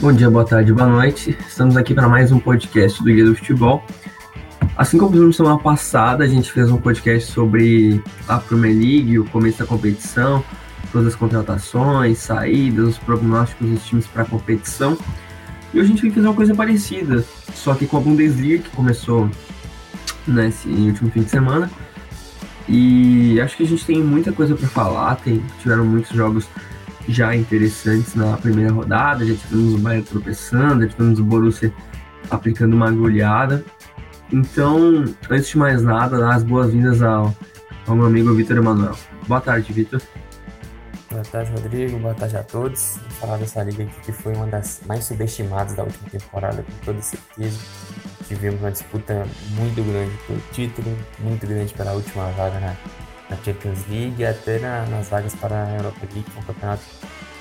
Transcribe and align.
Bom 0.00 0.12
dia, 0.12 0.30
boa 0.30 0.44
tarde, 0.44 0.72
boa 0.72 0.88
noite. 0.88 1.36
Estamos 1.48 1.76
aqui 1.76 1.92
para 1.92 2.08
mais 2.08 2.30
um 2.30 2.38
podcast 2.38 3.02
do 3.02 3.06
Guia 3.06 3.24
do 3.24 3.34
Futebol. 3.34 3.84
Assim 4.76 4.96
como 4.96 5.16
na 5.16 5.32
semana 5.32 5.58
passada, 5.58 6.22
a 6.22 6.26
gente 6.28 6.52
fez 6.52 6.70
um 6.70 6.76
podcast 6.76 7.32
sobre 7.32 8.00
a 8.28 8.38
Premier 8.38 8.74
League, 8.74 9.18
o 9.18 9.24
começo 9.24 9.58
da 9.58 9.66
competição, 9.66 10.44
todas 10.92 11.08
as 11.08 11.16
contratações, 11.16 12.18
saídas, 12.18 12.90
os 12.90 12.98
prognósticos 12.98 13.70
dos 13.70 13.84
times 13.84 14.06
para 14.06 14.22
a 14.22 14.24
competição. 14.24 14.96
E 15.74 15.80
hoje 15.80 15.88
a 15.88 15.92
gente 15.92 16.02
vai 16.02 16.10
fazer 16.12 16.28
uma 16.28 16.36
coisa 16.36 16.54
parecida, 16.54 17.24
só 17.52 17.74
que 17.74 17.84
com 17.84 17.96
a 17.96 18.00
Bundesliga, 18.00 18.62
que 18.62 18.70
começou 18.70 19.28
nesse 20.28 20.68
último 20.68 21.10
fim 21.10 21.22
de 21.22 21.30
semana. 21.30 21.68
E 22.68 23.40
acho 23.40 23.56
que 23.56 23.64
a 23.64 23.66
gente 23.66 23.84
tem 23.84 24.00
muita 24.00 24.30
coisa 24.30 24.54
para 24.54 24.68
falar, 24.68 25.16
tem, 25.16 25.42
tiveram 25.60 25.84
muitos 25.84 26.16
jogos 26.16 26.46
já 27.08 27.34
interessantes 27.34 28.14
na 28.14 28.36
primeira 28.36 28.72
rodada, 28.72 29.24
já 29.24 29.34
tivemos 29.34 29.74
o 29.74 29.78
Bayern 29.78 30.04
tropeçando, 30.04 30.82
já 30.84 30.88
tivemos 30.88 31.18
o 31.18 31.24
Borussia 31.24 31.72
aplicando 32.30 32.74
uma 32.74 32.90
goleada. 32.90 33.64
Então, 34.32 35.04
antes 35.30 35.48
de 35.48 35.58
mais 35.58 35.82
nada, 35.82 36.18
dar 36.18 36.34
as 36.34 36.42
boas-vindas 36.42 37.02
ao, 37.02 37.34
ao 37.86 37.96
meu 37.96 38.06
amigo 38.06 38.34
Vitor 38.34 38.58
Emanuel. 38.58 38.94
Boa 39.26 39.40
tarde, 39.40 39.72
Vitor. 39.72 40.00
Boa 41.10 41.22
tarde, 41.24 41.50
Rodrigo. 41.52 41.98
Boa 41.98 42.14
tarde 42.14 42.36
a 42.36 42.42
todos. 42.42 42.98
Vou 43.00 43.10
falar 43.12 43.38
dessa 43.38 43.62
liga 43.62 43.82
aqui 43.82 44.00
que 44.02 44.12
foi 44.12 44.34
uma 44.34 44.46
das 44.46 44.82
mais 44.86 45.04
subestimadas 45.04 45.74
da 45.74 45.84
última 45.84 46.10
temporada, 46.10 46.62
com 46.62 46.84
toda 46.84 47.00
certeza. 47.00 47.58
Tivemos 48.26 48.60
uma 48.60 48.70
disputa 48.70 49.26
muito 49.52 49.82
grande 49.82 50.12
pelo 50.26 50.40
título, 50.52 50.98
muito 51.20 51.46
grande 51.46 51.72
pela 51.72 51.92
última 51.92 52.30
vaga 52.32 52.60
na, 52.60 52.76
na 53.30 53.36
Champions 53.42 53.86
League 53.88 54.16
e 54.18 54.26
até 54.26 54.58
na, 54.58 54.84
nas 54.86 55.08
vagas 55.08 55.34
para 55.34 55.64
a 55.64 55.76
Europa 55.76 56.00
League. 56.12 56.30
Foi 56.30 56.42
um 56.42 56.46
campeonato 56.46 56.82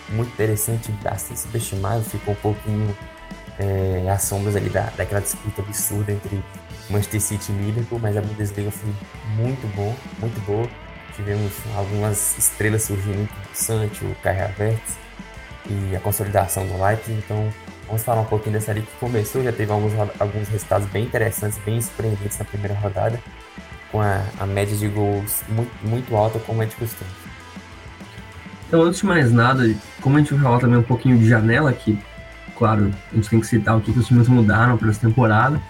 muito 0.09 0.31
interessante, 0.31 0.91
bastante 1.03 1.39
subestimado. 1.39 2.03
Ficou 2.03 2.33
um 2.33 2.37
pouquinho 2.37 2.97
é, 3.59 4.09
às 4.09 4.23
sombras 4.23 4.55
ali 4.55 4.69
da, 4.69 4.89
daquela 4.95 5.21
disputa 5.21 5.61
absurda 5.61 6.11
entre 6.11 6.43
Manchester 6.89 7.21
City 7.21 7.51
e 7.51 7.55
Liverpool, 7.55 7.99
mas 7.99 8.15
a 8.15 8.21
Bundesliga 8.21 8.71
foi 8.71 8.93
muito 9.35 9.67
bom, 9.75 9.95
muito 10.19 10.39
boa. 10.45 10.67
Tivemos 11.15 11.51
algumas 11.75 12.37
estrelas 12.37 12.83
surgindo, 12.83 13.23
o 13.23 13.55
Sancho, 13.55 14.05
o 14.05 14.15
Kai 14.21 14.39
Havertz 14.39 14.97
e 15.69 15.95
a 15.95 15.99
consolidação 15.99 16.65
do 16.65 16.81
Leipzig, 16.81 17.17
então 17.17 17.51
vamos 17.87 18.03
falar 18.03 18.21
um 18.21 18.25
pouquinho 18.25 18.53
dessa 18.53 18.71
liga 18.71 18.85
que 18.85 18.97
começou, 18.99 19.43
já 19.43 19.51
teve 19.51 19.71
alguns, 19.71 19.93
alguns 20.19 20.47
resultados 20.47 20.87
bem 20.89 21.05
interessantes, 21.05 21.57
bem 21.65 21.81
surpreendentes 21.81 22.37
na 22.37 22.45
primeira 22.45 22.75
rodada, 22.75 23.19
com 23.91 23.99
a, 23.99 24.23
a 24.39 24.45
média 24.45 24.77
de 24.77 24.87
gols 24.87 25.43
muito, 25.49 25.71
muito 25.83 26.15
alta, 26.15 26.39
como 26.39 26.61
é 26.61 26.65
de 26.65 26.75
costume. 26.75 27.09
Então, 28.67 28.83
antes 28.83 28.99
de 28.99 29.05
mais 29.05 29.31
nada, 29.31 29.63
como 30.07 30.15
a 30.15 30.21
gente 30.21 30.33
vai 30.33 30.41
falar 30.41 30.59
também 30.59 30.79
um 30.79 30.83
pouquinho 30.83 31.17
de 31.17 31.27
janela 31.27 31.69
aqui, 31.69 31.99
claro, 32.57 32.89
a 33.11 33.15
gente 33.17 33.29
tem 33.29 33.41
que 33.41 33.45
citar 33.45 33.75
o 33.75 33.81
que, 33.81 33.91
que 33.91 33.99
os 33.99 34.07
times 34.07 34.29
mudaram 34.29 34.77
para 34.77 34.89
essa 34.89 35.01
temporada, 35.01 35.61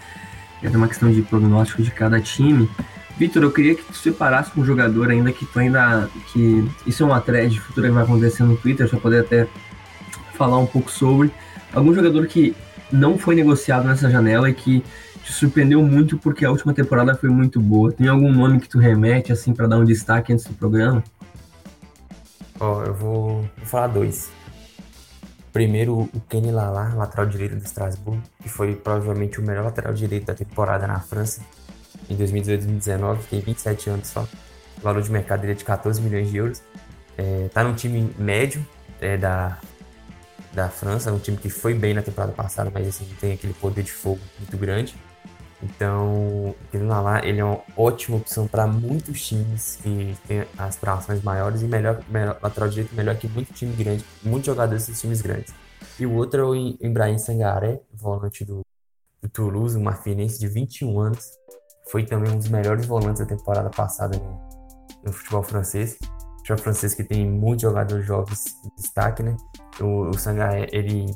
é 0.62 0.70
uma 0.70 0.88
questão 0.88 1.12
de 1.12 1.24
prognóstico 1.24 1.82
de 1.82 1.90
cada 1.90 2.22
time. 2.22 2.70
Vitor, 3.18 3.42
eu 3.42 3.50
queria 3.50 3.74
que 3.74 3.82
tu 3.82 3.96
separasse 3.96 4.52
um 4.56 4.64
jogador 4.64 5.10
ainda 5.10 5.32
que 5.32 5.44
tu 5.44 5.58
ainda. 5.58 6.08
que 6.32 6.70
Isso 6.86 7.02
é 7.02 7.06
uma 7.08 7.20
thread 7.20 7.60
futura 7.60 7.88
que 7.88 7.94
vai 7.96 8.04
acontecer 8.04 8.44
no 8.44 8.56
Twitter, 8.56 8.88
para 8.88 9.00
poder 9.00 9.22
até 9.22 9.48
falar 10.36 10.60
um 10.60 10.68
pouco 10.68 10.92
sobre. 10.92 11.32
Algum 11.74 11.92
jogador 11.92 12.28
que 12.28 12.56
não 12.92 13.18
foi 13.18 13.34
negociado 13.34 13.88
nessa 13.88 14.08
janela 14.08 14.48
e 14.52 14.54
que 14.54 14.84
te 15.24 15.34
surpreendeu 15.34 15.82
muito 15.82 16.16
porque 16.16 16.46
a 16.46 16.52
última 16.52 16.76
temporada 16.76 17.16
foi 17.16 17.30
muito 17.30 17.60
boa. 17.60 17.92
Tem 17.92 18.08
algum 18.08 18.32
nome 18.32 18.60
que 18.60 18.70
tu 18.70 18.78
remete, 18.78 19.32
assim, 19.32 19.52
para 19.52 19.66
dar 19.66 19.80
um 19.80 19.84
destaque 19.84 20.32
antes 20.32 20.46
do 20.46 20.54
programa? 20.54 21.04
Ó, 22.60 22.84
eu 22.84 22.94
vou, 22.94 23.42
vou 23.58 23.66
falar 23.66 23.88
dois. 23.88 24.30
Primeiro, 25.54 26.02
o 26.02 26.22
Kenny 26.30 26.52
Lala, 26.52 26.94
lateral 26.96 27.26
direito 27.26 27.56
do 27.56 27.66
Strasbourg, 27.66 28.22
que 28.42 28.50
foi 28.50 28.76
provavelmente 28.76 29.40
o 29.40 29.44
melhor 29.44 29.64
lateral 29.64 29.94
direito 29.94 30.26
da 30.26 30.36
temporada 30.36 30.86
na 30.86 31.00
França 31.00 31.42
em 32.10 32.16
2018 32.16 32.62
2019, 32.62 33.28
tem 33.28 33.40
27 33.40 33.90
anos 33.90 34.08
só. 34.08 34.28
O 34.78 34.82
valor 34.82 35.02
de 35.02 35.12
mercado 35.12 35.42
dele 35.42 35.54
é 35.54 35.56
de 35.56 35.66
14 35.66 36.02
milhões 36.02 36.30
de 36.30 36.38
euros. 36.38 36.62
É, 37.18 37.50
tá 37.54 37.64
num 37.64 37.74
time 37.74 38.14
médio 38.18 38.66
é, 39.02 39.18
da, 39.18 39.58
da 40.54 40.70
França, 40.70 41.12
um 41.12 41.20
time 41.20 41.38
que 41.38 41.50
foi 41.50 41.74
bem 41.74 41.94
na 41.94 42.02
temporada 42.02 42.34
passada, 42.34 42.70
mas 42.74 42.88
assim, 42.88 43.08
tem 43.20 43.34
aquele 43.34 43.54
poder 43.54 43.84
de 43.84 43.92
fogo 43.92 44.22
muito 44.38 44.58
grande. 44.58 44.96
Então, 45.62 46.54
o 46.74 46.84
Lala, 46.86 47.26
ele 47.26 47.40
é 47.40 47.44
uma 47.44 47.60
ótima 47.76 48.18
opção 48.18 48.48
para 48.48 48.68
muitos 48.68 49.26
times 49.26 49.78
que 49.82 50.16
têm 50.28 50.46
aspirações 50.58 51.24
maiores 51.24 51.64
e 51.64 51.66
melhor, 51.66 52.04
melhor 52.10 52.38
lateral 52.42 52.70
direito 52.70 52.96
melhor 52.96 53.16
que 53.16 53.28
muito 53.28 53.52
time 53.54 53.74
grande, 53.76 54.06
muitos 54.24 54.46
jogadores 54.46 54.86
desses 54.86 55.02
times 55.02 55.22
grandes. 55.22 55.54
E 56.00 56.06
o 56.06 56.14
outro 56.14 56.42
é 56.42 56.46
o 56.46 56.56
Ibrahim 56.56 57.18
Sangaré, 57.18 57.82
volante 57.92 58.46
do, 58.46 58.62
do 59.22 59.30
Toulouse, 59.30 59.76
um 59.76 59.82
marfinense 59.82 60.40
de 60.40 60.48
21 60.48 61.00
anos. 61.00 61.26
Foi 61.90 62.06
também 62.06 62.32
um 62.32 62.38
dos 62.38 62.50
melhores 62.50 62.86
volantes 62.86 63.20
da 63.20 63.26
temporada 63.26 63.70
passada 63.72 64.18
no, 64.18 64.40
no 65.04 65.12
futebol 65.12 65.42
francês. 65.42 65.98
O 66.04 66.38
futebol 66.38 66.58
francês 66.60 66.94
que 66.94 67.04
tem 67.04 67.28
muitos 67.28 67.64
jogadores 67.64 68.06
jovens 68.06 68.44
de 68.64 68.76
destaque, 68.76 69.24
né? 69.24 69.36
O, 69.82 70.10
o 70.10 70.14
Sangaré, 70.14 70.68
ele 70.72 71.08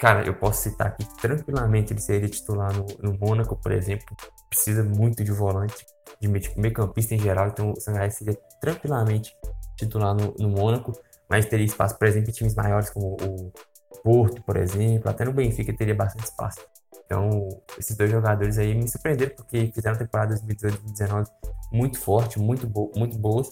Cara, 0.00 0.26
eu 0.26 0.32
posso 0.32 0.62
citar 0.62 0.86
aqui 0.86 1.04
tranquilamente 1.20 1.92
ele 1.92 2.00
seria 2.00 2.26
titular 2.26 2.72
no, 2.74 2.86
no 3.02 3.18
Mônaco, 3.18 3.54
por 3.54 3.70
exemplo. 3.70 4.16
Precisa 4.48 4.82
muito 4.82 5.22
de 5.22 5.30
volante, 5.30 5.84
de 6.18 6.26
meio 6.26 6.72
campista 6.72 7.14
em 7.14 7.18
geral, 7.18 7.48
então 7.48 7.72
o 7.72 7.78
Sangaré 7.78 8.08
seria 8.08 8.34
tranquilamente 8.62 9.36
titular 9.76 10.14
no, 10.14 10.34
no 10.38 10.48
Mônaco, 10.48 10.92
mas 11.28 11.44
teria 11.44 11.66
espaço, 11.66 11.98
por 11.98 12.08
exemplo, 12.08 12.30
em 12.30 12.32
times 12.32 12.54
maiores 12.54 12.88
como 12.88 13.14
o 13.20 13.52
Porto, 14.02 14.42
por 14.42 14.56
exemplo, 14.56 15.10
até 15.10 15.22
no 15.22 15.34
Benfica 15.34 15.70
teria 15.76 15.94
bastante 15.94 16.24
espaço. 16.24 16.60
Então, 17.04 17.48
esses 17.78 17.94
dois 17.94 18.10
jogadores 18.10 18.56
aí 18.56 18.74
me 18.74 18.88
surpreenderam 18.88 19.34
porque 19.36 19.70
fizeram 19.74 19.96
a 19.96 19.98
temporada 19.98 20.34
2018-2019 20.34 21.26
muito 21.70 21.98
forte, 22.00 22.38
muito, 22.38 22.66
bo 22.66 22.90
muito 22.96 23.18
boas. 23.18 23.50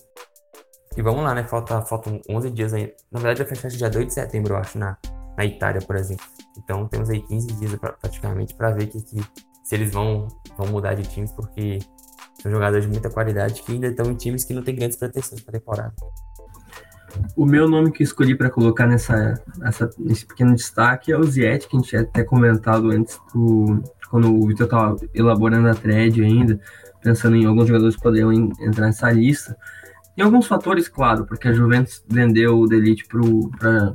E 0.97 1.03
vamos 1.03 1.23
lá, 1.23 1.35
né? 1.35 1.45
Falta, 1.45 1.83
faltam 1.83 2.23
11 2.27 2.51
dias 2.51 2.73
aí. 2.73 2.95
Na 3.13 3.21
verdade, 3.21 3.45
vai 3.45 3.55
fechar 3.55 3.69
dia 3.69 3.91
2 3.91 4.07
de 4.07 4.15
setembro, 4.15 4.55
eu 4.55 4.59
acho, 4.59 4.79
na, 4.79 4.97
na 5.39 5.45
Itália, 5.45 5.81
por 5.81 5.95
exemplo. 5.95 6.27
Então 6.59 6.89
temos 6.89 7.09
aí 7.09 7.23
15 7.23 7.47
dias 7.55 7.75
pra, 7.77 7.93
praticamente 7.93 8.55
para 8.55 8.73
ver 8.73 8.89
que, 8.89 9.01
que, 9.01 9.23
se 9.63 9.75
eles 9.75 9.93
vão, 9.93 10.27
vão 10.57 10.67
mudar 10.67 10.95
de 10.95 11.05
times, 11.05 11.31
porque 11.31 11.79
são 12.43 12.51
jogadores 12.51 12.85
de 12.85 12.91
muita 12.91 13.09
qualidade 13.09 13.63
que 13.63 13.73
ainda 13.73 13.87
estão 13.87 14.11
em 14.11 14.17
times 14.17 14.45
que 14.45 14.53
não 14.53 14.63
têm 14.63 14.75
grandes 14.75 14.99
pretensões 14.99 15.41
para 15.41 15.53
temporada. 15.53 15.95
O 17.37 17.47
meu 17.47 17.69
nome 17.69 17.93
que 17.93 18.03
escolhi 18.03 18.35
para 18.35 18.51
colocar 18.51 18.87
nessa, 18.87 19.41
nesse 19.97 20.27
pequeno 20.27 20.55
destaque 20.55 21.13
é 21.13 21.17
o 21.17 21.23
Ziet, 21.23 21.69
que 21.69 21.77
a 21.77 21.81
gente 21.81 21.89
tinha 21.89 22.03
até 22.03 22.25
comentado 22.25 22.91
antes, 22.91 23.19
do, 23.33 23.81
quando 24.11 24.35
o 24.35 24.47
Vitor 24.47 24.67
estava 24.67 24.97
elaborando 25.15 25.69
a 25.69 25.75
thread 25.75 26.23
ainda, 26.23 26.61
pensando 27.01 27.37
em 27.37 27.47
alguns 27.47 27.69
jogadores 27.69 27.97
que 27.97 28.03
poderiam 28.03 28.33
entrar 28.33 28.87
nessa 28.87 29.11
lista. 29.11 29.57
Tem 30.15 30.25
alguns 30.25 30.47
fatores, 30.47 30.89
claro, 30.89 31.25
porque 31.25 31.49
a 31.49 31.53
Juventus 31.53 32.05
vendeu 32.09 32.59
o 32.59 32.67
Delite 32.67 33.07
para 33.07 33.95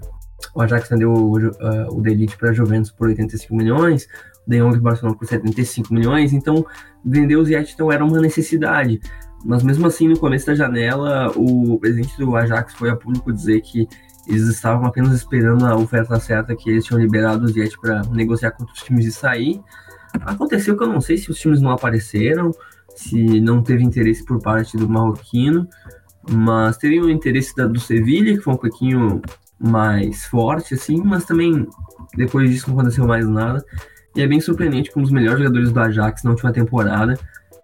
o 0.54 0.62
Ajax 0.62 0.90
vendeu 0.90 1.12
o, 1.12 1.38
uh, 1.38 1.52
o 1.92 2.38
para 2.38 2.50
a 2.50 2.54
Juventus 2.54 2.92
por 2.92 3.08
85 3.08 3.56
milhões, 3.56 4.08
o 4.46 4.50
De 4.50 4.59
Jong 4.59 4.80
Barcelona 4.80 5.18
por 5.18 5.28
75 5.28 5.94
milhões, 5.94 6.34
então 6.34 6.66
vender 7.04 7.36
o 7.36 7.46
Ziyech 7.46 7.74
então, 7.74 7.92
era 7.92 8.04
uma 8.04 8.20
necessidade. 8.20 9.00
Mas 9.46 9.62
mesmo 9.64 9.86
assim, 9.88 10.08
no 10.08 10.18
começo 10.18 10.46
da 10.46 10.56
janela, 10.56 11.31
o 11.36 11.78
presidente 11.80 12.18
do 12.18 12.36
Ajax 12.36 12.74
foi 12.74 12.90
a 12.90 12.96
público 12.96 13.31
dizer 13.31 13.62
que 13.62 13.88
eles 14.28 14.48
estavam 14.48 14.86
apenas 14.86 15.14
esperando 15.14 15.66
a 15.66 15.76
oferta 15.76 16.18
certa 16.20 16.56
que 16.56 16.70
eles 16.70 16.86
tinham 16.86 17.02
liberado 17.02 17.44
o 17.44 17.48
Ziyech 17.48 17.78
para 17.80 18.02
negociar 18.04 18.52
com 18.52 18.64
outros 18.64 18.81
times 18.84 19.06
e 19.06 19.12
sair. 19.12 19.62
Aconteceu 20.22 20.78
que 20.78 20.84
eu 20.84 20.88
não 20.88 21.02
sei 21.02 21.18
se 21.18 21.30
os 21.30 21.38
times 21.38 21.60
não 21.60 21.72
apareceram, 21.72 22.51
se 22.95 23.42
não 23.42 23.62
teve 23.62 23.84
interesse 23.84 24.24
por 24.24 24.42
parte 24.42 24.78
do 24.78 24.88
marroquino, 24.88 25.68
mas 26.30 26.78
teve 26.78 27.01
um 27.01 27.10
interesse 27.10 27.56
da, 27.56 27.68
do 27.68 27.80
Sevilha, 27.80 28.34
que 28.34 28.42
foi 28.42 28.54
um 28.54 28.57
pouquinho 28.57 29.22
mais 29.60 30.26
forte, 30.26 30.74
assim, 30.74 31.02
mas 31.04 31.26
também 31.26 31.68
depois 32.16 32.50
disso 32.50 32.70
não 32.70 32.80
aconteceu 32.80 33.08
mais 33.08 33.28
nada. 33.28 33.64
E 34.16 34.22
é 34.22 34.28
bem 34.28 34.40
surpreendente 34.40 34.92
como 34.92 35.02
um 35.02 35.06
dos 35.06 35.14
melhores 35.14 35.40
jogadores 35.40 35.72
do 35.72 35.80
Ajax 35.80 36.24
na 36.24 36.32
última 36.32 36.52
temporada. 36.52 37.18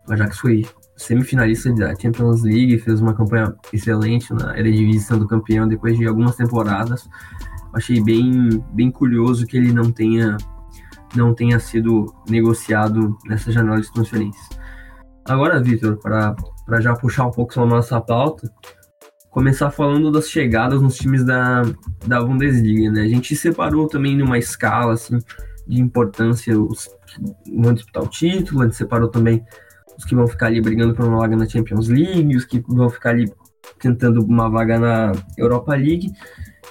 O 0.07 0.13
Ajax 0.13 0.39
foi 0.39 0.65
semifinalista 0.97 1.71
da 1.73 1.95
Champions 1.95 2.43
League, 2.43 2.79
fez 2.79 2.99
uma 3.01 3.13
campanha 3.13 3.55
excelente 3.71 4.33
na 4.33 4.57
Eredivisie, 4.57 4.99
sendo 4.99 5.27
campeão 5.27 5.67
depois 5.67 5.97
de 5.97 6.07
algumas 6.07 6.35
temporadas. 6.35 7.07
Achei 7.73 8.03
bem, 8.03 8.63
bem 8.73 8.91
curioso 8.91 9.45
que 9.45 9.55
ele 9.55 9.71
não 9.71 9.91
tenha, 9.91 10.35
não 11.15 11.33
tenha 11.33 11.59
sido 11.59 12.13
negociado 12.27 13.15
nessa 13.25 13.51
janela 13.51 13.79
de 13.79 13.91
transferências. 13.93 14.49
Agora, 15.25 15.61
Vitor, 15.61 15.97
para 15.97 16.81
já 16.81 16.95
puxar 16.95 17.27
um 17.27 17.31
pouco 17.31 17.53
sobre 17.53 17.71
a 17.71 17.75
nossa 17.75 18.01
pauta, 18.01 18.51
começar 19.29 19.69
falando 19.71 20.11
das 20.11 20.29
chegadas 20.29 20.81
nos 20.81 20.97
times 20.97 21.23
da, 21.23 21.63
da 22.05 22.21
Bundesliga, 22.21 22.91
né? 22.91 23.01
A 23.03 23.07
gente 23.07 23.35
separou 23.35 23.87
também 23.87 24.17
numa 24.17 24.37
escala, 24.37 24.93
assim, 24.93 25.19
de 25.67 25.79
importância 25.79 26.59
os 26.59 26.89
que 27.05 27.55
vão 27.55 27.73
disputar 27.73 28.03
o 28.03 28.07
título, 28.07 28.61
a 28.61 28.65
gente 28.65 28.75
separou 28.75 29.07
também 29.07 29.43
os 29.97 30.05
que 30.05 30.15
vão 30.15 30.27
ficar 30.27 30.47
ali 30.47 30.61
brigando 30.61 30.93
por 30.93 31.05
uma 31.05 31.19
vaga 31.19 31.35
na 31.35 31.47
Champions 31.47 31.87
League, 31.87 32.35
os 32.35 32.45
que 32.45 32.63
vão 32.67 32.89
ficar 32.89 33.11
ali 33.11 33.31
tentando 33.79 34.23
uma 34.23 34.49
vaga 34.49 34.79
na 34.79 35.11
Europa 35.37 35.75
League. 35.75 36.11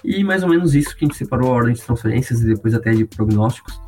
E 0.03 0.25
mais 0.25 0.43
ou 0.43 0.49
menos 0.49 0.75
isso 0.75 0.97
que 0.97 1.05
a 1.05 1.09
gente 1.09 1.17
separou 1.17 1.51
a 1.51 1.55
ordem 1.55 1.75
de 1.75 1.83
transferências 1.83 2.41
e 2.41 2.47
depois 2.47 2.75
até 2.75 2.91
de 2.93 3.05
prognósticos. 3.05 3.81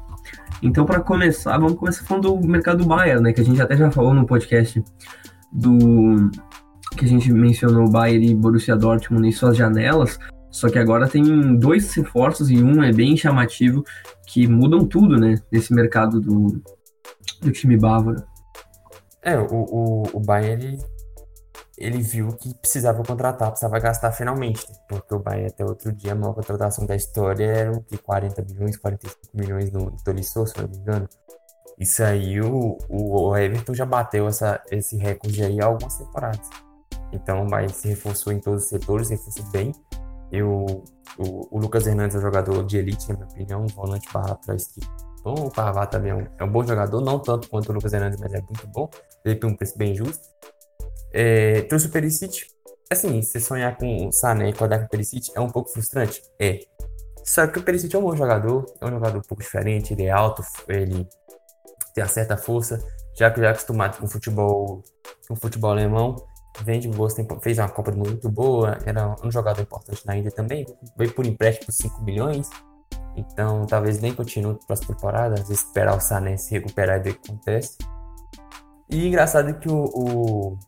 Então, 0.63 0.85
para 0.85 1.01
começar, 1.01 1.57
vamos 1.57 1.79
começar 1.79 2.05
falando 2.05 2.37
do 2.37 2.49
mercado 2.49 2.79
do 2.79 2.87
Bayern, 2.87 3.23
né? 3.23 3.33
Que 3.33 3.41
a 3.41 3.45
gente 3.45 3.61
até 3.61 3.77
já 3.77 3.91
falou 3.91 4.13
no 4.13 4.27
podcast 4.27 4.83
do 5.53 6.31
que 6.97 7.05
a 7.05 7.09
gente 7.09 7.33
mencionou 7.33 7.87
o 7.87 7.91
Bayern 7.91 8.31
e 8.31 8.35
Borussia 8.35 8.77
Dortmund 8.77 9.27
em 9.27 9.33
suas 9.33 9.57
janelas. 9.57 10.19
Só 10.51 10.69
que 10.69 10.79
agora 10.79 11.09
tem 11.09 11.57
dois 11.57 11.95
reforços 11.95 12.51
e 12.51 12.63
um 12.63 12.83
é 12.83 12.93
bem 12.93 13.17
chamativo 13.17 13.85
que 14.27 14.49
mudam 14.49 14.85
tudo, 14.85 15.17
né? 15.17 15.37
Nesse 15.51 15.73
mercado 15.73 16.21
do, 16.21 16.61
do 17.41 17.53
time 17.53 17.77
bávaro. 17.77 18.23
É, 19.23 19.39
o, 19.39 19.47
o, 19.47 20.03
o 20.15 20.21
Bayern 20.21 20.79
ele 21.81 22.03
viu 22.03 22.29
que 22.37 22.55
precisava 22.55 23.03
contratar, 23.03 23.49
precisava 23.49 23.79
gastar 23.79 24.13
finalmente, 24.13 24.67
porque 24.87 25.15
o 25.15 25.19
Bahia 25.19 25.47
até 25.47 25.65
outro 25.65 25.91
dia 25.91 26.13
a 26.13 26.15
maior 26.15 26.35
contratação 26.35 26.85
da 26.85 26.95
história 26.95 27.47
era 27.47 27.73
o 27.73 27.83
que 27.83 27.97
40 27.97 28.43
milhões, 28.43 28.77
45 28.77 29.19
milhões 29.33 29.73
no 29.73 29.91
Tolisso, 30.05 30.47
se 30.47 30.61
não 30.61 30.69
me 30.69 30.77
engano. 30.77 31.09
Isso 31.79 32.03
aí 32.03 32.39
o, 32.39 32.77
o 32.91 33.35
Everton 33.35 33.73
já 33.73 33.87
bateu 33.87 34.29
essa, 34.29 34.63
esse 34.71 34.99
recorde 34.99 35.43
aí 35.43 35.59
há 35.59 35.65
algumas 35.65 35.97
temporadas. 35.97 36.47
Então 37.13 37.47
Bahia 37.47 37.69
se 37.69 37.89
reforçou 37.89 38.33
em 38.33 38.41
todos 38.41 38.65
os 38.65 38.69
setores, 38.69 39.09
se 39.09 39.15
reforçou 39.15 39.45
bem. 39.51 39.73
Eu, 40.31 40.85
o, 41.19 41.57
o 41.57 41.59
Lucas 41.59 41.87
Hernandes 41.87 42.15
é 42.15 42.19
um 42.19 42.23
jogador 42.23 42.65
de 42.65 42.79
elite, 42.79 43.09
na 43.09 43.17
minha 43.17 43.27
opinião, 43.29 43.63
um 43.63 43.67
volante 43.67 44.09
para 44.13 44.55
esquerda. 44.55 45.11
Então, 45.21 45.35
o 45.35 45.51
Parvá 45.51 45.87
também 45.87 46.13
é 46.13 46.15
um, 46.15 46.27
é 46.39 46.45
um, 46.45 46.51
bom 46.51 46.65
jogador, 46.65 47.01
não 47.01 47.19
tanto 47.19 47.49
quanto 47.49 47.69
o 47.71 47.73
Lucas 47.73 47.93
Hernandes, 47.93 48.19
mas 48.19 48.33
é 48.33 48.41
muito 48.41 48.67
bom. 48.69 48.89
Ele 49.25 49.37
tem 49.37 49.51
um 49.51 49.55
preço 49.55 49.77
bem 49.77 49.95
justo. 49.95 50.27
É, 51.13 51.63
trouxe 51.63 51.87
o 51.87 51.91
Perisic. 51.91 52.47
Assim, 52.91 53.23
você 53.23 53.39
sonhar 53.39 53.77
com 53.77 54.09
o 54.09 54.13
Sané 54.13 54.49
e 54.49 54.53
com 54.53 54.65
o 54.65 54.89
Perisic 54.89 55.31
é 55.37 55.41
um 55.41 55.51
pouco 55.51 55.71
frustrante? 55.71 56.23
É. 56.41 56.61
Só 57.25 57.47
que 57.47 57.59
o 57.59 57.63
Perisic 57.63 57.95
é 57.95 57.99
um 57.99 58.03
bom 58.03 58.17
jogador, 58.17 58.65
é 58.81 58.87
um 58.87 58.91
jogador 58.91 59.19
um 59.19 59.23
pouco 59.23 59.43
diferente, 59.43 59.93
ele 59.93 60.05
é 60.05 60.11
alto, 60.11 60.43
ele 60.67 61.07
tem 61.95 62.03
uma 62.03 62.09
certa 62.09 62.37
força, 62.37 62.83
já 63.15 63.31
que 63.31 63.41
já 63.41 63.49
é 63.49 63.51
acostumado 63.51 63.99
com 63.99 64.09
futebol, 64.09 64.83
com 65.29 65.37
futebol 65.37 65.71
alemão, 65.71 66.17
vem 66.65 66.81
de 66.81 66.89
boas 66.89 67.15
fez 67.43 67.59
uma 67.59 67.69
Copa 67.69 67.91
do 67.91 67.99
Mundo 67.99 68.11
muito 68.11 68.29
boa, 68.29 68.79
era 68.85 69.15
um 69.25 69.31
jogador 69.31 69.63
importante 69.63 70.07
na 70.07 70.17
Índia 70.17 70.31
também, 70.31 70.67
veio 70.97 71.13
por 71.13 71.27
empréstimo 71.27 71.67
por 71.67 71.73
5 71.73 72.03
milhões, 72.03 72.49
então 73.17 73.67
talvez 73.67 74.01
nem 74.01 74.15
continue 74.15 74.59
para 74.67 74.75
as 74.75 74.81
temporadas, 74.81 75.51
esperar 75.51 75.97
o 75.97 76.01
Sané 76.01 76.37
se 76.37 76.53
recuperar 76.53 76.99
e 76.99 77.03
ver 77.03 77.11
o 77.11 77.15
que 77.15 77.31
acontece. 77.31 77.79
E 78.89 79.07
engraçado 79.07 79.55
que 79.59 79.69
o, 79.69 79.85
o, 79.85 80.59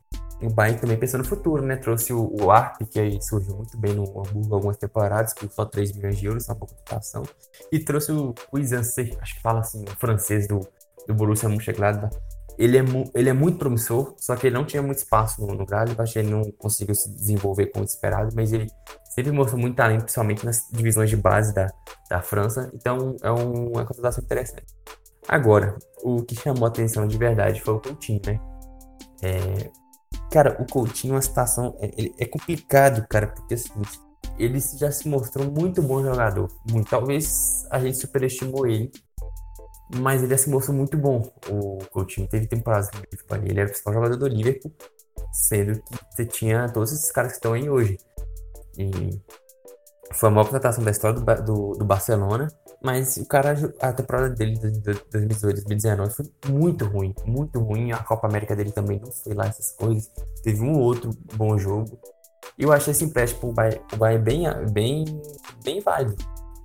o 0.43 0.51
Bayern 0.51 0.81
também 0.81 0.97
pensou 0.97 1.19
no 1.19 1.25
futuro, 1.25 1.63
né? 1.63 1.77
Trouxe 1.77 2.13
o, 2.13 2.37
o 2.41 2.51
Arp, 2.51 2.81
que 2.89 3.01
aí 3.01 3.21
surgiu 3.21 3.57
muito 3.57 3.77
bem 3.77 3.95
no 3.95 4.05
Hamburgo 4.05 4.55
algumas 4.55 4.77
temporadas, 4.77 5.35
por 5.35 5.51
só 5.51 5.65
3 5.65 5.97
milhões 5.97 6.19
de 6.19 6.27
euros, 6.27 6.49
uma 6.49 6.55
boa 6.55 6.71
cotação. 6.71 7.25
E 7.71 7.81
trouxe 7.81 8.13
o, 8.13 8.35
o 8.53 8.59
acho 8.59 9.35
que 9.35 9.43
fala 9.43 9.61
assim, 9.61 9.85
o 9.85 9.97
francês 9.99 10.47
do, 10.47 10.61
do 11.07 11.15
Borussia 11.15 11.49
Mönchengladbach. 11.49 12.17
Ele 12.59 12.79
é, 12.79 12.83
ele 13.15 13.29
é 13.29 13.33
muito 13.33 13.59
promissor, 13.59 14.15
só 14.19 14.37
que 14.37 14.47
ele 14.47 14.55
não 14.55 14.65
tinha 14.65 14.83
muito 14.83 14.99
espaço 14.99 15.45
no, 15.45 15.55
no 15.55 15.67
Gladbach, 15.67 16.19
ele 16.19 16.31
não 16.31 16.51
conseguiu 16.53 16.95
se 16.95 17.11
desenvolver 17.15 17.67
como 17.67 17.85
esperado, 17.85 18.35
mas 18.35 18.53
ele 18.53 18.67
sempre 19.15 19.33
mostrou 19.33 19.61
muito 19.61 19.77
talento, 19.77 20.03
principalmente 20.03 20.45
nas 20.45 20.67
divisões 20.71 21.11
de 21.11 21.17
base 21.17 21.55
da, 21.55 21.73
da 22.09 22.21
França, 22.23 22.71
então 22.75 23.17
é 23.23 23.31
um, 23.31 23.73
uma 23.73 23.85
contratação 23.85 24.23
interessante. 24.23 24.67
Agora, 25.29 25.77
o 26.03 26.23
que 26.23 26.35
chamou 26.35 26.65
a 26.65 26.69
atenção 26.69 27.07
de 27.07 27.17
verdade 27.17 27.61
foi 27.61 27.75
o 27.75 27.81
Coutinho, 27.81 28.21
né? 28.27 28.41
É, 29.23 29.71
Cara, 30.33 30.57
o 30.59 30.67
Coutinho, 30.67 31.13
é 31.13 31.17
uma 31.17 31.23
situação. 31.23 31.77
É, 31.79 32.25
é 32.25 32.27
complicado, 32.27 33.07
cara, 33.07 33.27
porque 33.27 33.53
assim, 33.53 33.71
ele 34.39 34.59
já 34.79 34.91
se 34.91 35.07
mostrou 35.07 35.51
muito 35.51 35.83
bom 35.83 36.03
jogador. 36.03 36.49
Muito, 36.71 36.89
talvez 36.89 37.67
a 37.71 37.79
gente 37.79 37.99
superestimou 37.99 38.67
ele, 38.67 38.91
mas 39.97 40.23
ele 40.23 40.37
se 40.37 40.49
mostrou 40.49 40.77
muito 40.77 40.97
bom. 40.97 41.33
O 41.49 41.79
Coutinho 41.91 42.29
teve 42.29 42.47
temporadas 42.47 42.91
Liverpool 42.95 43.37
ali, 43.37 43.51
ele 43.51 43.61
era 43.61 43.67
o 43.69 43.71
principal 43.71 43.95
jogador 43.95 44.17
do 44.17 44.29
Liverpool, 44.29 44.73
sendo 45.33 45.81
que 45.83 45.99
você 46.11 46.25
tinha 46.25 46.69
todos 46.69 46.93
esses 46.93 47.11
caras 47.11 47.33
que 47.33 47.39
estão 47.39 47.53
aí 47.53 47.69
hoje. 47.69 47.99
E 48.79 49.21
foi 50.13 50.29
a 50.29 50.33
maior 50.33 50.45
contratação 50.45 50.85
da 50.85 50.91
história 50.91 51.19
do, 51.19 51.43
do, 51.43 51.79
do 51.79 51.85
Barcelona. 51.85 52.49
Mas 52.85 53.17
o 53.17 53.27
cara, 53.27 53.55
a 53.81 53.93
temporada 53.93 54.29
dele 54.31 54.59
de 54.59 54.81
2018, 54.81 55.55
2019 55.67 56.15
foi 56.15 56.27
muito 56.49 56.85
ruim, 56.85 57.15
muito 57.25 57.61
ruim. 57.61 57.93
A 57.93 57.99
Copa 57.99 58.27
América 58.27 58.57
dele 58.57 58.73
também 58.73 58.99
não 58.99 59.13
foi 59.13 59.35
lá 59.35 59.47
essas 59.47 59.71
coisas. 59.73 60.11
Teve 60.43 60.61
um 60.63 60.77
outro 60.79 61.11
bom 61.37 61.57
jogo. 61.57 61.99
E 62.59 62.65
eu 62.65 62.73
achei 62.73 62.91
esse 62.91 63.05
empréstimo 63.05 63.51
o 63.51 63.95
o 63.95 63.97
Bayern 63.97 64.25
bem, 64.25 64.45
bem, 64.73 65.05
bem 65.65 65.81
válido. 65.81 66.17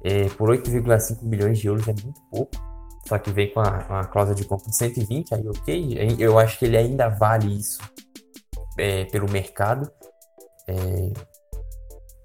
É, 0.04 0.28
por 0.30 0.50
8,5 0.50 1.24
milhões 1.24 1.60
de 1.60 1.68
euros 1.68 1.88
é 1.88 1.94
muito 1.94 2.20
pouco. 2.32 2.67
Só 3.08 3.18
que 3.18 3.32
vem 3.32 3.52
com 3.52 3.62
a, 3.62 4.02
a 4.02 4.06
cláusula 4.06 4.36
de 4.36 4.44
compra 4.44 4.70
de 4.70 4.76
120, 4.76 5.34
aí 5.34 5.48
ok. 5.48 6.16
Eu 6.20 6.38
acho 6.38 6.60
que 6.60 6.66
ele 6.66 6.78
ainda 6.78 7.08
vale 7.08 7.58
isso 7.58 7.80
é, 8.78 9.06
pelo 9.06 9.30
mercado. 9.32 9.90
É, 10.68 11.12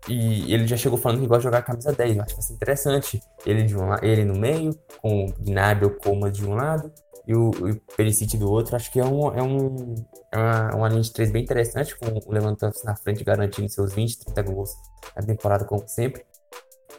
e 0.08 0.52
ele 0.52 0.66
já 0.66 0.76
chegou 0.76 0.98
falando 0.98 1.20
que 1.20 1.26
gosta 1.26 1.40
de 1.40 1.44
jogar 1.44 1.58
a 1.58 1.62
camisa 1.62 1.92
10. 1.92 2.16
Eu 2.16 2.22
acho 2.22 2.30
que 2.30 2.40
vai 2.40 2.42
ser 2.42 2.54
interessante. 2.54 3.22
Ele, 3.46 3.62
de 3.62 3.76
um, 3.76 3.94
ele 4.02 4.24
no 4.24 4.34
meio, 4.34 4.76
com 5.00 5.26
o 5.26 5.32
Gnabry 5.38 5.84
ou 5.84 5.92
Coma 5.92 6.30
de 6.30 6.44
um 6.44 6.54
lado 6.54 6.92
e 7.26 7.34
o, 7.34 7.50
o 7.50 7.76
Perisic 7.96 8.36
do 8.36 8.50
outro. 8.50 8.74
Acho 8.74 8.90
que 8.90 8.98
é, 8.98 9.04
um, 9.04 9.32
é, 9.32 9.42
um, 9.42 9.94
é 10.32 10.36
uma, 10.36 10.74
uma 10.74 10.88
linha 10.88 11.02
de 11.02 11.12
três 11.12 11.30
bem 11.30 11.42
interessante, 11.42 11.96
com 11.96 12.06
o 12.06 12.32
Lewandowski 12.32 12.84
na 12.84 12.96
frente 12.96 13.22
garantindo 13.22 13.68
seus 13.68 13.92
20, 13.94 14.18
30 14.24 14.42
gols 14.42 14.70
na 15.14 15.22
temporada, 15.22 15.64
como 15.64 15.86
sempre. 15.86 16.24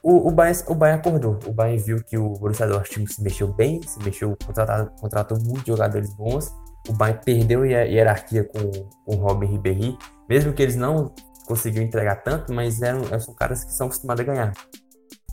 O, 0.04 0.28
o, 0.28 0.32
Bayern, 0.32 0.64
o 0.68 0.76
Bayern 0.76 1.00
acordou. 1.00 1.40
O 1.48 1.54
Bayern 1.54 1.82
viu 1.82 2.04
que 2.04 2.18
o 2.18 2.30
Borussia 2.34 2.68
Dortmund 2.68 3.14
se 3.14 3.24
mexeu 3.24 3.48
bem, 3.54 3.82
se 3.88 3.98
mexeu, 4.04 4.38
contratou, 4.46 4.88
contratou 5.00 5.40
muitos 5.40 5.66
jogadores 5.66 6.14
bons. 6.14 6.54
O 6.90 6.94
Bayern 6.94 7.22
perdeu 7.24 7.62
a 7.62 7.66
hierarquia 7.66 8.44
com, 8.44 8.70
com 9.06 9.16
o 9.16 9.20
Robin 9.20 9.48
Ribéry, 9.48 9.98
mesmo 10.28 10.52
que 10.52 10.62
eles 10.62 10.76
não 10.76 11.14
conseguiu 11.48 11.82
entregar 11.82 12.18
tanto, 12.18 12.54
mas 12.54 12.82
eram, 12.82 13.04
são 13.20 13.34
caras 13.34 13.64
que 13.64 13.72
são 13.72 13.88
acostumados 13.88 14.22
a 14.22 14.26
ganhar. 14.26 14.54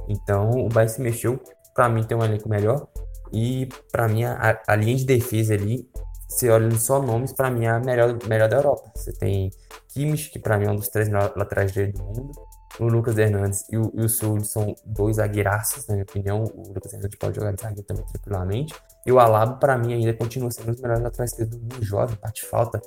Então 0.08 0.50
o 0.50 0.68
Bayern 0.68 0.94
se 0.94 1.00
mexeu, 1.00 1.40
para 1.74 1.88
mim 1.88 2.04
tem 2.04 2.16
um 2.16 2.24
elenco 2.24 2.48
melhor 2.48 2.86
e 3.32 3.68
para 3.90 4.08
mim 4.08 4.24
a, 4.24 4.60
a, 4.66 4.76
linha 4.76 4.96
de 4.96 5.04
defesa 5.04 5.54
ali, 5.54 5.88
você 6.28 6.48
olha 6.48 6.70
só 6.78 7.02
nomes, 7.02 7.32
para 7.32 7.50
mim 7.50 7.64
é 7.64 7.70
a 7.70 7.80
melhor, 7.80 8.16
melhor 8.28 8.48
da 8.48 8.56
Europa. 8.56 8.92
Você 8.94 9.12
tem 9.12 9.50
Kimmich, 9.88 10.30
que 10.30 10.38
para 10.38 10.58
mim 10.58 10.66
é 10.66 10.70
um 10.70 10.76
dos 10.76 10.88
três 10.88 11.08
laterais 11.08 11.72
direitos 11.72 12.00
do 12.00 12.06
mundo. 12.06 12.32
O 12.78 12.84
Lucas 12.84 13.18
Hernandes 13.18 13.64
e 13.70 13.76
o, 13.76 13.90
e 13.94 14.02
o 14.02 14.08
são 14.08 14.74
dois 14.84 15.16
zagueiraços, 15.16 15.86
na 15.86 15.94
minha 15.94 16.04
opinião. 16.04 16.44
O 16.44 16.72
Lucas 16.72 16.92
Hernandes 16.92 17.18
pode 17.18 17.36
jogar 17.36 17.52
de 17.52 17.60
zagueiro 17.60 17.82
também 17.82 18.04
tranquilamente. 18.06 18.74
E 19.04 19.12
o 19.12 19.18
Alaba, 19.18 19.54
para 19.54 19.76
mim, 19.76 19.94
ainda 19.94 20.14
continua 20.14 20.50
sendo 20.50 20.68
um 20.68 20.72
dos 20.72 20.80
melhores 20.80 21.02
laterais 21.02 21.32
do 21.32 21.58
mundo, 21.58 21.82
jovem, 21.82 22.16
bate 22.22 22.46
falta, 22.46 22.80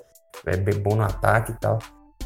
é 0.45 0.57
bem 0.57 0.79
bom 0.79 0.95
no 0.95 1.03
ataque 1.03 1.51
e 1.51 1.55
tal. 1.55 1.79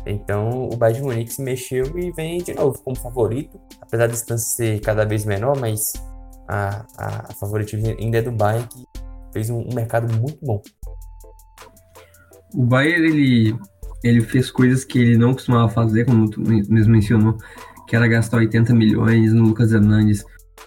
Então 0.05 0.69
o 0.71 0.75
Bayern 0.77 1.01
de 1.01 1.05
Munique 1.05 1.33
se 1.33 1.41
mexeu 1.41 1.97
e 1.97 2.11
vem 2.11 2.37
de 2.37 2.53
novo 2.53 2.81
como 2.81 2.95
favorito, 2.95 3.59
apesar 3.81 4.07
da 4.07 4.13
distância 4.13 4.47
ser 4.47 4.79
cada 4.79 5.05
vez 5.05 5.25
menor, 5.25 5.57
mas 5.59 5.93
a, 6.47 6.85
a, 6.97 7.07
a 7.29 7.33
favoritismo 7.33 7.87
ainda 7.87 8.19
é 8.19 8.21
do 8.21 8.31
Bayern 8.31 8.67
que 8.67 8.85
fez 9.33 9.49
um, 9.49 9.59
um, 9.59 9.73
mercado 9.73 10.11
muito 10.13 10.37
bom. 10.45 10.61
O 12.53 12.63
Bayern 12.63 13.07
ele, 13.07 13.59
ele 14.03 14.21
fez 14.21 14.51
coisas 14.51 14.83
que 14.83 14.99
ele 14.99 15.17
não 15.17 15.33
costumava 15.33 15.69
fazer, 15.69 16.05
como 16.05 16.29
tu 16.29 16.41
mesmo 16.41 16.91
mencionou, 16.91 17.37
que 17.87 17.95
era 17.95 18.07
gastar 18.07 18.37
80 18.37 18.73
milhões 18.73 19.33
no 19.33 19.43
Lucas 19.43 19.71
Hernandes. 19.71 20.23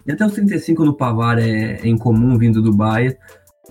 E 0.06 0.12
até 0.12 0.24
os 0.24 0.32
35 0.32 0.84
no 0.84 0.96
Pavar 0.96 1.38
é, 1.38 1.80
é 1.82 1.88
incomum 1.88 2.38
vindo 2.38 2.62
do 2.62 2.74
Bayern, 2.74 3.16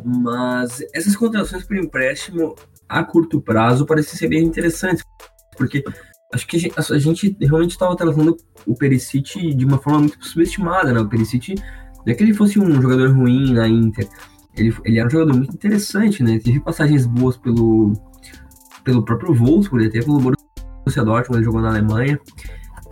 mas 0.04 0.84
essas 0.94 1.16
contratações 1.16 1.64
por 1.64 1.76
empréstimo 1.76 2.56
a 2.88 3.04
curto 3.04 3.42
prazo 3.42 3.86
parecem 3.86 4.18
ser 4.18 4.28
bem 4.28 4.44
interessantes, 4.44 5.04
porque 5.58 5.84
acho 6.34 6.48
que 6.48 6.58
a 6.58 6.60
gente, 6.60 6.94
a 6.94 6.98
gente 6.98 7.38
realmente 7.40 7.72
estava 7.72 7.96
tratando 7.96 8.36
o 8.66 8.76
Perisic 8.76 9.54
de 9.54 9.66
uma 9.66 9.78
forma 9.78 10.00
muito 10.00 10.26
subestimada, 10.26 10.94
né? 10.94 11.00
O 11.00 11.08
Perisic 11.08 11.56
não 11.56 12.14
é 12.14 12.14
que 12.14 12.24
ele 12.24 12.34
fosse 12.34 12.60
um 12.60 12.82
jogador 12.82 13.12
ruim 13.12 13.54
na 13.54 13.68
Inter, 13.68 14.08
ele, 14.56 14.76
ele 14.84 15.00
era 15.00 15.08
um 15.08 15.12
jogador 15.12 15.36
muito 15.36 15.54
interessante, 15.54 16.24
né? 16.24 16.40
Teve 16.40 16.60
passagens 16.60 17.06
boas 17.06 17.38
pelo, 17.38 17.94
pelo 18.84 19.04
próprio 19.04 19.34
Wolfsburg, 19.34 19.88
até 19.88 20.02
pelo 20.02 20.20
Borussia 20.20 21.04
Dortmund, 21.04 21.38
ele 21.38 21.46
jogou 21.46 21.62
na 21.62 21.70
Alemanha. 21.70 22.20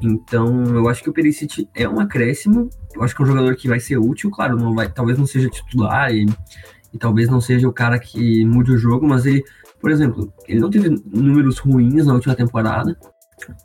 Então, 0.01 0.63
eu 0.65 0.87
acho 0.87 1.01
que 1.01 1.09
o 1.09 1.13
Perisic 1.13 1.67
é 1.73 1.87
um 1.89 1.99
acréscimo. 1.99 2.69
Eu 2.95 3.03
acho 3.03 3.15
que 3.15 3.21
é 3.21 3.25
um 3.25 3.27
jogador 3.27 3.55
que 3.55 3.67
vai 3.67 3.79
ser 3.79 3.97
útil, 3.97 4.29
claro, 4.29 4.55
não 4.55 4.75
vai, 4.75 4.91
talvez 4.91 5.17
não 5.17 5.25
seja 5.25 5.49
titular 5.49 6.13
e, 6.13 6.25
e 6.93 6.97
talvez 6.97 7.29
não 7.29 7.41
seja 7.41 7.67
o 7.67 7.73
cara 7.73 7.97
que 7.97 8.45
mude 8.45 8.71
o 8.71 8.77
jogo, 8.77 9.07
mas 9.07 9.25
ele 9.25 9.43
por 9.79 9.91
exemplo, 9.91 10.33
ele 10.47 10.59
não 10.59 10.69
teve 10.69 10.89
números 11.05 11.59
ruins 11.59 12.05
na 12.05 12.13
última 12.13 12.35
temporada 12.35 12.97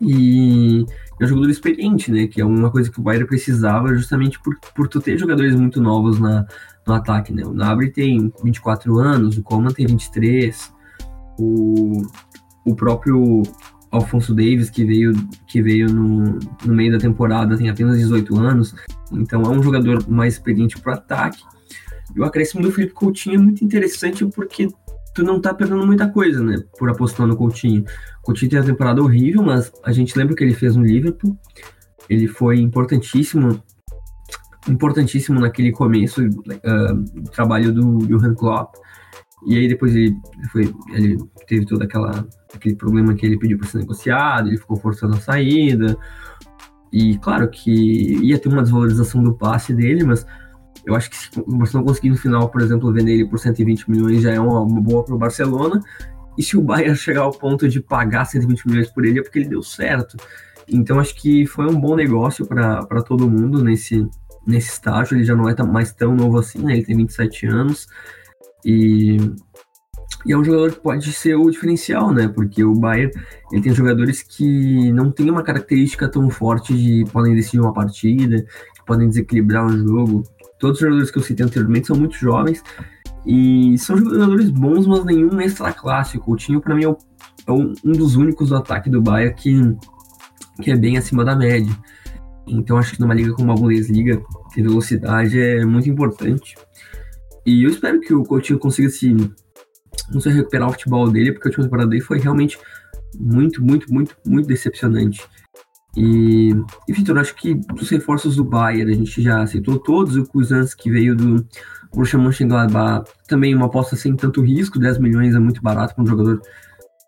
e 0.01 0.85
é 1.21 1.25
um 1.25 1.29
jogador 1.29 1.51
experiente, 1.51 2.13
né? 2.13 2.27
Que 2.27 2.41
é 2.41 2.45
uma 2.45 2.71
coisa 2.71 2.91
que 2.91 3.01
o 3.01 3.03
Bayern 3.03 3.27
precisava 3.27 3.95
justamente 3.95 4.39
por, 4.41 4.59
por 4.75 4.89
tu 4.89 5.01
ter 5.01 5.19
jogadores 5.19 5.55
muito 5.55 5.81
novos 5.81 6.19
na, 6.19 6.47
no 6.87 6.95
ataque, 6.95 7.33
né? 7.33 7.45
O 7.45 7.55
Nabri 7.55 7.91
tem 7.91 8.31
24 8.45 8.99
anos, 8.99 9.39
o 9.39 9.43
Coleman 9.43 9.73
tem 9.73 9.87
23, 9.87 10.73
o, 11.39 12.03
o 12.65 12.75
próprio 12.75 13.43
Alfonso 13.91 14.35
Davis, 14.35 14.71
que 14.71 14.85
veio, 14.85 15.13
que 15.47 15.61
veio 15.61 15.87
no, 15.93 16.39
no 16.65 16.75
meio 16.75 16.93
da 16.93 16.99
temporada, 16.99 17.57
tem 17.57 17.69
apenas 17.69 17.99
18 17.99 18.39
anos, 18.39 18.75
então 19.13 19.43
é 19.43 19.49
um 19.49 19.63
jogador 19.63 20.09
mais 20.09 20.35
experiente 20.35 20.81
para 20.81 20.95
ataque. 20.95 21.43
E 22.15 22.21
o 22.21 22.25
acréscimo 22.25 22.63
do 22.63 22.73
Felipe 22.73 22.95
Coutinho 22.95 23.37
é 23.37 23.39
muito 23.39 23.65
interessante 23.65 24.25
porque 24.27 24.69
tu 25.15 25.23
não 25.23 25.41
tá 25.41 25.53
perdendo 25.53 25.87
muita 25.87 26.09
coisa, 26.09 26.43
né, 26.43 26.63
por 26.79 26.89
apostar 26.89 27.27
no 27.27 27.37
Coutinho. 27.37 27.85
O 28.21 28.23
Coutinho 28.23 28.51
tem 28.51 28.59
uma 28.61 28.67
temporada 28.67 29.03
horrível, 29.03 29.43
mas 29.43 29.71
a 29.85 29.93
gente 29.93 30.17
lembra 30.17 30.35
que 30.35 30.43
ele 30.43 30.55
fez 30.55 30.75
no 30.75 30.85
Liverpool, 30.85 31.37
ele 32.09 32.27
foi 32.27 32.61
importantíssimo 32.61 33.63
importantíssimo 34.69 35.41
naquele 35.41 35.73
começo 35.73 36.23
uh, 36.25 36.95
do 36.95 37.31
trabalho 37.31 37.73
do 37.73 38.07
Johan 38.07 38.35
Klopp. 38.35 38.77
E 39.47 39.57
aí 39.57 39.69
depois 39.69 39.95
ele 39.95 40.17
foi, 40.51 40.73
ele 40.93 41.19
teve 41.47 41.67
todo 41.67 41.83
aquela, 41.83 42.27
aquele 42.55 42.77
problema 42.77 43.15
que 43.15 43.27
ele 43.27 43.39
pediu 43.39 43.59
para 43.59 43.67
ser 43.67 43.79
negociado, 43.79 44.49
ele 44.49 44.59
ficou 44.59 44.77
forçando 44.77 45.17
a 45.17 45.21
saída. 45.21 45.97
E 46.93 47.19
claro 47.19 47.49
que 47.49 47.71
ia 48.23 48.39
ter 48.39 48.49
uma 48.49 48.63
desvalorização 48.63 49.23
do 49.23 49.35
passe 49.35 49.75
dele, 49.75 50.05
mas 50.05 50.27
eu 50.85 50.95
acho 50.95 51.11
que 51.11 51.17
se 51.17 51.31
o 51.39 51.57
Barcelona 51.57 51.89
conseguir 51.89 52.11
no 52.11 52.17
final, 52.17 52.49
por 52.49 52.61
exemplo, 52.61 52.93
vender 52.93 53.13
ele 53.13 53.29
por 53.29 53.39
120 53.39 53.91
milhões 53.91 54.23
já 54.23 54.33
é 54.33 54.41
uma, 54.41 54.61
uma 54.61 54.81
boa 54.81 55.05
para 55.05 55.15
o 55.15 55.19
Barcelona. 55.19 55.81
E 56.37 56.43
se 56.43 56.57
o 56.57 56.63
Bayern 56.63 56.97
chegar 56.97 57.23
ao 57.23 57.31
ponto 57.31 57.69
de 57.69 57.81
pagar 57.81 58.25
120 58.25 58.67
milhões 58.69 58.91
por 58.91 59.05
ele 59.05 59.21
é 59.21 59.23
porque 59.23 59.39
ele 59.39 59.49
deu 59.49 59.63
certo. 59.63 60.17
Então 60.69 60.99
acho 60.99 61.15
que 61.15 61.47
foi 61.47 61.67
um 61.67 61.79
bom 61.79 61.95
negócio 61.95 62.47
para 62.47 63.03
todo 63.03 63.31
mundo 63.31 63.63
nesse, 63.63 64.07
nesse 64.47 64.71
estágio. 64.71 65.17
Ele 65.17 65.25
já 65.25 65.37
não 65.37 65.49
é 65.49 65.63
mais 65.63 65.93
tão 65.93 66.15
novo 66.15 66.39
assim, 66.39 66.59
né? 66.61 66.75
Ele 66.75 66.85
tem 66.85 66.97
27 66.97 67.47
anos. 67.47 67.87
E, 68.65 69.17
e 70.25 70.33
é 70.33 70.37
um 70.37 70.45
jogador 70.45 70.73
que 70.73 70.81
pode 70.81 71.13
ser 71.13 71.35
o 71.35 71.51
diferencial, 71.51 72.13
né? 72.13 72.29
Porque 72.29 72.65
o 72.65 72.75
Bayern 72.75 73.13
ele 73.53 73.63
tem 73.63 73.75
jogadores 73.75 74.23
que 74.23 74.93
não 74.93 75.11
tem 75.11 75.31
uma 75.31 75.43
característica 75.43 76.09
tão 76.09 76.31
forte 76.31 76.75
de 76.75 77.05
podem 77.13 77.35
decidir 77.35 77.61
uma 77.61 77.73
partida, 77.73 78.45
podem 78.87 79.09
desequilibrar 79.09 79.67
o 79.67 79.77
jogo. 79.77 80.23
Todos 80.59 80.77
os 80.77 80.81
jogadores 80.81 81.11
que 81.11 81.19
eu 81.19 81.23
citei 81.23 81.45
anteriormente 81.45 81.89
são 81.89 81.97
muito 81.97 82.17
jovens 82.17 82.63
e 83.27 83.77
são 83.79 83.97
jogadores 83.97 84.51
bons, 84.51 84.87
mas 84.87 85.05
nenhum 85.05 85.41
extra 85.41 85.73
clássico. 85.73 86.23
O 86.23 86.27
Coutinho, 86.27 86.61
para 86.61 86.75
mim, 86.75 86.85
é, 86.85 86.89
o, 86.89 86.97
é, 87.47 87.53
um 87.53 87.93
dos 87.93 88.17
únicos 88.17 88.51
do 88.51 88.57
ataque 88.57 88.89
do 88.89 89.03
Bayern 89.03 89.35
que, 89.35 89.77
que 90.63 90.71
é 90.71 90.77
bem 90.77 90.97
acima 90.97 91.25
da 91.25 91.35
média. 91.35 91.73
Então 92.47 92.77
acho 92.77 92.95
que 92.95 93.01
numa 93.01 93.15
liga 93.15 93.33
como 93.35 93.53
a 93.53 93.55
Bundesliga, 93.55 94.21
ter 94.55 94.63
velocidade 94.63 95.39
é 95.41 95.65
muito 95.65 95.89
importante. 95.89 96.57
E 97.45 97.65
eu 97.65 97.71
espero 97.71 98.01
que 98.01 98.15
o 98.15 98.23
Coutinho 98.23 98.59
consiga 98.59 98.89
se 98.89 99.15
não 100.11 100.21
sei 100.21 100.33
recuperar 100.33 100.69
o 100.69 100.73
futebol 100.73 101.11
dele, 101.11 101.33
porque 101.33 101.49
a 101.49 101.51
última 101.51 101.65
temporada 101.65 101.89
dele 101.89 102.03
foi 102.03 102.19
realmente 102.19 102.59
muito, 103.19 103.63
muito, 103.63 103.93
muito, 103.93 104.17
muito 104.25 104.47
decepcionante. 104.47 105.23
E, 105.97 106.51
e 106.89 106.93
Vitor, 106.93 107.19
acho 107.19 107.35
que 107.35 107.55
dos 107.55 107.91
reforços 107.91 108.37
do 108.37 108.45
Bayern, 108.45 108.91
a 108.93 108.97
gente 108.97 109.21
já 109.21 109.43
aceitou 109.43 109.79
todos, 109.79 110.17
o 110.17 110.25
Kuzans 110.25 110.75
que 110.75 110.91
veio 110.91 111.15
do 111.15 111.47
Borussia 111.93 112.19
Mönchengladbach, 112.19 113.11
também 113.29 113.55
uma 113.55 113.67
aposta 113.67 113.95
sem 113.95 114.17
tanto 114.17 114.41
risco, 114.41 114.79
10 114.79 114.99
milhões 114.99 115.35
é 115.35 115.39
muito 115.39 115.61
barato 115.61 115.95
para 115.95 116.05
um 116.05 116.07
jogador 116.07 116.41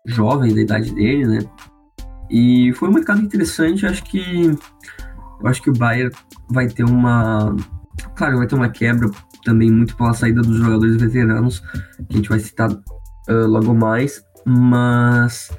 jovem 0.05 0.53
da 0.53 0.61
idade 0.61 0.93
dele, 0.93 1.25
né? 1.25 1.39
E 2.29 2.73
foi 2.73 2.89
um 2.89 2.93
mercado 2.93 3.21
interessante, 3.21 3.85
acho 3.85 4.03
que 4.03 4.55
eu 5.41 5.47
acho 5.47 5.61
que 5.61 5.69
o 5.69 5.73
Bayern 5.73 6.11
vai 6.49 6.67
ter 6.67 6.83
uma 6.83 7.55
claro, 8.15 8.37
vai 8.37 8.47
ter 8.47 8.55
uma 8.55 8.69
quebra 8.69 9.09
também 9.45 9.71
muito 9.71 9.95
pela 9.95 10.13
saída 10.13 10.41
dos 10.41 10.57
jogadores 10.57 10.97
veteranos, 10.97 11.61
que 12.09 12.13
a 12.13 12.15
gente 12.17 12.29
vai 12.29 12.39
citar 12.39 12.69
uh, 12.71 13.47
logo 13.47 13.73
mais, 13.73 14.21
mas 14.45 15.49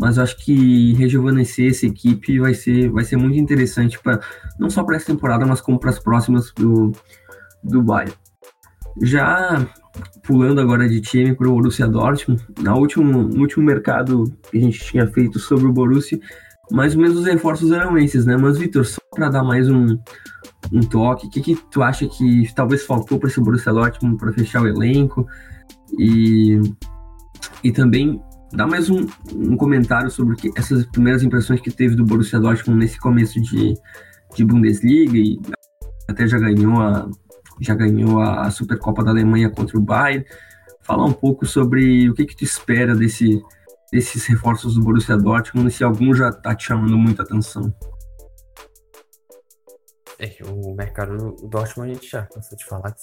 mas 0.00 0.16
eu 0.16 0.22
acho 0.22 0.36
que 0.38 0.94
rejuvenescer 0.94 1.70
essa 1.70 1.84
equipe 1.84 2.40
vai 2.40 2.54
ser, 2.54 2.88
vai 2.88 3.04
ser 3.04 3.16
muito 3.16 3.38
interessante 3.38 3.98
para 3.98 4.18
não 4.58 4.70
só 4.70 4.82
para 4.82 4.96
essa 4.96 5.06
temporada, 5.06 5.44
mas 5.44 5.60
como 5.60 5.78
para 5.78 5.90
as 5.90 5.98
próximas 5.98 6.50
do, 6.52 6.92
do 7.62 7.82
Bayern. 7.82 8.14
Já 9.02 9.66
pulando 10.22 10.58
agora 10.58 10.88
de 10.88 11.02
time 11.02 11.34
para 11.34 11.46
o 11.46 11.52
Borussia 11.52 11.86
Dortmund, 11.86 12.42
na 12.62 12.74
último, 12.74 13.24
no 13.24 13.40
último 13.40 13.64
mercado 13.64 14.24
que 14.50 14.56
a 14.56 14.60
gente 14.60 14.80
tinha 14.80 15.06
feito 15.06 15.38
sobre 15.38 15.66
o 15.66 15.72
Borussia, 15.72 16.18
mais 16.70 16.94
ou 16.94 17.02
menos 17.02 17.18
os 17.18 17.26
reforços 17.26 17.72
eram 17.72 17.98
esses, 17.98 18.24
né? 18.24 18.36
Mas, 18.36 18.58
Vitor, 18.58 18.84
só 18.84 19.00
para 19.14 19.28
dar 19.28 19.42
mais 19.42 19.68
um, 19.68 19.98
um 20.72 20.80
toque, 20.80 21.26
o 21.26 21.30
que, 21.30 21.40
que 21.40 21.56
tu 21.70 21.82
acha 21.82 22.06
que 22.06 22.52
talvez 22.54 22.84
faltou 22.84 23.18
para 23.18 23.28
esse 23.28 23.40
Borussia 23.40 23.72
Dortmund 23.72 24.16
para 24.16 24.32
fechar 24.32 24.62
o 24.62 24.68
elenco? 24.68 25.26
E, 25.98 26.60
e 27.64 27.72
também 27.72 28.22
dá 28.52 28.66
mais 28.66 28.88
um, 28.88 29.06
um 29.34 29.56
comentário 29.56 30.10
sobre 30.10 30.36
que, 30.36 30.50
essas 30.56 30.84
primeiras 30.86 31.22
impressões 31.22 31.60
que 31.60 31.70
teve 31.70 31.94
do 31.94 32.04
Borussia 32.04 32.38
Dortmund 32.38 32.78
nesse 32.78 32.98
começo 32.98 33.40
de, 33.40 33.74
de 34.34 34.44
Bundesliga 34.44 35.16
e 35.16 35.40
até 36.08 36.26
já 36.26 36.38
ganhou 36.38 36.80
a 36.80 37.08
já 37.60 37.74
ganhou 37.74 38.20
a 38.20 38.50
Supercopa 38.50 39.04
da 39.04 39.10
Alemanha 39.10 39.50
contra 39.50 39.76
o 39.76 39.82
Bayern. 39.82 40.24
Falar 40.80 41.04
um 41.04 41.12
pouco 41.12 41.44
sobre 41.44 42.08
o 42.08 42.14
que, 42.14 42.24
que 42.24 42.34
tu 42.34 42.42
espera 42.42 42.96
desse, 42.96 43.42
desses 43.92 44.24
reforços 44.26 44.74
do 44.74 44.82
Borussia 44.82 45.16
Dortmund, 45.16 45.70
se 45.70 45.82
algum 45.82 46.14
já 46.14 46.28
está 46.28 46.54
te 46.54 46.66
chamando 46.66 46.96
muita 46.96 47.22
atenção. 47.22 47.74
É, 50.18 50.36
o 50.44 50.74
mercado 50.74 51.16
do 51.16 51.48
Dortmund 51.48 51.90
a 51.90 51.94
gente 51.94 52.08
já 52.08 52.26
cansou 52.26 52.56
de 52.56 52.64
falar 52.66 52.92
que 52.92 53.00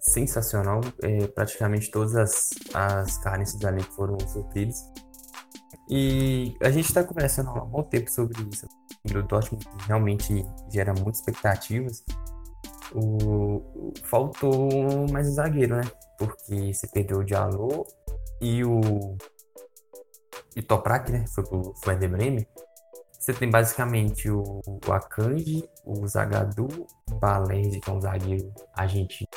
sensacional. 0.00 0.80
É, 1.02 1.26
praticamente 1.26 1.90
todas 1.90 2.14
as, 2.14 2.50
as 2.72 3.18
carnes 3.18 3.54
do 3.58 3.66
elenco 3.66 3.92
foram 3.92 4.16
supridas. 4.20 4.76
E 5.88 6.56
a 6.62 6.70
gente 6.70 6.86
está 6.86 7.04
conversando 7.04 7.50
há 7.50 7.62
um 7.62 7.68
bom 7.68 7.82
tempo 7.82 8.10
sobre 8.10 8.40
isso. 8.52 8.66
O 9.04 9.22
Dortmund 9.22 9.64
realmente 9.86 10.44
gera 10.72 10.92
muitas 10.94 11.18
expectativas. 11.18 12.04
O, 12.94 13.92
faltou 14.04 15.08
mais 15.12 15.28
um 15.28 15.32
zagueiro, 15.32 15.76
né? 15.76 15.82
Porque 16.18 16.72
você 16.72 16.86
perdeu 16.88 17.18
o 17.18 17.24
Diallo 17.24 17.84
e 18.40 18.64
o 18.64 19.16
e 20.54 20.62
Toprak, 20.62 21.10
né? 21.10 21.24
Foi 21.28 21.44
pro 21.44 21.74
Werder 21.86 22.10
Bremen. 22.10 22.46
Você 23.12 23.32
tem 23.32 23.50
basicamente 23.50 24.30
o, 24.30 24.60
o 24.66 24.92
Akanji, 24.92 25.68
o 25.84 26.06
Zagadou, 26.06 26.68
o 27.10 27.14
Balerdi, 27.16 27.80
que 27.80 27.90
é 27.90 27.92
um 27.92 28.00
zagueiro 28.00 28.52
argentino 28.74 29.28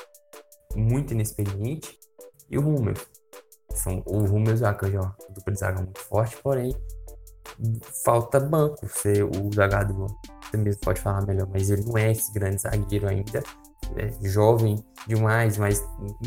muito 0.76 1.14
inexperiente, 1.14 1.98
e 2.50 2.58
o 2.58 2.68
Hummels. 2.68 3.08
São, 3.72 4.04
o 4.06 4.18
Hummels 4.26 4.62
e 4.62 4.64
o 4.64 4.68
Akanji, 4.68 4.98
ó, 4.98 5.12
dupla 5.30 5.54
de 5.54 5.60
zaga 5.60 5.82
muito 5.82 6.00
forte, 6.02 6.38
porém 6.38 6.72
falta 8.04 8.40
banco. 8.40 8.88
Você, 8.88 9.24
o 9.24 9.54
Zagadou, 9.54 10.08
você 10.44 10.58
mesmo 10.58 10.82
pode 10.82 11.02
falar 11.02 11.26
melhor, 11.26 11.48
mas 11.52 11.70
ele 11.70 11.84
não 11.84 11.98
é 11.98 12.12
esse 12.12 12.32
grande 12.32 12.62
zagueiro 12.62 13.08
ainda. 13.08 13.44
É 13.96 14.12
jovem 14.28 14.84
demais, 15.08 15.58
mas 15.58 15.84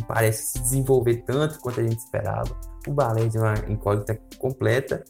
parece 0.07 0.53
se 0.53 0.59
desenvolver 0.61 1.23
tanto 1.25 1.61
quanto 1.61 1.81
a 1.81 1.83
gente 1.83 1.99
esperava. 1.99 2.59
O 2.87 2.93
Balerdi 2.93 3.39
é 3.39 3.41
uma 3.41 3.55
incógnita 3.69 4.19
completa. 4.39 5.05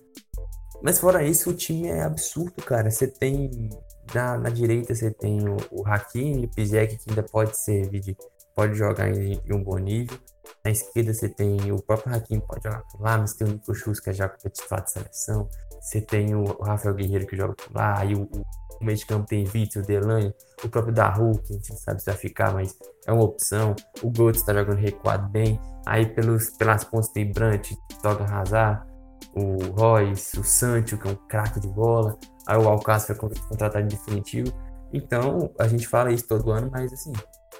Mas 0.82 0.98
fora 0.98 1.24
isso, 1.24 1.50
o 1.50 1.54
time 1.54 1.88
é 1.88 2.02
absurdo, 2.02 2.62
cara. 2.62 2.90
Você 2.90 3.06
tem 3.06 3.70
na, 4.14 4.36
na 4.36 4.50
direita 4.50 4.94
você 4.94 5.10
tem 5.10 5.48
o, 5.48 5.56
o 5.70 5.86
Hakimi, 5.86 6.44
o 6.44 6.48
Pizek, 6.48 6.96
que 6.98 7.10
ainda 7.10 7.22
pode 7.22 7.56
servir 7.56 8.00
de. 8.00 8.16
pode 8.54 8.74
jogar 8.74 9.08
em, 9.08 9.40
em, 9.44 9.54
um 9.54 9.62
bom 9.62 9.78
nível. 9.78 10.18
Na 10.64 10.70
esquerda 10.70 11.14
você 11.14 11.28
tem 11.28 11.72
o 11.72 11.80
próprio 11.82 12.14
Hakimi, 12.14 12.42
pode 12.46 12.64
jogar 12.64 12.82
por 12.82 13.00
lá, 13.00 13.18
mas 13.18 13.34
tem 13.34 13.46
o 13.46 13.52
Nico 13.52 13.74
Schultz, 13.74 14.00
que 14.00 14.10
é 14.10 14.12
já 14.12 14.28
titular 14.28 14.84
de 14.84 14.92
seleção. 14.92 15.48
Você 15.82 16.00
tem 16.00 16.32
o, 16.34 16.44
Rafael 16.62 16.94
Guerreiro, 16.94 17.26
que 17.26 17.36
joga 17.36 17.56
lá, 17.74 18.04
e 18.04 18.14
o, 18.14 18.22
o 18.22 18.84
meio 18.84 18.96
de 18.96 19.04
campo 19.04 19.26
tem 19.26 19.44
Vitor, 19.44 19.82
Delaney, 19.84 20.32
o 20.64 20.68
próprio 20.68 20.94
Daru, 20.94 21.32
que 21.42 21.52
a 21.52 21.56
gente 21.56 21.74
sabe 21.76 22.00
se 22.00 22.06
vai 22.06 22.14
ficar, 22.14 22.54
mas 22.54 22.72
é 23.04 23.12
uma 23.12 23.24
opção. 23.24 23.74
O 24.00 24.08
Götze 24.08 24.40
está 24.40 24.54
jogando 24.54 24.78
recuado 24.78 25.28
bem. 25.28 25.60
Aí 25.84 26.06
pelos, 26.06 26.50
pelas 26.50 26.84
pontas 26.84 27.08
tem 27.08 27.32
Brant, 27.32 27.72
Toga 28.00 28.24
Hazard, 28.24 28.86
o 29.34 29.72
Royce, 29.72 30.38
o 30.38 30.44
Sancho, 30.44 30.96
que 30.96 31.08
é 31.08 31.10
um 31.10 31.16
craque 31.28 31.58
de 31.58 31.68
bola. 31.68 32.16
Aí 32.46 32.56
o 32.56 32.68
Alcácer 32.68 33.16
foi 33.16 33.30
contratado 33.48 33.84
em 33.84 33.88
definitivo. 33.88 34.52
Então, 34.92 35.50
a 35.58 35.66
gente 35.66 35.88
fala 35.88 36.12
isso 36.12 36.28
todo 36.28 36.52
ano, 36.52 36.70
mas 36.70 36.92
assim, 36.92 37.12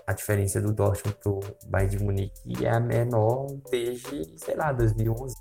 a 0.07 0.13
diferença 0.13 0.61
do 0.61 0.73
Dortmund 0.73 1.19
pro 1.21 1.41
Bayern 1.67 1.97
de 1.97 2.05
Munique 2.05 2.65
é 2.65 2.71
a 2.71 2.79
menor 2.79 3.47
desde, 3.71 4.39
sei 4.39 4.55
lá, 4.55 4.73
2011. 4.73 5.35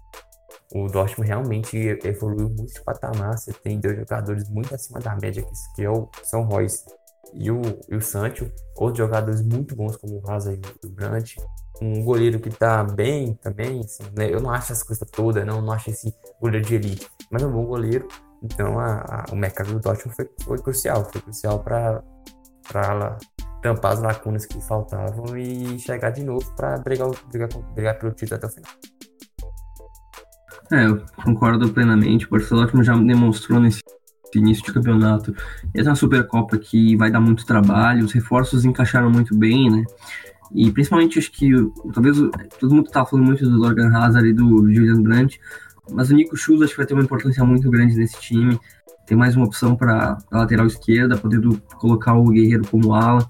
O 0.73 0.87
Dortmund 0.87 1.27
realmente 1.27 1.77
evoluiu 2.03 2.49
muito 2.49 2.73
de 2.73 2.81
patamar. 2.81 3.37
Você 3.37 3.51
tem 3.51 3.79
dois 3.79 3.97
jogadores 3.97 4.49
muito 4.49 4.73
acima 4.73 4.99
da 4.99 5.15
média, 5.15 5.45
que 5.75 5.83
é 5.83 5.89
o 5.89 6.09
São 6.23 6.43
Royce 6.43 6.85
e 7.33 7.51
o, 7.51 7.61
e 7.89 7.95
o 7.95 8.01
Sancho. 8.01 8.51
Outros 8.77 8.99
jogadores 8.99 9.41
muito 9.41 9.75
bons, 9.75 9.97
como 9.97 10.19
o 10.19 10.31
Hazard 10.31 10.61
e 10.83 10.87
o 10.87 10.89
Brandt 10.89 11.35
um 11.81 12.03
goleiro 12.03 12.39
que 12.39 12.49
tá 12.51 12.83
bem 12.83 13.33
também, 13.33 13.79
assim, 13.79 14.03
né? 14.15 14.31
Eu 14.31 14.39
não 14.39 14.51
acho 14.51 14.71
as 14.71 14.83
coisas 14.83 15.09
todas, 15.09 15.45
não, 15.45 15.61
não 15.61 15.73
acho 15.73 15.89
esse 15.89 16.13
goleiro 16.39 16.65
de 16.65 16.75
elite, 16.75 17.09
mas 17.31 17.41
é 17.41 17.47
um 17.47 17.51
bom 17.51 17.65
goleiro. 17.65 18.07
Então 18.43 18.79
a, 18.79 19.01
a, 19.01 19.25
o 19.31 19.35
mercado 19.35 19.73
do 19.73 19.79
Dortmund 19.79 20.15
foi, 20.15 20.29
foi 20.43 20.57
crucial, 20.59 21.03
foi 21.11 21.21
crucial 21.21 21.59
para 21.59 22.03
tampar 23.61 23.93
as 23.93 24.01
lacunas 24.01 24.45
que 24.45 24.61
faltavam 24.61 25.35
e 25.37 25.79
chegar 25.79 26.11
de 26.11 26.23
novo 26.23 26.55
para 26.55 26.77
brigar, 26.77 27.09
brigar, 27.29 27.49
brigar 27.73 27.99
pelo 27.99 28.11
título 28.13 28.37
até 28.37 28.47
o 28.47 28.49
final. 28.49 28.71
É, 30.71 30.85
eu 30.85 31.03
concordo 31.23 31.69
plenamente. 31.69 32.25
O 32.29 32.37
Dortmund 32.37 32.85
já 32.85 32.95
demonstrou 32.95 33.59
nesse 33.59 33.81
início 34.33 34.63
de 34.63 34.73
campeonato. 34.73 35.35
É 35.73 35.81
uma 35.83 35.95
Supercopa 35.95 36.57
que 36.57 36.95
vai 36.95 37.11
dar 37.11 37.19
muito 37.19 37.45
trabalho, 37.45 38.05
os 38.05 38.13
reforços 38.13 38.63
encaixaram 38.63 39.09
muito 39.09 39.35
bem, 39.35 39.69
né? 39.69 39.83
E 40.53 40.71
principalmente 40.71 41.19
acho 41.19 41.31
que 41.31 41.51
talvez 41.93 42.17
todo 42.59 42.75
mundo 42.75 42.89
tá 42.89 43.05
falando 43.05 43.25
muito 43.25 43.49
do 43.49 43.57
Logan 43.57 43.89
Hazard 43.95 44.27
e 44.27 44.33
do 44.33 44.71
Julian 44.73 45.01
Brandt, 45.01 45.39
mas 45.91 46.09
o 46.09 46.15
Nico 46.15 46.35
Schultz 46.35 46.63
acho 46.63 46.71
que 46.71 46.77
vai 46.77 46.85
ter 46.85 46.93
uma 46.93 47.03
importância 47.03 47.43
muito 47.43 47.69
grande 47.69 47.95
nesse 47.95 48.19
time. 48.19 48.59
Tem 49.05 49.17
mais 49.17 49.35
uma 49.35 49.45
opção 49.45 49.75
para 49.75 50.17
a 50.31 50.37
lateral 50.39 50.67
esquerda, 50.67 51.17
podendo 51.17 51.57
colocar 51.75 52.13
o 52.13 52.29
Guerreiro 52.29 52.65
como 52.67 52.93
ala. 52.93 53.27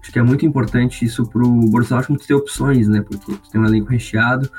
Acho 0.00 0.12
que 0.12 0.18
é 0.18 0.22
muito 0.22 0.46
importante 0.46 1.04
isso 1.04 1.26
para 1.26 1.42
o 1.42 1.68
Borussia 1.70 1.96
Dortmund 1.96 2.26
ter 2.26 2.34
opções, 2.34 2.88
né? 2.88 3.02
Porque 3.02 3.34
tem 3.50 3.60
um 3.60 3.66
elenco 3.66 3.90
recheado. 3.90 4.50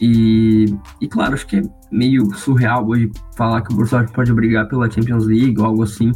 E, 0.00 0.66
e 1.00 1.08
claro, 1.08 1.34
acho 1.34 1.46
que 1.46 1.56
é 1.56 1.62
meio 1.90 2.32
surreal 2.34 2.86
hoje 2.86 3.10
falar 3.36 3.62
que 3.62 3.72
o 3.72 3.76
Borussia 3.76 4.04
pode 4.04 4.32
brigar 4.32 4.68
pela 4.68 4.90
Champions 4.90 5.26
League 5.26 5.58
ou 5.58 5.66
algo 5.66 5.82
assim. 5.82 6.12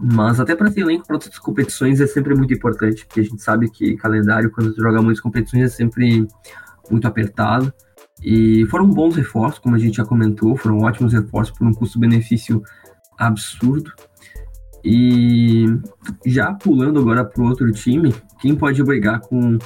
Mas 0.00 0.38
até 0.38 0.54
para 0.54 0.70
ter 0.70 0.82
elenco 0.82 1.06
para 1.06 1.16
outras 1.16 1.38
competições 1.38 2.00
é 2.00 2.06
sempre 2.06 2.34
muito 2.34 2.54
importante, 2.54 3.04
porque 3.04 3.20
a 3.20 3.24
gente 3.24 3.42
sabe 3.42 3.68
que 3.68 3.96
calendário, 3.96 4.50
quando 4.50 4.72
você 4.72 4.80
joga 4.80 5.02
muitas 5.02 5.20
competições, 5.20 5.64
é 5.64 5.68
sempre 5.68 6.28
muito 6.88 7.06
apertado. 7.06 7.72
E 8.22 8.64
foram 8.66 8.88
bons 8.88 9.16
reforços, 9.16 9.58
como 9.58 9.74
a 9.74 9.78
gente 9.78 9.96
já 9.96 10.04
comentou, 10.04 10.56
foram 10.56 10.78
ótimos 10.78 11.12
reforços 11.12 11.56
por 11.56 11.66
um 11.66 11.72
custo-benefício 11.72 12.62
absurdo. 13.18 13.92
E 14.84 15.66
já 16.24 16.52
pulando 16.54 17.00
agora 17.00 17.24
para 17.24 17.42
outro 17.42 17.70
time, 17.72 18.14
quem 18.40 18.54
pode 18.54 18.82
brigar 18.84 19.20
com 19.20 19.58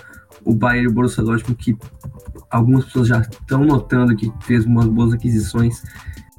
o 0.45 0.55
Bayern 0.55 0.85
e 0.85 0.89
o 0.89 0.93
Borussia 0.93 1.23
Dortmund, 1.23 1.57
que 1.57 1.77
algumas 2.51 2.85
pessoas 2.85 3.09
já 3.09 3.21
estão 3.21 3.65
notando 3.65 4.17
que 4.17 4.33
fez 4.43 4.65
umas 4.65 4.87
boas 4.87 5.13
aquisições 5.13 5.83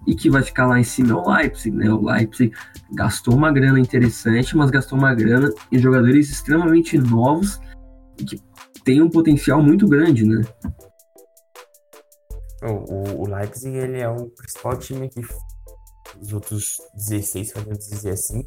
e 0.05 0.15
que 0.15 0.29
vai 0.29 0.43
ficar 0.43 0.67
lá 0.67 0.79
em 0.79 0.83
cima 0.83 1.12
é 1.12 1.15
o 1.15 1.29
Leipzig, 1.29 1.75
né? 1.75 1.89
O 1.89 2.01
Leipzig 2.01 2.53
gastou 2.93 3.36
uma 3.36 3.51
grana 3.51 3.79
interessante, 3.79 4.55
mas 4.55 4.69
gastou 4.69 4.98
uma 4.98 5.13
grana 5.15 5.51
em 5.72 5.77
jogadores 5.77 6.29
extremamente 6.29 6.98
novos 6.98 7.60
e 8.19 8.25
que 8.25 8.41
tem 8.83 9.01
um 9.01 9.10
potencial 9.10 9.62
muito 9.62 9.88
grande, 9.88 10.25
né? 10.25 10.41
O, 12.62 13.24
o 13.24 13.27
Leipzig 13.27 13.75
ele 13.75 14.00
é 14.00 14.10
o 14.10 14.29
principal 14.29 14.77
time 14.77 15.10
que 15.10 15.22
os 16.22 16.31
outros 16.31 16.77
16, 16.95 17.53
podemos 17.53 17.88
dizer 17.88 18.12
assim, 18.12 18.43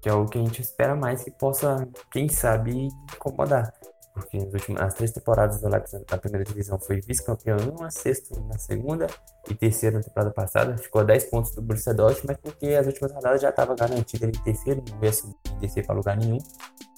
que 0.00 0.08
é 0.08 0.12
o 0.12 0.26
que 0.26 0.38
a 0.38 0.42
gente 0.42 0.62
espera 0.62 0.94
mais 0.94 1.24
que 1.24 1.30
possa, 1.32 1.88
quem 2.12 2.28
sabe, 2.28 2.88
incomodar. 3.14 3.72
Porque 4.16 4.38
as 4.78 4.94
três 4.94 5.12
temporadas 5.12 5.60
do 5.60 5.68
Leipzig 5.68 6.02
na 6.10 6.16
primeira 6.16 6.42
divisão 6.42 6.78
foi 6.78 7.02
vice-campeão 7.02 7.58
uma 7.78 7.90
sexta 7.90 8.40
na 8.40 8.56
segunda 8.56 9.06
e 9.46 9.54
terceira 9.54 9.98
na 9.98 10.02
temporada 10.02 10.32
passada. 10.32 10.78
Ficou 10.78 11.02
a 11.02 11.04
10 11.04 11.24
pontos 11.24 11.54
do 11.54 11.60
Borussia 11.60 11.92
Dortmund, 11.92 12.26
mas 12.26 12.38
porque 12.38 12.68
as 12.68 12.86
últimas 12.86 13.12
rodadas 13.12 13.42
já 13.42 13.50
estava 13.50 13.74
garantida 13.74 14.24
ele 14.24 14.38
terceiro, 14.42 14.82
não 14.90 15.04
ia 15.04 15.12
subir 15.12 15.36
descer 15.60 15.84
para 15.84 15.94
lugar 15.94 16.16
nenhum. 16.16 16.38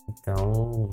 Então, 0.09 0.89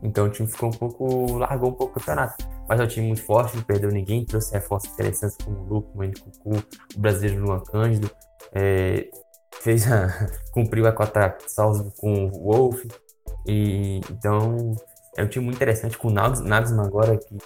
então 0.00 0.26
o 0.26 0.30
time 0.30 0.48
ficou 0.48 0.68
um 0.68 0.72
pouco. 0.72 1.38
largou 1.38 1.70
um 1.70 1.74
pouco 1.74 1.98
o 1.98 2.00
campeonato. 2.00 2.36
Mas 2.68 2.78
é 2.78 2.84
um 2.84 2.86
time 2.86 3.08
muito 3.08 3.24
forte, 3.24 3.56
não 3.56 3.64
perdeu 3.64 3.90
ninguém, 3.90 4.24
trouxe 4.24 4.52
reforços 4.52 4.92
interessantes 4.92 5.36
como 5.44 5.58
o 5.58 5.64
Luco, 5.64 5.90
o 5.98 6.30
Cucu, 6.30 6.64
o 6.96 7.00
brasileiro 7.00 7.44
Luan 7.44 7.64
Cândido. 7.64 8.08
É, 8.52 9.10
fez 9.60 9.90
a, 9.90 10.28
cumpriu 10.54 10.86
a 10.86 10.92
cota 10.92 11.36
salvo 11.48 11.92
com 11.96 12.26
o 12.26 12.52
Wolf. 12.52 12.84
E, 13.44 14.00
então 14.08 14.76
é 15.16 15.22
um 15.22 15.28
time 15.28 15.44
muito 15.44 15.56
interessante 15.56 15.98
com 15.98 16.08
o 16.08 16.10
Nagelsmann 16.10 16.86
agora, 16.86 17.16
que 17.16 17.36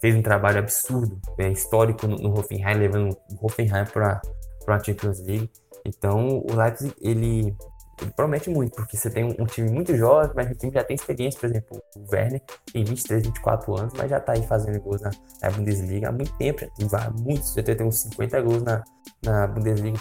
fez 0.00 0.14
um 0.14 0.22
trabalho 0.22 0.58
absurdo, 0.58 1.20
é, 1.38 1.48
histórico 1.48 2.06
no, 2.06 2.16
no 2.16 2.38
Hoffenheim, 2.38 2.78
levando 2.78 3.16
o 3.30 3.46
Hoffenheim 3.46 3.84
para 3.92 4.20
a 4.66 4.82
Champions 4.82 5.20
League. 5.20 5.50
Então 5.84 6.42
o 6.48 6.54
Leipzig, 6.54 6.94
ele 7.00 7.56
ele 8.00 8.10
promete 8.14 8.50
muito, 8.50 8.74
porque 8.74 8.96
você 8.96 9.08
tem 9.08 9.24
um, 9.24 9.34
um, 9.38 9.46
time 9.46 9.70
muito 9.70 9.96
jovem, 9.96 10.30
mas 10.34 10.50
o 10.50 10.54
time 10.54 10.72
já 10.72 10.84
tem 10.84 10.94
experiência, 10.94 11.40
por 11.40 11.48
exemplo, 11.48 11.82
o 11.96 12.12
Werner 12.12 12.42
tem 12.70 12.84
23, 12.84 13.26
24 13.26 13.78
anos, 13.78 13.94
mas 13.96 14.10
já 14.10 14.20
tá 14.20 14.32
aí 14.32 14.46
fazendo 14.46 14.78
gols 14.80 15.00
na, 15.00 15.10
na 15.42 15.50
Bundesliga 15.50 16.10
há 16.10 16.12
muito 16.12 16.36
tempo, 16.36 16.60
já 16.60 16.66
tem 16.66 17.24
muitos, 17.24 17.54
já 17.54 17.62
tem 17.62 17.86
uns 17.86 18.02
50 18.02 18.40
gols 18.42 18.62
na, 18.62 18.84
na 19.24 19.46
Bundesliga, 19.46 19.98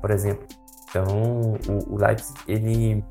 por 0.00 0.10
exemplo. 0.12 0.46
Então, 0.88 1.54
o, 1.68 1.94
o 1.94 1.96
Leipzig, 1.96 2.38
ele 2.46 3.04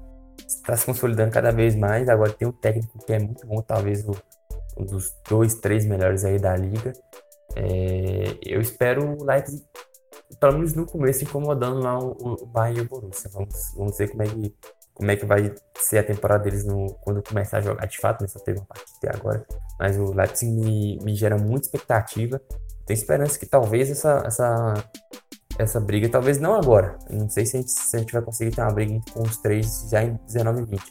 está 0.48 0.76
se 0.76 0.86
consolidando 0.86 1.32
cada 1.32 1.52
vez 1.52 1.76
mais, 1.76 2.10
agora 2.10 2.32
tem 2.32 2.48
um 2.48 2.52
técnico 2.52 2.98
que 3.06 3.14
é 3.14 3.20
muito 3.20 3.46
bom, 3.46 3.62
talvez 3.62 4.08
o, 4.08 4.16
um 4.78 4.86
dos 4.86 5.14
dois, 5.30 5.56
três 5.56 5.86
melhores 5.86 6.26
aí 6.26 6.40
da 6.40 6.56
liga. 6.56 6.94
É, 7.56 8.38
eu 8.42 8.60
espero 8.60 9.18
o 9.18 9.24
Leipzig 9.24 9.64
pelo 10.40 10.54
menos 10.54 10.74
no 10.74 10.86
começo, 10.86 11.24
incomodando 11.24 11.80
lá 11.80 11.98
o, 11.98 12.12
o 12.42 12.46
Bayern 12.46 12.80
e 12.80 12.82
o 12.84 12.90
Borussia. 12.90 13.30
Vamos, 13.34 13.54
vamos 13.76 13.98
ver 13.98 14.10
como 14.10 14.24
é 14.24 14.28
que, 14.28 14.56
como 14.94 15.12
é 15.12 15.16
que 15.16 15.26
vai 15.26 15.54
ser 15.78 16.00
a 16.00 16.04
temporada 16.04 16.44
deles 16.44 16.66
no, 16.66 16.94
quando 17.02 17.24
começar 17.24 17.58
a 17.58 17.62
jogar 17.62 17.86
de 17.86 17.98
fato, 17.98 18.22
né? 18.22 18.28
Só 18.28 18.40
teve 18.40 18.60
uma 18.60 18.66
partida 18.66 18.92
até 18.98 19.16
agora. 19.16 19.46
Mas 19.80 19.98
o 19.98 20.14
Leipzig 20.14 20.52
me, 20.52 21.00
me 21.04 21.16
gera 21.16 21.38
muita 21.38 21.68
expectativa. 21.68 22.42
Tenho 22.86 22.98
esperança 22.98 23.40
que 23.40 23.46
talvez 23.46 23.90
essa, 23.90 24.24
essa, 24.26 24.74
essa 25.58 25.80
briga, 25.80 26.10
talvez 26.10 26.40
não 26.40 26.56
agora. 26.56 26.98
Não 27.10 27.30
sei 27.30 27.46
se 27.46 27.58
a, 27.58 27.60
gente, 27.60 27.72
se 27.72 27.96
a 27.96 28.00
gente 28.00 28.14
vai 28.14 28.22
conseguir 28.22 28.56
ter 28.56 28.62
uma 28.62 28.74
briga 28.74 29.00
com 29.12 29.22
os 29.24 29.38
três 29.38 29.88
já 29.90 30.04
em 30.04 30.18
19 30.28 30.62
e 30.62 30.66
20. 30.66 30.84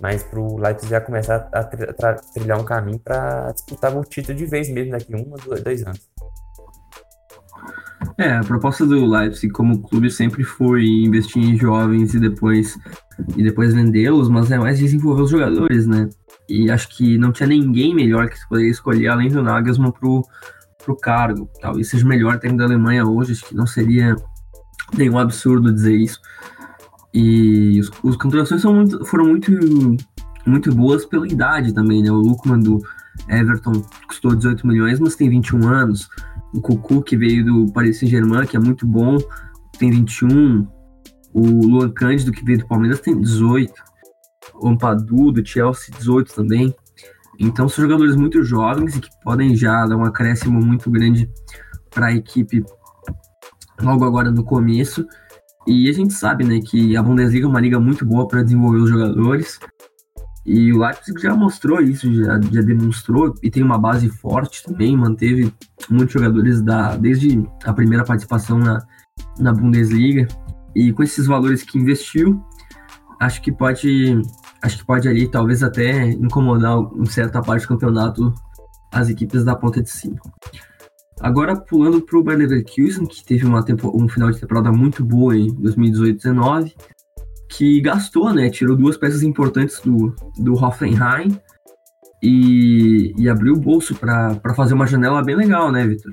Mas 0.00 0.22
para 0.22 0.40
o 0.40 0.58
Leipzig 0.58 0.90
já 0.90 1.00
começar 1.00 1.48
a, 1.52 1.64
trilhar 2.32 2.60
um 2.60 2.64
caminho 2.64 2.98
para 2.98 3.52
disputar 3.52 3.96
o 3.96 4.04
título 4.04 4.36
de 4.36 4.46
vez 4.46 4.68
mesmo 4.68 4.92
daqui 4.92 5.14
a 5.14 5.16
um 5.16 5.32
ou 5.32 5.62
dois 5.62 5.82
anos. 5.86 6.00
É, 8.18 8.32
a 8.32 8.44
proposta 8.44 8.86
do 8.86 9.06
Leipzig 9.06 9.52
como 9.52 9.82
clube 9.82 10.10
sempre 10.10 10.44
foi 10.44 10.84
investir 10.84 11.42
em 11.42 11.56
jovens 11.56 12.14
e 12.14 12.20
depois 12.20 12.78
e 13.36 13.42
depois 13.42 13.74
vendê-los, 13.74 14.28
mas 14.28 14.50
é 14.50 14.58
mais 14.58 14.78
desenvolver 14.78 15.22
os 15.22 15.30
jogadores, 15.30 15.86
né? 15.86 16.08
E 16.48 16.70
acho 16.70 16.88
que 16.88 17.16
não 17.16 17.32
tinha 17.32 17.48
ninguém 17.48 17.94
melhor 17.94 18.28
que 18.28 18.36
poderia 18.48 18.70
escolher 18.70 19.08
além 19.08 19.28
do 19.28 19.42
Nagelsmann 19.42 19.92
pro, 19.92 20.22
pro 20.84 20.96
cargo. 20.96 21.48
Talvez 21.60 21.88
seja 21.88 22.04
o 22.04 22.08
melhor 22.08 22.38
técnico 22.38 22.58
da 22.58 22.64
Alemanha 22.64 23.06
hoje, 23.06 23.32
acho 23.32 23.46
que 23.46 23.54
não 23.54 23.66
seria 23.66 24.16
nenhum 24.96 25.18
absurdo 25.18 25.72
dizer 25.72 25.96
isso. 25.96 26.20
E 27.12 27.80
os, 27.80 27.90
os 28.02 28.16
contratações 28.16 28.62
são 28.62 28.74
muito, 28.74 29.04
foram 29.04 29.26
muito, 29.26 29.52
muito 30.46 30.74
boas 30.74 31.06
pela 31.06 31.26
idade 31.26 31.72
também, 31.72 32.02
né? 32.02 32.10
O 32.10 32.16
Lukman 32.16 32.58
do 32.58 32.82
Everton 33.28 33.72
custou 34.08 34.34
18 34.34 34.66
milhões, 34.66 34.98
mas 34.98 35.14
tem 35.14 35.30
21 35.30 35.68
anos 35.68 36.08
o 36.54 36.60
Cucu, 36.60 37.02
que 37.02 37.16
veio 37.16 37.44
do 37.44 37.72
Paris 37.72 37.98
Saint-Germain, 37.98 38.46
que 38.46 38.56
é 38.56 38.60
muito 38.60 38.86
bom, 38.86 39.18
tem 39.76 39.90
21. 39.90 40.66
O 41.32 41.66
Luan 41.66 41.90
Cândido, 41.90 42.30
que 42.30 42.44
veio 42.44 42.58
do 42.58 42.66
Palmeiras, 42.66 43.00
tem 43.00 43.20
18. 43.20 43.72
O 44.54 44.68
Ampadu, 44.68 45.32
do 45.32 45.44
Chelsea, 45.44 45.92
18 45.98 46.32
também. 46.32 46.72
Então, 47.38 47.68
são 47.68 47.84
jogadores 47.84 48.16
muito 48.16 48.42
jovens 48.42 48.96
e 48.96 49.00
que 49.00 49.08
podem 49.22 49.56
já 49.56 49.86
dar 49.86 49.96
um 49.96 50.04
acréscimo 50.04 50.60
muito 50.60 50.90
grande 50.90 51.30
para 51.90 52.06
a 52.06 52.12
equipe 52.14 52.64
logo 53.80 54.04
agora 54.04 54.30
no 54.30 54.44
começo. 54.44 55.06
E 55.66 55.88
a 55.88 55.92
gente 55.92 56.12
sabe 56.12 56.44
né, 56.44 56.60
que 56.60 56.96
a 56.96 57.02
Bundesliga 57.02 57.46
é 57.46 57.48
uma 57.48 57.60
liga 57.60 57.80
muito 57.80 58.04
boa 58.04 58.28
para 58.28 58.42
desenvolver 58.42 58.78
os 58.78 58.90
jogadores. 58.90 59.58
E 60.44 60.72
o 60.72 60.78
Leipzig 60.78 61.20
já 61.22 61.34
mostrou 61.34 61.80
isso, 61.80 62.12
já, 62.12 62.38
já 62.52 62.60
demonstrou 62.60 63.34
e 63.42 63.50
tem 63.50 63.62
uma 63.62 63.78
base 63.78 64.10
forte 64.10 64.62
também, 64.62 64.94
manteve 64.94 65.50
muitos 65.88 66.12
jogadores 66.12 66.60
da, 66.60 66.96
desde 66.96 67.42
a 67.64 67.72
primeira 67.72 68.04
participação 68.04 68.58
na, 68.58 68.84
na 69.38 69.52
Bundesliga. 69.54 70.28
E 70.76 70.92
com 70.92 71.02
esses 71.02 71.26
valores 71.26 71.62
que 71.62 71.78
investiu, 71.78 72.44
acho 73.20 73.40
que 73.40 73.50
pode, 73.50 74.20
acho 74.64 74.78
que 74.78 74.86
pode 74.86 75.06
ali 75.06 75.28
talvez 75.28 75.62
até 75.62 76.06
incomodar 76.06 76.78
em 76.96 77.04
certa 77.06 77.42
parte 77.42 77.62
do 77.62 77.68
campeonato 77.68 78.32
as 78.90 79.08
equipes 79.08 79.44
da 79.44 79.54
ponta 79.54 79.82
de 79.82 79.90
cima. 79.90 80.18
Agora 81.20 81.56
pulando 81.56 82.00
para 82.00 82.18
o 82.18 82.24
Bayer 82.24 82.40
Leverkusen, 82.40 83.06
que 83.06 83.24
teve 83.24 83.44
uma 83.44 83.64
tempo, 83.64 83.92
um 83.94 84.08
final 84.08 84.30
de 84.30 84.40
temporada 84.40 84.72
muito 84.72 85.04
boa 85.04 85.36
em 85.36 85.54
2018-19 85.56 86.72
que 87.48 87.80
gastou, 87.80 88.32
né? 88.32 88.50
Tirou 88.50 88.76
duas 88.76 88.96
peças 88.96 89.22
importantes 89.22 89.80
do, 89.80 90.14
do 90.38 90.54
Hoffenheim 90.54 91.38
e, 92.22 93.12
e 93.16 93.28
abriu 93.28 93.54
o 93.54 93.60
bolso 93.60 93.94
para 93.94 94.54
fazer 94.56 94.74
uma 94.74 94.86
janela 94.86 95.22
bem 95.22 95.36
legal, 95.36 95.70
né, 95.70 95.86
Vitor? 95.86 96.12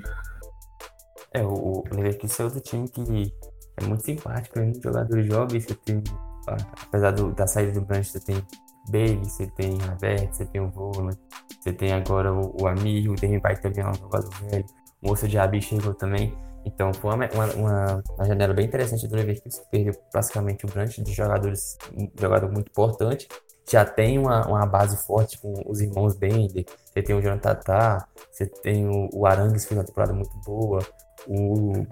É, 1.34 1.42
o 1.42 1.82
Leverkusen 1.90 2.36
é 2.38 2.44
outro 2.44 2.60
time 2.60 2.88
que 2.88 3.32
é 3.78 3.86
muito 3.86 4.04
simpático, 4.04 4.54
tem 4.54 4.64
muitos 4.64 4.82
jogadores 4.82 5.26
jovens, 5.26 5.64
você 5.64 5.74
tem, 5.74 6.02
apesar 6.46 7.10
do, 7.12 7.32
da 7.32 7.46
saída 7.46 7.72
do 7.72 7.80
Branch, 7.80 8.04
você 8.04 8.20
tem 8.20 8.44
Bailey, 8.88 9.24
você 9.24 9.46
tem 9.46 9.78
Havertz, 9.82 10.36
você 10.36 10.46
tem 10.46 10.60
o 10.60 10.70
Volan, 10.70 11.16
você 11.60 11.72
tem 11.72 11.92
agora 11.92 12.32
o, 12.32 12.56
o 12.60 12.66
Amir, 12.66 13.10
o 13.10 13.14
Demirbay 13.14 13.56
também 13.56 13.84
é 13.84 13.88
um 13.88 13.94
jogador 13.94 14.30
velho, 14.50 14.64
o 15.02 15.08
Moço 15.08 15.28
de 15.28 15.38
Abi 15.38 15.60
chegou 15.60 15.94
também, 15.94 16.36
então 16.64 16.92
foi 16.92 17.14
uma, 17.14 17.28
uma, 17.32 18.02
uma, 18.18 18.24
janela 18.24 18.54
bem 18.54 18.66
interessante 18.66 19.06
do 19.06 19.16
Leverkusen, 19.16 19.62
perdeu 19.70 19.94
praticamente 20.10 20.64
o 20.64 20.68
grande 20.68 21.02
de 21.02 21.12
jogadores, 21.12 21.76
um 21.96 22.10
jogador 22.18 22.50
muito 22.50 22.68
importante. 22.68 23.28
já 23.68 23.84
tem 23.84 24.18
uma, 24.18 24.46
uma 24.46 24.66
base 24.66 24.96
forte 25.04 25.38
com 25.38 25.54
os 25.66 25.80
irmãos 25.80 26.16
Bender, 26.16 26.64
você 26.84 27.02
tem 27.02 27.16
o 27.16 27.20
Jonathan 27.20 27.54
Tata, 27.54 28.06
você 28.30 28.46
tem 28.46 28.86
o, 28.86 29.08
o 29.12 29.26
Arangues 29.26 29.64
fez 29.64 29.78
uma 29.78 29.86
temporada 29.86 30.12
muito 30.12 30.36
boa, 30.44 30.80
o, 31.26 31.86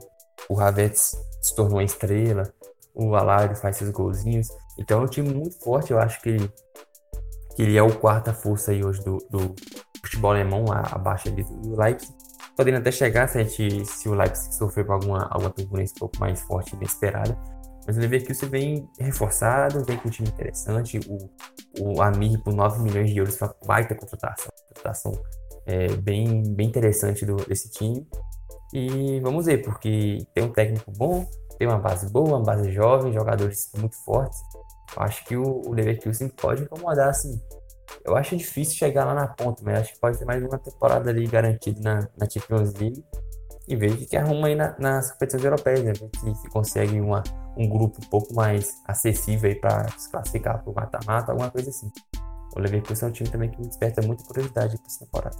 o 0.48 0.60
Havertz 0.60 1.16
se 1.40 1.54
tornou 1.54 1.76
uma 1.76 1.84
estrela, 1.84 2.52
o 3.08 3.14
Alario 3.14 3.56
faz 3.56 3.76
seus 3.76 3.90
golzinhos. 3.90 4.48
Então 4.78 5.00
é 5.00 5.04
um 5.04 5.06
time 5.06 5.32
muito 5.32 5.58
forte, 5.60 5.92
eu 5.92 5.98
acho 5.98 6.20
que 6.22 6.36
que 7.54 7.62
ele 7.62 7.76
é 7.76 7.82
o 7.82 7.94
quarta 7.98 8.32
força 8.32 8.70
aí 8.70 8.84
hoje 8.84 9.02
do, 9.04 9.18
do 9.30 9.54
futebol 10.02 10.30
alemão, 10.30 10.64
abaixo 10.70 11.28
ali 11.28 11.42
do 11.42 11.76
Leipzig. 11.76 12.12
Podendo 12.56 12.78
até 12.78 12.90
chegar 12.90 13.28
se, 13.28 13.38
a 13.38 13.44
gente, 13.44 13.84
se 13.86 14.08
o 14.08 14.14
Leipzig 14.14 14.54
sofrer 14.54 14.86
com 14.86 14.92
alguma, 14.94 15.26
alguma 15.30 15.50
turbulência 15.50 15.94
um 15.96 16.00
pouco 16.00 16.18
mais 16.18 16.40
forte 16.42 16.72
e 16.72 16.76
inesperada. 16.76 17.36
Mas 17.86 17.96
o 17.96 18.00
Leverkusen 18.00 18.48
vem 18.48 18.88
reforçado, 18.98 19.84
vem 19.84 19.96
com 19.96 20.08
um 20.08 20.10
time 20.10 20.28
interessante. 20.28 21.00
O, 21.08 21.30
o 21.80 22.02
Amir 22.02 22.42
por 22.42 22.54
9 22.54 22.82
milhões 22.82 23.10
de 23.10 23.18
euros 23.18 23.36
foi 23.36 23.48
uma 23.48 23.56
baita 23.66 23.94
contratação. 23.94 24.52
contratação 24.68 25.12
é, 25.66 25.88
bem, 25.96 26.42
bem 26.54 26.68
interessante 26.68 27.24
do, 27.24 27.36
desse 27.36 27.70
time. 27.70 28.06
E 28.72 29.20
vamos 29.20 29.46
ver, 29.46 29.62
porque 29.62 30.26
tem 30.34 30.44
um 30.44 30.52
técnico 30.52 30.92
bom, 30.92 31.28
tem 31.60 31.68
uma 31.68 31.78
base 31.78 32.08
boa, 32.08 32.38
uma 32.38 32.42
base 32.42 32.72
jovem, 32.72 33.12
jogadores 33.12 33.70
muito 33.76 33.94
fortes. 34.02 34.40
Eu 34.96 35.02
acho 35.02 35.22
que 35.26 35.36
o, 35.36 35.60
o 35.66 35.74
Leverkusen 35.74 36.28
pode 36.30 36.62
incomodar, 36.62 37.10
assim. 37.10 37.38
Eu 38.02 38.16
acho 38.16 38.34
difícil 38.34 38.76
chegar 38.76 39.04
lá 39.04 39.12
na 39.12 39.26
ponta, 39.28 39.62
mas 39.62 39.80
acho 39.80 39.92
que 39.92 40.00
pode 40.00 40.18
ter 40.18 40.24
mais 40.24 40.42
uma 40.42 40.58
temporada 40.58 41.10
ali 41.10 41.26
garantida 41.26 41.78
na, 41.82 42.08
na 42.16 42.30
Champions 42.30 42.72
League 42.72 43.04
e 43.68 43.76
ver 43.76 43.92
o 43.92 43.96
que, 43.98 44.16
arruma 44.16 44.46
aí 44.46 44.54
na, 44.54 44.74
nas 44.78 45.12
competições 45.12 45.44
europeias, 45.44 45.82
né? 45.84 45.92
Se, 45.94 46.34
se 46.34 46.48
consegue 46.48 46.98
uma, 46.98 47.22
um 47.58 47.68
grupo 47.68 47.98
um 48.02 48.08
pouco 48.08 48.34
mais 48.34 48.80
acessível 48.86 49.50
aí 49.50 49.54
para 49.54 49.86
se 49.98 50.10
classificar 50.10 50.62
para 50.62 50.72
o 50.72 50.74
mata-mata, 50.74 51.30
alguma 51.30 51.50
coisa 51.50 51.68
assim. 51.68 51.90
O 52.56 52.58
Leverkusen 52.58 53.06
é 53.06 53.10
um 53.10 53.12
time 53.12 53.28
também 53.28 53.50
que 53.50 53.60
me 53.60 53.68
desperta 53.68 54.00
muita 54.00 54.24
curiosidade 54.24 54.78
para 54.78 54.86
essa 54.86 55.04
temporada. 55.04 55.36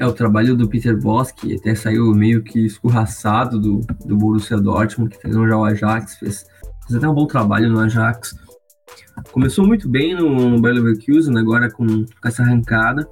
É, 0.00 0.06
o 0.06 0.12
trabalho 0.14 0.56
do 0.56 0.66
Peter 0.66 0.98
Boss, 0.98 1.30
que 1.30 1.54
até 1.54 1.74
saiu 1.74 2.14
meio 2.14 2.42
que 2.42 2.64
escorraçado 2.64 3.60
do, 3.60 3.80
do 4.06 4.16
Borussia 4.16 4.56
Dortmund, 4.56 5.10
que 5.10 5.20
treinou 5.20 5.46
já 5.46 5.58
o 5.58 5.64
Ajax, 5.64 6.14
fez, 6.14 6.46
fez 6.86 6.96
até 6.96 7.06
um 7.06 7.12
bom 7.12 7.26
trabalho 7.26 7.68
no 7.68 7.78
Ajax. 7.80 8.34
Começou 9.30 9.66
muito 9.66 9.86
bem 9.90 10.14
no, 10.14 10.48
no 10.48 10.58
Bayer 10.58 10.82
Leverkusen, 10.82 11.36
agora 11.36 11.70
com, 11.70 11.86
com 11.86 12.28
essa 12.28 12.42
arrancada. 12.42 13.06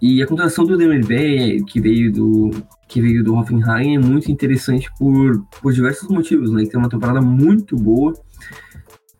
E 0.00 0.22
a 0.22 0.26
contratação 0.28 0.64
do 0.64 0.76
Dembélé, 0.76 1.58
que 1.66 1.80
veio 1.80 2.12
do 2.12 2.50
que 2.88 3.00
veio 3.00 3.24
do 3.24 3.34
Hoffenheim, 3.34 3.96
é 3.96 3.98
muito 3.98 4.30
interessante 4.30 4.88
por, 4.96 5.44
por 5.60 5.72
diversos 5.72 6.08
motivos, 6.08 6.52
né? 6.52 6.60
Ele 6.60 6.70
tem 6.70 6.78
uma 6.78 6.88
temporada 6.88 7.20
muito 7.20 7.74
boa 7.74 8.14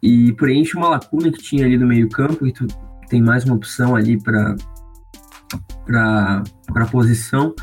e 0.00 0.32
preenche 0.34 0.76
uma 0.76 0.90
lacuna 0.90 1.32
que 1.32 1.42
tinha 1.42 1.66
ali 1.66 1.76
no 1.76 1.88
meio-campo, 1.88 2.46
e 2.46 2.52
tu 2.52 2.68
tem 3.08 3.20
mais 3.20 3.44
uma 3.44 3.56
opção 3.56 3.96
ali 3.96 4.16
para 4.22 4.54
para 5.84 6.86
posição. 6.90 7.54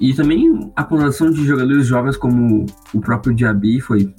E 0.00 0.14
também 0.14 0.70
a 0.76 0.84
contratação 0.84 1.30
de 1.30 1.44
jogadores 1.44 1.86
jovens 1.86 2.16
como 2.16 2.66
o 2.94 3.00
próprio 3.00 3.34
Diaby 3.34 3.80
foi 3.80 4.14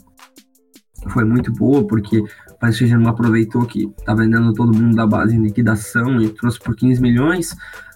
foi 1.08 1.24
muito 1.24 1.52
boa, 1.54 1.88
porque 1.88 2.20
o 2.20 2.28
Paris 2.60 2.78
Saint-Germain 2.78 3.08
aproveitou 3.08 3.66
que 3.66 3.90
tá 4.06 4.14
vendendo 4.14 4.54
todo 4.54 4.78
mundo 4.78 4.94
da 4.94 5.08
base 5.08 5.34
em 5.34 5.42
liquidação 5.42 6.22
e 6.22 6.28
trouxe 6.30 6.60
por 6.60 6.76
15 6.76 7.02
milhões. 7.02 7.56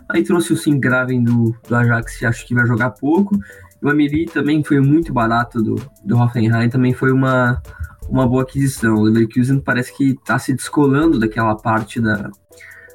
Aí 0.10 0.24
trouxe 0.24 0.54
o 0.54 0.58
Singraven 0.58 1.22
do, 1.22 1.54
do 1.68 1.76
Ajax, 1.76 2.18
que 2.18 2.26
acho 2.26 2.48
que 2.48 2.56
vai 2.56 2.66
jogar 2.66 2.92
pouco. 2.92 3.38
E 3.82 3.86
o 3.86 3.90
Amiri 3.90 4.26
também 4.26 4.64
foi 4.64 4.80
muito 4.80 5.12
barato 5.12 5.62
do, 5.62 5.76
do 6.06 6.18
Hoffenheim, 6.18 6.70
também 6.70 6.94
foi 6.94 7.12
uma, 7.12 7.62
uma 8.10 8.26
boa 8.26 8.44
aquisição. 8.44 8.96
O 8.96 9.04
Leverkusen 9.04 9.60
parece 9.60 9.96
que 9.96 10.12
está 10.12 10.40
se 10.40 10.54
descolando 10.54 11.20
daquela 11.20 11.56
parte 11.56 12.00
da 12.00 12.32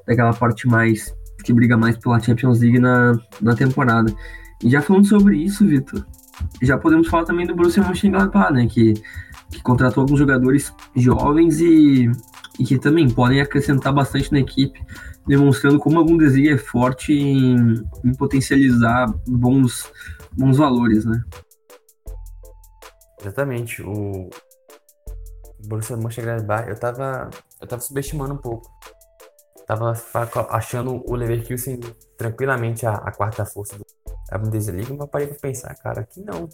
daquela 0.07 0.33
parte 0.33 0.67
mais 0.67 1.15
que 1.49 1.53
briga 1.55 1.79
mais 1.79 1.97
pela 1.97 2.21
Champions 2.21 2.61
League 2.61 2.79
na, 2.79 3.19
na 3.41 3.57
temporada. 3.57 4.15
E 4.63 4.69
já 4.69 4.83
falando 4.83 5.07
sobre 5.07 5.39
isso, 5.39 5.67
Vitor, 5.67 6.05
já 6.61 6.77
podemos 6.77 7.09
falar 7.09 7.25
também 7.25 7.47
do 7.47 7.57
Borussia 7.57 7.83
Mönchengladbach, 7.83 8.53
né, 8.53 8.67
que, 8.67 8.93
que 9.51 9.63
contratou 9.63 10.03
alguns 10.03 10.19
jogadores 10.19 10.71
jovens 10.95 11.59
e, 11.61 12.11
e 12.61 12.65
que 12.65 12.79
também 12.79 13.09
podem 13.09 13.41
acrescentar 13.41 13.95
bastante 13.95 14.31
na 14.31 14.41
equipe 14.41 14.79
demonstrando 15.27 15.79
como 15.79 16.01
a 16.01 16.05
Bundesliga 16.05 16.55
é 16.55 16.59
forte 16.59 17.15
em, 17.15 17.83
em 18.05 18.15
potencializar 18.15 19.07
bons, 19.27 19.91
bons 20.33 20.57
valores, 20.57 21.05
né? 21.05 21.23
Exatamente. 23.21 23.83
O 23.83 24.29
Borussia 25.67 25.97
Mönchengladbach, 25.97 26.69
eu 26.69 26.79
tava, 26.79 27.31
eu 27.61 27.67
tava 27.67 27.81
subestimando 27.81 28.35
um 28.35 28.39
pouco. 28.39 28.71
Tava 29.69 29.93
achando 30.51 31.05
o 31.07 31.15
Leverkusen 31.15 31.79
tranquilamente 32.17 32.87
a, 32.87 32.95
a 32.95 33.13
quarta 33.13 33.45
força 33.45 33.77
da 34.31 34.39
Bundesliga, 34.39 34.95
mas 34.95 35.11
parei 35.11 35.27
pra 35.27 35.37
pensar, 35.37 35.75
cara, 35.77 36.03
que 36.03 36.21
não. 36.23 36.49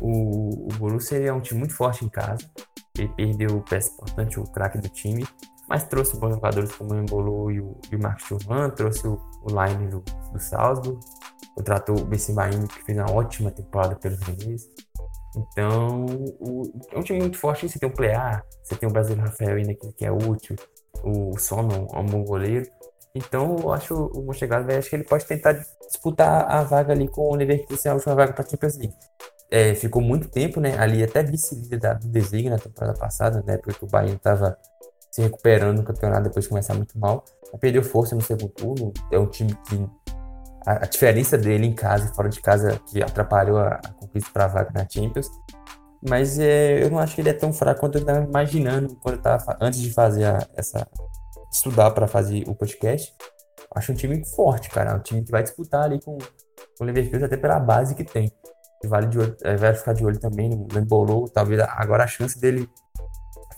O, 0.00 0.64
o 0.64 0.68
Borussia 0.78 1.18
é 1.18 1.32
um 1.32 1.40
time 1.40 1.60
muito 1.60 1.74
forte 1.74 2.04
em 2.04 2.08
casa. 2.08 2.50
Ele 2.98 3.08
perdeu 3.10 3.58
o 3.58 3.62
peça 3.62 3.92
importante, 3.92 4.40
o 4.40 4.44
craque 4.44 4.78
do 4.78 4.88
time 4.88 5.26
mas 5.68 5.84
trouxe 5.84 6.16
bons 6.16 6.34
jogadores 6.34 6.72
como 6.72 6.94
o 6.94 6.96
Embolo 6.96 7.50
e 7.50 7.60
o, 7.60 7.76
o 7.92 7.98
Marcos 8.00 8.24
Churran, 8.24 8.70
trouxe 8.70 9.06
o, 9.06 9.20
o 9.42 9.48
Line 9.48 9.88
do, 9.88 10.00
do 10.32 10.38
Salzburg, 10.38 10.98
contratou 11.54 11.98
o 11.98 12.04
Bessimbaim, 12.04 12.66
que 12.66 12.84
fez 12.84 12.96
uma 12.96 13.10
ótima 13.10 13.50
temporada 13.50 13.96
pelos 13.96 14.20
Renês. 14.20 14.62
Então, 15.36 16.06
o, 16.40 16.62
é 16.92 16.98
um 16.98 17.02
time 17.02 17.18
muito 17.18 17.36
forte. 17.36 17.68
Você 17.68 17.78
tem 17.78 17.88
o 17.88 17.92
Plear, 17.92 18.44
você 18.62 18.76
tem 18.76 18.88
o 18.88 18.92
brasileiro 18.92 19.28
Rafael 19.28 19.56
ainda 19.56 19.74
que, 19.74 19.92
que 19.92 20.06
é 20.06 20.12
útil, 20.12 20.56
o 21.04 21.38
Sono 21.38 21.88
é 21.92 21.98
um 21.98 22.06
bom 22.06 22.24
goleiro. 22.24 22.66
Então, 23.14 23.56
eu 23.58 23.72
acho 23.72 23.94
o 23.94 24.22
Mönchengladbach, 24.22 24.78
acho 24.78 24.90
que 24.90 24.96
ele 24.96 25.04
pode 25.04 25.24
tentar 25.24 25.52
disputar 25.86 26.50
a 26.50 26.62
vaga 26.62 26.92
ali 26.92 27.08
com 27.08 27.30
o 27.30 27.34
Leverkusen, 27.34 27.92
a 27.92 27.94
última 27.94 28.14
vaga 28.14 28.32
para 28.32 28.44
a 28.44 28.48
Champions 28.48 28.76
League. 28.76 28.94
É, 29.50 29.74
ficou 29.74 30.02
muito 30.02 30.28
tempo, 30.28 30.60
né, 30.60 30.76
ali 30.76 31.02
até 31.02 31.22
vice-líder 31.22 31.78
da 31.78 31.94
Bundesliga 31.94 32.50
na 32.50 32.58
temporada 32.58 32.98
passada, 32.98 33.42
né, 33.46 33.56
porque 33.58 33.84
o 33.84 33.88
Bayern 33.88 34.16
estava 34.16 34.58
se 35.10 35.22
recuperando 35.22 35.78
no 35.78 35.82
campeonato 35.82 36.24
depois 36.24 36.44
de 36.44 36.48
começar 36.50 36.74
muito 36.74 36.98
mal. 36.98 37.24
Perdeu 37.58 37.82
força 37.82 38.14
no 38.14 38.20
segundo 38.20 38.50
turno. 38.50 38.92
É 39.10 39.18
um 39.18 39.26
time 39.26 39.54
que 39.66 39.88
a, 40.66 40.84
a 40.84 40.86
diferença 40.86 41.38
dele 41.38 41.66
em 41.66 41.72
casa 41.72 42.10
e 42.10 42.14
fora 42.14 42.28
de 42.28 42.38
casa 42.38 42.78
que 42.90 43.02
atrapalhou 43.02 43.56
a, 43.56 43.80
a 43.82 43.92
conquista 43.94 44.30
para 44.30 44.44
a 44.44 44.48
vaga 44.48 44.70
na 44.74 44.86
Champions. 44.86 45.26
Mas 46.08 46.38
é, 46.38 46.82
eu 46.82 46.90
não 46.90 46.98
acho 46.98 47.14
que 47.14 47.20
ele 47.20 47.30
é 47.30 47.34
tão 47.34 47.52
fraco 47.52 47.80
quanto 47.80 47.96
eu 47.96 48.00
estava 48.00 48.24
imaginando 48.24 48.94
quando 48.96 49.16
eu 49.16 49.22
tava, 49.22 49.56
antes 49.60 49.80
de 49.80 49.92
fazer 49.92 50.24
a, 50.24 50.46
essa 50.54 50.86
estudar 51.50 51.90
para 51.90 52.06
fazer 52.06 52.44
o 52.48 52.54
podcast. 52.54 53.12
Acho 53.74 53.92
um 53.92 53.94
time 53.94 54.24
forte, 54.24 54.70
cara. 54.70 54.94
Um 54.94 55.00
time 55.00 55.24
que 55.24 55.30
vai 55.30 55.42
disputar 55.42 55.84
ali 55.84 56.00
com, 56.00 56.16
com 56.16 56.84
o 56.84 56.84
Leverkusen 56.84 57.24
até 57.24 57.36
pela 57.36 57.58
base 57.58 57.94
que 57.94 58.04
tem. 58.04 58.30
vale, 58.84 59.08
de 59.08 59.18
olho, 59.18 59.36
é, 59.42 59.56
vai 59.56 59.74
ficar 59.74 59.92
de 59.92 60.04
olho 60.04 60.18
também 60.18 60.48
no 60.48 60.68
Lembolou. 60.72 61.28
Talvez 61.28 61.60
agora 61.60 62.04
a 62.04 62.06
chance 62.06 62.38
dele 62.38 62.68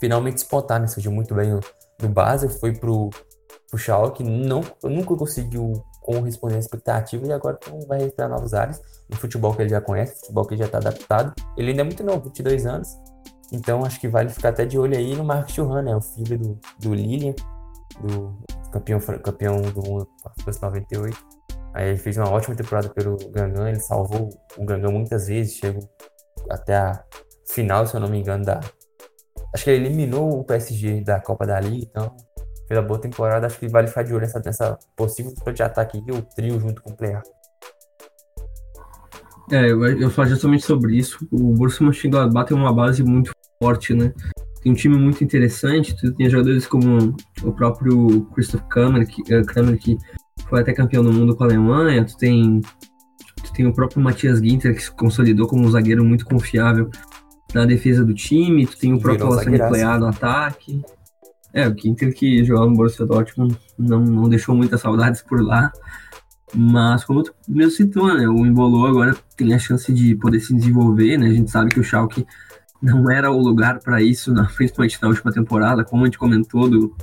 finalmente 0.01 0.35
despontar, 0.35 0.81
né? 0.81 0.87
Surgiu 0.87 1.13
muito 1.13 1.35
bem 1.35 1.51
no, 1.51 1.61
no 2.01 2.09
Basel, 2.09 2.49
foi 2.49 2.73
pro, 2.73 3.11
pro 3.69 3.79
Schalke, 3.79 4.23
não, 4.23 4.63
nunca 4.83 5.15
conseguiu 5.17 5.73
corresponder 6.01 6.57
à 6.57 6.59
expectativa 6.59 7.27
e 7.27 7.33
agora 7.33 7.59
então, 7.61 7.81
vai 7.81 7.99
respirar 7.99 8.31
novos 8.31 8.55
ares 8.55 8.81
no 9.11 9.17
futebol 9.17 9.55
que 9.55 9.63
ele 9.63 9.71
já 9.71 9.81
conhece, 9.81 10.21
futebol 10.21 10.47
que 10.47 10.57
já 10.57 10.67
está 10.67 10.79
adaptado. 10.79 11.33
Ele 11.57 11.71
ainda 11.71 11.83
é 11.83 11.85
muito 11.85 12.05
novo, 12.05 12.25
22 12.25 12.67
anos, 12.67 12.89
então 13.53 13.85
acho 13.85 14.01
que 14.01 14.09
vale 14.09 14.29
ficar 14.29 14.51
até 14.51 14.65
de 14.65 14.79
olho 14.79 14.97
aí 14.97 15.17
no 15.17 15.25
Marcos 15.25 15.55
Churran, 15.55 15.83
né? 15.83 15.97
O 15.97 16.01
filho 16.01 16.39
do, 16.39 16.59
do 16.79 16.95
Lilian, 16.95 17.35
do 18.01 18.37
campeão, 18.73 19.01
campeão 19.01 19.63
do 19.63 20.09
98. 20.47 21.17
Aí 21.75 21.89
ele 21.89 21.99
fez 21.99 22.17
uma 22.17 22.31
ótima 22.31 22.57
temporada 22.57 22.89
pelo 22.89 23.17
Gangan, 23.31 23.69
ele 23.69 23.81
salvou 23.81 24.31
o 24.57 24.65
Gangan 24.65 24.91
muitas 24.91 25.29
vezes, 25.29 25.55
chegou 25.55 25.89
até 26.51 26.77
a 26.77 27.05
final, 27.51 27.87
se 27.87 27.95
eu 27.95 28.01
não 28.01 28.09
me 28.09 28.19
engano, 28.19 28.45
da, 28.45 28.61
Acho 29.55 29.65
que 29.65 29.71
ele 29.71 29.87
eliminou 29.87 30.41
o 30.41 30.45
PSG 30.45 31.01
da 31.01 31.21
Copa 31.21 31.47
da 31.47 31.59
Liga, 31.59 31.87
então 31.91 32.15
fez 32.67 32.79
uma 32.79 32.87
boa 32.87 33.01
temporada. 33.01 33.47
Acho 33.47 33.59
que 33.59 33.69
vale 33.69 33.89
ficar 33.89 34.03
de 34.03 34.13
olho 34.13 34.21
nessa, 34.21 34.41
nessa 34.41 34.79
possível 34.95 35.33
de 35.53 35.63
ataque 35.63 36.03
e 36.07 36.13
o 36.13 36.23
trio 36.23 36.61
junto 36.61 36.83
com 36.83 36.91
o 36.91 36.97
Player. 36.97 37.23
É, 39.51 39.71
eu, 39.71 39.85
eu 39.85 40.11
falo 40.11 40.29
justamente 40.29 40.65
sobre 40.65 40.97
isso. 40.97 41.27
O 41.31 41.55
Borussia 41.55 41.85
Mönchengladbach 41.85 42.49
tem 42.49 42.57
uma 42.57 42.73
base 42.73 43.03
muito 43.03 43.33
forte, 43.63 43.95
né? 43.95 44.13
Tem 44.63 44.73
um 44.73 44.75
time 44.75 44.97
muito 44.97 45.23
interessante. 45.23 45.97
Tu 45.97 46.13
tem 46.15 46.29
jogadores 46.29 46.67
como 46.67 47.15
o 47.43 47.53
próprio 47.53 48.27
Christoph 48.35 48.63
Kramer, 48.69 49.07
que, 49.07 49.23
uh, 49.35 49.45
Kramer, 49.45 49.79
que 49.79 49.97
foi 50.49 50.61
até 50.61 50.73
campeão 50.73 51.03
do 51.03 51.13
mundo 51.13 51.35
com 51.35 51.45
a 51.45 51.47
Alemanha. 51.47 52.05
Tu 52.05 52.17
tem, 52.17 52.61
tu 53.43 53.53
tem 53.55 53.67
o 53.67 53.73
próprio 53.73 54.03
Matias 54.03 54.41
Ginter, 54.41 54.75
que 54.75 54.83
se 54.83 54.91
consolidou 54.91 55.47
como 55.47 55.65
um 55.65 55.71
zagueiro 55.71 56.05
muito 56.05 56.25
confiável 56.27 56.91
na 57.55 57.65
defesa 57.65 58.05
do 58.05 58.15
time, 58.15 58.67
tu 58.67 58.79
tem 58.79 58.93
o 58.93 59.01
próprio 59.01 59.27
Alassane 59.27 59.59
Plea 59.59 59.99
no 59.99 60.07
ataque. 60.07 60.83
É, 61.53 61.67
o 61.67 61.75
Quinter 61.75 62.15
que 62.15 62.45
jogava 62.45 62.69
no 62.69 62.77
Borussia 62.77 63.07
Dortmund 63.07 63.59
não, 63.79 64.01
não 64.01 64.29
deixou 64.29 64.55
muitas 64.55 64.81
saudades 64.81 65.23
por 65.23 65.43
lá. 65.43 65.73
Mas 66.55 67.05
como 67.05 67.23
tu 67.23 67.35
mesmo 67.47 67.73
citou, 67.73 68.15
né, 68.15 68.27
o 68.27 68.47
Embolou 68.47 68.87
agora 68.87 69.17
tem 69.37 69.53
a 69.53 69.59
chance 69.59 69.93
de 69.93 70.15
poder 70.15 70.41
se 70.41 70.55
desenvolver, 70.55 71.19
né? 71.19 71.27
A 71.27 71.33
gente 71.33 71.51
sabe 71.51 71.71
que 71.71 71.81
o 71.81 71.85
Schalke 71.85 72.27
não 72.81 73.11
era 73.11 73.31
o 73.31 73.39
lugar 73.39 73.81
para 73.81 74.03
isso, 74.03 74.33
na, 74.33 74.45
principalmente 74.57 74.99
na 75.03 75.09
última 75.09 75.33
temporada, 75.33 75.85
como 75.85 76.03
a 76.03 76.07
gente 76.07 76.19
comentou 76.19 76.69
do, 76.69 76.95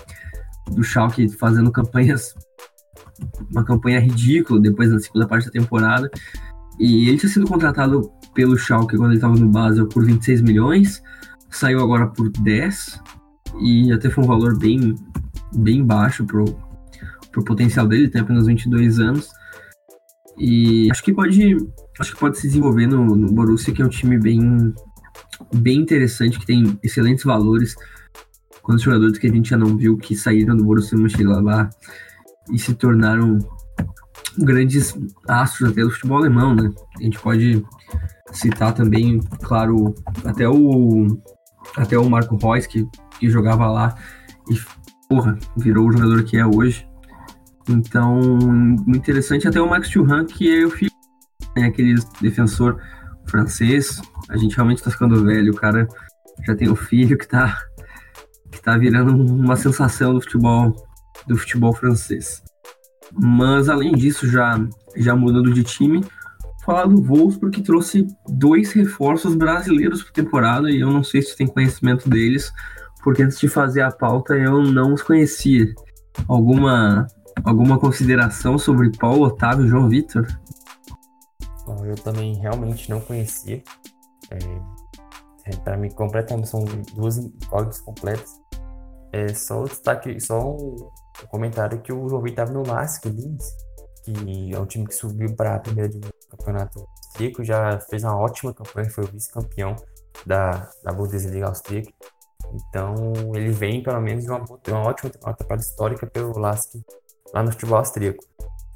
do 0.71 0.83
Schalke 0.83 1.29
fazendo 1.29 1.71
campanhas, 1.71 2.33
uma 3.51 3.63
campanha 3.63 3.99
ridícula 3.99 4.59
depois 4.59 4.89
da 4.91 4.99
segunda 4.99 5.27
parte 5.27 5.45
da 5.45 5.51
temporada. 5.51 6.09
E 6.79 7.07
ele 7.07 7.17
tinha 7.17 7.31
sido 7.31 7.47
contratado 7.47 8.11
pelo 8.33 8.57
Schalke 8.57 8.97
quando 8.97 9.11
ele 9.11 9.17
estava 9.17 9.35
no 9.35 9.47
Basel 9.47 9.87
por 9.87 10.03
26 10.03 10.41
milhões, 10.41 11.01
saiu 11.49 11.81
agora 11.81 12.07
por 12.07 12.29
10 12.29 12.99
e 13.61 13.93
até 13.93 14.09
foi 14.09 14.23
um 14.23 14.27
valor 14.27 14.57
bem, 14.57 14.95
bem 15.55 15.85
baixo 15.85 16.25
pro, 16.25 16.43
pro 17.35 17.43
potencial 17.43 17.85
dele, 17.85 18.09
tem 18.09 18.21
apenas 18.21 18.47
22 18.47 18.99
anos. 18.99 19.29
E 20.37 20.89
acho 20.91 21.03
que 21.03 21.13
pode, 21.13 21.57
acho 21.99 22.13
que 22.13 22.19
pode 22.19 22.37
se 22.37 22.47
desenvolver 22.47 22.87
no, 22.87 23.15
no 23.15 23.31
Borussia, 23.31 23.73
que 23.73 23.81
é 23.81 23.85
um 23.85 23.89
time 23.89 24.17
bem, 24.17 24.73
bem 25.53 25.79
interessante, 25.79 26.39
que 26.39 26.45
tem 26.45 26.79
excelentes 26.81 27.25
valores. 27.25 27.75
Quantos 28.61 28.83
jogadores 28.83 29.17
que 29.17 29.27
a 29.27 29.31
gente 29.31 29.49
já 29.49 29.57
não 29.57 29.77
viu 29.77 29.97
que 29.97 30.15
saíram 30.15 30.55
do 30.55 30.63
Borussia 30.63 30.97
Mönchengladbach 30.97 31.69
e 32.51 32.57
se 32.57 32.73
tornaram 32.73 33.37
grandes 34.39 34.97
astros 35.27 35.69
até 35.71 35.81
do 35.81 35.91
futebol 35.91 36.17
alemão, 36.17 36.55
né? 36.55 36.71
A 36.99 37.03
gente 37.03 37.19
pode 37.19 37.63
citar 38.31 38.73
também, 38.73 39.19
claro, 39.41 39.93
até 40.23 40.47
o 40.49 41.07
até 41.77 41.97
o 41.97 42.09
Marco 42.09 42.37
Reus, 42.37 42.65
que, 42.67 42.87
que 43.19 43.29
jogava 43.29 43.67
lá 43.67 43.95
e, 44.49 44.55
porra, 45.09 45.37
virou 45.57 45.87
o 45.87 45.91
jogador 45.91 46.23
que 46.23 46.37
é 46.37 46.45
hoje. 46.45 46.87
Então, 47.69 48.19
muito 48.19 48.97
interessante. 48.97 49.47
Até 49.47 49.61
o 49.61 49.69
Max 49.69 49.89
Thuram, 49.89 50.25
que 50.25 50.49
é 50.49 50.65
o 50.65 50.69
filho, 50.69 50.91
né, 51.55 51.65
aquele 51.65 51.95
defensor 52.21 52.79
francês. 53.27 54.01
A 54.29 54.37
gente 54.37 54.55
realmente 54.55 54.77
está 54.77 54.91
ficando 54.91 55.23
velho. 55.23 55.51
O 55.51 55.55
cara 55.55 55.87
já 56.45 56.55
tem 56.55 56.69
um 56.69 56.75
filho 56.75 57.17
que 57.17 57.25
está 57.25 57.57
que 58.51 58.61
tá 58.61 58.77
virando 58.77 59.11
uma 59.15 59.55
sensação 59.55 60.13
do 60.13 60.21
futebol 60.21 60.73
do 61.27 61.37
futebol 61.37 61.73
francês. 61.73 62.41
Mas 63.11 63.69
além 63.69 63.93
disso, 63.93 64.27
já 64.27 64.59
já 64.95 65.15
mudando 65.15 65.53
de 65.53 65.63
time, 65.63 66.03
falar 66.65 66.85
do 66.85 67.01
Wolfsburg 67.01 67.55
que 67.55 67.63
trouxe 67.63 68.07
dois 68.27 68.71
reforços 68.71 69.35
brasileiros 69.35 70.03
para 70.03 70.13
temporada 70.13 70.71
e 70.71 70.79
eu 70.79 70.89
não 70.89 71.03
sei 71.03 71.21
se 71.21 71.35
tem 71.35 71.47
conhecimento 71.47 72.09
deles, 72.09 72.51
porque 73.03 73.23
antes 73.23 73.39
de 73.39 73.47
fazer 73.47 73.81
a 73.81 73.91
pauta 73.91 74.35
eu 74.35 74.63
não 74.63 74.93
os 74.93 75.01
conhecia. 75.01 75.73
Alguma 76.27 77.07
alguma 77.43 77.79
consideração 77.79 78.57
sobre 78.57 78.91
Paulo 78.97 79.25
Otávio 79.25 79.67
João 79.67 79.89
Vitor? 79.89 80.25
Eu 81.83 81.95
também 81.95 82.35
realmente 82.35 82.89
não 82.89 82.99
conhecia. 83.01 83.63
É, 84.31 84.37
é, 85.45 85.55
para 85.57 85.77
mim, 85.77 85.89
completamente 85.89 86.47
são 86.47 86.63
duas 86.95 87.17
incógnitas 87.17 87.81
completas. 87.81 88.41
É 89.11 89.33
só 89.33 89.61
o 89.61 89.65
destaque, 89.65 90.19
só 90.19 90.55
um 90.55 90.89
comentário 91.29 91.81
que 91.81 91.93
o 91.93 92.09
João 92.09 92.21
Vitor 92.21 92.43
estava 92.43 92.51
no 92.51 92.67
Lask 92.67 93.05
Linz, 93.05 93.45
que 94.03 94.53
é 94.53 94.59
um 94.59 94.65
time 94.65 94.85
que 94.85 94.93
subiu 94.93 95.35
para 95.35 95.55
a 95.55 95.59
primeira 95.59 95.89
divisão 95.89 96.11
do 96.11 96.37
campeonato 96.37 96.79
austríaco, 96.79 97.43
já 97.43 97.79
fez 97.79 98.03
uma 98.03 98.17
ótima 98.17 98.53
campanha, 98.53 98.89
foi 98.89 99.05
o 99.05 99.07
vice-campeão 99.07 99.75
da, 100.25 100.69
da 100.83 100.91
Bundesliga 100.91 101.47
austríaca. 101.47 101.91
Então, 102.53 102.95
ele 103.33 103.51
vem 103.51 103.81
pelo 103.81 103.99
menos 104.01 104.23
de 104.23 104.29
uma, 104.29 104.43
uma 104.43 104.81
ótima 104.81 105.09
temporada 105.09 105.61
histórica 105.61 106.05
pelo 106.05 106.37
Lask 106.37 106.75
lá 107.33 107.43
no 107.43 107.51
futebol 107.51 107.77
austríaco. 107.77 108.23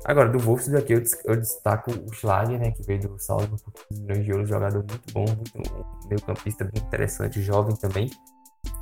Agora, 0.06 0.30
do 0.30 0.40
Wolfsburg 0.40 0.82
aqui 0.82 0.94
eu, 0.94 1.04
eu, 1.26 1.36
destaco 1.36 1.92
o 1.92 2.14
Schlager, 2.14 2.58
né, 2.58 2.72
que 2.72 2.82
veio 2.84 3.02
do 3.02 3.20
Salzburg 3.20 3.62
por 3.62 3.74
15 3.90 4.02
milhões 4.02 4.44
de 4.46 4.50
jogador 4.50 4.78
muito 4.78 5.14
bom, 5.14 5.26
muito 5.26 6.08
meio 6.08 6.22
campista 6.22 6.64
muito 6.64 6.82
interessante, 6.82 7.42
jovem 7.42 7.76
também. 7.76 8.10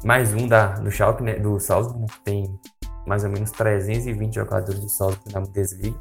Mais 0.03 0.33
um 0.33 0.47
da, 0.47 0.75
do 0.75 0.91
Schalke, 0.91 1.23
né, 1.23 1.39
do 1.39 1.59
Salzburg, 1.59 2.01
né, 2.01 2.07
que 2.07 2.21
tem 2.23 2.59
mais 3.07 3.23
ou 3.23 3.31
menos 3.31 3.49
320 3.51 4.35
jogadores 4.35 4.79
do 4.79 4.89
Salzburg 4.89 5.33
na 5.33 5.41
Bundesliga. 5.41 5.97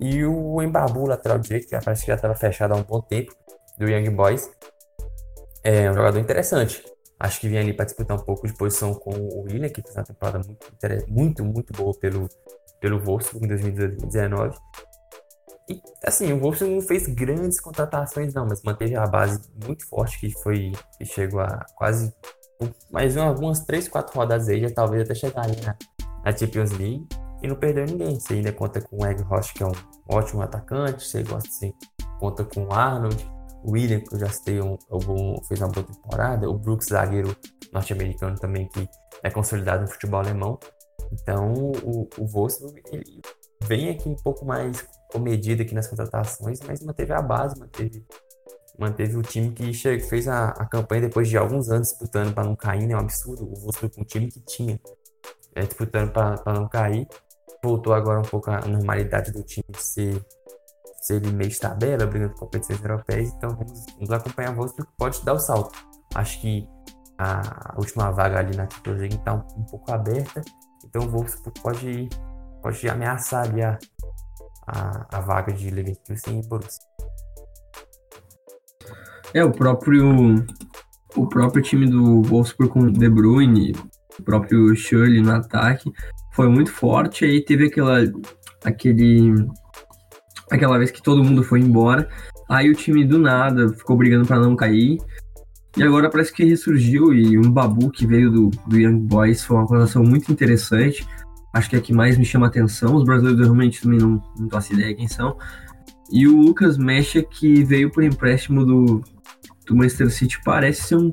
E 0.00 0.24
o 0.24 0.60
Embabu, 0.60 1.06
lateral 1.06 1.38
direito, 1.38 1.68
que 1.68 1.78
parece 1.78 2.02
que 2.02 2.08
já 2.08 2.16
estava 2.16 2.34
fechado 2.34 2.74
há 2.74 2.76
um 2.76 2.82
bom 2.82 3.00
tempo, 3.00 3.32
do 3.78 3.88
Young 3.88 4.10
Boys. 4.10 4.50
É 5.62 5.88
um 5.90 5.94
jogador 5.94 6.18
interessante. 6.18 6.82
Acho 7.20 7.40
que 7.40 7.48
vem 7.48 7.58
ali 7.58 7.72
para 7.72 7.84
disputar 7.84 8.16
um 8.16 8.24
pouco 8.24 8.46
de 8.46 8.54
posição 8.54 8.94
com 8.94 9.10
o 9.14 9.42
William, 9.42 9.68
que 9.68 9.80
fez 9.80 9.94
uma 9.94 10.04
temporada 10.04 10.40
muito, 10.44 11.08
muito, 11.08 11.44
muito 11.44 11.72
boa 11.72 11.94
pelo, 11.98 12.28
pelo 12.84 13.00
Wolfsburg 13.00 13.46
em 13.46 13.48
2019. 13.48 14.58
E, 15.70 15.80
assim, 16.04 16.30
o 16.34 16.38
Wolfsburg 16.38 16.74
não 16.74 16.82
fez 16.82 17.06
grandes 17.06 17.58
contratações, 17.58 18.34
não, 18.34 18.46
mas 18.46 18.62
manteve 18.62 18.94
a 18.94 19.06
base 19.06 19.40
muito 19.64 19.88
forte, 19.88 20.20
que 20.20 20.30
foi 20.42 20.72
que 20.98 21.06
chegou 21.06 21.40
a 21.40 21.64
quase 21.76 22.14
mais 22.92 23.16
algumas 23.16 23.60
3, 23.60 23.88
4 23.88 24.14
rodadas 24.14 24.48
aí, 24.50 24.60
já 24.60 24.70
talvez 24.70 25.02
até 25.02 25.14
chegar 25.14 25.48
na, 25.48 25.76
na 26.22 26.36
Champions 26.36 26.72
League. 26.72 27.08
E 27.42 27.48
não 27.48 27.56
perdeu 27.56 27.86
ninguém. 27.86 28.20
Você 28.20 28.34
ainda 28.34 28.52
conta 28.52 28.82
com 28.82 29.02
o 29.02 29.06
Egg 29.06 29.22
Rocha, 29.22 29.54
que 29.54 29.62
é 29.62 29.66
um 29.66 29.72
ótimo 30.10 30.42
atacante. 30.42 31.06
Você 31.06 31.22
gosta, 31.22 31.48
você 31.50 31.72
conta 32.20 32.44
com 32.44 32.66
o 32.66 32.72
Arnold. 32.72 33.16
O 33.62 33.72
William, 33.72 34.00
que 34.00 34.14
eu 34.14 34.18
já 34.18 34.28
citei, 34.28 34.60
um, 34.60 34.76
fez 35.48 35.60
uma 35.60 35.68
boa 35.68 35.86
temporada. 35.86 36.50
O 36.50 36.58
Brooks, 36.58 36.88
zagueiro 36.88 37.34
norte-americano 37.72 38.36
também, 38.38 38.68
que 38.68 38.86
é 39.22 39.30
consolidado 39.30 39.82
no 39.82 39.88
futebol 39.88 40.20
alemão. 40.20 40.58
Então, 41.14 41.52
o, 41.82 42.08
o 42.18 42.26
Wolfsburg 42.26 42.82
vem 43.62 43.90
aqui 43.90 44.08
um 44.08 44.16
pouco 44.16 44.44
mais 44.44 44.84
comedido 45.12 45.62
aqui 45.62 45.74
nas 45.74 45.86
contratações, 45.86 46.60
mas 46.66 46.80
manteve 46.80 47.12
a 47.12 47.22
base, 47.22 47.58
manteve, 47.58 48.04
manteve 48.78 49.16
o 49.16 49.22
time 49.22 49.52
que 49.52 49.72
fez 49.72 50.26
a, 50.26 50.48
a 50.48 50.66
campanha 50.66 51.02
depois 51.02 51.28
de 51.28 51.36
alguns 51.36 51.70
anos 51.70 51.88
disputando 51.88 52.34
para 52.34 52.44
não 52.44 52.56
cair, 52.56 52.86
né? 52.86 52.94
É 52.94 52.96
um 52.96 53.00
absurdo. 53.00 53.44
O 53.44 53.54
Wolfsburg 53.54 53.94
com 53.94 54.02
um 54.02 54.04
time 54.04 54.28
que 54.28 54.40
tinha 54.40 54.80
é, 55.54 55.62
disputando 55.62 56.10
para 56.10 56.52
não 56.52 56.68
cair. 56.68 57.06
Voltou 57.62 57.94
agora 57.94 58.18
um 58.18 58.24
pouco 58.24 58.50
a 58.50 58.60
normalidade 58.66 59.30
do 59.32 59.42
time 59.42 59.64
de 59.70 59.82
ser, 59.82 60.26
ser 61.00 61.24
meio 61.32 61.48
de 61.48 61.58
tabela, 61.58 62.06
brigando 62.06 62.34
com 62.34 62.40
competições 62.40 62.82
europeias. 62.82 63.28
Então 63.30 63.50
vamos, 63.50 63.86
vamos 63.94 64.10
acompanhar 64.10 64.58
o 64.58 64.68
que 64.68 64.82
pode 64.98 65.24
dar 65.24 65.34
o 65.34 65.38
salto. 65.38 65.72
Acho 66.14 66.40
que 66.40 66.68
a 67.16 67.74
última 67.78 68.10
vaga 68.10 68.40
ali 68.40 68.56
na 68.56 68.68
Champions 68.68 69.14
está 69.14 69.34
um, 69.34 69.60
um 69.60 69.64
pouco 69.64 69.92
aberta 69.92 70.42
então 70.84 71.02
o 71.02 71.10
Wolfsburg 71.10 71.60
pode, 71.60 72.08
pode 72.62 72.88
ameaçar 72.88 73.44
ali 73.44 73.62
a, 73.62 73.78
a, 74.66 75.18
a 75.18 75.20
vaga 75.20 75.52
de 75.52 75.70
Leverkusen 75.70 76.40
e 76.40 76.46
Borussia. 76.46 76.82
É, 79.32 79.44
o 79.44 79.50
próprio, 79.50 80.44
o 81.16 81.28
próprio 81.28 81.62
time 81.62 81.86
do 81.86 82.22
Wolfsburg 82.22 82.72
com 82.72 82.86
De 82.86 83.08
Bruyne, 83.08 83.72
o 84.18 84.22
próprio 84.22 84.74
Shirley 84.76 85.20
no 85.20 85.32
ataque, 85.32 85.92
foi 86.32 86.48
muito 86.48 86.70
forte. 86.70 87.24
Aí 87.24 87.44
teve 87.44 87.66
aquela, 87.66 87.98
aquele, 88.64 89.34
aquela 90.50 90.78
vez 90.78 90.90
que 90.90 91.02
todo 91.02 91.24
mundo 91.24 91.42
foi 91.42 91.60
embora. 91.60 92.08
Aí 92.48 92.70
o 92.70 92.74
time 92.74 93.04
do 93.04 93.18
nada 93.18 93.68
ficou 93.70 93.96
brigando 93.96 94.26
para 94.26 94.38
não 94.38 94.54
cair. 94.54 94.98
E 95.76 95.82
agora 95.82 96.08
parece 96.08 96.32
que 96.32 96.44
ressurgiu 96.44 97.12
e 97.12 97.36
um 97.36 97.50
Babu 97.50 97.90
que 97.90 98.06
veio 98.06 98.30
do, 98.30 98.50
do 98.66 98.78
Young 98.78 99.00
Boys 99.00 99.44
foi 99.44 99.56
uma 99.56 99.66
contratação 99.66 100.04
muito 100.04 100.30
interessante. 100.30 101.06
Acho 101.52 101.70
que 101.70 101.76
é 101.76 101.78
a 101.78 101.82
que 101.82 101.92
mais 101.92 102.16
me 102.16 102.24
chama 102.24 102.46
atenção. 102.46 102.94
Os 102.94 103.04
brasileiros 103.04 103.40
realmente 103.40 103.82
também 103.82 103.98
não, 103.98 104.22
não 104.38 104.48
faço 104.48 104.72
ideia 104.72 104.94
quem 104.94 105.08
são. 105.08 105.36
E 106.12 106.28
o 106.28 106.40
Lucas 106.40 106.78
Mecha, 106.78 107.22
que 107.22 107.64
veio 107.64 107.90
por 107.90 108.04
empréstimo 108.04 108.64
do, 108.64 109.02
do 109.66 109.74
Manchester 109.74 110.10
City, 110.10 110.40
parece 110.44 110.82
ser 110.82 110.96
um, 110.96 111.12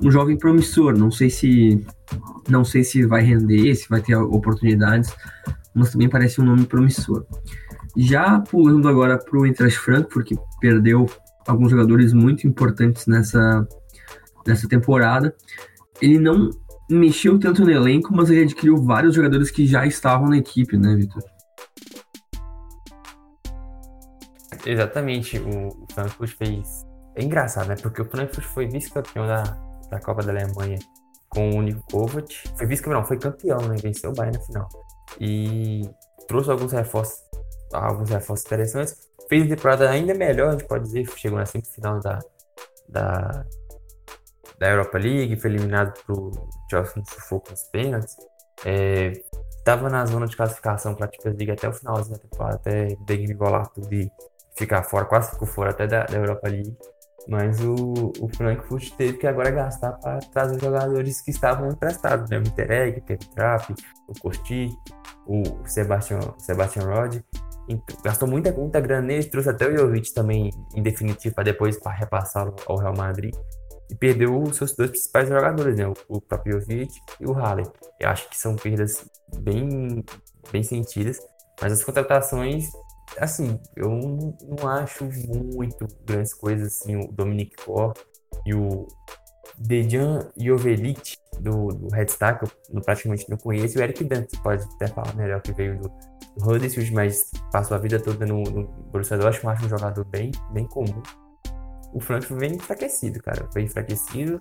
um 0.00 0.10
jovem 0.10 0.36
promissor. 0.36 0.98
Não 0.98 1.10
sei 1.10 1.30
se 1.30 1.84
não 2.48 2.64
sei 2.64 2.82
se 2.82 3.06
vai 3.06 3.22
render, 3.22 3.74
se 3.74 3.88
vai 3.88 4.00
ter 4.00 4.16
oportunidades, 4.16 5.14
mas 5.74 5.92
também 5.92 6.08
parece 6.08 6.40
um 6.40 6.44
nome 6.44 6.66
promissor. 6.66 7.24
Já 7.96 8.40
pulando 8.40 8.88
agora 8.88 9.18
para 9.18 9.38
o 9.38 9.46
Eintracht 9.46 9.78
Frankfurt, 9.78 10.26
que 10.26 10.36
perdeu 10.60 11.06
alguns 11.46 11.70
jogadores 11.70 12.12
muito 12.12 12.46
importantes 12.46 13.06
nessa 13.06 13.66
nessa 14.46 14.68
temporada. 14.68 15.34
Ele 16.00 16.18
não 16.18 16.50
mexeu 16.90 17.38
tanto 17.38 17.64
no 17.64 17.70
elenco, 17.70 18.14
mas 18.14 18.30
ele 18.30 18.42
adquiriu 18.42 18.76
vários 18.76 19.14
jogadores 19.14 19.50
que 19.50 19.66
já 19.66 19.86
estavam 19.86 20.28
na 20.28 20.38
equipe, 20.38 20.76
né, 20.76 20.94
Vitor? 20.94 21.22
Exatamente, 24.64 25.38
o 25.38 25.86
Frankfurt 25.92 26.36
fez. 26.36 26.86
É 27.16 27.22
engraçado, 27.22 27.68
né? 27.68 27.76
Porque 27.80 28.00
o 28.00 28.04
Frankfurt 28.04 28.46
foi 28.46 28.66
vice-campeão 28.66 29.26
da, 29.26 29.42
da 29.90 30.00
Copa 30.00 30.22
da 30.22 30.32
Alemanha 30.32 30.78
com 31.28 31.50
o 31.50 31.62
Nico 31.62 31.82
Kovac. 31.90 32.32
Foi 32.56 32.66
vice-campeão, 32.66 33.00
não, 33.00 33.06
foi 33.06 33.18
campeão, 33.18 33.58
né? 33.68 33.76
Venceu 33.82 34.10
o 34.10 34.14
Bayern 34.14 34.38
na 34.38 34.44
final. 34.44 34.68
E 35.20 35.82
trouxe 36.28 36.50
alguns 36.50 36.72
reforços, 36.72 37.18
alguns 37.72 38.08
reforços 38.10 38.46
interessantes. 38.46 38.96
Fez 39.28 39.42
uma 39.42 39.56
temporada 39.56 39.90
ainda 39.90 40.14
melhor, 40.14 40.48
a 40.48 40.52
gente 40.52 40.66
pode 40.66 40.84
dizer. 40.84 41.08
Chegou 41.16 41.38
na 41.38 41.46
semifinal 41.46 42.00
da, 42.00 42.18
da 42.88 43.44
da 44.62 44.70
Europa 44.70 44.96
League, 44.96 45.36
foi 45.40 45.50
eliminado 45.50 45.92
pro 46.06 46.30
Chelsea 46.70 46.92
no 46.96 47.04
sufoco 47.04 47.50
nos 47.50 47.64
pênaltis. 47.64 48.16
É, 48.64 49.12
na 49.66 50.06
zona 50.06 50.26
de 50.26 50.36
classificação 50.36 50.94
para 50.94 51.06
a 51.06 51.10
Champions 51.12 51.36
League 51.36 51.50
até 51.50 51.68
o 51.68 51.72
finalzinho 51.72 52.16
da 52.16 52.22
temporada, 52.22 52.56
até 52.56 53.14
engolar 53.14 53.68
tudo 53.70 53.92
e 53.92 54.08
ficar 54.56 54.84
fora, 54.84 55.04
quase 55.04 55.32
ficou 55.32 55.48
fora 55.48 55.70
até 55.70 55.88
da, 55.88 56.04
da 56.04 56.16
Europa 56.16 56.48
League. 56.48 56.76
Mas 57.28 57.60
o, 57.60 58.12
o 58.20 58.28
Frankfurt 58.36 58.90
teve 58.96 59.18
que 59.18 59.26
agora 59.26 59.50
gastar 59.50 59.92
para 59.94 60.18
trazer 60.32 60.60
jogadores 60.60 61.20
que 61.20 61.32
estavam 61.32 61.68
emprestados, 61.68 62.30
né? 62.30 62.38
O 62.38 62.42
Intereg, 62.42 63.00
o 63.00 63.02
Kevin 63.02 63.30
Trapp, 63.34 63.74
o 64.08 64.20
Kostic, 64.20 64.72
o 65.26 65.42
Sebastian, 65.66 66.20
Sebastian 66.38 66.84
Rod. 66.84 67.20
Então, 67.68 67.96
gastou 68.04 68.28
muita, 68.28 68.52
muita 68.52 68.80
grana 68.80 69.06
nele, 69.06 69.24
trouxe 69.24 69.50
até 69.50 69.68
o 69.68 69.76
Jovic 69.76 70.12
também, 70.12 70.50
em 70.74 70.82
definitivo, 70.82 71.34
para 71.34 71.44
depois 71.44 71.78
repassá-lo 71.84 72.54
ao 72.66 72.76
Real 72.76 72.94
Madrid. 72.96 73.34
E 73.92 73.94
perdeu 73.94 74.42
os 74.42 74.56
seus 74.56 74.74
dois 74.74 74.90
principais 74.90 75.28
jogadores, 75.28 75.76
né? 75.76 75.86
O, 75.86 76.22
Jovic 76.46 76.90
e 77.20 77.26
o 77.26 77.32
Halle. 77.32 77.64
Eu 78.00 78.08
acho 78.08 78.26
que 78.30 78.38
são 78.38 78.56
perdas 78.56 79.04
bem, 79.40 80.02
bem 80.50 80.62
sentidas. 80.62 81.18
Mas 81.60 81.74
as 81.74 81.84
contratações 81.84 82.64
assim, 83.18 83.60
eu 83.76 83.90
não, 83.90 84.68
acho 84.68 85.04
muito 85.04 85.86
grandes 86.04 86.32
coisas 86.32 86.68
assim, 86.68 86.96
o 86.96 87.12
Dominic 87.12 87.56
Kor 87.64 87.92
e 88.46 88.54
o 88.54 88.86
Dejan 89.58 90.30
Jovelit 90.36 91.18
do, 91.40 91.68
do 91.68 91.88
Red 91.94 92.08
Star, 92.08 92.38
que 92.38 92.46
eu 92.46 92.80
praticamente 92.82 93.28
não 93.28 93.36
conheço, 93.36 93.76
e 93.76 93.80
o 93.80 93.84
Eric 93.84 94.04
Dantas 94.04 94.38
pode 94.40 94.64
até 94.74 94.86
falar 94.86 95.14
melhor 95.14 95.40
que 95.42 95.52
veio 95.52 95.78
do, 95.78 95.88
do 96.36 96.48
Huddersfield, 96.48 96.92
mas 96.92 97.30
passou 97.52 97.76
a 97.76 97.80
vida 97.80 98.00
toda 98.00 98.24
no, 98.24 98.42
no 98.42 98.64
Borussia 98.90 99.18
Dortmund, 99.18 99.56
acho 99.56 99.66
um 99.66 99.68
jogador 99.68 100.04
bem, 100.04 100.30
bem 100.52 100.66
comum. 100.66 101.02
O 101.92 102.00
Frankfurt 102.00 102.40
vem 102.40 102.54
enfraquecido, 102.54 103.22
cara, 103.22 103.48
vem 103.52 103.66
enfraquecido, 103.66 104.40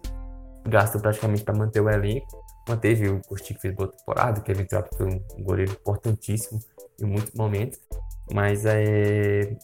gastou 0.66 1.02
praticamente 1.02 1.44
para 1.44 1.58
manter 1.58 1.82
o 1.82 1.90
elenco, 1.90 2.28
manteve 2.68 3.10
o 3.10 3.22
Costi 3.22 3.54
que 3.54 3.62
fez 3.62 3.76
boa 3.76 3.92
temporada, 3.92 4.42
Kevin 4.42 4.66
Trapp 4.66 4.90
foi 4.96 5.08
um 5.08 5.44
goleiro 5.44 5.72
importantíssimo 5.72 6.60
em 7.00 7.06
muitos 7.06 7.34
momentos, 7.34 7.80
mas 8.34 8.66
é. 8.66 9.56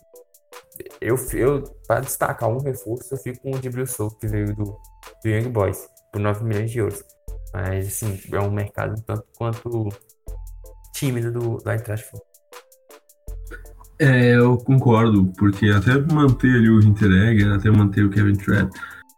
Eu, 1.01 1.15
eu 1.33 1.63
para 1.87 2.01
destacar 2.01 2.49
um 2.49 2.59
reforço, 2.59 3.13
eu 3.13 3.17
fico 3.17 3.41
com 3.41 3.51
o 3.51 3.59
Dibril 3.59 3.87
Souza, 3.87 4.15
que 4.19 4.27
veio 4.27 4.55
do, 4.55 4.63
do 4.63 5.29
Young 5.29 5.49
Boys, 5.49 5.89
por 6.11 6.19
9 6.19 6.43
milhões 6.43 6.69
de 6.69 6.79
euros. 6.79 7.03
Mas, 7.53 7.87
assim, 7.87 8.19
é 8.31 8.39
um 8.39 8.51
mercado 8.51 9.01
tanto 9.01 9.25
quanto 9.35 9.89
tímido 10.93 11.31
do, 11.31 11.57
do 11.57 11.71
Eintracht 11.71 12.05
É, 13.99 14.35
eu 14.35 14.57
concordo, 14.57 15.31
porque 15.37 15.67
até 15.67 15.97
manter 16.13 16.55
ali 16.55 16.69
o 16.69 16.79
Hinteregger, 16.79 17.53
até 17.53 17.71
manter 17.71 18.05
o 18.05 18.09
Kevin 18.09 18.35
Trapp, 18.35 18.71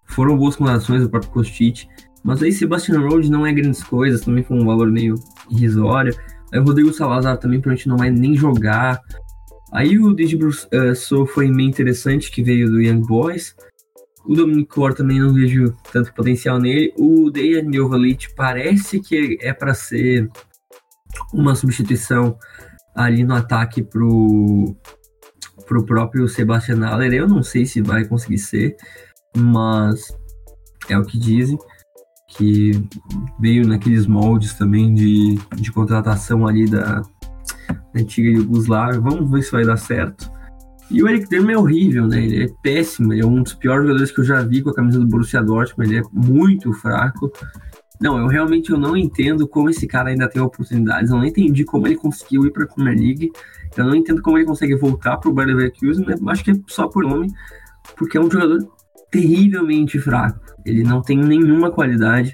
foram 0.06 0.38
boas 0.38 0.56
contratações 0.56 1.02
do 1.02 1.10
próprio 1.10 1.32
Kostic, 1.32 1.86
mas 2.24 2.42
aí 2.42 2.52
Sebastian 2.52 3.00
Rhodes 3.00 3.30
não 3.30 3.46
é 3.46 3.52
grandes 3.54 3.84
coisas, 3.84 4.22
também 4.22 4.44
foi 4.44 4.58
um 4.58 4.65
valor 4.65 4.89
meio 4.89 5.15
irrisório. 5.50 6.15
Aí 6.52 6.60
o 6.60 6.63
Rodrigo 6.63 6.94
Salazar 6.94 7.38
também 7.38 7.60
provavelmente 7.60 7.88
não 7.88 7.98
vai 7.98 8.10
nem 8.10 8.36
jogar. 8.36 9.00
Aí 9.72 10.00
o 10.00 10.13
Digibro 10.13 10.50
uh, 10.50 11.26
foi 11.28 11.50
meio 11.50 11.70
interessante, 11.70 12.32
que 12.32 12.42
veio 12.42 12.70
do 12.70 12.82
Young 12.82 13.02
Boys. 13.06 13.56
O 14.26 14.34
Dominic 14.34 14.70
Core 14.70 14.96
também 14.96 15.20
não 15.20 15.34
vejo 15.34 15.76
tanto 15.92 16.13
potencial 16.13 16.60
nele. 16.60 16.94
O 16.98 17.30
Dejan 17.30 17.72
Jovalit 17.72 18.34
parece 18.36 19.00
que 19.00 19.38
é 19.42 19.54
para 19.54 19.74
ser 19.74 20.30
uma 21.34 21.56
substituição 21.56 22.38
ali 23.04 23.24
no 23.24 23.34
ataque 23.34 23.82
pro, 23.82 24.76
pro 25.66 25.86
próprio 25.86 26.28
Sebastian 26.28 26.86
Haller. 26.86 27.14
Eu 27.14 27.28
não 27.28 27.42
sei 27.42 27.66
se 27.66 27.82
vai 27.82 28.06
conseguir 28.06 28.40
ser, 28.40 28.76
mas 29.36 30.16
é 30.90 30.98
o 30.98 31.06
que 31.06 31.18
dizem. 31.18 31.58
Que 32.28 32.72
veio 33.40 33.68
naqueles 33.68 34.06
moldes 34.06 34.54
também 34.54 34.94
de, 34.94 35.40
de 35.56 35.72
contratação 35.72 36.46
ali 36.46 36.70
da, 36.70 37.02
antiga 37.96 38.30
Yugoslávia. 38.30 39.00
Vamos 39.00 39.32
ver 39.32 39.44
se 39.44 39.52
vai 39.52 39.66
dar 39.66 39.78
certo. 39.78 40.30
E 40.92 41.02
o 41.02 41.08
Eric 41.08 41.30
Dermer 41.30 41.56
é 41.56 41.60
horrível, 41.60 42.08
né? 42.08 42.24
Ele 42.24 42.44
é 42.44 42.48
péssimo, 42.64 43.14
ele 43.14 43.22
é 43.22 43.26
um 43.26 43.44
dos 43.44 43.54
piores 43.54 43.84
jogadores 43.84 44.12
que 44.12 44.20
eu 44.22 44.26
já 44.26 44.42
vi 44.42 44.62
com 44.62 44.72
a 44.72 44.76
camisa 44.76 45.00
do 45.00 45.06
Borussia 45.06 45.42
Dortmund, 45.42 45.90
ele 45.90 46.00
é 46.00 46.10
muito 46.12 46.74
fraco. 46.74 47.32
Não, 48.02 48.18
eu 48.18 48.28
realmente 48.28 48.72
eu 48.72 48.78
não 48.78 48.96
entendo 48.96 49.48
como 49.48 49.70
esse 49.70 49.86
cara 49.86 50.10
ainda 50.10 50.30
tem 50.30 50.42
oportunidades. 50.42 51.12
Eu 51.12 51.18
não 51.18 51.26
entendi 51.26 51.66
como 51.66 51.88
ele 51.88 51.96
conseguiu 51.96 52.46
ir 52.46 52.52
para 52.52 52.64
a 52.64 52.68
Premier 52.68 52.98
League. 52.98 53.32
Eu 53.76 53.86
não 53.86 53.96
entendo 53.96 54.22
como 54.22 54.38
ele 54.38 54.46
consegue 54.46 54.76
voltar 54.76 55.18
para 55.18 55.30
o 55.30 55.34
Bayer 55.34 55.56
Leverkusen. 55.56 56.06
Acho 56.28 56.44
que 56.44 56.52
é 56.52 56.56
só 56.68 56.88
por 56.88 57.04
nome, 57.04 57.32
porque 57.98 58.18
é 58.18 58.22
um 58.22 58.32
jogador 58.32 58.60
terrivelmente 59.12 60.00
fraco. 60.00 60.40
Ele 60.66 60.84
não 60.84 61.02
tem 61.02 61.18
nenhuma 61.18 61.72
qualidade, 61.72 62.34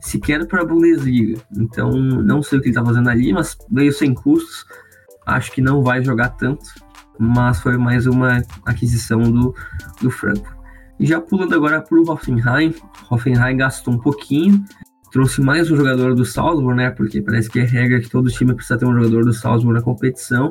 sequer 0.00 0.46
para 0.46 0.62
a 0.62 0.64
Bundesliga. 0.64 1.40
Então, 1.56 1.90
não 1.90 2.42
sei 2.42 2.58
o 2.58 2.62
que 2.62 2.68
ele 2.68 2.76
está 2.76 2.84
fazendo 2.84 3.10
ali, 3.10 3.32
mas 3.32 3.56
veio 3.70 3.92
sem 3.92 4.14
custos 4.14 4.64
acho 5.26 5.52
que 5.52 5.60
não 5.60 5.82
vai 5.82 6.02
jogar 6.02 6.30
tanto, 6.30 6.64
mas 7.18 7.60
foi 7.60 7.76
mais 7.76 8.06
uma 8.06 8.42
aquisição 8.64 9.20
do, 9.20 9.54
do 10.00 10.10
Franco. 10.10 10.56
E 10.98 11.06
já 11.06 11.20
pulando 11.20 11.54
agora 11.54 11.80
para 11.80 11.98
o 11.98 12.10
Hoffenheim, 12.10 12.74
Hoffenheim 13.10 13.56
gastou 13.56 13.94
um 13.94 13.98
pouquinho, 13.98 14.64
trouxe 15.12 15.42
mais 15.42 15.70
um 15.70 15.76
jogador 15.76 16.14
do 16.14 16.24
Salzburg, 16.24 16.74
né? 16.74 16.90
Porque 16.90 17.20
parece 17.20 17.48
que 17.48 17.60
é 17.60 17.64
regra 17.64 18.00
que 18.00 18.08
todo 18.08 18.30
time 18.30 18.54
precisa 18.54 18.78
ter 18.78 18.86
um 18.86 18.94
jogador 18.94 19.24
do 19.24 19.32
Salzburg 19.32 19.78
na 19.78 19.84
competição. 19.84 20.50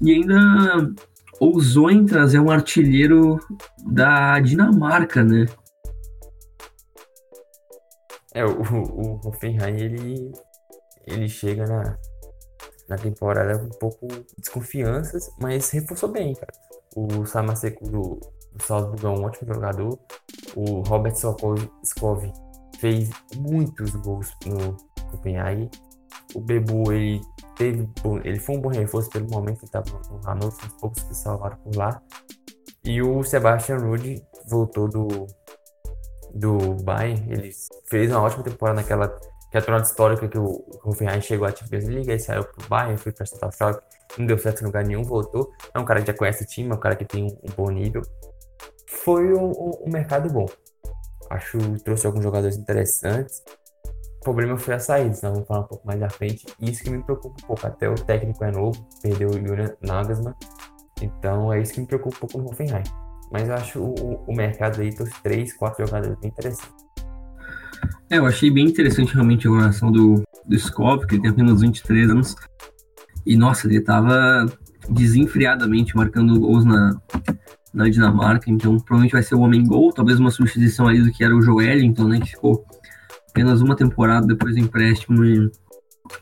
E 0.00 0.10
ainda 0.12 0.90
ousou 1.38 1.90
em 1.90 2.06
trazer 2.06 2.40
um 2.40 2.50
artilheiro 2.50 3.38
da 3.86 4.40
Dinamarca, 4.40 5.22
né? 5.22 5.44
É, 8.32 8.44
o, 8.44 8.62
o 8.62 9.20
Hoffenheim, 9.22 9.76
ele, 9.76 10.32
ele 11.06 11.28
chega 11.28 11.66
na, 11.66 11.96
na 12.88 12.96
temporada 12.96 13.58
com 13.58 13.66
um 13.66 13.78
pouco 13.78 14.08
de 14.08 14.24
desconfianças, 14.38 15.28
mas 15.40 15.70
reforçou 15.70 16.08
bem, 16.08 16.34
cara. 16.34 16.52
O 16.96 17.26
Samaseco 17.26 17.84
do, 17.84 18.20
do 18.52 18.64
Salzburg 18.64 19.04
é 19.04 19.08
um 19.08 19.24
ótimo 19.24 19.52
jogador. 19.52 19.98
O 20.56 20.80
Robert 20.80 21.14
Skov 21.82 22.47
fez 22.78 23.10
muitos 23.36 23.94
gols 23.96 24.32
no 24.46 24.76
Copenhague. 25.10 25.70
O 26.34 26.40
Bebu, 26.40 26.92
ele 26.92 27.20
teve, 27.56 27.88
ele 28.24 28.38
foi 28.38 28.56
um 28.56 28.60
bom 28.60 28.68
reforço 28.68 29.10
pelo 29.10 29.28
momento 29.30 29.60
que 29.60 29.64
estava 29.66 29.86
no 30.10 30.20
Hannover, 30.24 30.66
uns 30.66 30.72
poucos 30.80 31.02
que 31.02 31.14
salvaram 31.14 31.56
por 31.58 31.76
lá. 31.76 32.02
E 32.84 33.02
o 33.02 33.22
Sebastian 33.22 33.78
Rude 33.78 34.22
voltou 34.48 34.88
do 34.88 35.26
do 36.34 36.74
Bayern, 36.84 37.32
ele 37.32 37.50
fez 37.86 38.10
uma 38.10 38.22
ótima 38.22 38.44
temporada 38.44 38.80
naquela 38.80 39.08
que 39.50 39.56
é 39.56 39.60
a 39.60 39.62
tornada 39.62 39.84
histórica 39.84 40.28
que 40.28 40.38
o 40.38 40.62
Hoffenheim 40.84 41.22
chegou 41.22 41.46
à 41.46 41.54
Champions 41.54 41.84
League, 41.84 42.10
aí 42.10 42.20
saiu 42.20 42.44
pro 42.44 42.68
Bayern, 42.68 42.98
foi 42.98 43.12
pra 43.12 43.24
Total 43.24 43.50
Shock, 43.50 43.82
não 44.18 44.26
deu 44.26 44.38
certo 44.38 44.60
em 44.60 44.66
lugar 44.66 44.84
nenhum, 44.84 45.02
voltou. 45.02 45.50
É 45.72 45.78
um 45.78 45.84
cara 45.84 46.00
que 46.00 46.08
já 46.08 46.14
conhece 46.14 46.44
o 46.44 46.46
time, 46.46 46.70
é 46.70 46.74
um 46.74 46.78
cara 46.78 46.94
que 46.94 47.04
tem 47.04 47.24
um, 47.24 47.28
um 47.28 47.52
bom 47.56 47.70
nível. 47.70 48.02
Foi 48.86 49.32
um, 49.32 49.52
um, 49.86 49.90
mercado 49.90 50.30
bom. 50.30 50.46
Acho 51.30 51.58
trouxe 51.84 52.06
alguns 52.06 52.22
jogadores 52.22 52.56
interessantes. 52.56 53.42
O 54.20 54.20
problema 54.20 54.56
foi 54.58 54.74
a 54.74 54.78
saída, 54.78 55.14
senão 55.14 55.34
vamos 55.34 55.48
falar 55.48 55.60
um 55.60 55.68
pouco 55.68 55.86
mais 55.86 56.02
à 56.02 56.10
frente. 56.10 56.46
Isso 56.60 56.82
que 56.82 56.90
me 56.90 57.02
preocupa 57.02 57.36
um 57.42 57.46
pouco. 57.46 57.66
Até 57.66 57.88
o 57.88 57.94
técnico 57.94 58.44
é 58.44 58.50
novo, 58.50 58.86
perdeu 59.02 59.28
o 59.28 59.32
Julian 59.32 59.74
Nagelsmann. 59.82 60.34
Então 61.00 61.52
é 61.52 61.60
isso 61.60 61.74
que 61.74 61.80
me 61.80 61.86
preocupa 61.86 62.16
um 62.16 62.20
pouco 62.20 62.38
no 62.38 62.50
Hoffenheim. 62.50 62.82
Mas 63.30 63.48
eu 63.48 63.54
acho 63.54 63.80
o, 63.80 64.24
o 64.26 64.34
mercado 64.34 64.80
aí, 64.80 64.92
trouxe 64.92 65.12
três, 65.22 65.52
quatro 65.52 65.86
jogadores 65.86 66.18
bem 66.18 66.30
interessantes. 66.30 66.88
É, 68.10 68.18
eu 68.18 68.26
achei 68.26 68.50
bem 68.50 68.66
interessante 68.66 69.14
realmente 69.14 69.46
a 69.46 69.50
relação 69.50 69.92
do, 69.92 70.22
do 70.44 70.56
Skov, 70.56 71.06
que 71.06 71.14
ele 71.14 71.22
tem 71.22 71.30
apenas 71.30 71.60
23 71.60 72.10
anos. 72.10 72.34
E 73.24 73.36
nossa, 73.36 73.66
ele 73.66 73.80
tava 73.80 74.46
desenfreadamente 74.88 75.94
marcando 75.94 76.40
gols 76.40 76.64
na, 76.64 76.98
na 77.72 77.88
Dinamarca, 77.88 78.50
então 78.50 78.78
provavelmente 78.78 79.12
vai 79.12 79.22
ser 79.22 79.34
o 79.34 79.40
homem 79.40 79.64
gol, 79.64 79.92
talvez 79.92 80.18
uma 80.18 80.30
substituição 80.30 80.86
ali 80.88 81.02
do 81.02 81.12
que 81.12 81.22
era 81.22 81.36
o 81.36 81.42
Joelinton, 81.42 82.08
né, 82.08 82.20
que 82.20 82.30
ficou 82.30 82.64
apenas 83.30 83.60
uma 83.60 83.76
temporada 83.76 84.26
depois 84.26 84.54
do 84.54 84.60
empréstimo 84.60 85.24
e, 85.24 85.50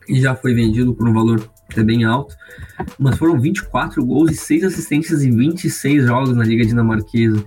e 0.09 0.21
já 0.21 0.35
foi 0.35 0.55
vendido 0.55 0.95
por 0.95 1.09
um 1.09 1.13
valor 1.13 1.49
até 1.71 1.83
bem 1.83 2.05
alto. 2.05 2.35
Mas 2.99 3.17
foram 3.17 3.41
24 3.41 4.05
gols 4.05 4.31
e 4.33 4.37
6 4.37 4.65
assistências 4.65 5.23
em 5.23 5.35
26 5.35 6.05
jogos 6.05 6.35
na 6.35 6.45
Liga 6.45 6.65
Dinamarquesa. 6.65 7.45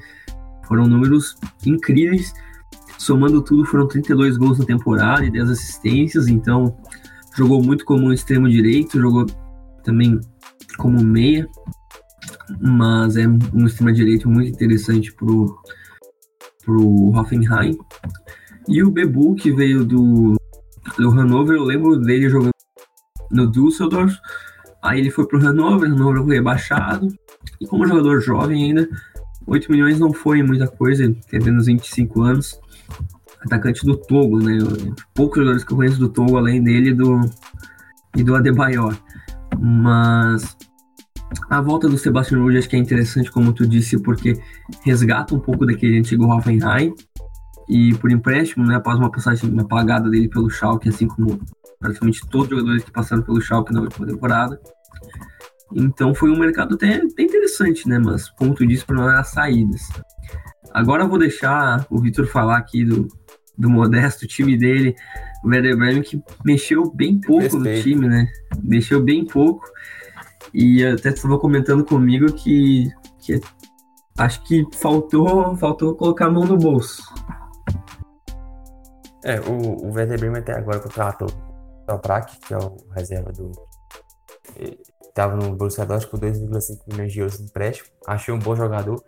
Foram 0.65 0.87
números 0.87 1.35
incríveis 1.65 2.33
Somando 2.99 3.41
tudo, 3.41 3.65
foram 3.65 3.87
32 3.87 4.35
gols 4.35 4.59
na 4.59 4.65
temporada 4.65 5.25
e 5.25 5.31
10 5.31 5.51
assistências, 5.51 6.27
então 6.27 6.75
jogou 7.33 7.63
muito 7.63 7.85
como 7.85 8.11
extremo 8.11 8.49
direito, 8.49 8.99
jogou 8.99 9.25
também 9.85 10.19
como 10.77 11.01
meia, 11.01 11.47
mas 12.59 13.17
é 13.17 13.27
um 13.27 13.65
extremo 13.65 13.91
direito 13.91 14.29
muito 14.29 14.49
interessante 14.49 15.13
pro, 15.13 15.57
pro 16.63 17.11
Hoffenheim. 17.15 17.77
E 18.67 18.83
o 18.83 18.91
Bebu, 18.91 19.35
que 19.35 19.51
veio 19.51 19.83
do, 19.83 20.35
do 20.97 21.09
Hannover, 21.09 21.57
eu 21.57 21.63
lembro 21.63 21.97
dele 21.97 22.29
jogando 22.29 22.51
no 23.31 23.47
Düsseldorf, 23.47 24.15
aí 24.81 24.99
ele 24.99 25.11
foi 25.11 25.27
pro 25.27 25.39
Hannover, 25.39 25.89
Hannover 25.89 26.23
foi 26.23 26.35
rebaixado, 26.35 27.07
e 27.59 27.67
como 27.67 27.87
jogador 27.87 28.21
jovem 28.21 28.65
ainda, 28.65 28.89
8 29.45 29.71
milhões 29.71 29.99
não 29.99 30.13
foi 30.13 30.43
muita 30.43 30.67
coisa, 30.67 31.03
tem 31.29 31.39
apenas 31.39 31.65
25 31.65 32.21
anos, 32.21 32.59
atacante 33.41 33.85
do 33.85 33.97
Togo, 33.97 34.39
né? 34.39 34.57
Poucos 35.13 35.37
jogadores 35.37 35.63
que 35.63 35.73
eu 35.73 35.77
conheço 35.77 35.99
do 35.99 36.09
Togo, 36.09 36.37
além 36.37 36.61
dele 36.61 36.93
do, 36.93 37.21
e 38.15 38.23
do 38.23 38.35
Adebayor. 38.35 38.95
Mas 39.59 40.55
A 41.49 41.61
volta 41.61 41.87
do 41.87 41.97
Sebastian 41.97 42.39
Rude 42.39 42.57
acho 42.57 42.69
que 42.69 42.75
é 42.75 42.79
interessante, 42.79 43.31
como 43.31 43.53
tu 43.53 43.67
disse, 43.67 43.99
porque 44.01 44.39
resgata 44.83 45.35
um 45.35 45.39
pouco 45.39 45.65
daquele 45.65 45.99
antigo 45.99 46.25
Hoffenheim 46.25 46.93
e 47.67 47.93
por 47.95 48.11
empréstimo, 48.11 48.65
né, 48.65 48.75
após 48.75 48.97
uma 48.97 49.11
passagem 49.11 49.57
apagada 49.59 50.09
dele 50.09 50.27
pelo 50.27 50.49
Schalke, 50.49 50.89
assim 50.89 51.07
como 51.07 51.39
praticamente 51.79 52.27
todos 52.27 52.51
os 52.51 52.57
jogadores 52.57 52.83
que 52.83 52.91
passaram 52.91 53.21
pelo 53.21 53.39
Schalke 53.39 53.71
na 53.71 53.81
última 53.81 54.07
temporada. 54.07 54.59
Então 55.73 56.15
foi 56.15 56.31
um 56.31 56.39
mercado 56.39 56.73
até, 56.73 56.95
até 56.95 57.23
interessante, 57.23 57.87
né, 57.87 57.99
mas 57.99 58.29
como 58.29 58.55
tu 58.55 58.65
disse, 58.65 58.85
para 58.85 58.95
não 58.95 59.07
as 59.07 59.27
saídas. 59.29 59.81
Agora 60.73 61.03
eu 61.03 61.09
vou 61.09 61.19
deixar 61.19 61.85
o 61.89 61.99
Vitor 61.99 62.27
falar 62.27 62.57
aqui 62.57 62.83
do, 62.83 63.07
do 63.57 63.69
modesto 63.69 64.27
time 64.27 64.57
dele, 64.57 64.95
o 65.43 65.49
Werder 65.49 65.77
Bremen, 65.77 66.01
que 66.01 66.21
mexeu 66.43 66.91
bem 66.91 67.19
pouco 67.19 67.57
no 67.57 67.81
time, 67.81 68.07
né? 68.07 68.27
Mexeu 68.63 69.01
bem 69.01 69.25
pouco. 69.25 69.65
E 70.53 70.85
até 70.85 71.09
estava 71.09 71.37
comentando 71.37 71.85
comigo 71.85 72.31
que, 72.33 72.89
que 73.19 73.39
acho 74.17 74.43
que 74.43 74.65
faltou, 74.73 75.55
faltou 75.57 75.95
colocar 75.95 76.25
a 76.25 76.31
mão 76.31 76.45
no 76.45 76.57
bolso. 76.57 77.03
É, 79.23 79.39
o, 79.41 79.85
o 79.85 79.93
Werder 79.93 80.19
Bremen 80.19 80.41
até 80.41 80.53
agora 80.53 80.79
contratou 80.79 81.27
o 81.27 81.85
Toprak, 81.85 82.39
que 82.39 82.53
é 82.53 82.57
o 82.57 82.77
reserva 82.91 83.31
do. 83.31 83.51
Estava 85.01 85.35
no 85.35 85.55
Borussia 85.55 85.85
Dortmund 85.85 86.09
por 86.09 86.19
2,5 86.19 86.79
milhões 86.87 87.11
de 87.11 87.19
euros 87.19 87.37
de 87.37 87.43
empréstimo. 87.43 87.89
Achei 88.07 88.33
um 88.33 88.39
bom 88.39 88.55
jogador. 88.55 89.03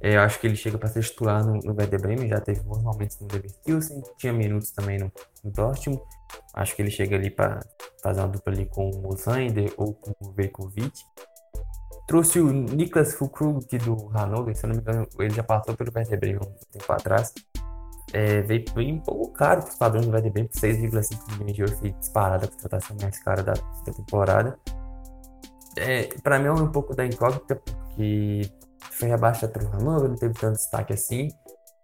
É, 0.00 0.16
eu 0.16 0.20
acho 0.20 0.38
que 0.38 0.46
ele 0.46 0.54
chega 0.54 0.78
para 0.78 0.88
ser 0.88 1.02
titular 1.02 1.44
no, 1.44 1.54
no 1.54 1.74
Werder 1.74 2.00
Bremen, 2.00 2.28
já 2.28 2.40
teve 2.40 2.60
bons 2.60 2.82
momentos 2.82 3.18
no 3.18 3.26
Leverkusen, 3.32 4.00
tinha 4.16 4.32
minutos 4.32 4.70
também 4.70 4.98
no, 4.98 5.10
no 5.42 5.50
Dortmund. 5.50 6.00
Acho 6.54 6.74
que 6.74 6.82
ele 6.82 6.90
chega 6.90 7.16
ali 7.16 7.30
para 7.30 7.60
fazer 8.02 8.20
uma 8.20 8.28
dupla 8.28 8.52
ali 8.52 8.66
com 8.66 8.90
o 8.90 9.16
Zander 9.16 9.72
ou 9.76 9.94
com 9.94 10.12
o 10.20 10.32
Vekovic. 10.32 10.92
Trouxe 12.06 12.40
o 12.40 12.50
Niklas 12.50 13.14
Fulkrug 13.14 13.64
aqui 13.64 13.78
do 13.78 14.08
Hannover, 14.08 14.56
se 14.56 14.66
não 14.66 14.74
me 14.74 14.80
engano, 14.80 15.06
ele 15.18 15.34
já 15.34 15.42
passou 15.42 15.76
pelo 15.76 15.92
Werder 15.94 16.18
Bremen 16.18 16.40
um 16.40 16.72
tempo 16.72 16.92
atrás. 16.92 17.34
É, 18.14 18.40
veio 18.40 18.64
bem 18.74 18.94
um 18.94 19.00
pouco 19.00 19.30
caro 19.34 19.60
para 19.60 19.70
os 19.70 19.76
padrões 19.76 20.06
do 20.06 20.12
Werder 20.12 20.32
Bremen, 20.32 20.50
6,5 20.50 21.32
milhões 21.32 21.54
de 21.54 21.60
euros, 21.60 21.78
foi 21.78 21.90
disparada 21.92 22.46
a 22.46 22.48
contratação 22.48 22.96
mais 23.00 23.18
cara 23.22 23.42
da, 23.42 23.52
da 23.52 23.92
temporada. 23.92 24.58
É, 25.76 26.08
para 26.22 26.38
mim 26.38 26.46
é 26.46 26.52
um 26.52 26.72
pouco 26.72 26.96
da 26.96 27.04
incógnita, 27.04 27.56
porque 27.56 28.50
foi 28.92 29.08
rebaixado 29.08 29.52
pelo 29.52 29.68
Hannover, 29.68 30.08
não 30.08 30.16
teve 30.16 30.32
tanto 30.34 30.56
destaque 30.56 30.94
assim, 30.94 31.28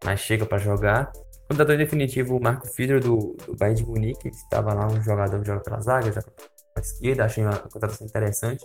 mas 0.03 0.21
chega 0.21 0.47
para 0.47 0.59
jogar. 0.59 1.13
Contratou 1.55 1.77
definitivo 1.77 2.37
o 2.37 2.43
Marco 2.43 2.67
Fiedler 2.67 3.01
do, 3.01 3.37
do 3.47 3.57
Bayern 3.57 3.81
de 3.81 3.87
Munique, 3.89 4.29
que 4.29 4.37
estava 4.37 4.75
lá 4.75 4.89
um 4.89 5.01
jogador 5.01 5.39
que 5.39 5.47
joga 5.47 5.61
pela 5.61 5.81
zaga, 5.81 6.11
joga 6.11 6.27
pela 6.33 6.85
esquerda, 6.85 7.25
achei 7.25 7.45
uma 7.45 7.57
contratação 7.57 8.05
interessante. 8.05 8.65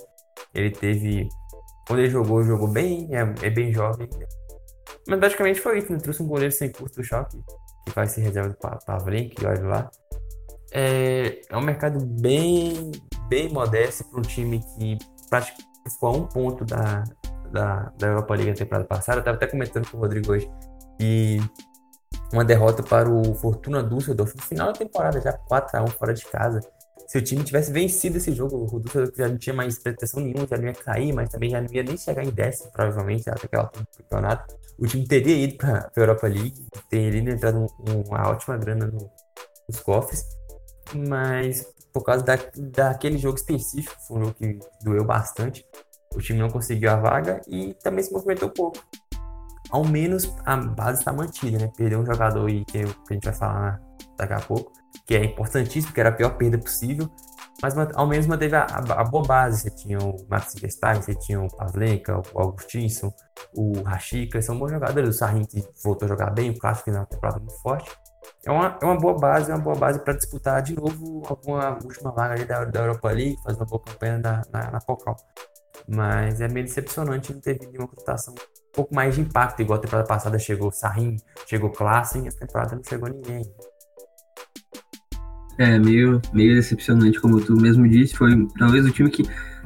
Ele 0.56 0.72
teve. 0.72 1.30
Quando 1.88 2.00
ele 2.00 2.10
jogou, 2.10 2.42
jogou 2.42 2.68
bem, 2.68 3.08
é, 3.16 3.20
é 3.46 3.50
bem 3.52 3.72
jovem. 3.72 4.10
Mas 5.08 5.20
basicamente 5.20 5.62
foi 5.62 5.78
isso, 5.78 5.92
né? 5.94 6.00
trouxe 6.00 6.24
um 6.24 6.28
goleiro 6.28 6.52
sem 6.52 6.72
custo 6.72 7.00
do 7.00 7.04
choque, 7.04 7.38
que 7.86 7.94
vai 7.94 8.08
ser 8.08 8.22
reserva 8.22 8.50
do 8.50 8.58
Pavlenk, 8.58 9.36
olha 9.46 9.68
lá. 9.68 9.92
É, 10.72 11.42
é 11.48 11.58
um 11.58 11.62
mercado 11.62 12.04
bem, 12.04 12.92
bem 13.28 13.50
modesto 13.50 14.04
para 14.06 14.20
um 14.20 14.24
time 14.24 14.62
que 14.62 14.98
praticamente 15.30 15.70
ficou 15.92 16.10
a 16.10 16.14
um 16.14 16.26
ponto 16.26 16.66
da, 16.66 17.04
da, 17.52 17.94
da 18.00 18.08
Europa 18.08 18.34
League 18.34 18.50
na 18.50 18.58
temporada 18.58 18.88
passada. 18.88 19.18
Eu 19.18 19.22
estava 19.22 19.38
até 19.38 19.46
comentando 19.46 19.88
com 19.92 19.98
o 19.98 20.00
Rodrigo 20.00 20.32
hoje. 20.32 20.50
E 21.00 21.40
uma 22.32 22.46
derrota 22.46 22.84
para 22.84 23.10
o 23.10 23.34
Fortuna 23.36 23.84
Düsseldorf 23.84 24.36
no 24.36 24.44
final 24.44 24.68
da 24.68 24.80
temporada, 24.80 25.22
já 25.22 25.38
4x1 25.50 25.90
fora 25.90 26.14
de 26.14 26.26
casa. 26.26 26.60
Se 27.08 27.18
o 27.18 27.24
time 27.24 27.44
tivesse 27.44 27.72
vencido 27.72 28.18
esse 28.18 28.32
jogo, 28.34 28.68
o 28.72 28.80
Düsseldorf 28.80 29.18
já 29.18 29.28
não 29.28 29.38
tinha 29.38 29.56
mais 29.56 29.80
pretensão 29.80 30.22
nenhuma, 30.22 30.48
já 30.48 30.58
não 30.58 30.66
ia 30.66 30.74
cair, 30.74 31.12
mas 31.12 31.30
também 31.30 31.50
já 31.50 31.60
não 31.60 31.68
ia 31.72 31.84
nem 31.84 31.98
chegar 31.98 32.24
em 32.24 32.30
décimo, 32.30 32.72
provavelmente, 32.72 33.30
até 33.30 33.46
aquela 33.46 33.72
campeonato. 33.98 34.56
O 34.78 34.86
time 34.86 35.08
teria 35.08 35.36
ido 35.36 35.58
para 35.58 35.92
a 35.96 36.00
Europa 36.00 36.28
League, 36.28 36.68
teria 36.90 37.20
entrado 37.20 37.66
uma 38.08 38.30
ótima 38.30 38.58
grana 38.58 38.86
no, 38.86 39.10
nos 39.68 39.80
cofres, 39.80 40.24
mas 40.94 41.66
por 41.92 42.04
causa 42.04 42.24
da, 42.24 42.38
daquele 42.56 43.18
jogo 43.18 43.38
específico, 43.38 43.96
foi 44.08 44.18
um 44.20 44.26
jogo 44.26 44.36
que 44.36 44.60
doeu 44.84 45.04
bastante, 45.04 45.66
o 46.14 46.20
time 46.20 46.40
não 46.40 46.50
conseguiu 46.50 46.92
a 46.92 46.96
vaga 46.96 47.42
e 47.48 47.74
também 47.76 48.04
se 48.04 48.12
movimentou 48.12 48.50
pouco 48.50 48.80
ao 49.70 49.86
menos 49.86 50.34
a 50.46 50.58
base 50.58 51.00
está 51.00 51.14
mantida, 51.14 51.58
né? 51.58 51.72
Perdeu 51.76 52.00
um 52.00 52.06
jogador 52.06 52.48
aí 52.48 52.66
que, 52.66 52.80
a 52.80 53.14
gente 53.14 53.26
vai 53.26 53.34
falar 53.34 53.80
daqui 54.18 54.34
a 54.34 54.40
pouco, 54.40 54.72
que 55.06 55.16
é 55.16 55.24
importantíssimo, 55.24 55.94
que 55.94 56.00
era 56.00 56.10
a 56.10 56.12
pior 56.12 56.38
perda 56.38 56.58
possível, 56.58 57.10
mas 57.62 57.76
ao 57.96 58.08
menos 58.08 58.26
manteve 58.26 58.56
a, 58.56 58.64
a, 58.64 59.02
a 59.02 59.04
boa 59.04 59.24
base. 59.26 59.62
Você 59.62 59.70
tinha 59.70 60.00
o 60.00 60.16
Max 60.30 60.54
Verstappen, 60.60 61.02
você 61.02 61.16
tinha 61.16 61.42
o 61.42 61.48
Pavlenka, 61.56 62.22
o 62.34 62.40
Augustinson, 62.40 63.14
o 63.54 63.82
Rashika, 63.84 64.42
são 64.42 64.58
bons 64.58 64.72
jogadores. 64.72 65.10
O 65.10 65.14
Sarin 65.14 65.46
que 65.46 65.64
voltou 65.84 66.06
a 66.06 66.10
jogar 66.10 66.32
bem, 66.32 66.50
o 66.50 66.58
Clássico 66.58 66.86
fez 66.86 66.98
uma 66.98 67.06
temporada 67.06 67.40
muito 67.40 67.60
forte. 67.62 67.92
É 68.46 68.52
uma, 68.52 68.78
é 68.82 68.86
uma 68.86 68.98
boa 68.98 69.18
base, 69.18 69.52
é 69.52 69.56
uma 69.56 69.64
boa 69.64 69.76
base 69.76 70.00
para 70.00 70.14
disputar 70.14 70.62
de 70.62 70.74
novo 70.74 71.24
alguma 71.28 71.78
última 71.84 72.12
vaga 72.12 72.46
da, 72.46 72.64
da 72.66 72.80
Europa 72.82 73.12
League, 73.12 73.38
fazer 73.44 73.58
uma 73.58 73.66
boa 73.66 73.82
campanha 73.84 74.18
na, 74.20 74.42
na, 74.52 74.72
na 74.72 74.80
Pocal. 74.80 75.16
Mas 75.88 76.40
é 76.40 76.48
meio 76.48 76.66
decepcionante 76.66 77.34
não 77.34 77.42
ter 77.42 77.60
vindo 77.60 77.78
uma 77.78 77.88
contratação 77.88 78.34
um 78.70 78.72
pouco 78.74 78.94
mais 78.94 79.16
de 79.16 79.22
impacto, 79.22 79.62
igual 79.62 79.80
a 79.80 79.82
temporada 79.82 80.08
passada 80.08 80.38
chegou 80.38 80.72
Sarin, 80.72 81.18
chegou 81.48 81.70
Klassen, 81.70 82.28
essa 82.28 82.40
temporada 82.40 82.76
não 82.76 82.84
chegou 82.84 83.10
ninguém. 83.10 83.44
É, 85.58 85.78
meio, 85.78 86.22
meio 86.32 86.56
decepcionante, 86.56 87.20
como 87.20 87.42
tu 87.42 87.54
mesmo 87.54 87.88
disse. 87.88 88.16
Foi 88.16 88.48
talvez 88.58 88.86
o 88.86 88.92
time 88.92 89.10
que, 89.10 89.24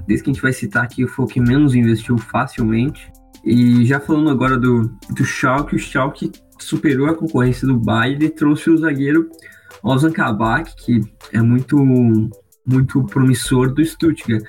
desde 0.07 0.23
que 0.23 0.31
a 0.31 0.33
gente 0.33 0.41
vai 0.41 0.51
citar 0.51 0.83
aqui, 0.83 1.05
foi 1.05 1.25
o 1.25 1.27
que 1.27 1.39
menos 1.39 1.75
investiu 1.75 2.17
facilmente. 2.17 3.11
E 3.45 3.85
já 3.85 3.99
falando 3.99 4.29
agora 4.31 4.57
do, 4.57 4.89
do 5.11 5.23
Schalke, 5.23 5.75
o 5.75 5.79
Schalke 5.79 6.31
superou 6.57 7.07
a 7.07 7.15
concorrência 7.15 7.67
do 7.67 7.77
Bayern 7.77 8.25
e 8.25 8.29
trouxe 8.29 8.69
o 8.69 8.77
zagueiro 8.77 9.29
Ozan 9.83 10.11
Kabak, 10.11 10.75
que 10.77 11.01
é 11.31 11.41
muito, 11.41 11.77
muito 12.65 13.03
promissor 13.03 13.71
do 13.71 13.83
Stuttgart. 13.83 14.43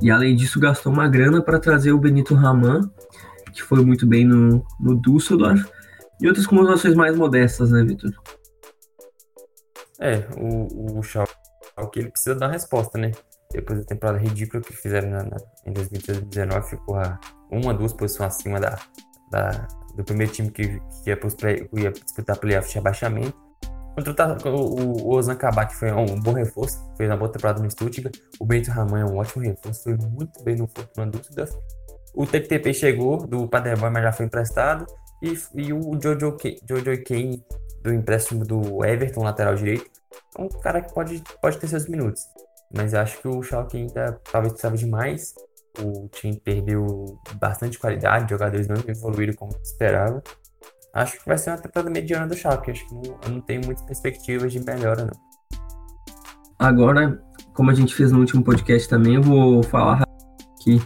E 0.00 0.10
além 0.10 0.34
disso, 0.34 0.58
gastou 0.58 0.92
uma 0.92 1.08
grana 1.08 1.42
para 1.42 1.60
trazer 1.60 1.92
o 1.92 1.98
Benito 1.98 2.34
Raman, 2.34 2.90
que 3.58 3.68
foi 3.68 3.84
muito 3.84 4.06
bem 4.06 4.24
no, 4.24 4.64
no 4.80 5.00
Düsseldorf, 5.00 5.68
e 6.20 6.26
outras 6.26 6.46
contratações 6.46 6.94
mais 6.94 7.16
modestas, 7.16 7.70
né, 7.70 7.82
Vitor? 7.84 8.10
É, 10.00 10.26
o, 10.36 10.98
o 10.98 11.02
Schalke 11.02 11.32
ele 11.96 12.10
precisa 12.10 12.34
dar 12.34 12.48
resposta, 12.48 12.98
né? 12.98 13.12
Depois 13.52 13.80
da 13.80 13.84
temporada 13.84 14.18
ridícula 14.18 14.62
que 14.62 14.72
fizeram 14.72 15.10
na, 15.10 15.22
na, 15.24 15.36
em 15.66 15.72
2019, 15.72 16.68
ficou 16.68 16.96
a 16.96 17.18
uma, 17.50 17.72
duas 17.72 17.92
posições 17.92 18.34
acima 18.34 18.60
da, 18.60 18.78
da, 19.30 19.66
do 19.96 20.04
primeiro 20.04 20.32
time 20.32 20.50
que, 20.50 20.80
que 21.02 21.10
ia, 21.10 21.16
play, 21.16 21.66
que 21.68 21.80
ia 21.80 21.90
disputar 21.90 22.36
playoff 22.36 22.68
de 22.68 22.74
rebaixamento. 22.74 23.36
Contratar 23.96 24.46
o, 24.46 25.06
o 25.06 25.16
Ozan 25.16 25.34
Kabak 25.34 25.74
foi 25.74 25.90
um 25.92 26.20
bom 26.20 26.32
reforço, 26.32 26.78
fez 26.96 27.10
uma 27.10 27.16
boa 27.16 27.32
temporada 27.32 27.60
no 27.60 27.70
Stuttgart. 27.70 28.16
O 28.38 28.46
Bento 28.46 28.70
Raman 28.70 29.00
é 29.00 29.04
um 29.04 29.16
ótimo 29.16 29.42
reforço, 29.42 29.84
foi 29.84 29.96
muito 29.96 30.42
bem 30.44 30.56
no 30.56 30.68
Fortuna 30.68 31.10
Düsseldorf. 31.10 31.56
O 32.18 32.26
TTP 32.26 32.74
chegou 32.74 33.26
do 33.26 33.46
Paderborn, 33.46 33.94
mas 33.94 34.02
já 34.02 34.12
foi 34.12 34.26
emprestado. 34.26 34.86
E, 35.22 35.38
e 35.54 35.72
o 35.72 35.98
Jojo, 36.02 36.36
Jojo 36.68 37.04
Kane, 37.04 37.42
do 37.82 37.92
empréstimo 37.92 38.44
do 38.44 38.84
Everton, 38.84 39.22
lateral 39.22 39.54
direito, 39.54 39.88
é 40.36 40.42
um 40.42 40.48
cara 40.48 40.80
que 40.80 40.92
pode, 40.92 41.22
pode 41.40 41.58
ter 41.58 41.68
seus 41.68 41.88
minutos. 41.88 42.22
Mas 42.74 42.92
acho 42.92 43.20
que 43.20 43.28
o 43.28 43.42
Schalke 43.42 43.76
ainda 43.78 44.20
talvez 44.30 44.52
precisava 44.52 44.76
de 44.76 44.86
mais. 44.86 45.34
O 45.80 46.08
time 46.08 46.38
perdeu 46.38 47.06
bastante 47.40 47.78
qualidade, 47.78 48.30
jogadores 48.30 48.66
não 48.66 48.76
evoluíram 48.86 49.34
como 49.34 49.52
esperava 49.62 50.22
acho 50.92 51.18
que 51.18 51.26
vai 51.26 51.38
ser 51.38 51.50
uma 51.50 51.58
temporada 51.58 51.90
mediana 51.90 52.26
do 52.26 52.34
Schalke. 52.34 52.70
Acho 52.70 52.86
que 52.86 52.94
não, 52.94 53.02
eu 53.24 53.30
não 53.30 53.40
tenho 53.40 53.64
muitas 53.64 53.84
perspectivas 53.84 54.52
de 54.52 54.60
melhora, 54.60 55.04
não. 55.04 55.58
Agora, 56.58 57.22
como 57.54 57.70
a 57.70 57.74
gente 57.74 57.94
fez 57.94 58.10
no 58.10 58.18
último 58.18 58.42
podcast 58.42 58.88
também, 58.88 59.14
eu 59.14 59.22
vou 59.22 59.62
falar 59.62 60.02
aqui 60.58 60.82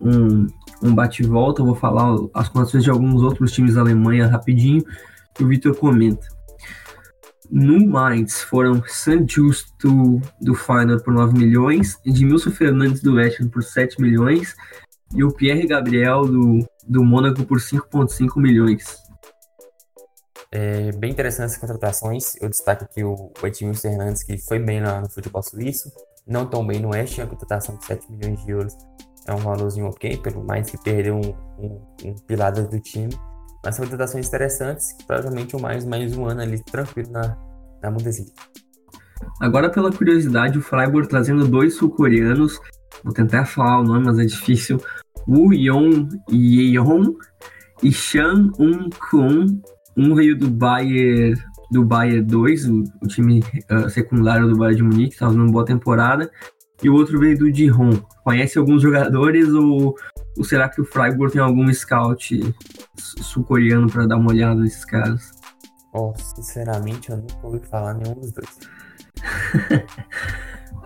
um, 0.00 0.46
um 0.82 0.94
bate-volta, 0.94 1.62
vou 1.62 1.74
falar 1.74 2.16
as 2.34 2.48
condições 2.48 2.84
de 2.84 2.90
alguns 2.90 3.22
outros 3.22 3.52
times 3.52 3.74
da 3.74 3.80
Alemanha 3.80 4.26
rapidinho, 4.26 4.84
o 5.40 5.46
Vitor 5.46 5.76
comenta. 5.76 6.26
No 7.50 7.86
Mainz 7.86 8.42
foram 8.42 8.82
San 8.86 9.26
Justo 9.26 10.20
do 10.40 10.54
Final 10.54 11.00
por 11.02 11.14
9 11.14 11.38
milhões, 11.38 11.98
Edmilson 12.04 12.50
Fernandes 12.50 13.00
do 13.00 13.14
West 13.14 13.42
por 13.50 13.62
7 13.62 14.00
milhões 14.00 14.54
e 15.14 15.24
o 15.24 15.32
Pierre 15.32 15.66
Gabriel 15.66 16.26
do, 16.26 16.58
do 16.86 17.02
Mônaco 17.02 17.44
por 17.44 17.58
5,5 17.58 18.36
milhões. 18.36 18.98
É 20.52 20.92
bem 20.92 21.10
interessante 21.10 21.46
essas 21.46 21.58
contratações. 21.58 22.34
Eu 22.40 22.48
destaco 22.48 22.84
aqui 22.84 23.02
o, 23.02 23.32
Edmilson 23.42 23.80
Fernandes, 23.80 24.22
que 24.22 24.36
foi 24.38 24.58
bem 24.58 24.82
lá 24.82 25.00
no 25.00 25.10
futebol 25.10 25.42
suíço, 25.42 25.90
não 26.26 26.46
tão 26.46 26.66
bem 26.66 26.80
no 26.80 26.90
Oeste, 26.90 27.22
a 27.22 27.26
contratação 27.26 27.76
de 27.76 27.86
7 27.86 28.12
milhões 28.12 28.44
de 28.44 28.50
euros 28.50 28.74
é 29.28 29.34
um 29.34 29.38
valorzinho 29.38 29.86
ok, 29.86 30.16
pelo 30.16 30.42
mais 30.42 30.70
que 30.70 30.82
perdeu 30.82 31.16
um, 31.16 31.34
um, 31.62 31.80
um 32.04 32.14
pilar 32.26 32.50
do 32.52 32.80
time. 32.80 33.14
Mas 33.62 33.76
são 33.76 33.84
contratações 33.84 34.26
interessantes, 34.26 34.96
provavelmente 35.06 35.54
o 35.54 35.60
mais, 35.60 35.84
mais 35.84 36.16
um 36.16 36.26
ano 36.26 36.40
ali 36.40 36.58
tranquilo 36.64 37.10
na, 37.10 37.36
na 37.82 37.90
Bundesliga. 37.90 38.32
Agora, 39.40 39.70
pela 39.70 39.92
curiosidade, 39.92 40.58
o 40.58 40.62
Freiburg 40.62 41.08
trazendo 41.08 41.46
dois 41.46 41.74
sul-coreanos, 41.74 42.58
vou 43.04 43.12
tentar 43.12 43.44
falar 43.44 43.80
o 43.80 43.84
nome, 43.84 44.06
mas 44.06 44.18
é 44.18 44.24
difícil. 44.24 44.80
Wu 45.26 45.52
Yong 45.52 46.08
Yeon 46.30 47.14
e 47.82 47.92
Shan 47.92 48.50
Un 48.58 48.88
Kun. 49.10 49.60
Um 49.96 50.14
veio 50.14 50.38
do 50.38 50.48
Bayern, 50.48 51.34
do 51.70 51.84
Bayern 51.84 52.22
2, 52.22 52.68
o, 52.68 52.84
o 53.02 53.08
time 53.08 53.42
uh, 53.70 53.90
secundário 53.90 54.48
do 54.48 54.56
Bayern 54.56 54.76
de 54.76 54.82
Munique, 54.84 55.14
estava 55.14 55.32
numa 55.32 55.50
boa 55.50 55.66
temporada. 55.66 56.30
E 56.82 56.88
o 56.88 56.94
outro 56.94 57.18
veio 57.18 57.38
do 57.38 57.50
Dijon. 57.50 57.90
Conhece 58.24 58.58
alguns 58.58 58.82
jogadores 58.82 59.48
ou, 59.50 59.96
ou 60.36 60.44
será 60.44 60.68
que 60.68 60.80
o 60.80 60.84
Freiburg 60.84 61.32
tem 61.32 61.40
algum 61.40 61.72
scout 61.72 62.54
sul-coreano 62.96 63.90
para 63.90 64.06
dar 64.06 64.16
uma 64.16 64.30
olhada 64.30 64.60
nesses 64.60 64.84
caras? 64.84 65.30
Oh, 65.92 66.12
sinceramente, 66.16 67.10
eu 67.10 67.16
nunca 67.16 67.46
ouvi 67.46 67.60
falar 67.66 67.94
nenhum 67.94 68.14
dos 68.14 68.32
dois. 68.32 68.58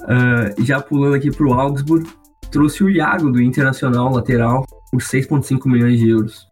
uh, 0.03 0.63
já 0.65 0.81
pulando 0.81 1.17
aqui 1.17 1.31
para 1.31 1.47
o 1.47 1.53
Augsburg, 1.53 2.09
trouxe 2.51 2.85
o 2.85 2.91
Iago 2.91 3.31
do 3.31 3.43
Internacional 3.43 4.11
lateral 4.13 4.65
por 4.91 5.01
6,5 5.01 5.67
milhões 5.67 5.99
de 5.99 6.09
euros. 6.09 6.47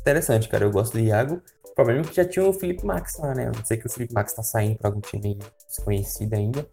Interessante, 0.00 0.48
cara. 0.48 0.64
Eu 0.64 0.70
gosto 0.70 0.94
do 0.94 1.00
Iago. 1.00 1.42
O 1.80 1.82
problema 1.82 2.04
é 2.04 2.08
que 2.10 2.14
já 2.14 2.26
tinha 2.26 2.44
o 2.44 2.52
Felipe 2.52 2.84
Max 2.84 3.16
lá, 3.18 3.34
né? 3.34 3.46
Eu 3.46 3.52
não 3.56 3.64
sei 3.64 3.78
que 3.78 3.86
o 3.86 3.88
Felipe 3.88 4.12
Max 4.12 4.34
tá 4.34 4.42
saindo 4.42 4.76
para 4.76 4.90
algum 4.90 5.00
time 5.00 5.38
desconhecido 5.66 6.34
ainda. 6.34 6.66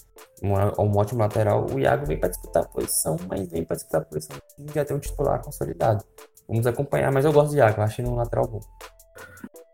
Um, 0.44 0.52
um 0.84 0.98
ótimo 0.98 1.22
lateral. 1.22 1.66
O 1.72 1.80
Iago 1.80 2.06
vem 2.06 2.20
para 2.20 2.28
disputar 2.28 2.64
a 2.64 2.68
posição, 2.68 3.16
mas 3.30 3.50
vem 3.50 3.64
para 3.64 3.78
disputar 3.78 4.02
a 4.02 4.04
posição 4.04 4.38
já 4.76 4.84
tem 4.84 4.98
um 4.98 5.00
titular 5.00 5.42
consolidado. 5.42 6.04
Vamos 6.46 6.68
acompanhar, 6.68 7.10
mas 7.14 7.24
eu 7.24 7.32
gosto 7.32 7.52
do 7.52 7.58
Iago. 7.58 7.82
Achei 7.82 8.04
um 8.04 8.16
lateral 8.16 8.50
bom. 8.50 8.60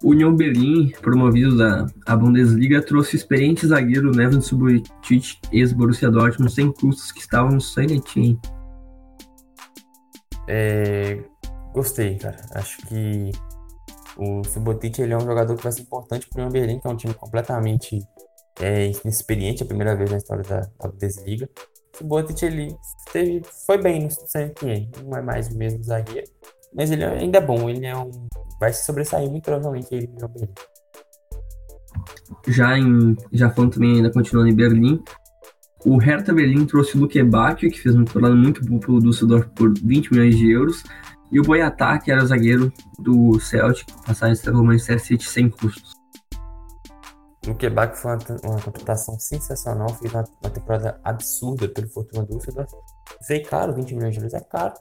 O 0.04 0.12
União 0.12 0.36
Berlim, 0.36 0.92
promovido 1.02 1.58
da 1.58 1.88
a 2.06 2.16
Bundesliga, 2.16 2.86
trouxe 2.86 3.16
o 3.16 3.18
experiente 3.18 3.66
zagueiro 3.66 4.12
Neven 4.12 4.40
Subotic, 4.40 5.40
ex-Borussia 5.52 6.12
Dortmund, 6.12 6.54
sem 6.54 6.72
custos, 6.72 7.12
que 7.12 7.22
estavam 7.22 7.54
no 7.54 7.62
Sanetin. 7.62 8.40
É, 10.48 11.24
gostei, 11.74 12.20
cara. 12.20 12.38
Acho 12.54 12.78
que 12.86 13.32
o 14.18 14.44
Subotic 14.44 15.00
ele 15.00 15.14
é 15.14 15.18
um 15.18 15.26
jogador 15.26 15.56
que 15.56 15.64
vai 15.64 15.72
ser 15.72 15.82
importante 15.82 16.28
para 16.30 16.48
o 16.48 16.50
Berlim, 16.50 16.80
que 16.80 16.88
é 16.88 16.90
um 16.90 16.96
time 16.96 17.14
completamente 17.14 18.00
é, 18.60 18.92
inexperiente, 19.04 19.64
a 19.64 19.66
primeira 19.66 19.96
vez 19.96 20.12
na 20.12 20.18
história 20.18 20.44
da, 20.44 20.62
da 20.62 20.90
Bundesliga. 20.90 21.50
O 21.94 21.98
Subotic 21.98 22.44
ele 22.44 22.76
teve, 23.12 23.42
foi 23.66 23.82
bem 23.82 24.04
no 24.04 24.12
Sanetin, 24.12 24.92
não 25.04 25.18
é 25.18 25.22
mais 25.22 25.50
o 25.50 25.58
mesmo 25.58 25.84
zagueiro, 25.84 26.28
mas 26.74 26.92
ele 26.92 27.04
ainda 27.04 27.38
é 27.38 27.42
bom, 27.42 27.70
ele 27.70 27.86
é 27.86 27.96
um 27.96 28.10
vai 28.60 28.72
se 28.72 28.86
sobressair 28.86 29.30
muito 29.30 29.44
provavelmente 29.44 29.88
ele 29.92 30.08
no 30.20 30.28
Berlim. 30.28 30.54
Já, 32.48 32.78
em, 32.78 33.16
já 33.32 33.50
falando 33.50 33.74
também, 33.74 33.96
ainda 33.96 34.12
continuando 34.12 34.50
em 34.50 34.56
Berlim, 34.56 35.04
o 35.86 35.98
Hertha 35.98 36.34
Berlim 36.34 36.66
trouxe 36.66 36.98
o 36.98 37.02
Luke 37.02 37.22
Bacchio, 37.24 37.70
que 37.70 37.80
fez 37.80 37.94
um 37.94 38.06
temporada 38.06 38.36
muito 38.36 38.64
bom 38.66 38.80
pelo 38.80 39.00
Düsseldorf 39.00 39.50
por 39.50 39.74
20 39.78 40.12
milhões 40.14 40.38
de 40.38 40.50
euros, 40.50 40.84
e 41.34 41.40
o 41.40 41.44
Boyatá, 41.44 41.98
que 41.98 42.12
era 42.12 42.24
o 42.24 42.28
zagueiro 42.28 42.72
do 43.00 43.40
Celtic, 43.40 43.92
passagem 44.06 44.42
pelo 44.44 44.64
Manchester 44.64 45.00
City 45.00 45.28
sem 45.28 45.50
custos. 45.50 45.94
O 47.48 47.70
Bacchio 47.72 47.98
foi 47.98 48.12
uma, 48.12 48.52
uma 48.52 48.62
contratação 48.62 49.20
sensacional, 49.20 49.90
fez 49.90 50.14
uma, 50.14 50.24
uma 50.42 50.50
temporada 50.50 51.00
absurda 51.04 51.68
pelo 51.68 51.90
Fortuna 51.90 52.26
Düsseldorf. 52.26 52.72
Veio 53.28 53.46
caro, 53.46 53.74
20 53.74 53.96
milhões 53.96 54.14
de 54.14 54.20
euros 54.20 54.34
é 54.34 54.40
caro, 54.40 54.76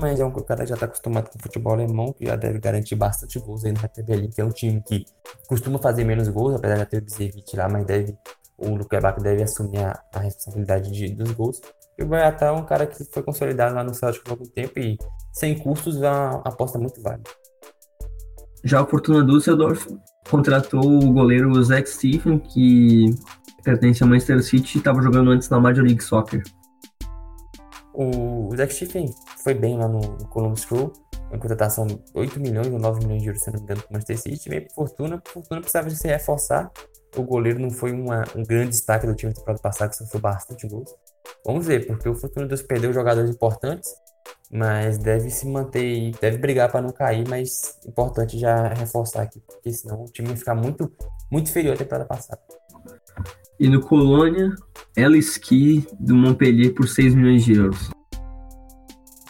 mas 0.00 0.18
é 0.18 0.24
um 0.24 0.30
cara 0.32 0.62
que 0.62 0.66
já 0.66 0.74
está 0.74 0.86
acostumado 0.86 1.30
com 1.30 1.38
o 1.38 1.42
futebol 1.42 1.72
alemão, 1.72 2.12
que 2.12 2.26
já 2.26 2.34
deve 2.34 2.58
garantir 2.58 2.96
bastante 2.96 3.38
gols 3.38 3.64
aí 3.64 3.72
no 3.72 3.78
Hertha 3.78 4.02
Berlin, 4.02 4.28
que 4.28 4.40
é 4.40 4.44
um 4.44 4.50
time 4.50 4.82
que 4.82 5.06
costuma 5.48 5.78
fazer 5.78 6.04
menos 6.04 6.28
gols, 6.28 6.56
apesar 6.56 6.74
de 6.74 6.80
já 6.80 6.86
ter 6.86 6.98
o 6.98 7.02
Bizevic 7.02 7.56
lá, 7.56 7.68
mas 7.68 7.86
deve, 7.86 8.18
o 8.58 8.74
Lukerbach 8.74 9.18
deve 9.22 9.44
assumir 9.44 9.78
a, 9.78 10.02
a 10.12 10.18
responsabilidade 10.18 10.90
de, 10.90 11.14
dos 11.14 11.30
gols. 11.30 11.60
E 12.02 12.04
o 12.04 12.08
Boyatá 12.08 12.46
é 12.46 12.50
um 12.50 12.64
cara 12.64 12.84
que 12.84 13.04
foi 13.04 13.22
consolidado 13.22 13.76
lá 13.76 13.84
no 13.84 13.94
Celtic 13.94 14.22
há 14.26 14.32
algum 14.32 14.44
tempo 14.44 14.76
e 14.76 14.98
sem 15.32 15.56
custos 15.56 16.02
é 16.02 16.10
uma 16.10 16.42
aposta 16.44 16.76
muito 16.76 17.00
válida. 17.00 17.30
Já 18.64 18.82
o 18.82 18.86
Fortuna 18.86 19.24
Düsseldorf 19.24 19.86
contratou 20.28 20.82
o 20.82 21.12
goleiro 21.12 21.62
Zach 21.62 21.88
Stephen, 21.88 22.40
que 22.40 23.06
pertence 23.62 24.02
ao 24.02 24.08
Manchester 24.08 24.42
City 24.42 24.76
e 24.76 24.78
estava 24.78 25.00
jogando 25.00 25.30
antes 25.30 25.48
na 25.48 25.60
Major 25.60 25.84
League 25.84 26.02
Soccer. 26.02 26.42
O, 27.94 28.48
o 28.48 28.56
Zach 28.56 28.74
Stephen 28.74 29.08
foi 29.44 29.54
bem 29.54 29.78
lá 29.78 29.86
no, 29.86 30.00
no 30.00 30.26
Columbus 30.26 30.64
Crew, 30.64 30.92
uma 31.30 31.38
contratação 31.38 31.86
de 31.86 32.00
8 32.14 32.40
milhões 32.40 32.66
ou 32.66 32.80
9 32.80 32.98
milhões 33.04 33.22
de 33.22 33.28
euros, 33.28 33.42
se 33.44 33.50
não 33.52 33.60
me 33.60 33.62
engano, 33.62 33.80
para 33.80 33.90
o 33.90 33.92
Manchester 33.92 34.18
City, 34.18 34.48
veio 34.48 34.62
por 34.62 34.74
Fortuna, 34.74 35.22
Fortuna 35.24 35.60
precisava 35.60 35.88
de 35.88 35.96
se 35.96 36.08
reforçar, 36.08 36.68
o 37.16 37.22
goleiro 37.22 37.60
não 37.60 37.70
foi 37.70 37.92
uma, 37.92 38.24
um 38.34 38.42
grande 38.42 38.70
destaque 38.70 39.06
do 39.06 39.14
time 39.14 39.32
do 39.32 39.36
temporada 39.36 39.62
passada, 39.62 39.90
que 39.90 39.96
sofreu 39.96 40.20
bastante 40.20 40.66
gols. 40.66 40.90
Vamos 41.44 41.66
ver, 41.66 41.86
porque 41.86 42.08
o 42.08 42.14
Fortuna 42.14 42.46
Deus 42.46 42.62
perdeu 42.62 42.92
jogadores 42.92 43.30
importantes, 43.30 43.90
mas 44.50 44.98
deve 44.98 45.30
se 45.30 45.46
manter 45.46 46.12
deve 46.20 46.38
brigar 46.38 46.70
para 46.70 46.82
não 46.82 46.92
cair, 46.92 47.26
mas 47.28 47.78
importante 47.86 48.38
já 48.38 48.68
reforçar 48.68 49.22
aqui, 49.22 49.40
porque 49.40 49.72
senão 49.72 50.04
o 50.04 50.06
time 50.06 50.28
vai 50.28 50.36
ficar 50.36 50.54
muito, 50.54 50.92
muito 51.30 51.50
inferior 51.50 51.74
à 51.74 51.76
temporada 51.78 52.04
passada. 52.04 52.40
E 53.58 53.68
no 53.68 53.80
Colônia, 53.80 54.50
ela 54.96 55.16
Ski 55.16 55.86
do 55.98 56.14
Montpellier 56.14 56.74
por 56.74 56.88
6 56.88 57.14
milhões 57.14 57.44
de 57.44 57.54
euros. 57.54 57.90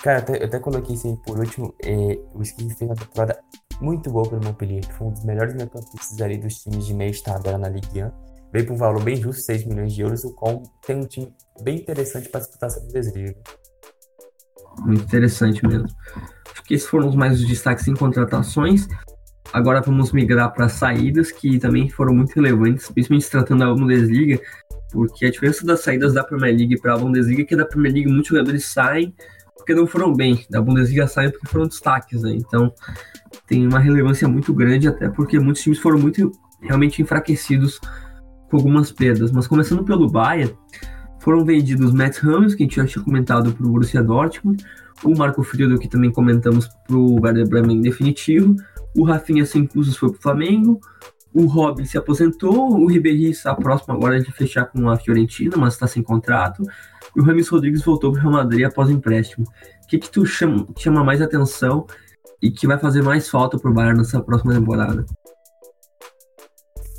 Cara, 0.03 0.19
eu 0.19 0.23
até, 0.23 0.43
eu 0.43 0.47
até 0.47 0.59
coloquei 0.59 0.95
isso 0.95 1.07
aí 1.07 1.17
por 1.25 1.39
último. 1.39 1.75
É, 1.83 2.19
o 2.35 2.43
Ski 2.43 2.69
fez 2.75 2.91
uma 2.91 2.97
temporada 2.97 3.39
muito 3.81 4.11
boa 4.11 4.29
pelo 4.29 4.43
Montpellier. 4.43 4.85
Foi 4.97 5.07
um 5.09 5.11
dos 5.11 5.25
melhores 5.25 5.55
meio-campistas 5.55 6.21
ali 6.21 6.39
dos 6.39 6.55
times 6.63 6.87
de 6.87 6.95
meio 6.95 7.23
tabela 7.23 7.59
na 7.59 7.69
Ligue 7.69 8.03
1. 8.03 8.32
Veio 8.53 8.67
por 8.67 8.75
um 8.75 8.77
valor 8.77 9.03
bem 9.03 9.17
justo, 9.17 9.43
6 9.43 9.65
milhões 9.65 9.95
de 9.95 10.03
euros, 10.03 10.25
o 10.25 10.35
qual 10.35 10.63
tem 10.87 10.97
um 10.97 11.07
time 11.07 11.33
bem 11.63 11.79
interessante 11.79 12.29
para 12.29 12.41
disputar 12.41 12.69
essa 12.69 12.81
Bundesliga. 12.81 13.35
Muito 14.81 15.05
interessante 15.05 15.67
mesmo. 15.67 15.89
Acho 16.51 16.63
que 16.65 16.75
esses 16.75 16.89
foram 16.89 17.09
os 17.09 17.15
mais 17.15 17.41
os 17.41 17.47
destaques 17.47 17.89
em 17.89 17.95
contratações. 17.95 18.87
Agora 19.53 19.81
vamos 19.81 20.13
migrar 20.13 20.53
para 20.53 20.69
saídas 20.69 21.31
que 21.31 21.59
também 21.59 21.89
foram 21.89 22.15
muito 22.15 22.35
relevantes, 22.35 22.91
principalmente 22.91 23.31
tratando 23.31 23.61
da 23.61 23.75
Bundesliga, 23.75 24.41
porque 24.91 25.27
a 25.27 25.31
diferença 25.31 25.65
das 25.65 25.81
saídas 25.81 26.15
da 26.15 26.25
Premier 26.25 26.57
League 26.57 26.81
para 26.81 26.95
a 26.95 26.99
Bundesliga 26.99 27.43
é 27.43 27.45
que 27.45 27.57
da 27.57 27.67
Premier 27.67 27.93
League 27.93 28.11
muitos 28.11 28.29
jogadores 28.29 28.67
saem 28.67 29.15
porque 29.57 29.75
não 29.75 29.87
foram 29.87 30.13
bem, 30.13 30.45
da 30.51 30.61
Bundesliga 30.61 31.07
saem 31.07 31.31
porque 31.31 31.47
foram 31.47 31.69
destaques, 31.69 32.23
né? 32.23 32.35
Então 32.35 32.73
tem 33.47 33.67
uma 33.67 33.79
relevância 33.79 34.27
muito 34.27 34.53
grande, 34.53 34.89
até 34.89 35.09
porque 35.09 35.39
muitos 35.39 35.63
times 35.63 35.79
foram 35.79 35.99
muito 35.99 36.33
realmente 36.61 37.01
enfraquecidos 37.01 37.79
com 38.53 38.59
algumas 38.59 38.93
perdas. 38.93 39.33
Mas 39.33 39.47
começando 39.47 39.83
pelo 39.83 40.07
Bayern, 40.07 40.55
foram 41.19 41.43
vendidos 41.43 41.95
Matt 41.95 42.19
Ramos, 42.19 42.55
que 42.55 42.63
a 42.63 42.67
gente 42.67 42.77
já 42.77 42.85
tinha 42.85 43.03
comentado 43.03 43.51
para 43.51 43.67
o 43.67 43.71
Borussia 43.71 44.03
Dortmund, 44.03 44.63
o 45.03 45.17
Marco 45.17 45.43
Friedel, 45.43 45.79
que 45.79 45.89
também 45.89 46.13
comentamos 46.13 46.69
para 46.87 46.95
o 46.95 47.19
Werder 47.19 47.49
Bremen 47.49 47.81
definitivo, 47.81 48.55
o 48.95 49.05
Rafinha 49.05 49.47
sem 49.47 49.67
custos 49.67 49.97
foi 49.97 50.11
para 50.11 50.19
o 50.19 50.23
Flamengo, 50.23 50.81
o 51.33 51.47
Robin 51.47 51.87
se 51.87 51.97
aposentou, 51.97 52.79
o 52.79 52.87
Ribéry 52.87 53.31
está 53.31 53.55
próximo 53.55 53.95
agora 53.95 54.21
de 54.21 54.31
fechar 54.31 54.67
com 54.67 54.91
a 54.91 54.99
Fiorentina, 54.99 55.57
mas 55.57 55.73
está 55.73 55.87
sem 55.87 56.03
contrato, 56.03 56.63
e 57.17 57.21
o 57.21 57.25
Rames 57.25 57.49
Rodrigues 57.49 57.83
voltou 57.83 58.13
para 58.13 58.19
o 58.19 58.23
Real 58.23 58.33
Madrid 58.35 58.67
após 58.67 58.91
o 58.91 58.93
empréstimo. 58.93 59.47
O 59.83 59.87
que, 59.87 59.99
que 59.99 60.11
tu 60.11 60.27
chama, 60.27 60.67
chama 60.77 61.03
mais 61.03 61.23
atenção 61.23 61.87
e 62.41 62.51
que 62.51 62.67
vai 62.67 62.79
fazer 62.79 63.03
mais 63.03 63.31
falta 63.31 63.59
para 63.59 63.71
o 63.71 63.75
Bayern 63.75 63.99
nessa 63.99 64.21
próxima 64.21 64.53
temporada? 64.53 65.07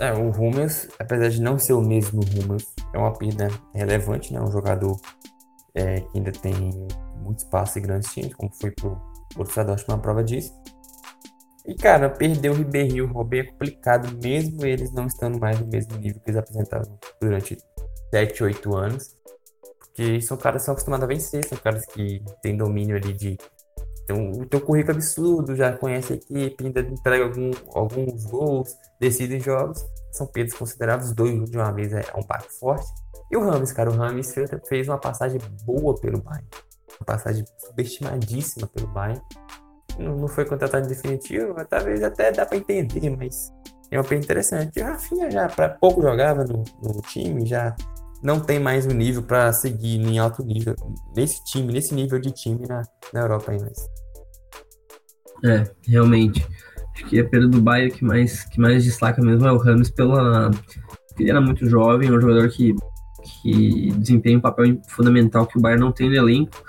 É, 0.04 0.12
o 0.12 0.32
Hummels, 0.32 0.89
apesar 0.99 1.30
de 1.30 1.41
não 1.41 1.58
ser 1.58 1.72
o 1.72 1.82
mesmo 1.82 2.20
Hummels, 2.22 2.74
é 2.93 2.97
uma 2.97 3.14
perda 3.14 3.47
relevante, 3.74 4.34
né? 4.34 4.41
Um 4.41 4.51
jogador 4.51 4.99
é, 5.74 6.01
que 6.01 6.18
ainda 6.18 6.30
tem 6.30 6.54
muito 7.22 7.39
espaço 7.39 7.78
e 7.78 7.82
grandes 7.82 8.12
times, 8.12 8.34
como 8.34 8.51
foi 8.54 8.70
pro 8.72 9.01
Borussia 9.34 9.64
Dortmund 9.64 9.93
uma 9.93 10.01
prova 10.01 10.22
disso. 10.22 10.54
E, 11.66 11.74
cara, 11.74 12.10
perder 12.10 12.49
o 12.49 12.54
Ribéry 12.54 12.95
e 12.95 13.01
o 13.01 13.08
Robin 13.08 13.38
é 13.38 13.43
complicado, 13.43 14.14
mesmo 14.22 14.66
eles 14.66 14.91
não 14.91 15.08
estando 15.08 15.39
mais 15.39 15.58
no 15.58 15.68
mesmo 15.68 15.95
nível 15.95 16.20
que 16.20 16.32
eles 16.32 16.39
apresentavam 16.39 16.99
durante 17.22 17.58
7, 18.14 18.43
8 18.43 18.76
anos. 18.76 19.16
Porque 19.80 20.20
são 20.20 20.36
caras 20.36 20.64
que 20.64 20.66
são 20.66 20.74
acostumados 20.74 21.06
a 21.06 21.08
vencer, 21.08 21.47
são 21.47 21.58
caras 21.58 21.86
que 21.86 22.22
têm 22.41 22.58
domínio 22.58 22.97
ali 22.97 23.14
de. 23.14 23.38
Então, 24.04 24.32
o 24.32 24.45
teu 24.45 24.60
currículo 24.60 24.97
absurdo, 24.97 25.56
já 25.56 25.72
conhece 25.78 26.14
a 26.14 26.16
equipe, 26.16 26.66
ainda 26.66 26.82
entrega 26.82 27.24
algum, 27.24 27.51
alguns 27.74 28.26
gols, 28.26 28.76
decidem 28.99 29.39
jogos. 29.39 29.84
São 30.12 30.28
perdas 30.28 30.54
consideráveis, 30.54 31.14
dois 31.14 31.49
de 31.49 31.58
uma 31.58 31.72
vez 31.72 31.93
é 31.93 32.04
um 32.16 32.24
passo 32.24 32.49
forte. 32.60 32.86
E 33.32 33.38
o 33.38 33.43
Rames, 33.43 33.72
cara, 33.72 33.89
o 33.89 33.95
Rames 33.95 34.34
fez, 34.34 34.49
fez 34.68 34.88
uma 34.88 34.97
passagem 34.97 35.39
boa 35.66 35.95
pelo 35.99 36.22
Bayern. 36.22 36.47
Uma 36.99 37.06
passagem 37.06 37.45
subestimadíssima 37.58 38.68
pelo 38.68 38.88
Bayern 38.88 39.22
não 39.99 40.28
foi 40.28 40.45
contratado 40.45 40.86
em 40.86 40.89
definitivo, 40.89 41.54
talvez 41.66 42.04
até 42.04 42.32
dá 42.32 42.45
para 42.45 42.58
entender, 42.58 43.10
mas 43.16 43.51
é 43.91 43.97
uma 43.97 44.04
coisa 44.04 44.24
interessante. 44.24 44.80
O 44.80 44.84
Rafinha 44.84 45.30
já 45.30 45.47
para 45.47 45.70
pouco 45.70 46.01
jogava 46.01 46.43
no, 46.43 46.64
no, 46.82 47.01
time, 47.01 47.45
já 47.45 47.76
não 48.24 48.39
tem 48.39 48.59
mais 48.59 48.86
o 48.86 48.89
um 48.89 48.93
nível 48.93 49.21
para 49.21 49.51
seguir 49.51 49.99
em 49.99 50.17
alto 50.17 50.43
nível 50.43 50.76
nesse 51.15 51.43
time, 51.43 51.74
nesse 51.74 51.93
nível 51.93 52.19
de 52.19 52.32
time 52.32 52.65
na, 52.67 52.82
na 53.13 53.21
Europa 53.21 53.51
ainda. 53.51 53.71
É, 55.43 55.69
realmente. 55.86 56.45
Acho 56.95 57.05
que 57.05 57.19
a 57.19 57.28
perda 57.28 57.47
do 57.47 57.61
Bayern 57.61 57.91
que 57.91 58.05
mais, 58.05 58.45
que 58.45 58.59
mais 58.59 58.84
destaca 58.84 59.21
mesmo 59.21 59.45
é 59.47 59.51
o 59.51 59.57
Ramos 59.57 59.89
pela. 59.89 60.51
Ele 61.19 61.30
era 61.30 61.41
muito 61.41 61.67
jovem, 61.67 62.09
é 62.09 62.11
um 62.11 62.21
jogador 62.21 62.49
que, 62.49 62.74
que 63.41 63.91
desempenha 63.97 64.38
um 64.38 64.41
papel 64.41 64.80
fundamental 64.88 65.45
que 65.45 65.57
o 65.57 65.61
Bayern 65.61 65.84
não 65.84 65.91
tem 65.91 66.09
no 66.09 66.15
elenco 66.15 66.63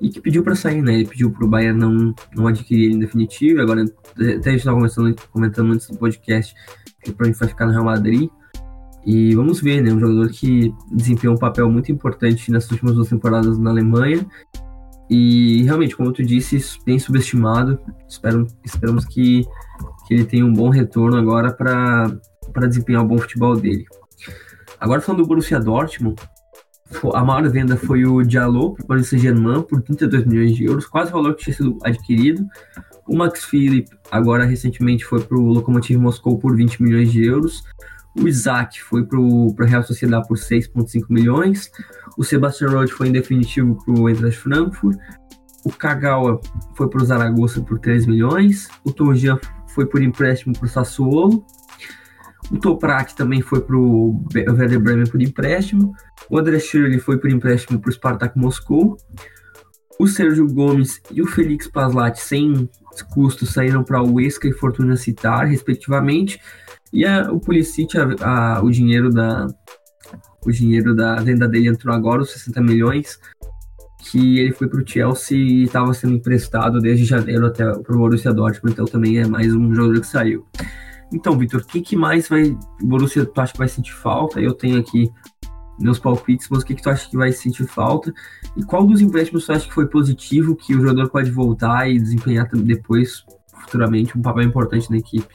e 0.00 0.08
que 0.08 0.20
pediu 0.20 0.42
para 0.42 0.54
sair, 0.54 0.80
né? 0.80 0.94
Ele 0.94 1.06
pediu 1.06 1.30
para 1.30 1.44
o 1.44 1.48
Bayern 1.48 1.78
não, 1.78 2.14
não 2.34 2.46
adquirir 2.46 2.86
ele 2.86 2.94
em 2.94 2.98
definitivo. 2.98 3.60
Agora, 3.60 3.84
até 3.84 4.50
a 4.50 4.52
gente 4.52 4.56
estava 4.58 4.78
comentando 5.32 5.72
antes 5.72 5.88
do 5.88 5.96
podcast 5.96 6.54
que 7.02 7.12
provavelmente 7.12 7.38
vai 7.38 7.48
ficar 7.48 7.66
no 7.66 7.72
Real 7.72 7.84
Madrid. 7.84 8.30
E 9.08 9.34
vamos 9.34 9.62
ver, 9.62 9.82
né? 9.82 9.90
Um 9.90 9.98
jogador 9.98 10.28
que 10.28 10.70
desempenhou 10.92 11.34
um 11.34 11.38
papel 11.38 11.70
muito 11.70 11.90
importante 11.90 12.52
nessas 12.52 12.70
últimas 12.72 12.94
duas 12.94 13.08
temporadas 13.08 13.58
na 13.58 13.70
Alemanha. 13.70 14.26
E 15.08 15.62
realmente, 15.62 15.96
como 15.96 16.12
tu 16.12 16.22
disse, 16.22 16.62
bem 16.84 16.98
subestimado. 16.98 17.80
Espero, 18.06 18.46
esperamos 18.62 19.06
que, 19.06 19.46
que 20.06 20.12
ele 20.12 20.26
tenha 20.26 20.44
um 20.44 20.52
bom 20.52 20.68
retorno 20.68 21.16
agora 21.16 21.50
para 21.54 22.66
desempenhar 22.66 23.00
o 23.00 23.06
um 23.06 23.08
bom 23.08 23.16
futebol 23.16 23.56
dele. 23.56 23.86
Agora 24.78 25.00
falando 25.00 25.22
do 25.22 25.26
Borussia 25.26 25.58
Dortmund, 25.58 26.20
a 27.14 27.24
maior 27.24 27.48
venda 27.48 27.78
foi 27.78 28.04
o 28.04 28.22
Diallo 28.22 28.74
para 28.74 28.84
o 28.84 28.86
Paris 28.88 29.08
Saint-Germain 29.08 29.62
por 29.62 29.80
32 29.80 30.26
milhões 30.26 30.54
de 30.54 30.66
euros, 30.66 30.86
quase 30.86 31.10
o 31.10 31.14
valor 31.14 31.34
que 31.34 31.44
tinha 31.44 31.56
sido 31.56 31.78
adquirido. 31.82 32.46
O 33.08 33.16
Max 33.16 33.42
Philip 33.42 33.88
agora 34.10 34.44
recentemente 34.44 35.02
foi 35.02 35.22
para 35.22 35.38
o 35.38 35.48
Lokomotiv 35.48 35.98
Moscou 35.98 36.38
por 36.38 36.54
20 36.54 36.82
milhões 36.82 37.10
de 37.10 37.24
euros. 37.24 37.64
O 38.20 38.26
Isaac 38.26 38.82
foi 38.82 39.04
para 39.04 39.64
a 39.64 39.68
Real 39.68 39.82
Sociedade 39.82 40.26
por 40.26 40.36
6,5 40.36 41.06
milhões. 41.08 41.70
O 42.16 42.24
Sebastian 42.24 42.70
Rode 42.70 42.92
foi 42.92 43.08
em 43.08 43.12
definitivo 43.12 43.78
para 43.84 43.94
o 43.94 44.08
Eintracht 44.08 44.38
Frankfurt. 44.38 44.98
O 45.64 45.70
Kagawa 45.70 46.40
foi 46.74 46.88
para 46.88 47.02
o 47.02 47.04
Zaragoza 47.04 47.60
por 47.62 47.78
3 47.78 48.06
milhões. 48.06 48.68
O 48.84 48.92
Tojan 48.92 49.38
foi 49.68 49.86
por 49.86 50.02
empréstimo 50.02 50.52
para 50.52 50.66
o 50.66 50.68
Sassuolo. 50.68 51.44
O 52.50 52.58
Toprak 52.58 53.14
também 53.14 53.42
foi 53.42 53.60
para 53.60 53.76
o 53.76 54.24
Werder 54.34 54.80
Bremen 54.80 55.06
por 55.06 55.20
empréstimo. 55.22 55.94
O 56.28 56.38
André 56.38 56.58
Schürrle 56.58 56.98
foi 56.98 57.18
por 57.18 57.30
empréstimo 57.30 57.78
para 57.78 57.88
o 57.88 57.92
Spartak 57.92 58.38
Moscou. 58.38 58.96
O 59.98 60.06
Sérgio 60.06 60.46
Gomes 60.46 61.00
e 61.10 61.20
o 61.20 61.26
Felix 61.26 61.68
Paslat, 61.68 62.16
sem 62.18 62.68
custos, 63.12 63.52
saíram 63.52 63.84
para 63.84 64.02
o 64.02 64.20
Esca 64.20 64.48
e 64.48 64.52
Fortuna 64.52 64.96
Citar, 64.96 65.46
respectivamente. 65.46 66.40
E 66.92 67.04
a, 67.04 67.30
o 67.30 67.38
Pulisic, 67.40 67.96
a, 67.98 68.56
a, 68.56 68.62
o 68.62 68.70
dinheiro 68.70 69.10
da 69.10 69.46
o 70.46 70.50
dinheiro 70.50 70.94
da 70.94 71.16
venda 71.16 71.46
dele 71.46 71.68
entrou 71.68 71.94
agora, 71.94 72.22
os 72.22 72.30
60 72.30 72.62
milhões, 72.62 73.18
que 74.10 74.38
ele 74.38 74.52
foi 74.52 74.68
para 74.68 74.80
o 74.80 74.86
Chelsea 74.86 75.36
e 75.36 75.64
estava 75.64 75.92
sendo 75.92 76.14
emprestado 76.14 76.80
desde 76.80 77.04
janeiro 77.04 77.46
até 77.46 77.64
para 77.64 77.94
o 77.94 77.98
Borussia 77.98 78.32
Dortmund, 78.32 78.72
então 78.72 78.84
também 78.86 79.18
é 79.18 79.26
mais 79.26 79.52
um 79.54 79.74
jogador 79.74 80.00
que 80.00 80.06
saiu. 80.06 80.46
Então, 81.12 81.36
Vitor, 81.36 81.60
o 81.60 81.66
que, 81.66 81.80
que 81.80 81.96
mais 81.96 82.28
vai 82.28 82.56
Borussia 82.82 83.24
tu 83.26 83.40
acha 83.40 83.52
que 83.52 83.58
vai 83.58 83.68
sentir 83.68 83.92
falta? 83.92 84.40
Eu 84.40 84.54
tenho 84.54 84.78
aqui 84.78 85.10
meus 85.78 85.98
palpites, 85.98 86.48
mas 86.50 86.62
o 86.62 86.66
que, 86.66 86.74
que 86.74 86.82
tu 86.82 86.90
acha 86.90 87.08
que 87.08 87.16
vai 87.16 87.32
sentir 87.32 87.66
falta? 87.66 88.12
E 88.56 88.62
qual 88.62 88.86
dos 88.86 89.00
empréstimos 89.00 89.46
tu 89.46 89.52
acha 89.52 89.66
que 89.66 89.74
foi 89.74 89.86
positivo, 89.86 90.56
que 90.56 90.74
o 90.74 90.80
jogador 90.80 91.08
pode 91.10 91.30
voltar 91.30 91.88
e 91.88 91.98
desempenhar 91.98 92.48
depois, 92.52 93.24
futuramente, 93.54 94.16
um 94.18 94.22
papel 94.22 94.44
importante 94.44 94.90
na 94.90 94.98
equipe? 94.98 95.34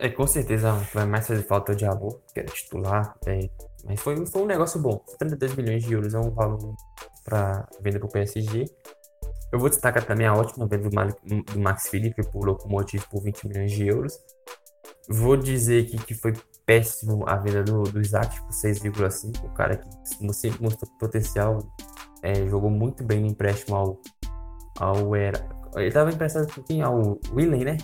É, 0.00 0.08
com 0.08 0.26
certeza 0.28 0.72
vai 0.94 1.06
mais 1.06 1.26
fazer 1.26 1.42
falta 1.42 1.72
o 1.72 1.74
Diabo, 1.74 2.20
que 2.32 2.38
era 2.38 2.48
titular. 2.48 3.16
É, 3.26 3.50
mas 3.84 4.00
foi, 4.00 4.24
foi 4.26 4.42
um 4.42 4.46
negócio 4.46 4.80
bom. 4.80 5.04
32 5.18 5.56
milhões 5.56 5.82
de 5.82 5.92
euros 5.92 6.14
é 6.14 6.18
um 6.18 6.30
valor 6.30 6.76
para 7.24 7.68
venda 7.80 7.98
para 7.98 8.06
o 8.06 8.12
PSG. 8.12 8.64
Eu 9.50 9.58
vou 9.58 9.68
destacar 9.68 10.04
também 10.04 10.26
a 10.26 10.34
ótima 10.34 10.68
venda 10.68 10.88
do, 10.88 11.42
do 11.42 11.58
Max 11.58 11.88
Felipe 11.88 12.22
por 12.30 12.46
Locomotive 12.46 13.04
por 13.10 13.22
20 13.22 13.48
milhões 13.48 13.72
de 13.72 13.88
euros. 13.88 14.16
Vou 15.08 15.36
dizer 15.36 15.86
aqui 15.86 15.96
que 15.96 16.14
foi 16.14 16.32
péssimo 16.64 17.28
a 17.28 17.34
venda 17.36 17.64
do, 17.64 17.82
do 17.82 18.00
Isaac 18.00 18.40
por 18.42 18.50
6,5. 18.50 19.44
O 19.44 19.54
cara 19.54 19.78
que 19.78 20.32
sempre 20.32 20.62
mostrou 20.62 20.92
potencial, 21.00 21.58
é, 22.22 22.46
jogou 22.46 22.70
muito 22.70 23.02
bem 23.02 23.20
no 23.20 23.26
empréstimo 23.26 23.74
ao. 23.74 24.00
ao 24.78 25.16
era, 25.16 25.48
ele 25.74 25.88
estava 25.88 26.12
emprestado 26.12 26.54
com 26.54 26.62
quem? 26.62 26.82
Ao 26.82 27.18
Willen, 27.32 27.64
né? 27.64 27.78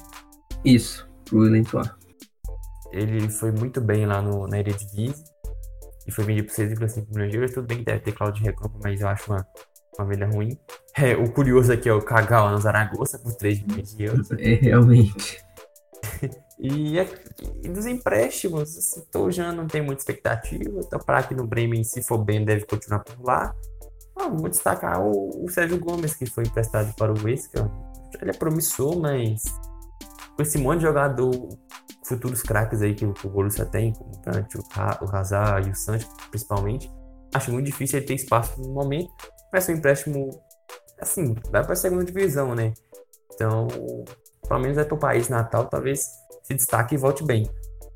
Isso, 0.64 1.08
o 1.32 1.38
Willen 1.38 1.64
Toa 1.64 2.03
ele 2.92 3.28
foi 3.28 3.50
muito 3.52 3.80
bem 3.80 4.06
lá 4.06 4.20
no, 4.22 4.46
na 4.46 4.58
Eredivisie 4.58 5.24
e 6.06 6.12
foi 6.12 6.24
vendido 6.24 6.48
por 6.48 6.54
6,5 6.54 7.06
milhões 7.10 7.30
de 7.30 7.36
euros. 7.36 7.54
Tudo 7.54 7.66
bem 7.66 7.78
que 7.78 7.84
deve 7.84 8.00
ter 8.00 8.12
cláusula 8.12 8.40
de 8.40 8.50
recompra, 8.50 8.80
mas 8.82 9.00
eu 9.00 9.08
acho 9.08 9.32
uma, 9.32 9.46
uma 9.98 10.06
venda 10.06 10.26
ruim. 10.26 10.58
É, 10.96 11.14
o 11.14 11.32
curioso 11.32 11.72
aqui 11.72 11.88
é 11.88 11.94
o 11.94 12.02
Kagawa 12.02 12.52
no 12.52 12.58
Zaragoza 12.58 13.18
por 13.18 13.34
3 13.34 13.62
milhões 13.62 13.94
de 13.94 14.04
euros. 14.04 14.30
É, 14.32 14.54
realmente. 14.54 15.42
e, 16.58 16.98
é, 16.98 17.08
e, 17.62 17.68
dos 17.68 17.86
empréstimos, 17.86 18.76
assim, 18.76 19.02
já 19.30 19.52
não 19.52 19.66
tem 19.66 19.82
muita 19.82 20.02
expectativa. 20.02 20.80
Então, 20.80 21.00
para 21.00 21.22
que 21.22 21.34
no 21.34 21.46
Bremen, 21.46 21.82
se 21.84 22.02
for 22.02 22.18
bem, 22.18 22.44
deve 22.44 22.64
continuar 22.66 23.00
por 23.00 23.20
lá. 23.24 23.54
Ah, 24.16 24.28
vou 24.28 24.48
destacar 24.48 25.00
o, 25.00 25.44
o, 25.44 25.50
Sérgio 25.50 25.78
Gomes, 25.78 26.14
que 26.14 26.26
foi 26.26 26.44
emprestado 26.44 26.94
para 26.94 27.12
o 27.12 27.24
Wesker. 27.24 27.68
Ele 28.20 28.30
é 28.30 28.34
promissor, 28.34 28.96
mas 28.96 29.42
com 30.36 30.42
esse 30.42 30.58
monte 30.58 30.78
de 30.78 30.86
jogador 30.86 31.48
futuros 32.04 32.42
craques 32.42 32.82
aí 32.82 32.94
que, 32.94 33.04
o 33.04 33.14
Borussia 33.28 33.64
tem, 33.64 33.92
como 33.92 34.12
o 34.12 34.20
Kant, 34.22 34.58
o 35.00 35.16
Hazard 35.16 35.68
e 35.68 35.72
o 35.72 35.74
Sancho, 35.74 36.08
principalmente. 36.30 36.90
Acho 37.32 37.50
muito 37.50 37.66
difícil 37.66 37.98
ele 37.98 38.06
ter 38.06 38.14
espaço 38.14 38.60
no 38.60 38.72
momento. 38.72 39.10
Vai 39.50 39.60
ser 39.60 39.72
um 39.72 39.76
empréstimo, 39.76 40.30
assim, 41.00 41.34
vai 41.50 41.62
para 41.62 41.72
a 41.72 41.76
segunda 41.76 42.04
divisão, 42.04 42.54
né? 42.54 42.72
Então, 43.32 43.66
pelo 44.46 44.60
menos 44.60 44.78
é 44.78 44.84
para 44.84 44.94
o 44.94 44.98
país 44.98 45.28
natal, 45.28 45.66
talvez 45.66 46.06
se 46.42 46.54
destaque 46.54 46.94
e 46.94 46.98
volte 46.98 47.24
bem. 47.24 47.48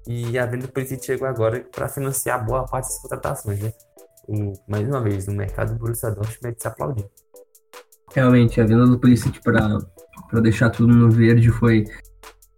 E 0.06 0.38
a 0.38 0.46
venda 0.46 0.66
do 0.66 0.72
Pulisic 0.72 1.04
chegou 1.04 1.28
agora 1.28 1.60
para 1.70 1.88
financiar 1.88 2.44
boa 2.44 2.64
parte 2.64 2.88
das 2.88 2.98
contratações, 3.02 3.60
né? 3.60 3.72
O, 4.26 4.52
mais 4.66 4.88
uma 4.88 5.00
vez, 5.00 5.26
no 5.26 5.34
mercado 5.34 5.74
do 5.74 5.78
Borussia 5.78 6.10
Dortmund 6.10 6.56
se 6.58 6.66
aplaudir. 6.66 7.06
Realmente, 8.12 8.60
a 8.60 8.64
venda 8.64 8.86
do 8.86 8.98
Pulisic 8.98 9.40
para 9.42 10.40
deixar 10.40 10.70
tudo 10.70 10.94
no 10.94 11.10
verde 11.10 11.50
foi 11.50 11.84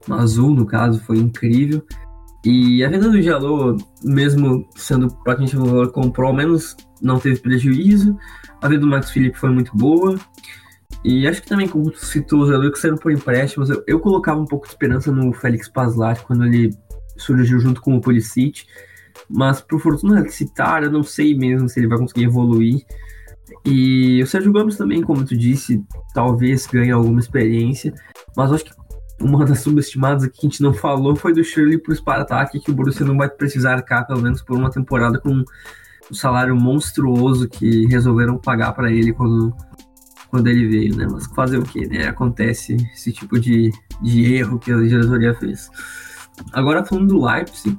azul, 0.08 0.54
no 0.54 0.66
caso, 0.66 1.00
foi 1.00 1.18
incrível. 1.18 1.84
E 2.44 2.82
a 2.82 2.88
venda 2.88 3.08
do 3.08 3.20
Jalô, 3.20 3.76
mesmo 4.02 4.66
sendo 4.74 5.08
praticamente 5.22 5.56
o 5.56 5.64
valor 5.64 5.92
comprou, 5.92 6.28
ao 6.28 6.34
menos 6.34 6.76
não 7.02 7.18
teve 7.18 7.38
prejuízo. 7.38 8.16
A 8.62 8.68
venda 8.68 8.80
do 8.80 8.86
Max 8.86 9.10
Felipe 9.10 9.38
foi 9.38 9.50
muito 9.50 9.76
boa. 9.76 10.18
E 11.04 11.26
acho 11.26 11.42
que 11.42 11.48
também, 11.48 11.68
como 11.68 11.90
tu 11.90 12.04
citou, 12.04 12.40
os 12.40 12.46
jogadores 12.46 12.74
que 12.74 12.80
saíram 12.80 12.96
por 12.96 13.12
empréstimos, 13.12 13.70
eu, 13.70 13.82
eu, 13.86 14.00
colocava 14.00 14.40
um 14.40 14.46
pouco 14.46 14.66
de 14.66 14.72
esperança 14.72 15.10
no 15.10 15.32
Félix 15.32 15.68
Paslat 15.68 16.20
quando 16.22 16.44
ele 16.44 16.74
surgiu 17.16 17.58
junto 17.58 17.80
com 17.80 17.96
o 17.96 18.00
Pulisic. 18.00 18.64
Mas 19.28 19.60
por 19.60 19.80
fortuna 19.80 20.26
citar, 20.28 20.82
eu 20.82 20.90
não 20.90 21.02
sei 21.02 21.34
mesmo 21.36 21.68
se 21.68 21.78
ele 21.80 21.86
vai 21.88 21.98
conseguir 21.98 22.24
evoluir. 22.24 22.84
E 23.64 24.22
o 24.22 24.26
Sérgio 24.26 24.52
Gomes 24.52 24.76
também, 24.76 25.02
como 25.02 25.24
tu 25.24 25.36
disse, 25.36 25.82
talvez 26.14 26.66
ganhe 26.66 26.90
alguma 26.90 27.20
experiência. 27.20 27.94
Mas 28.36 28.52
acho 28.52 28.64
que 28.64 28.79
uma 29.20 29.44
das 29.44 29.60
subestimadas 29.60 30.24
aqui 30.24 30.40
que 30.40 30.46
a 30.46 30.50
gente 30.50 30.62
não 30.62 30.72
falou 30.72 31.14
foi 31.14 31.32
do 31.32 31.44
Shirley 31.44 31.78
pro 31.78 31.94
Spartak, 31.94 32.58
que 32.58 32.70
o 32.70 32.74
Borussia 32.74 33.04
não 33.04 33.16
vai 33.16 33.28
precisar 33.28 33.74
arcar, 33.74 34.06
pelo 34.06 34.22
menos 34.22 34.42
por 34.42 34.56
uma 34.56 34.70
temporada, 34.70 35.20
com 35.20 35.44
um 36.10 36.14
salário 36.14 36.56
monstruoso 36.56 37.48
que 37.48 37.86
resolveram 37.86 38.38
pagar 38.38 38.72
para 38.72 38.90
ele 38.90 39.12
quando, 39.12 39.54
quando 40.28 40.46
ele 40.48 40.66
veio, 40.66 40.96
né? 40.96 41.06
Mas 41.10 41.26
fazer 41.26 41.58
o 41.58 41.62
que, 41.62 41.86
né? 41.86 42.08
Acontece 42.08 42.76
esse 42.94 43.12
tipo 43.12 43.38
de, 43.38 43.70
de 44.02 44.34
erro 44.34 44.58
que 44.58 44.72
a 44.72 44.76
diretoria 44.76 45.34
fez. 45.34 45.70
Agora 46.52 46.84
falando 46.84 47.08
do 47.08 47.24
Leipzig, 47.24 47.78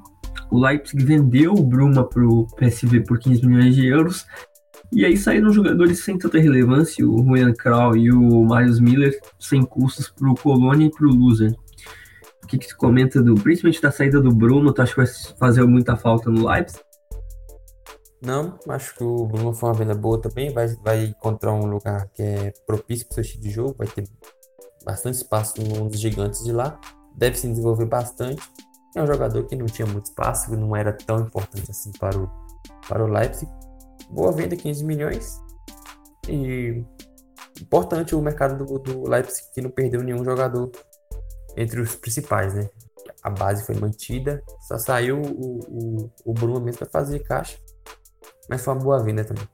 o 0.52 0.60
Leipzig 0.60 1.04
vendeu 1.04 1.54
o 1.54 1.64
Bruma 1.64 2.08
pro 2.08 2.48
PSV 2.58 3.02
por 3.02 3.18
15 3.18 3.46
milhões 3.46 3.76
de 3.76 3.88
euros 3.88 4.26
e 4.92 5.06
aí 5.06 5.16
saíram 5.16 5.52
jogadores 5.52 6.04
sem 6.04 6.18
tanta 6.18 6.38
relevância, 6.38 7.08
o 7.08 7.24
Julian 7.24 7.54
Krau 7.54 7.96
e 7.96 8.12
o 8.12 8.44
Marius 8.44 8.80
Miller, 8.80 9.18
sem 9.40 9.64
custos 9.64 10.10
para 10.10 10.30
o 10.30 10.36
Colônia 10.36 10.88
e 10.88 10.92
para 10.92 11.08
o 11.08 11.16
Loser. 11.16 11.56
O 12.44 12.48
que, 12.48 12.58
que 12.58 12.66
você 12.66 12.76
comenta 12.76 13.22
do, 13.24 13.36
principalmente 13.36 13.82
da 13.82 13.90
saída 13.90 14.20
do 14.20 14.36
Bruno? 14.36 14.74
Tu 14.74 14.82
acha 14.82 14.94
que 14.94 14.98
vai 14.98 15.08
fazer 15.40 15.66
muita 15.66 15.96
falta 15.96 16.30
no 16.30 16.46
Leipzig? 16.46 16.82
Não, 18.22 18.60
acho 18.68 18.94
que 18.96 19.04
o 19.04 19.26
Bruno 19.26 19.54
foi 19.54 19.70
uma 19.70 19.76
venda 19.76 19.96
boa 19.96 20.20
também. 20.20 20.52
Vai, 20.52 20.68
vai 20.84 21.06
encontrar 21.06 21.54
um 21.54 21.66
lugar 21.66 22.10
que 22.10 22.22
é 22.22 22.54
propício 22.68 23.08
para 23.08 23.14
o 23.14 23.16
seu 23.16 23.22
estilo 23.22 23.44
de 23.44 23.50
jogo. 23.50 23.76
Vai 23.78 23.88
ter 23.88 24.04
bastante 24.84 25.16
espaço 25.16 25.62
nos 25.62 25.98
gigantes 25.98 26.44
de 26.44 26.52
lá. 26.52 26.78
Deve 27.16 27.38
se 27.38 27.48
desenvolver 27.48 27.86
bastante. 27.86 28.42
É 28.94 29.02
um 29.02 29.08
jogador 29.08 29.46
que 29.46 29.56
não 29.56 29.68
tinha 29.68 29.88
muito 29.88 30.08
espaço, 30.08 30.54
não 30.58 30.76
era 30.76 30.92
tão 30.92 31.22
importante 31.22 31.72
assim 31.72 31.92
para 31.98 32.18
o, 32.18 32.30
para 32.90 33.06
o 33.06 33.08
Leipzig 33.08 33.50
boa 34.12 34.32
venda, 34.32 34.56
15 34.56 34.84
milhões. 34.84 35.42
E 36.28 36.84
importante 37.62 38.16
o 38.16 38.22
mercado 38.22 38.64
do, 38.64 38.80
do 38.80 39.10
Leipzig 39.10 39.44
que 39.54 39.62
não 39.62 39.70
perdeu 39.70 40.04
nenhum 40.04 40.24
jogador 40.24 40.72
entre 41.56 41.80
os 41.82 41.96
principais, 41.96 42.54
né? 42.54 42.70
A 43.24 43.30
base 43.30 43.66
foi 43.66 43.76
mantida, 43.76 44.42
só 44.68 44.78
saiu 44.78 45.22
o, 45.22 45.60
o, 45.70 46.12
o 46.26 46.34
Bruno 46.34 46.60
mesmo 46.60 46.80
para 46.80 46.90
fazer 46.90 47.20
caixa, 47.20 47.58
mas 48.50 48.64
foi 48.64 48.74
uma 48.74 48.82
boa 48.82 49.04
venda 49.04 49.24
também. 49.24 49.48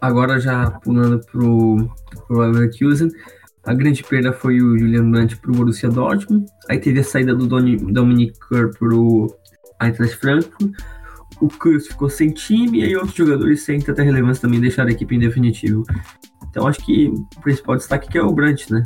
Agora 0.00 0.38
já 0.38 0.70
pulando 0.70 1.20
pro, 1.26 1.88
pro 2.26 2.38
Leverkusen, 2.38 3.10
a 3.64 3.74
grande 3.74 4.04
perda 4.04 4.32
foi 4.32 4.60
o 4.60 4.78
Julian 4.78 5.10
Brandt 5.10 5.36
pro 5.38 5.52
Borussia 5.52 5.88
Dortmund, 5.88 6.46
aí 6.68 6.78
teve 6.78 7.00
a 7.00 7.04
saída 7.04 7.34
do 7.34 7.46
Dominic 7.46 8.38
Kerr 8.48 8.70
pro 8.78 9.34
Eintracht 9.80 10.16
Frankfurt, 10.16 10.72
o 11.40 11.48
Cruz 11.48 11.86
ficou 11.86 12.08
sem 12.08 12.30
time 12.30 12.84
e 12.84 12.96
outros 12.96 13.14
jogadores 13.14 13.62
sem 13.62 13.80
tanta 13.80 14.02
relevância 14.02 14.42
também 14.42 14.60
deixaram 14.60 14.88
a 14.88 14.92
equipe 14.92 15.14
em 15.14 15.18
definitivo. 15.18 15.84
Então 16.50 16.66
acho 16.66 16.84
que 16.84 17.08
o 17.08 17.40
principal 17.40 17.76
destaque 17.76 18.08
aqui 18.08 18.18
é 18.18 18.22
o 18.22 18.32
Brant, 18.32 18.68
né? 18.70 18.82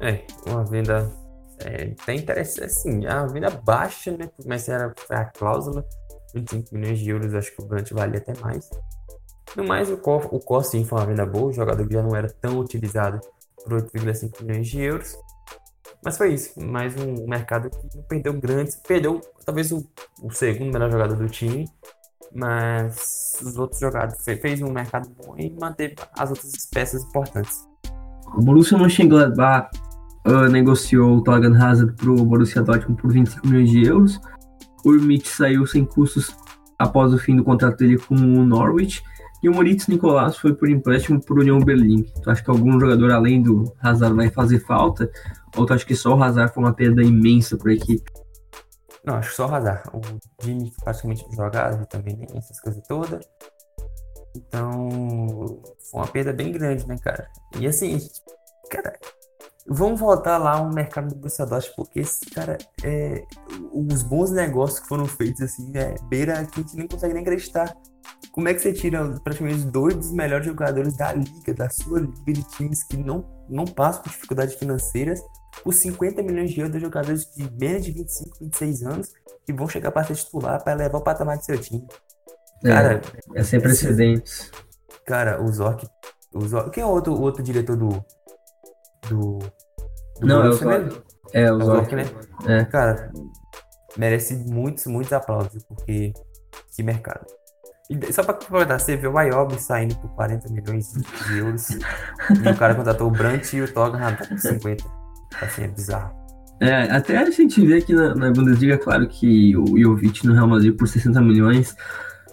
É, 0.00 0.24
uma 0.46 0.64
venda 0.64 1.10
é, 1.60 1.94
até 2.00 2.14
interessante, 2.14 2.64
assim, 2.64 3.06
a 3.06 3.24
venda 3.26 3.50
baixa, 3.50 4.16
né? 4.16 4.28
Mas 4.44 4.68
era 4.68 4.92
a 5.10 5.24
cláusula, 5.24 5.84
25 6.34 6.74
milhões 6.74 6.98
de 6.98 7.10
euros, 7.10 7.34
acho 7.34 7.54
que 7.54 7.62
o 7.62 7.66
Brant 7.66 7.90
valia 7.92 8.18
até 8.18 8.38
mais. 8.40 8.68
No 9.56 9.64
mais, 9.64 9.90
o 9.90 9.98
Cor, 9.98 10.34
o 10.34 10.40
Cor 10.40 10.64
sim 10.64 10.84
foi 10.84 10.98
uma 10.98 11.06
venda 11.06 11.26
boa, 11.26 11.50
o 11.50 11.52
jogador 11.52 11.86
que 11.86 11.94
já 11.94 12.02
não 12.02 12.16
era 12.16 12.28
tão 12.28 12.58
utilizado 12.58 13.20
por 13.62 13.74
8,5 13.74 14.42
milhões 14.42 14.66
de 14.66 14.80
euros. 14.80 15.16
Mas 16.04 16.18
foi 16.18 16.34
isso, 16.34 16.60
mais 16.60 16.96
um 16.96 17.28
mercado 17.28 17.70
que 17.70 17.96
não 17.96 18.02
perdeu 18.02 18.32
grandes, 18.34 18.74
perdeu 18.76 19.20
talvez 19.46 19.70
o, 19.70 19.86
o 20.20 20.30
segundo 20.32 20.72
melhor 20.72 20.90
jogador 20.90 21.16
do 21.16 21.28
time, 21.28 21.68
mas 22.34 23.38
os 23.40 23.56
outros 23.56 23.78
jogadores 23.78 24.24
fez 24.24 24.60
um 24.62 24.72
mercado 24.72 25.08
bom 25.10 25.36
e 25.38 25.48
manteve 25.50 25.94
as 26.18 26.30
outras 26.30 26.66
peças 26.66 27.04
importantes. 27.04 27.68
O 28.34 28.40
Borussia 28.40 28.76
Mönchengladbach 28.76 29.70
uh, 30.26 30.48
negociou 30.48 31.18
o 31.18 31.22
Torgan 31.22 31.56
Hazard 31.56 31.94
para 31.94 32.10
o 32.10 32.24
Borussia 32.24 32.62
Dortmund 32.62 33.00
por 33.00 33.12
25 33.12 33.46
milhões 33.46 33.70
de 33.70 33.86
euros. 33.86 34.20
O 34.84 34.90
Mitch 34.90 35.26
saiu 35.26 35.64
sem 35.66 35.84
custos 35.84 36.34
após 36.78 37.12
o 37.12 37.18
fim 37.18 37.36
do 37.36 37.44
contrato 37.44 37.76
dele 37.76 37.96
com 37.98 38.14
o 38.14 38.44
Norwich. 38.44 39.04
E 39.42 39.48
o 39.48 39.54
Moritz 39.54 39.88
Nicolás 39.88 40.36
foi 40.36 40.54
por 40.54 40.70
empréstimo 40.70 41.20
por 41.20 41.38
União 41.38 41.58
Berlim. 41.58 42.04
Tu 42.22 42.30
acha 42.30 42.42
que 42.42 42.50
algum 42.50 42.78
jogador 42.78 43.10
além 43.10 43.42
do 43.42 43.74
Hazard 43.82 44.14
vai 44.14 44.30
fazer 44.30 44.60
falta? 44.60 45.10
Ou 45.56 45.66
tu 45.66 45.74
acha 45.74 45.84
que 45.84 45.96
só 45.96 46.14
o 46.14 46.22
Hazard 46.22 46.54
foi 46.54 46.62
uma 46.62 46.72
perda 46.72 47.02
imensa 47.02 47.56
para 47.56 47.72
a 47.72 47.74
equipe? 47.74 48.10
Não, 49.04 49.16
acho 49.16 49.30
que 49.30 49.36
só 49.36 49.48
o 49.48 49.54
Hazard. 49.54 49.82
O 49.92 50.00
Jimmy 50.44 50.72
praticamente 50.84 51.24
não 51.26 51.32
jogava, 51.32 51.84
também 51.86 52.16
nem 52.16 52.38
essas 52.38 52.60
coisas 52.60 52.80
todas. 52.86 53.28
Então, 54.36 55.60
foi 55.90 56.00
uma 56.00 56.06
perda 56.06 56.32
bem 56.32 56.52
grande, 56.52 56.86
né, 56.86 56.96
cara? 57.02 57.28
E 57.58 57.66
assim, 57.66 57.98
cara, 58.70 58.96
vamos 59.66 59.98
voltar 59.98 60.38
lá 60.38 60.58
ao 60.58 60.72
mercado 60.72 61.08
do 61.08 61.16
Borussia 61.16 61.44
Dortmund, 61.44 61.76
porque 61.76 62.00
esse 62.00 62.26
cara, 62.30 62.56
é, 62.84 63.24
os 63.72 64.02
bons 64.04 64.30
negócios 64.30 64.80
que 64.80 64.88
foram 64.88 65.04
feitos, 65.04 65.42
assim, 65.42 65.70
é, 65.74 65.96
beira 66.08 66.46
que 66.46 66.60
a 66.60 66.62
gente 66.62 66.76
nem 66.76 66.86
consegue 66.86 67.12
nem 67.12 67.22
acreditar. 67.22 67.76
Como 68.32 68.48
é 68.48 68.54
que 68.54 68.60
você 68.60 68.72
tira 68.72 69.04
praticamente 69.20 69.64
dois 69.66 69.94
dos 69.94 70.10
melhores 70.10 70.46
jogadores 70.46 70.96
da 70.96 71.12
liga, 71.12 71.54
da 71.54 71.68
sua 71.68 72.00
liga 72.00 72.32
de 72.32 72.42
times 72.44 72.82
que 72.82 72.96
não, 72.96 73.24
não 73.48 73.64
passam 73.66 74.02
por 74.02 74.10
dificuldades 74.10 74.54
financeiras, 74.54 75.20
por 75.62 75.74
50 75.74 76.22
milhões 76.22 76.50
de 76.50 76.60
euros 76.60 76.74
de 76.74 76.80
jogadores 76.80 77.30
de 77.34 77.50
menos 77.52 77.84
de 77.84 77.92
25, 77.92 78.38
26 78.40 78.82
anos, 78.84 79.12
que 79.44 79.52
vão 79.52 79.68
chegar 79.68 79.90
para 79.90 80.04
ser 80.04 80.14
titular 80.14 80.62
para 80.62 80.74
levar 80.74 80.98
o 80.98 81.02
patamar 81.02 81.36
do 81.36 81.44
seu 81.44 81.58
time. 81.58 81.86
É, 82.64 82.68
cara, 82.68 83.02
é, 83.34 83.40
é 83.40 83.44
sem 83.44 83.60
precedentes. 83.60 84.50
Cara, 85.04 85.42
o 85.42 85.48
Zork, 85.52 85.86
o 86.32 86.40
Zork. 86.46 86.70
Quem 86.70 86.82
é 86.82 86.86
o 86.86 86.90
outro, 86.90 87.12
o 87.12 87.20
outro 87.20 87.42
diretor 87.42 87.76
do. 87.76 87.88
Do. 89.08 89.38
do 90.20 90.26
não, 90.26 90.44
é 90.44 90.48
o 90.48 90.52
Zork. 90.52 91.02
É, 91.32 91.52
o 91.52 91.60
é 91.60 91.64
Zork, 91.64 91.94
né? 91.94 92.04
É. 92.46 92.64
Cara, 92.64 93.12
merece 93.96 94.34
muitos, 94.34 94.86
muitos 94.86 95.12
aplausos, 95.12 95.64
porque. 95.64 96.12
Que 96.74 96.82
mercado. 96.82 97.26
E 98.00 98.12
só 98.12 98.22
pra 98.22 98.34
completar, 98.34 98.80
você 98.80 98.96
vê 98.96 99.06
o 99.06 99.18
Ayob 99.18 99.60
saindo 99.60 99.94
por 99.96 100.10
40 100.10 100.48
milhões 100.50 100.92
de 100.92 101.38
euros 101.38 101.70
e 101.70 102.48
o 102.48 102.56
cara 102.56 102.74
contratou 102.74 103.08
o 103.08 103.10
Brant 103.10 103.52
e 103.52 103.60
o 103.60 103.72
Tottenham 103.72 104.16
por 104.16 104.38
50. 104.38 104.84
Assim, 105.40 105.64
é 105.64 105.68
bizarro. 105.68 106.22
É, 106.60 106.82
até 106.92 107.16
a 107.18 107.30
gente 107.30 107.64
vê 107.66 107.78
aqui 107.78 107.92
na, 107.92 108.14
na 108.14 108.30
Bundesliga, 108.30 108.78
claro 108.78 109.08
que 109.08 109.56
o 109.56 109.78
Jovic 109.78 110.26
no 110.26 110.32
Real 110.32 110.46
Madrid 110.46 110.76
por 110.76 110.86
60 110.86 111.20
milhões, 111.20 111.74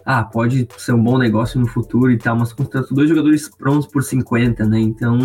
ah, 0.06 0.24
pode 0.24 0.68
ser 0.78 0.94
um 0.94 1.04
bom 1.04 1.18
negócio 1.18 1.60
no 1.60 1.68
futuro 1.68 2.12
e 2.12 2.18
tal, 2.18 2.38
mas 2.38 2.54
contratou 2.54 2.96
dois 2.96 3.10
jogadores 3.10 3.50
prontos 3.50 3.88
por 3.88 4.04
50, 4.04 4.66
né? 4.66 4.80
Então. 4.80 5.18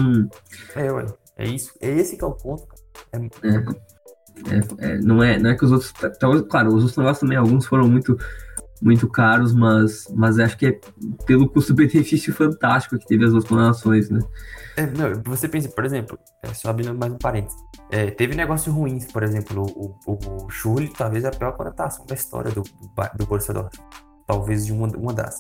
É, 0.74 0.91
ué, 0.91 1.07
é 1.37 1.47
isso. 1.47 1.72
É 1.80 1.91
esse 1.91 2.16
que 2.16 2.24
é 2.24 2.26
o 2.26 2.32
ponto, 2.32 2.66
é, 3.12 3.18
é, 3.18 4.57
é, 4.57 4.91
é, 4.93 4.99
não, 4.99 5.22
é, 5.22 5.39
não 5.39 5.51
é 5.51 5.55
que 5.55 5.64
os 5.64 5.72
outros. 5.72 5.93
Claro, 6.49 6.68
os 6.68 6.74
outros 6.82 6.97
negócios 6.97 7.20
também, 7.20 7.37
alguns 7.37 7.66
foram 7.66 7.87
muito 7.87 8.18
muito 8.83 9.09
caros, 9.09 9.55
mas, 9.55 10.07
mas 10.14 10.39
acho 10.39 10.57
que 10.57 10.66
é 10.66 10.81
pelo 11.27 11.49
custo-benefício 11.49 12.33
fantástico 12.35 12.99
que 12.99 13.07
teve 13.07 13.25
as 13.25 13.33
duas 13.33 13.45
clonações, 13.45 14.11
né? 14.11 14.20
É, 14.77 14.87
não, 14.87 15.22
você 15.25 15.49
pensa, 15.49 15.68
por 15.68 15.85
exemplo, 15.85 16.18
é, 16.43 16.53
só 16.53 16.70
abrindo 16.70 16.95
mais 16.95 17.12
um 17.12 17.18
parênteses, 17.18 17.57
é, 17.91 18.11
teve 18.11 18.35
negócios 18.35 18.75
ruins, 18.75 19.07
por 19.07 19.22
exemplo, 19.22 19.64
o, 19.64 19.97
o, 20.07 20.45
o 20.45 20.51
Schurli, 20.51 20.89
talvez 20.89 21.25
a 21.25 21.31
pior 21.31 21.53
conotação 21.57 22.05
da 22.07 22.14
história 22.14 22.51
do, 22.51 22.62
do, 22.62 23.16
do 23.16 23.27
Borussia 23.27 23.55
Dortmund, 23.55 23.91
talvez 24.27 24.66
de 24.66 24.72
uma, 24.72 24.89
uma 24.89 25.12
das. 25.12 25.37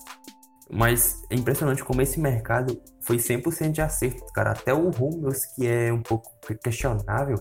Mas 0.70 1.22
é 1.30 1.34
impressionante 1.34 1.84
como 1.84 2.00
esse 2.00 2.18
mercado 2.18 2.80
foi 3.02 3.16
100% 3.16 3.72
de 3.72 3.82
acerto, 3.82 4.24
cara. 4.32 4.52
Até 4.52 4.72
o 4.72 4.88
Hummels, 4.88 5.44
que 5.54 5.66
é 5.66 5.92
um 5.92 6.02
pouco 6.02 6.30
questionável, 6.62 7.38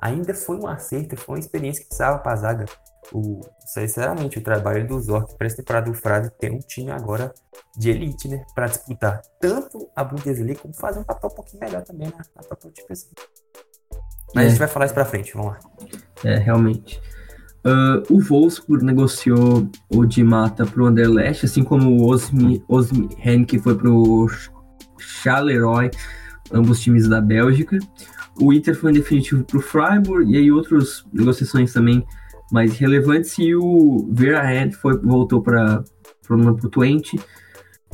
ainda 0.00 0.34
foi 0.34 0.56
um 0.58 0.66
acerto, 0.66 1.16
foi 1.16 1.36
uma 1.36 1.40
experiência 1.40 1.82
que 1.82 1.88
precisava 1.88 2.18
para 2.18 2.32
a 2.32 2.36
zaga 2.36 2.64
o, 3.12 3.40
sinceramente, 3.66 4.38
o 4.38 4.42
trabalho 4.42 4.86
do 4.86 5.00
Zork 5.00 5.36
para 5.36 5.46
essa 5.46 5.56
temporada 5.56 5.90
do 5.90 5.94
Frade 5.94 6.30
tem 6.38 6.52
um 6.52 6.58
time 6.58 6.90
agora 6.90 7.32
de 7.76 7.90
elite, 7.90 8.28
né? 8.28 8.44
Para 8.54 8.66
disputar 8.66 9.20
tanto 9.40 9.88
a 9.94 10.02
Bundesliga 10.02 10.60
como 10.60 10.74
fazer 10.74 11.00
um 11.00 11.04
papel 11.04 11.30
um 11.30 11.34
pouquinho 11.34 11.60
melhor 11.60 11.82
também 11.82 12.08
na, 12.08 12.24
na 12.34 12.42
própria 12.42 12.72
Champions 12.76 13.06
Mas 14.34 14.44
é. 14.44 14.46
a 14.46 14.50
gente 14.50 14.58
vai 14.58 14.68
falar 14.68 14.86
isso 14.86 14.94
para 14.94 15.04
frente, 15.04 15.34
vamos 15.34 15.52
lá. 15.52 15.60
É, 16.24 16.36
realmente. 16.36 17.00
Uh, 17.64 18.14
o 18.14 18.20
Wolfsburg 18.20 18.84
negociou 18.84 19.68
o 19.90 20.06
de 20.06 20.22
mata 20.22 20.64
para 20.64 20.82
o 20.82 20.86
Anderlecht, 20.86 21.44
assim 21.44 21.64
como 21.64 22.00
o 22.00 22.08
Osmi, 22.08 22.64
Osmi 22.68 23.08
que 23.44 23.58
foi 23.58 23.76
para 23.76 23.90
o 23.90 24.28
Charleroi, 24.98 25.90
ambos 26.52 26.80
times 26.80 27.08
da 27.08 27.20
Bélgica. 27.20 27.78
O 28.40 28.52
Inter 28.52 28.76
foi 28.76 28.90
em 28.90 28.94
definitivo 28.94 29.42
para 29.42 29.58
o 29.58 29.60
Freiburg, 29.60 30.30
e 30.30 30.36
aí 30.36 30.52
outras 30.52 31.04
negociações 31.12 31.72
também 31.72 32.06
mais 32.50 32.76
relevantes 32.78 33.38
e 33.38 33.54
o 33.54 34.08
Vera 34.10 34.42
Head 34.42 34.74
foi, 34.76 34.96
voltou 34.98 35.42
para 35.42 35.82
o 36.30 36.68
Twente. 36.68 37.18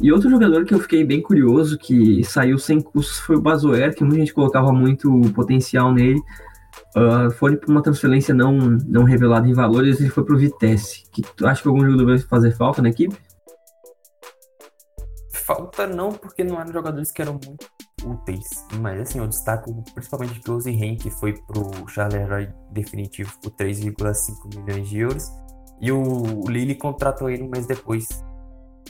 E 0.00 0.11
outro 0.11 0.30
jogador 0.30 0.64
que 0.64 0.74
eu 0.74 0.80
fiquei 0.80 1.05
bem 1.05 1.20
curioso, 1.20 1.78
que 1.78 2.24
saiu 2.24 2.59
sem 2.59 2.80
custos, 2.80 3.18
foi 3.20 3.36
o 3.36 3.40
Bazoer, 3.40 3.94
que 3.94 4.03
muita 4.03 4.18
gente 4.18 4.34
colocava 4.34 4.72
muito 4.72 5.20
potencial 5.34 5.92
nele. 5.92 6.20
Uh, 6.96 7.30
foi 7.30 7.57
para 7.57 7.70
uma 7.70 7.82
transferência 7.82 8.34
não, 8.34 8.57
não 8.86 9.05
revelada 9.05 9.46
em 9.48 9.53
valores, 9.53 10.00
ele 10.00 10.11
foi 10.11 10.24
para 10.24 10.34
o 10.34 10.38
Vitesse. 10.38 11.05
Que, 11.11 11.22
tu 11.22 11.46
acha 11.46 11.62
que 11.62 11.68
algum 11.68 11.84
jogador 11.84 12.07
vai 12.07 12.18
fazer 12.18 12.53
falta 12.53 12.82
na 12.82 12.88
equipe? 12.88 13.16
Falta 15.32 15.86
não, 15.86 16.12
porque 16.12 16.42
não 16.42 16.61
eram 16.61 16.72
jogadores 16.72 17.11
que 17.11 17.20
eram 17.20 17.34
muito 17.34 17.66
úteis. 18.05 18.48
Mas 18.80 19.00
assim, 19.00 19.18
eu 19.18 19.26
destaco 19.26 19.82
principalmente 19.94 20.50
o 20.50 20.59
Ren, 20.59 20.96
que 20.96 21.11
foi 21.11 21.34
pro 21.34 21.88
Charleroi 21.88 22.48
definitivo 22.70 23.32
por 23.42 23.53
3,5 23.53 24.57
milhões 24.57 24.88
de 24.88 24.98
euros. 24.98 25.30
E 25.80 25.90
o 25.90 26.44
Lille 26.48 26.74
contratou 26.74 27.28
ele 27.28 27.42
um 27.42 27.48
mês 27.48 27.66
depois, 27.66 28.09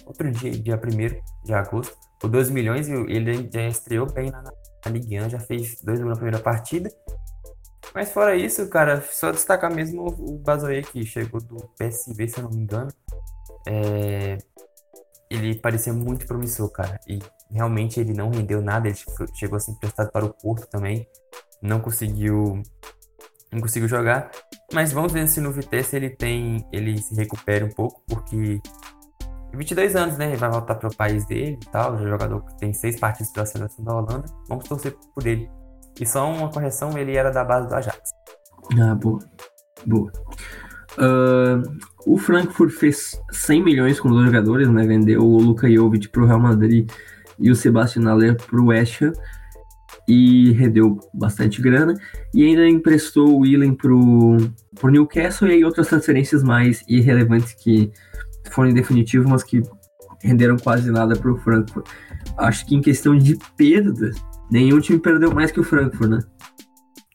outro 0.05 0.31
dia, 0.31 0.51
dia 0.51 0.77
1 0.77 1.45
de 1.45 1.55
agosto, 1.55 1.97
por 2.21 2.29
2 2.29 2.51
milhões. 2.51 2.89
E 2.89 2.93
ele 2.93 3.49
já 3.53 3.67
estreou 3.67 4.07
bem 4.13 4.31
na, 4.31 4.43
na 4.43 4.91
Ligue 4.91 5.21
1, 5.21 5.31
já 5.31 5.41
fez 5.41 5.81
2 5.83 6.01
gols 6.01 6.11
na 6.11 6.17
primeira 6.17 6.39
partida. 6.39 6.91
Mas 7.95 8.11
fora 8.11 8.35
isso, 8.35 8.69
cara, 8.69 9.03
só 9.03 9.31
destacar 9.31 9.73
mesmo 9.73 10.07
o 10.07 10.39
Bazoe 10.39 10.83
que 10.83 11.05
chegou 11.05 11.41
do 11.41 11.57
PSV, 11.79 12.29
se 12.29 12.39
eu 12.39 12.45
não 12.45 12.51
me 12.51 12.63
engano. 12.63 12.91
É... 13.67 14.39
Ele 15.31 15.55
parecia 15.55 15.93
muito 15.93 16.27
promissor, 16.27 16.71
cara. 16.71 16.99
E 17.09 17.19
realmente 17.53 18.01
ele 18.01 18.15
não 18.15 18.31
rendeu 18.31 18.61
nada, 18.63 18.89
ele 18.89 18.97
chegou 19.35 19.57
a 19.57 19.61
ser 19.61 19.73
emprestado 19.73 20.11
para 20.11 20.25
o 20.25 20.33
Porto 20.33 20.67
também, 20.67 21.07
não 21.63 21.81
conseguiu 21.81 22.63
não 23.53 23.61
conseguiu 23.61 23.87
jogar, 23.87 24.31
mas 24.73 24.93
vamos 24.93 25.13
ver 25.13 25.29
se 25.29 25.39
no 25.39 25.53
Vitesse 25.53 25.95
ele 25.95 26.09
tem, 26.09 26.67
ele 26.73 26.97
se 26.99 27.15
recupera 27.15 27.65
um 27.67 27.69
pouco, 27.69 28.03
porque 28.09 28.61
22 29.53 29.95
anos, 29.95 30.17
né, 30.17 30.29
ele 30.29 30.37
vai 30.37 30.51
voltar 30.51 30.77
para 30.77 30.89
o 30.89 30.97
país 30.97 31.27
dele 31.27 31.59
e 31.63 31.71
tal, 31.71 31.97
é 31.97 32.09
jogador 32.09 32.43
que 32.47 32.57
tem 32.57 32.73
seis 32.73 32.99
partidas 32.99 33.31
pela 33.31 33.45
seleção 33.45 33.85
da 33.85 33.95
Holanda, 33.95 34.25
vamos 34.49 34.65
torcer 34.65 34.97
por 35.15 35.27
ele. 35.27 35.51
E 36.01 36.07
só 36.07 36.27
uma 36.33 36.51
correção, 36.51 36.97
ele 36.97 37.15
era 37.15 37.31
da 37.31 37.45
base 37.45 37.69
do 37.69 37.75
Ajax. 37.75 38.01
Ah, 38.81 38.95
boa, 38.95 39.19
boa. 39.85 40.11
Uh, 40.97 41.63
o 42.07 42.17
Frankfurt 42.17 42.71
fez 42.71 43.21
100 43.31 43.63
milhões 43.63 44.01
com 44.01 44.09
dois 44.09 44.27
jogadores, 44.27 44.69
né? 44.69 44.87
Vendeu 44.87 45.23
o 45.23 45.39
Luka 45.39 45.71
Jovic 45.71 46.09
para 46.09 46.23
o 46.23 46.27
Real 46.27 46.41
Madrid 46.41 46.91
e 47.43 47.51
o 47.51 47.57
Sebastian 47.57 48.05
Haller 48.05 48.37
para 48.37 48.61
o 48.61 48.67
West 48.67 49.03
Ham 49.03 49.13
e 50.09 50.53
rendeu 50.53 50.99
bastante 51.13 51.61
grana 51.61 51.95
e 52.35 52.45
ainda 52.45 52.67
emprestou 52.67 53.29
o 53.29 53.41
Willen 53.41 53.75
para 53.75 53.93
o 53.93 54.91
Newcastle 54.91 55.49
e 55.49 55.53
aí 55.53 55.65
outras 55.65 55.89
transferências 55.89 56.43
mais 56.43 56.83
irrelevantes 56.89 57.53
que 57.55 57.93
foram 58.51 58.73
definitivas, 58.73 59.29
mas 59.29 59.43
que 59.43 59.63
renderam 60.23 60.57
quase 60.57 60.91
nada 60.91 61.17
para 61.17 61.33
o 61.33 61.37
Frankfurt. 61.39 61.87
Acho 62.37 62.67
que 62.67 62.75
em 62.75 62.81
questão 62.81 63.17
de 63.17 63.37
perda, 63.57 64.11
nenhum 64.51 64.81
time 64.81 64.99
perdeu 64.99 65.33
mais 65.33 65.51
que 65.51 65.61
o 65.61 65.65
Frankfurt, 65.65 66.11
né? 66.11 66.19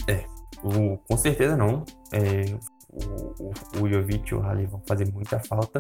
É, 0.08 0.26
o, 0.64 0.98
com 0.98 1.18
certeza 1.18 1.56
não. 1.56 1.84
É, 2.12 2.46
o, 2.90 3.44
o, 3.44 3.84
o 3.84 3.90
Jovic 3.90 4.32
e 4.32 4.36
o 4.36 4.40
Halle 4.40 4.66
vão 4.66 4.82
fazer 4.88 5.12
muita 5.12 5.40
falta. 5.40 5.80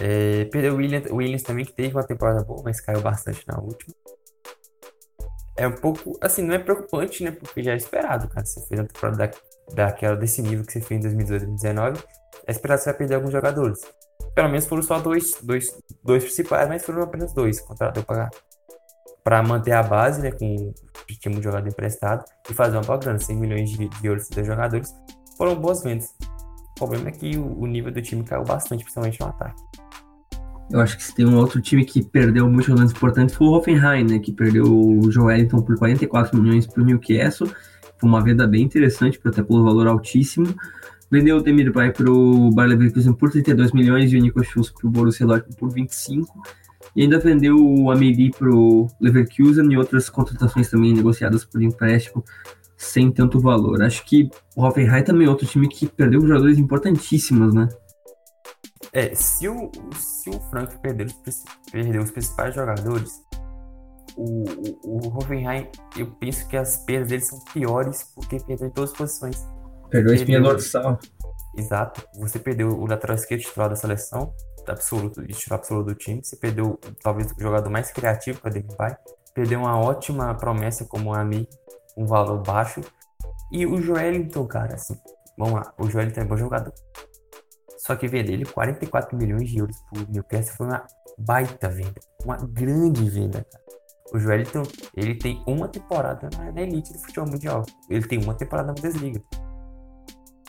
É, 0.00 0.44
perdeu 0.46 0.74
o 0.74 0.76
Williams, 0.76 1.10
Williams 1.10 1.42
também, 1.42 1.64
que 1.64 1.72
teve 1.72 1.94
uma 1.94 2.04
temporada 2.04 2.44
boa, 2.44 2.62
mas 2.64 2.80
caiu 2.80 3.00
bastante 3.00 3.44
na 3.46 3.58
última. 3.58 3.94
É 5.56 5.66
um 5.66 5.74
pouco, 5.74 6.16
assim, 6.20 6.42
não 6.42 6.54
é 6.54 6.58
preocupante, 6.58 7.24
né? 7.24 7.32
Porque 7.32 7.62
já 7.62 7.72
é 7.72 7.76
esperado, 7.76 8.28
cara. 8.28 8.46
Você 8.46 8.64
fez 8.66 8.80
uma 8.80 8.86
temporada 8.86 9.16
da, 9.16 9.74
daquela, 9.74 10.16
desse 10.16 10.40
nível 10.40 10.64
que 10.64 10.72
você 10.72 10.80
fez 10.80 11.00
em 11.00 11.02
2018 11.02 11.46
2019, 11.46 12.02
é 12.46 12.52
esperado 12.52 12.78
que 12.78 12.84
você 12.84 12.90
vai 12.90 12.98
perder 12.98 13.14
alguns 13.16 13.32
jogadores. 13.32 13.80
Pelo 14.34 14.48
menos 14.48 14.66
foram 14.66 14.82
só 14.82 15.00
dois, 15.00 15.32
dois, 15.42 15.66
dois 16.04 16.22
principais, 16.22 16.68
mas 16.68 16.84
foram 16.84 17.02
apenas 17.02 17.32
dois 17.32 17.60
contratou 17.60 18.04
para 18.04 18.30
para 19.24 19.42
manter 19.42 19.72
a 19.72 19.82
base, 19.82 20.22
né, 20.22 20.30
com 20.30 20.46
o 20.46 20.74
time 21.20 21.36
de 21.36 21.42
jogador 21.42 21.68
emprestado 21.68 22.24
e 22.48 22.54
fazer 22.54 22.78
uma 22.78 22.82
boa 22.82 22.98
grana, 22.98 23.18
100 23.18 23.36
milhões 23.36 23.68
de, 23.68 23.86
de 23.86 24.06
euros 24.06 24.26
de 24.26 24.42
jogadores, 24.42 24.94
foram 25.36 25.54
boas 25.54 25.82
vendas. 25.82 26.14
O 26.70 26.74
problema 26.76 27.08
é 27.10 27.12
que 27.12 27.36
o, 27.36 27.60
o 27.60 27.66
nível 27.66 27.92
do 27.92 28.00
time 28.00 28.24
caiu 28.24 28.42
bastante, 28.42 28.84
principalmente 28.84 29.20
no 29.20 29.26
ataque. 29.26 29.60
Eu 30.70 30.80
acho 30.80 30.96
que 30.96 31.04
se 31.04 31.14
tem 31.14 31.26
um 31.26 31.36
outro 31.36 31.60
time 31.60 31.84
que 31.84 32.04
perdeu 32.04 32.46
muitos 32.46 32.66
jogadores 32.66 32.92
importantes 32.92 33.34
foi 33.34 33.46
o 33.46 33.52
Hoffenheim, 33.52 34.04
né? 34.04 34.18
Que 34.18 34.32
perdeu 34.32 34.64
o 34.64 35.10
Joelinton 35.10 35.62
por 35.62 35.78
44 35.78 36.40
milhões 36.40 36.66
para 36.66 36.82
o 36.82 36.84
Newcastle. 36.84 37.50
Foi 37.98 38.08
uma 38.08 38.22
venda 38.22 38.46
bem 38.46 38.62
interessante, 38.62 39.18
até 39.24 39.42
pelo 39.42 39.64
valor 39.64 39.86
altíssimo. 39.86 40.54
Vendeu 41.10 41.38
o 41.38 41.42
Demirbay 41.42 41.90
para 41.90 42.10
o 42.10 42.50
Bayer 42.50 42.70
Leverkusen 42.70 43.14
por 43.14 43.30
32 43.30 43.72
milhões 43.72 44.12
e 44.12 44.16
o 44.18 44.20
Nico 44.20 44.44
Schultz 44.44 44.70
para 44.70 44.86
o 44.86 44.90
Borussia 44.90 45.26
Dortmund 45.26 45.56
por 45.56 45.72
25. 45.72 46.42
E 46.94 47.02
ainda 47.02 47.18
vendeu 47.18 47.56
o 47.56 47.90
Ameli 47.90 48.30
para 48.30 48.50
o 48.50 48.88
Leverkusen 49.00 49.72
e 49.72 49.76
outras 49.76 50.10
contratações 50.10 50.68
também 50.68 50.92
negociadas 50.92 51.44
por 51.44 51.62
empréstimo 51.62 52.22
sem 52.76 53.10
tanto 53.10 53.40
valor. 53.40 53.82
Acho 53.82 54.04
que 54.04 54.30
o 54.54 54.62
Hoffenheim 54.62 55.02
também 55.02 55.26
é 55.26 55.30
outro 55.30 55.46
time 55.46 55.66
que 55.68 55.86
perdeu 55.86 56.20
jogadores 56.20 56.58
importantíssimos, 56.58 57.52
né? 57.54 57.68
É, 58.92 59.14
se 59.14 59.48
o, 59.48 59.70
se 59.96 60.30
o 60.30 60.40
Frank 60.50 60.76
perder, 60.78 61.12
perder 61.70 62.00
os 62.00 62.10
principais 62.10 62.54
jogadores, 62.54 63.22
o, 64.16 64.44
o, 64.84 65.06
o 65.06 65.16
Hoffenheim, 65.16 65.68
eu 65.96 66.10
penso 66.12 66.46
que 66.48 66.56
as 66.56 66.78
perdas 66.78 67.08
deles 67.08 67.26
são 67.28 67.38
piores 67.52 68.04
porque 68.14 68.38
perdeu 68.40 68.68
em 68.68 68.70
todas 68.70 68.90
as 68.92 68.96
posições. 68.96 69.46
Perdeu 69.90 70.12
a 70.12 70.16
espinha 70.16 70.40
dorsal. 70.40 70.98
Exato. 71.56 72.06
Você 72.18 72.38
perdeu 72.38 72.68
o 72.68 72.86
lateral 72.86 73.16
esquerdo 73.16 73.42
titular 73.42 73.68
da 73.68 73.76
seleção, 73.76 74.32
absoluto, 74.66 75.24
titular 75.26 75.58
absoluto 75.58 75.86
do 75.86 75.94
time. 75.94 76.22
Você 76.22 76.36
perdeu 76.36 76.78
talvez 77.02 77.30
o 77.30 77.40
jogador 77.40 77.70
mais 77.70 77.90
criativo, 77.90 78.40
que 78.40 78.48
o 78.48 78.50
Depay. 78.50 78.96
Perdeu 79.34 79.60
uma 79.60 79.78
ótima 79.78 80.34
promessa 80.34 80.84
como 80.84 81.14
a 81.14 81.24
Mi, 81.24 81.48
um 81.96 82.06
valor 82.06 82.42
baixo. 82.42 82.80
E 83.52 83.66
o 83.66 83.80
Joelinton, 83.80 84.46
cara, 84.46 84.74
assim, 84.74 84.96
vamos 85.36 85.54
lá, 85.54 85.72
o 85.78 85.88
Joelinton 85.88 86.20
é 86.20 86.24
bom 86.24 86.36
jogador. 86.36 86.72
Só 87.78 87.94
que 87.96 88.08
vender 88.08 88.32
ele 88.32 88.44
44 88.44 89.16
milhões 89.16 89.48
de 89.48 89.58
euros 89.58 89.76
por 89.88 90.08
Newcastle 90.08 90.56
foi 90.56 90.66
uma 90.66 90.86
baita 91.18 91.68
venda, 91.68 92.00
uma 92.24 92.36
grande 92.36 93.08
venda. 93.08 93.46
O 94.12 94.18
Joelinton, 94.18 94.62
ele 94.96 95.14
tem 95.14 95.42
uma 95.46 95.68
temporada 95.68 96.28
na 96.36 96.62
elite 96.62 96.92
do 96.92 96.98
futebol 96.98 97.28
mundial. 97.30 97.64
Ele 97.90 98.06
tem 98.06 98.22
uma 98.22 98.34
temporada 98.34 98.68
na 98.68 98.74
Bundesliga. 98.74 99.22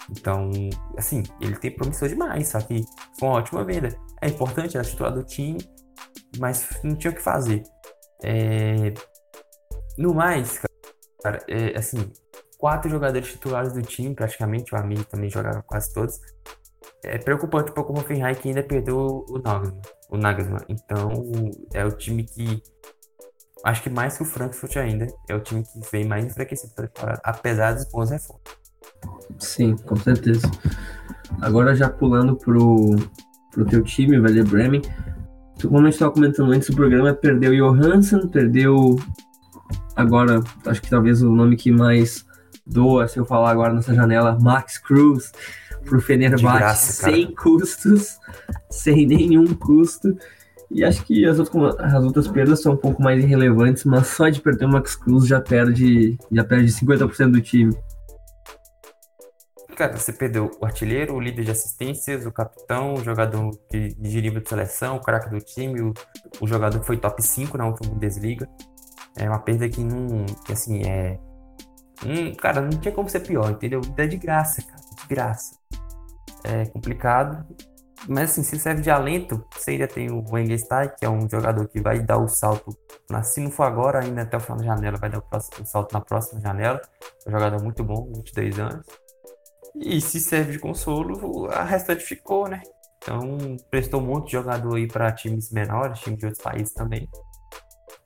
Então, 0.10 0.50
assim, 0.98 1.24
ele 1.40 1.56
tem 1.58 1.72
promissor 1.72 2.08
demais, 2.08 2.48
só 2.48 2.60
que 2.62 2.84
foi 3.20 3.30
uma 3.30 3.38
ótima 3.38 3.64
venda. 3.64 3.90
É 4.22 4.28
importante, 4.28 4.78
era 4.78 4.88
titular 4.88 5.14
do 5.14 5.24
time, 5.24 5.60
mas 6.40 6.68
não 6.84 6.96
tinha 6.96 7.12
o 7.12 7.16
que 7.16 7.22
fazer. 7.22 7.64
É... 8.24 8.94
No 9.98 10.14
mais, 10.14 10.62
cara, 11.22 11.44
é, 11.48 11.78
assim, 11.78 12.12
quatro 12.58 12.90
jogadores 12.90 13.28
titulares 13.28 13.74
do 13.74 13.82
time, 13.82 14.16
praticamente, 14.16 14.74
o 14.74 14.78
amigo 14.78 15.04
também 15.04 15.30
jogava 15.30 15.62
quase 15.64 15.94
todos. 15.94 16.20
É 17.04 17.18
preocupante 17.18 17.72
pouco 17.72 17.94
o 17.94 17.98
Hoffenheim 17.98 18.36
que 18.36 18.50
ainda 18.50 18.64
perdeu 18.64 19.26
o 19.30 19.40
Nagelsmann, 19.40 19.82
o 20.10 20.18
Nagelsmann. 20.18 20.66
Então, 20.68 21.24
é 21.74 21.86
o 21.86 21.92
time 21.92 22.24
que 22.24 22.62
acho 23.64 23.84
que 23.84 23.90
mais 23.90 24.18
que 24.18 24.24
o 24.24 24.26
Frankfurt 24.26 24.78
ainda, 24.78 25.08
é 25.28 25.36
o 25.36 25.40
time 25.40 25.64
que 25.64 25.92
vem 25.92 26.06
mais 26.06 26.26
enfraquecido 26.26 26.74
para 26.74 26.88
temporada, 26.88 27.22
apesar 27.24 27.74
dos 27.74 27.86
bons 27.86 28.10
reforços. 28.10 28.60
Sim, 29.38 29.76
com 29.76 29.96
certeza. 29.96 30.50
Agora 31.42 31.76
já 31.76 31.90
pulando 31.90 32.36
pro, 32.36 32.96
pro 33.52 33.66
teu 33.66 33.84
time, 33.84 34.18
o 34.18 34.24
Werder 34.24 34.48
Bremen. 34.48 34.82
Como 35.62 35.80
a 35.80 35.84
gente 35.84 35.94
estava 35.94 36.12
comentando 36.12 36.52
antes 36.52 36.70
do 36.70 36.76
programa, 36.76 37.14
perdeu 37.14 37.54
Johansson, 37.54 38.28
perdeu 38.28 38.98
agora, 39.96 40.42
acho 40.66 40.82
que 40.82 40.90
talvez 40.90 41.22
o 41.22 41.30
nome 41.30 41.58
que 41.58 41.72
mais 41.72 42.26
doa, 42.66 43.08
se 43.08 43.20
eu 43.20 43.26
falar 43.26 43.52
agora 43.52 43.74
nessa 43.74 43.94
janela, 43.94 44.38
Max 44.40 44.78
Cruz, 44.78 45.32
pro 45.86 46.02
Fenerbahçe, 46.02 46.94
sem 46.94 47.34
custos, 47.34 48.18
sem 48.70 49.06
nenhum 49.06 49.54
custo. 49.54 50.18
E 50.72 50.84
acho 50.84 51.04
que 51.04 51.26
as 51.26 51.40
outras, 51.40 51.80
as 51.80 52.04
outras 52.04 52.28
perdas 52.28 52.62
são 52.62 52.74
um 52.74 52.78
pouco 52.78 53.02
mais 53.02 53.24
irrelevantes, 53.24 53.86
mas 53.86 54.08
só 54.08 54.30
de 54.30 54.40
perder 54.40 54.66
o 54.66 54.70
Max 54.70 54.96
Cruz 54.96 55.26
já 55.26 55.42
perde, 55.42 56.18
já 56.32 56.44
perde 56.44 56.72
50% 56.72 57.32
do 57.32 57.42
time 57.42 57.76
cara, 59.80 59.98
você 59.98 60.12
perdeu 60.12 60.52
o 60.60 60.66
artilheiro, 60.66 61.16
o 61.16 61.22
líder 61.22 61.46
de 61.46 61.52
assistências, 61.52 62.26
o 62.26 62.34
capitão, 62.34 62.96
o 62.96 63.04
jogador 63.04 63.58
de, 63.72 63.96
de 63.96 64.22
nível 64.22 64.42
de 64.42 64.50
seleção, 64.50 64.98
o 64.98 65.00
craque 65.00 65.30
do 65.30 65.40
time, 65.40 65.82
o, 65.82 65.94
o, 66.42 66.46
jogador 66.46 66.82
que 66.82 66.86
foi 66.86 66.98
top 66.98 67.24
5 67.24 67.58
na 67.58 67.66
última 67.66 67.94
Bundesliga. 67.94 68.46
É 69.16 69.30
uma 69.30 69.40
perda 69.40 69.70
que 69.70 69.82
não. 69.82 70.26
que 70.46 70.52
assim, 70.52 70.84
é. 70.86 71.18
Hum, 72.06 72.36
cara, 72.36 72.62
não 72.62 72.72
tinha 72.72 72.94
como 72.94 73.10
ser 73.10 73.22
pior, 73.22 73.52
entendeu? 73.52 73.80
É 73.96 74.06
de 74.06 74.18
graça, 74.18 74.62
cara, 74.62 74.82
de 75.02 75.08
graça. 75.08 75.59
É 76.44 76.66
complicado. 76.66 77.46
Mas 78.08 78.32
assim, 78.32 78.44
se 78.44 78.58
serve 78.58 78.82
de 78.82 78.90
alento, 78.90 79.46
você 79.54 79.72
ainda 79.72 79.88
tem 79.88 80.10
o 80.10 80.24
Wengestai, 80.32 80.96
que 80.96 81.06
é 81.06 81.10
um 81.10 81.30
jogador 81.30 81.68
que 81.68 81.82
vai 81.82 82.00
dar 82.00 82.18
o 82.18 82.28
salto, 82.28 82.76
se 83.24 83.42
não 83.42 83.52
for 83.52 83.64
agora, 83.64 84.00
ainda 84.00 84.22
até 84.22 84.38
o 84.38 84.40
final 84.40 84.58
da 84.58 84.66
janela, 84.66 84.98
vai 84.98 85.10
dar 85.10 85.20
o, 85.20 85.22
próximo, 85.22 85.64
o 85.64 85.66
salto 85.66 85.94
na 85.94 86.02
próxima 86.02 86.40
janela. 86.40 86.82
É 87.26 87.30
um 87.30 87.32
jogador 87.32 87.62
muito 87.62 87.84
bom, 87.84 88.10
22 88.16 88.60
anos. 88.60 88.86
E 89.76 90.00
se 90.00 90.20
serve 90.20 90.54
de 90.54 90.60
consolo, 90.60 91.48
a 91.52 91.64
restante 91.64 92.04
ficou, 92.04 92.48
né? 92.48 92.62
Então, 92.98 93.58
prestou 93.70 94.02
um 94.02 94.06
monte 94.06 94.28
de 94.28 94.32
jogador 94.34 94.76
aí 94.76 94.88
para 94.88 95.12
times 95.12 95.52
menores, 95.52 96.00
times 96.00 96.20
de 96.20 96.26
outros 96.26 96.44
países 96.44 96.74
também. 96.74 97.10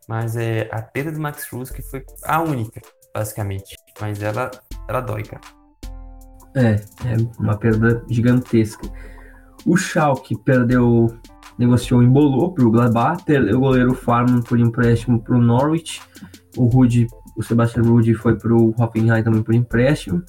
Mas 0.07 0.35
é 0.35 0.69
a 0.71 0.81
perda 0.81 1.11
do 1.11 1.19
Max 1.19 1.45
Cruz 1.45 1.69
que 1.69 1.81
foi 1.81 2.05
a 2.25 2.41
única, 2.41 2.81
basicamente. 3.13 3.77
Mas 3.99 4.21
ela, 4.21 4.51
ela 4.87 5.01
dói, 5.01 5.23
cara. 5.23 5.41
É, 6.55 6.75
é 7.05 7.17
uma 7.39 7.57
perda 7.57 8.03
gigantesca. 8.09 8.87
O 9.65 9.77
Schalke 9.77 10.37
perdeu, 10.43 11.07
negociou, 11.57 12.03
embolou 12.03 12.53
pro 12.53 12.69
Gladbach, 12.69 13.23
perdeu 13.23 13.57
o 13.57 13.61
goleiro 13.61 13.93
Farman 13.93 14.41
por 14.41 14.59
empréstimo 14.59 15.21
pro 15.21 15.39
Norwich. 15.39 16.01
O 16.57 16.65
Rude, 16.65 17.07
o 17.35 17.43
Sebastian 17.43 17.83
Rude 17.83 18.13
foi 18.13 18.35
pro 18.37 18.73
Hoffenheim 18.77 19.23
também 19.23 19.41
por 19.41 19.55
empréstimo. 19.55 20.23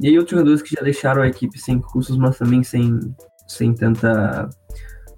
E 0.00 0.08
aí 0.08 0.18
outros 0.18 0.36
jogadores 0.36 0.62
que 0.62 0.74
já 0.74 0.82
deixaram 0.82 1.22
a 1.22 1.28
equipe 1.28 1.58
sem 1.58 1.78
custos, 1.80 2.16
mas 2.16 2.38
também 2.38 2.62
sem, 2.62 2.98
sem, 3.46 3.74
tanta, 3.74 4.48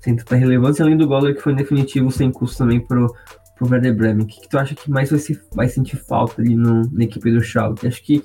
sem 0.01 0.17
tanta 0.17 0.37
relevância, 0.37 0.85
além 0.85 0.97
do 0.97 1.07
Goller 1.07 1.35
que 1.35 1.41
foi 1.41 1.53
em 1.53 1.57
definitivo 1.57 2.11
sem 2.11 2.31
custo 2.31 2.59
também 2.59 2.81
pro, 2.81 3.15
pro 3.57 3.69
Werder 3.69 3.97
Bremen. 3.97 4.25
O 4.25 4.27
que, 4.27 4.41
que 4.41 4.49
tu 4.49 4.59
acha 4.59 4.75
que 4.75 4.91
mais 4.91 5.11
vai, 5.11 5.19
se, 5.19 5.41
vai 5.55 5.69
sentir 5.69 5.97
falta 5.97 6.43
ali 6.43 6.57
no, 6.57 6.83
na 6.93 7.05
equipe 7.05 7.31
do 7.31 7.41
Schalke? 7.41 7.87
Acho 7.87 8.03
que 8.03 8.23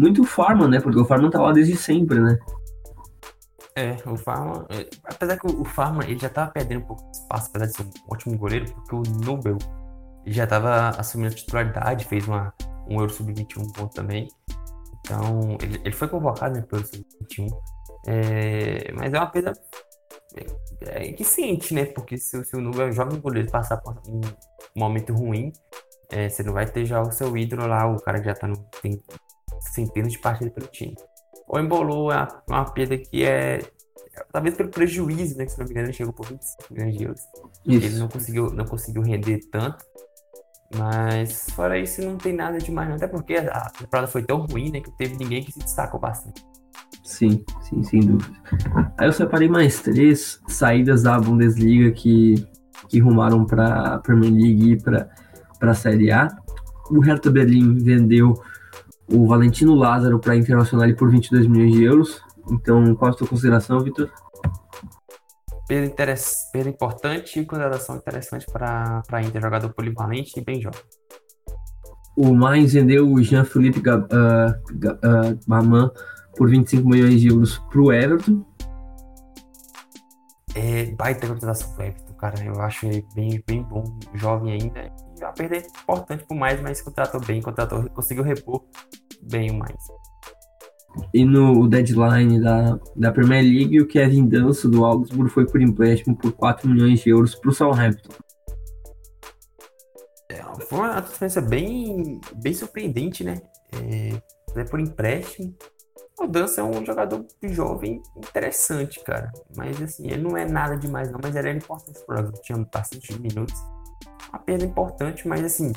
muito 0.00 0.24
Farman, 0.24 0.68
né? 0.68 0.80
Porque 0.80 0.98
o 0.98 1.04
Farman 1.04 1.30
tá 1.30 1.40
lá 1.40 1.52
desde 1.52 1.76
sempre, 1.76 2.18
né? 2.18 2.38
É, 3.76 3.96
o 4.06 4.16
Farman, 4.16 4.64
é, 4.70 4.88
apesar 5.04 5.38
que 5.38 5.46
o 5.46 5.64
Farman 5.64 6.08
ele 6.08 6.18
já 6.18 6.28
tava 6.28 6.50
perdendo 6.50 6.80
um 6.80 6.86
pouco 6.86 7.08
de 7.10 7.18
espaço, 7.18 7.48
apesar 7.50 7.66
de 7.66 7.72
ser 7.76 7.82
um 7.82 8.12
ótimo 8.12 8.38
goleiro, 8.38 8.72
porque 8.72 8.94
o 8.94 9.02
Nobel 9.24 9.58
já 10.26 10.46
tava 10.46 10.88
assumindo 10.98 11.32
a 11.32 11.36
titularidade, 11.36 12.04
fez 12.06 12.26
uma, 12.26 12.52
um 12.88 12.98
Euro 12.98 13.12
Sub-21 13.12 13.72
bom 13.76 13.86
também. 13.88 14.28
Então, 15.00 15.56
ele, 15.62 15.80
ele 15.84 15.94
foi 15.94 16.08
convocado 16.08 16.54
né, 16.54 16.62
pelo 16.62 16.84
Sub-21, 16.84 17.48
é, 18.06 18.92
mas 18.92 19.12
é 19.12 19.18
uma 19.18 19.26
perda 19.26 19.52
é, 20.34 21.08
é, 21.08 21.12
que 21.12 21.24
sente, 21.24 21.74
né? 21.74 21.84
Porque 21.84 22.16
se, 22.16 22.42
se 22.44 22.56
o 22.56 22.60
Nubel 22.60 22.90
joga 22.90 23.14
um 23.14 23.20
goleiro 23.20 23.50
passar 23.50 23.76
por 23.76 24.00
um 24.08 24.20
momento 24.74 25.12
ruim, 25.12 25.52
é, 26.10 26.28
você 26.28 26.42
não 26.42 26.52
vai 26.52 26.66
ter 26.66 26.84
já 26.84 27.00
o 27.00 27.12
seu 27.12 27.36
ídolo 27.36 27.66
lá, 27.66 27.86
o 27.86 28.00
cara 28.00 28.18
que 28.18 28.26
já 28.26 28.34
tá 28.34 28.48
no, 28.48 28.56
tem 28.82 29.00
centenas 29.60 30.12
de 30.12 30.18
partidas 30.18 30.52
pelo 30.52 30.66
time. 30.66 30.96
O 31.48 31.58
Embolou 31.58 32.12
é 32.12 32.16
uma, 32.16 32.42
uma 32.48 32.64
perda 32.64 32.96
que 32.96 33.24
é 33.24 33.60
talvez 34.32 34.56
pelo 34.56 34.70
prejuízo, 34.70 35.36
né? 35.36 35.44
Que 35.44 35.52
se 35.52 35.58
não 35.58 35.66
me 35.66 35.72
engano 35.72 35.86
ele 35.86 35.92
chegou 35.92 36.12
por 36.12 36.26
25 36.26 36.74
milhões 36.74 36.96
de 36.96 37.04
euros. 37.04 37.20
Ele 37.66 37.98
não 37.98 38.08
conseguiu, 38.08 38.50
não 38.50 38.64
conseguiu 38.64 39.02
render 39.02 39.40
tanto. 39.50 39.84
Mas 40.76 41.50
fora 41.50 41.78
isso, 41.78 42.00
não 42.02 42.16
tem 42.16 42.32
nada 42.32 42.58
demais, 42.58 42.88
não. 42.88 42.96
Até 42.96 43.08
porque 43.08 43.34
a 43.34 43.70
temporada 43.70 44.06
foi 44.06 44.22
tão 44.22 44.46
ruim, 44.46 44.70
né? 44.70 44.80
Que 44.80 44.90
teve 44.92 45.16
ninguém 45.16 45.42
que 45.42 45.52
se 45.52 45.58
destacou 45.58 45.98
bastante. 45.98 46.44
Sim, 47.02 47.44
sim, 47.62 47.82
sem 47.82 48.00
dúvida. 48.00 48.32
Aí 48.96 49.08
eu 49.08 49.12
separei 49.12 49.48
mais 49.48 49.80
três 49.80 50.40
saídas 50.46 51.02
da 51.02 51.18
Bundesliga 51.18 51.90
que, 51.90 52.46
que 52.88 53.00
rumaram 53.00 53.44
para 53.44 53.94
a 53.94 53.98
Premier 53.98 54.32
League 54.32 54.72
e 54.72 54.80
para 54.80 55.10
a 55.60 55.74
Série 55.74 56.12
A. 56.12 56.28
O 56.88 57.00
Hertha 57.00 57.30
Berlim 57.30 57.74
vendeu 57.78 58.40
o 59.12 59.26
Valentino 59.26 59.74
Lázaro 59.74 60.18
para 60.18 60.32
a 60.32 60.36
Internacional 60.36 60.92
por 60.94 61.10
22 61.10 61.46
milhões 61.46 61.72
de 61.72 61.84
euros. 61.84 62.22
Então, 62.50 62.94
qual 62.94 63.10
a 63.10 63.14
sua 63.14 63.26
consideração, 63.26 63.80
Vitor? 63.80 64.10
perda, 65.70 66.14
perda 66.52 66.68
importante 66.68 67.38
e 67.38 67.46
contratação 67.46 67.96
interessante 67.96 68.44
para 68.52 69.02
a 69.08 69.22
Inter, 69.22 69.40
jogador 69.40 69.72
polivalente 69.72 70.32
e 70.36 70.42
bem 70.42 70.60
jovem. 70.60 70.80
O 72.16 72.34
Mainz 72.34 72.72
vendeu 72.72 73.08
o 73.08 73.22
Jean-Philippe 73.22 73.78
uh, 73.88 74.02
uh, 74.02 75.38
Maman 75.46 75.92
por 76.36 76.50
25 76.50 76.88
milhões 76.88 77.20
de 77.20 77.28
euros 77.28 77.58
para 77.70 77.80
o 77.80 77.92
Everton. 77.92 78.44
É, 80.56 80.86
baita 80.96 81.28
contratação 81.28 81.72
pro 81.74 81.84
Everton, 81.84 82.09
cara. 82.20 82.44
Eu 82.44 82.60
acho 82.60 82.86
ele 82.86 83.04
bem, 83.14 83.42
bem 83.46 83.62
bom, 83.62 83.98
jovem 84.14 84.52
ainda. 84.52 84.92
E 85.18 85.24
a 85.24 85.32
perda 85.32 85.56
é 85.56 85.60
importante 85.60 86.24
pro 86.26 86.36
mais, 86.36 86.60
mas 86.60 86.82
contratou 86.82 87.20
bem, 87.20 87.40
contratou, 87.40 87.88
conseguiu 87.90 88.22
repor 88.22 88.64
bem 89.22 89.50
o 89.50 89.58
mais. 89.58 89.76
E 91.14 91.24
no 91.24 91.68
deadline 91.68 92.40
da, 92.40 92.78
da 92.96 93.12
Premier 93.12 93.42
League, 93.42 93.80
o 93.80 93.86
Kevin 93.86 94.28
Danso 94.28 94.68
do 94.68 94.84
Augsburg 94.84 95.30
foi 95.30 95.46
por 95.46 95.60
empréstimo 95.60 96.16
por 96.16 96.32
4 96.32 96.68
milhões 96.68 97.00
de 97.00 97.10
euros 97.10 97.34
para 97.34 97.50
o 97.50 97.54
Southampton. 97.54 98.12
É, 100.28 100.42
foi 100.66 100.78
uma 100.78 101.00
diferença 101.00 101.40
bem, 101.40 102.20
bem 102.36 102.52
surpreendente, 102.52 103.22
né? 103.22 103.40
É, 103.72 104.64
por 104.64 104.80
empréstimo. 104.80 105.54
O 106.20 106.26
Dança 106.26 106.60
é 106.60 106.64
um 106.64 106.84
jogador 106.84 107.24
jovem 107.44 108.02
interessante, 108.14 109.02
cara. 109.02 109.32
Mas 109.56 109.80
assim, 109.80 110.06
ele 110.06 110.22
não 110.22 110.36
é 110.36 110.44
nada 110.44 110.76
demais, 110.76 111.10
não. 111.10 111.18
Mas 111.22 111.34
ele 111.34 111.48
era 111.48 111.56
importante 111.56 111.98
pro 112.06 112.18
jogo. 112.18 112.38
Tinha 112.42 112.58
bastante 112.72 113.18
minutos. 113.18 113.54
Uma 114.28 114.38
perda 114.38 114.66
importante, 114.66 115.26
mas 115.26 115.42
assim, 115.42 115.72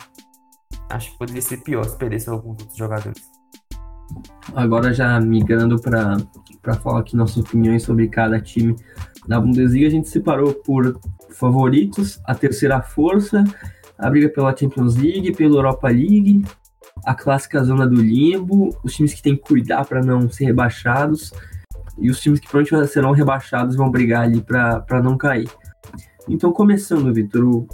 acho 0.89 1.11
que 1.11 1.17
poderia 1.17 1.41
ser 1.41 1.63
pior 1.63 1.85
se 1.85 1.97
perdesse 1.97 2.29
alguns 2.29 2.59
outros 2.59 2.75
jogadores. 2.75 3.23
Agora 4.53 4.93
já 4.93 5.19
migrando 5.19 5.81
para 5.81 6.17
falar 6.81 6.99
aqui 6.99 7.15
nossas 7.15 7.37
opiniões 7.37 7.83
sobre 7.83 8.09
cada 8.09 8.39
time 8.39 8.75
da 9.25 9.39
Bundesliga, 9.39 9.87
a 9.87 9.91
gente 9.91 10.09
separou 10.09 10.53
por 10.53 10.99
favoritos, 11.31 12.21
a 12.25 12.35
terceira 12.35 12.81
força, 12.81 13.43
a 13.97 14.09
briga 14.09 14.29
pela 14.29 14.55
Champions 14.55 14.97
League, 14.97 15.35
pela 15.35 15.55
Europa 15.55 15.87
League, 15.87 16.43
a 17.05 17.13
clássica 17.13 17.63
zona 17.63 17.87
do 17.87 18.01
limbo, 18.01 18.69
os 18.83 18.93
times 18.93 19.13
que 19.13 19.21
tem 19.21 19.35
que 19.35 19.43
cuidar 19.43 19.85
para 19.85 20.01
não 20.01 20.29
ser 20.29 20.45
rebaixados 20.45 21.33
e 21.97 22.09
os 22.09 22.19
times 22.19 22.39
que 22.39 22.47
provavelmente 22.47 22.91
serão 22.91 23.11
rebaixados 23.11 23.75
vão 23.75 23.89
brigar 23.89 24.23
ali 24.23 24.41
para 24.41 25.01
não 25.03 25.17
cair. 25.17 25.49
Então, 26.27 26.51
começando, 26.51 27.13
Vitor, 27.13 27.43
o, 27.43 27.67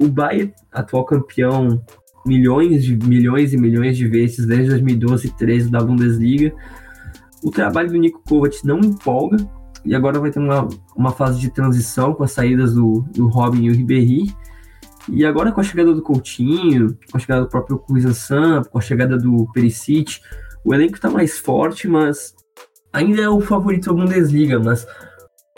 o 0.00 0.08
Bayern, 0.08 0.52
atual 0.72 1.04
campeão 1.04 1.82
milhões 2.26 2.84
de 2.84 2.96
milhões 2.96 3.52
e 3.52 3.56
milhões 3.56 3.96
de 3.96 4.06
vezes 4.06 4.44
desde 4.44 4.70
2012 4.70 5.28
e 5.28 5.30
13 5.30 5.70
da 5.70 5.80
Bundesliga. 5.80 6.52
O 7.42 7.50
trabalho 7.50 7.88
do 7.88 7.96
Nico 7.96 8.22
Kovac 8.28 8.66
não 8.66 8.80
empolga 8.80 9.38
e 9.84 9.94
agora 9.94 10.20
vai 10.20 10.30
ter 10.30 10.40
uma, 10.40 10.68
uma 10.96 11.12
fase 11.12 11.40
de 11.40 11.50
transição 11.50 12.12
com 12.12 12.24
as 12.24 12.32
saídas 12.32 12.74
do, 12.74 13.04
do 13.14 13.28
Robin 13.28 13.64
e 13.64 13.70
o 13.70 13.74
Ribéry. 13.74 14.34
E 15.10 15.24
agora 15.24 15.52
com 15.52 15.60
a 15.60 15.64
chegada 15.64 15.94
do 15.94 16.02
Coutinho, 16.02 16.98
com 17.10 17.16
a 17.16 17.20
chegada 17.20 17.42
do 17.42 17.48
próprio 17.48 17.78
Kuizan 17.78 18.62
com 18.64 18.78
a 18.78 18.80
chegada 18.80 19.16
do 19.16 19.50
Perisic, 19.52 20.20
o 20.64 20.74
elenco 20.74 20.96
está 20.96 21.08
mais 21.08 21.38
forte, 21.38 21.88
mas 21.88 22.34
ainda 22.92 23.22
é 23.22 23.28
o 23.28 23.40
favorito 23.40 23.86
da 23.86 24.00
Bundesliga, 24.00 24.58
mas 24.58 24.86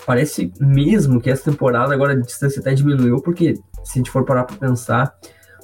parece 0.06 0.52
mesmo 0.60 1.20
que 1.20 1.30
essa 1.30 1.50
temporada 1.50 1.92
agora 1.92 2.12
a 2.12 2.20
distância 2.20 2.60
até 2.60 2.74
diminuiu, 2.74 3.20
porque 3.20 3.54
se 3.84 3.92
a 3.92 3.94
gente 3.98 4.10
for 4.10 4.24
parar 4.24 4.44
para 4.44 4.56
pensar, 4.56 5.14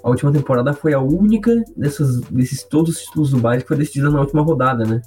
a 0.03 0.09
última 0.09 0.33
temporada 0.33 0.73
foi 0.73 0.95
a 0.95 1.01
única 1.01 1.63
dessas, 1.77 2.21
desses 2.23 2.63
todos 2.65 2.97
os 2.97 3.03
títulos 3.05 3.31
do 3.31 3.39
Bayern 3.39 3.63
que 3.63 3.69
foi 3.69 3.77
decidida 3.77 4.11
na 4.11 4.21
última 4.21 4.43
rodada, 4.43 4.85
né? 4.85 5.01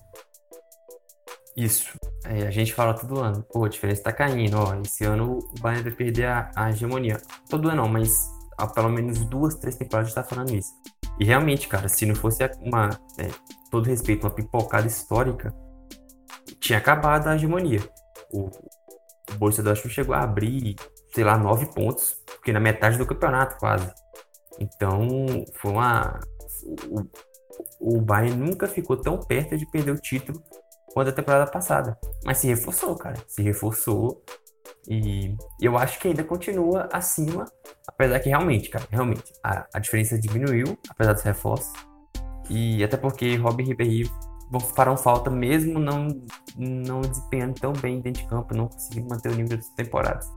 Isso. 1.55 1.97
É, 2.25 2.47
a 2.47 2.51
gente 2.51 2.73
fala 2.73 2.93
todo 2.93 3.19
ano, 3.19 3.43
pô, 3.51 3.65
a 3.65 3.69
diferença 3.69 4.03
tá 4.03 4.13
caindo, 4.13 4.57
ó. 4.57 4.75
Esse 4.81 5.03
ano 5.03 5.39
o 5.39 5.61
Bayern 5.61 5.83
vai 5.83 5.91
perder 5.91 6.25
a, 6.25 6.51
a 6.55 6.69
hegemonia. 6.69 7.17
Todo 7.49 7.67
ano 7.67 7.83
não, 7.83 7.89
mas 7.89 8.38
há 8.59 8.67
pelo 8.67 8.89
menos 8.89 9.25
duas, 9.25 9.55
três 9.55 9.75
temporadas 9.75 10.07
a 10.07 10.09
gente 10.09 10.15
tá 10.15 10.23
falando 10.23 10.53
isso. 10.53 10.69
E 11.19 11.25
realmente, 11.25 11.67
cara, 11.67 11.87
se 11.87 12.05
não 12.05 12.15
fosse 12.15 12.43
uma, 12.61 12.89
é, 13.17 13.29
todo 13.71 13.85
respeito, 13.85 14.25
uma 14.25 14.33
pipocada 14.33 14.87
histórica, 14.87 15.53
tinha 16.59 16.77
acabado 16.77 17.27
a 17.27 17.35
hegemonia. 17.35 17.81
O, 18.31 18.49
o 19.31 19.35
Borussia 19.37 19.63
Dortmund 19.63 19.93
chegou 19.93 20.15
a 20.15 20.21
abrir, 20.21 20.75
sei 21.13 21.23
lá, 21.23 21.37
nove 21.37 21.65
pontos, 21.67 22.15
porque 22.25 22.51
na 22.51 22.59
metade 22.59 22.97
do 22.97 23.05
campeonato 23.05 23.57
quase. 23.57 23.91
Então, 24.59 24.99
foi 25.55 25.71
uma. 25.71 26.19
O, 26.89 27.97
o 27.97 28.01
Bayern 28.01 28.37
nunca 28.37 28.67
ficou 28.67 28.97
tão 28.97 29.17
perto 29.17 29.57
de 29.57 29.69
perder 29.69 29.91
o 29.91 30.01
título 30.01 30.41
quanto 30.93 31.09
a 31.09 31.13
temporada 31.13 31.49
passada. 31.49 31.97
Mas 32.25 32.37
se 32.39 32.47
reforçou, 32.47 32.95
cara. 32.95 33.17
Se 33.27 33.41
reforçou. 33.41 34.23
E 34.87 35.35
eu 35.59 35.77
acho 35.77 35.99
que 35.99 36.07
ainda 36.07 36.23
continua 36.23 36.87
acima, 36.91 37.45
apesar 37.87 38.19
que 38.19 38.29
realmente, 38.29 38.69
cara, 38.69 38.85
realmente, 38.89 39.23
a, 39.43 39.67
a 39.73 39.79
diferença 39.79 40.19
diminuiu, 40.19 40.77
apesar 40.89 41.13
dos 41.13 41.23
reforços. 41.23 41.71
E 42.49 42.83
até 42.83 42.97
porque 42.97 43.35
Robin 43.35 43.63
Ribéry 43.63 44.09
farão 44.73 44.97
falta 44.97 45.29
mesmo 45.29 45.77
não, 45.77 46.07
não 46.57 47.01
desempenhando 47.01 47.59
tão 47.59 47.73
bem 47.73 48.01
dentro 48.01 48.23
de 48.23 48.27
campo, 48.27 48.55
não 48.55 48.67
conseguindo 48.67 49.07
manter 49.09 49.31
o 49.31 49.35
nível 49.35 49.57
das 49.57 49.69
temporadas. 49.69 50.27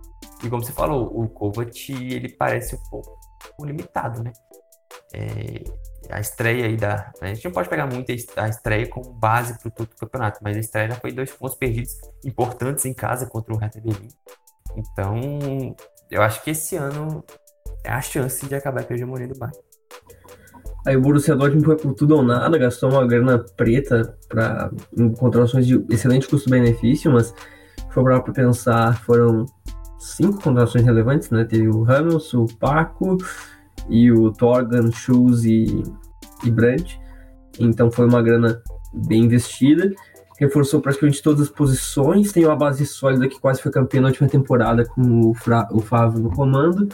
E 0.44 0.50
como 0.50 0.62
você 0.62 0.72
falou, 0.72 1.06
o 1.18 1.28
Kovac, 1.28 1.92
ele 1.92 2.28
parece 2.28 2.74
um 2.74 2.82
pouco 2.90 3.18
limitado, 3.64 4.22
né? 4.22 4.32
É, 5.14 5.64
a 6.10 6.20
estreia 6.20 6.66
aí 6.66 6.76
da. 6.76 7.12
A 7.20 7.26
gente 7.26 7.44
não 7.44 7.52
pode 7.52 7.68
pegar 7.68 7.86
muito 7.86 8.10
a 8.36 8.48
estreia 8.48 8.88
como 8.88 9.12
base 9.12 9.58
para 9.58 9.70
todo 9.70 9.88
o 9.90 9.96
campeonato, 9.96 10.40
mas 10.42 10.56
a 10.56 10.60
estreia 10.60 10.90
já 10.90 10.96
foi 10.96 11.12
dois 11.12 11.30
pontos 11.30 11.56
perdidos 11.56 11.96
importantes 12.24 12.84
em 12.84 12.94
casa 12.94 13.26
contra 13.26 13.54
o 13.54 13.56
Hertha 13.56 13.80
Berlim. 13.80 14.08
Então, 14.76 15.76
eu 16.10 16.22
acho 16.22 16.42
que 16.42 16.50
esse 16.50 16.76
ano 16.76 17.24
é 17.84 17.90
a 17.90 18.00
chance 18.00 18.46
de 18.46 18.54
acabar 18.54 18.84
com 18.84 18.92
a 18.92 18.96
hegemonia 18.96 19.28
do 19.28 19.38
Bayern. 19.38 19.58
Aí 20.84 20.96
o 20.96 21.00
Borussia 21.00 21.36
Dortmund 21.36 21.64
foi 21.64 21.76
por 21.76 21.94
tudo 21.94 22.16
ou 22.16 22.22
nada, 22.22 22.58
gastou 22.58 22.90
uma 22.90 23.06
grana 23.06 23.38
preta 23.56 24.16
para 24.28 24.70
contratações 25.16 25.66
de 25.66 25.84
excelente 25.88 26.26
custo-benefício, 26.26 27.12
mas 27.12 27.32
foi 27.90 28.02
para 28.02 28.20
pensar, 28.20 29.00
foram 29.04 29.46
cinco 29.98 30.42
contratações 30.42 30.84
relevantes, 30.84 31.30
né? 31.30 31.44
Teve 31.44 31.68
o 31.68 31.82
Ramos, 31.82 32.34
o 32.34 32.46
Paco 32.58 33.16
e 33.88 34.10
o 34.10 34.32
Torgan, 34.32 34.90
Schulz 34.90 35.44
e, 35.44 35.82
e 36.44 36.50
Brandt. 36.50 37.00
Então 37.58 37.90
foi 37.90 38.06
uma 38.06 38.22
grana 38.22 38.62
bem 38.92 39.24
investida. 39.24 39.92
Reforçou 40.38 40.80
praticamente 40.80 41.22
todas 41.22 41.42
as 41.42 41.48
posições, 41.48 42.32
tem 42.32 42.44
uma 42.44 42.56
base 42.56 42.84
sólida 42.84 43.28
que 43.28 43.40
quase 43.40 43.62
foi 43.62 43.70
campeã 43.70 44.00
na 44.00 44.08
última 44.08 44.28
temporada 44.28 44.84
com 44.84 45.30
o, 45.30 45.34
Fra, 45.34 45.68
o 45.70 45.80
Fábio 45.80 46.20
no 46.20 46.30
comando. 46.30 46.88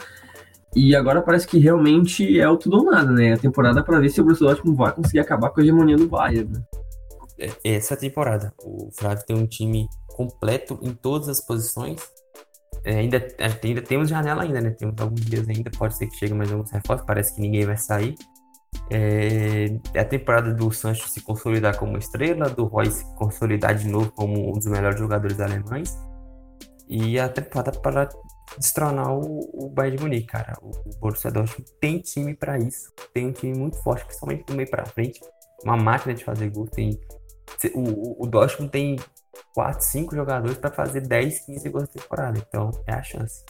E 0.75 0.95
agora 0.95 1.21
parece 1.21 1.47
que 1.47 1.57
realmente 1.57 2.39
é 2.39 2.47
o 2.47 2.57
tudo 2.57 2.77
ou 2.77 2.83
nada, 2.85 3.11
né? 3.11 3.33
A 3.33 3.37
temporada 3.37 3.83
para 3.83 3.99
ver 3.99 4.09
se 4.09 4.21
o 4.21 4.23
Borussia 4.23 4.45
Dortmund 4.45 4.77
vai 4.77 4.91
conseguir 4.91 5.19
acabar 5.19 5.49
com 5.49 5.59
a 5.59 5.63
hegemonia 5.63 5.97
do 5.97 6.07
Bayern. 6.07 6.51
Né? 6.53 6.63
É, 7.39 7.75
essa 7.75 7.97
temporada, 7.97 8.53
o 8.63 8.89
Flávio 8.91 9.25
tem 9.25 9.35
um 9.35 9.47
time 9.47 9.87
completo 10.09 10.77
em 10.83 10.93
todas 10.93 11.27
as 11.27 11.41
posições 11.43 11.99
é, 12.01 12.18
ainda, 12.85 13.27
ainda 13.63 13.81
temos 13.81 14.09
janela 14.09 14.43
ainda, 14.43 14.61
né? 14.61 14.71
Temos 14.71 14.95
alguns 14.99 15.21
dias 15.21 15.47
ainda, 15.47 15.69
pode 15.71 15.97
ser 15.97 16.07
que 16.07 16.15
chegue 16.15 16.33
mais 16.33 16.51
alguns 16.51 16.71
reforços, 16.71 17.05
parece 17.05 17.35
que 17.35 17.41
ninguém 17.41 17.65
vai 17.65 17.77
sair. 17.77 18.15
É, 18.89 19.65
é 19.93 19.99
a 19.99 20.05
temporada 20.05 20.53
do 20.53 20.71
Sancho 20.71 21.07
se 21.09 21.21
consolidar 21.21 21.77
como 21.77 21.97
estrela, 21.97 22.49
do 22.49 22.65
Roy 22.65 22.89
se 22.89 23.03
consolidar 23.15 23.75
de 23.75 23.87
novo 23.87 24.11
como 24.11 24.49
um 24.49 24.53
dos 24.53 24.67
melhores 24.67 24.99
jogadores 24.99 25.39
alemães. 25.39 25.97
E 26.87 27.19
a 27.19 27.29
temporada 27.29 27.71
para 27.79 28.09
destronar 28.57 29.13
o, 29.13 29.65
o 29.65 29.69
Bayern 29.69 29.97
de 29.97 30.03
Munique, 30.03 30.27
cara. 30.27 30.57
O, 30.61 30.69
o 30.69 30.99
Borussia 30.99 31.31
Dortmund 31.31 31.69
tem 31.79 31.99
time 31.99 32.33
para 32.33 32.57
isso. 32.57 32.91
Tem 33.13 33.27
um 33.27 33.31
time 33.31 33.57
muito 33.57 33.77
forte, 33.83 34.05
principalmente 34.05 34.45
do 34.45 34.55
meio 34.55 34.69
para 34.69 34.85
frente. 34.85 35.19
Uma 35.63 35.77
máquina 35.77 36.13
de 36.13 36.23
fazer 36.23 36.49
gol. 36.49 36.67
Tem, 36.67 36.99
o, 37.75 37.79
o, 37.79 38.23
o 38.23 38.27
Dortmund 38.27 38.71
tem 38.71 38.97
4, 39.53 39.85
5 39.85 40.15
jogadores 40.15 40.57
para 40.57 40.71
fazer 40.71 41.01
10, 41.01 41.45
15 41.45 41.69
gols 41.69 41.83
na 41.83 42.01
temporada. 42.01 42.39
Então, 42.47 42.71
é 42.87 42.93
a 42.93 43.03
chance. 43.03 43.43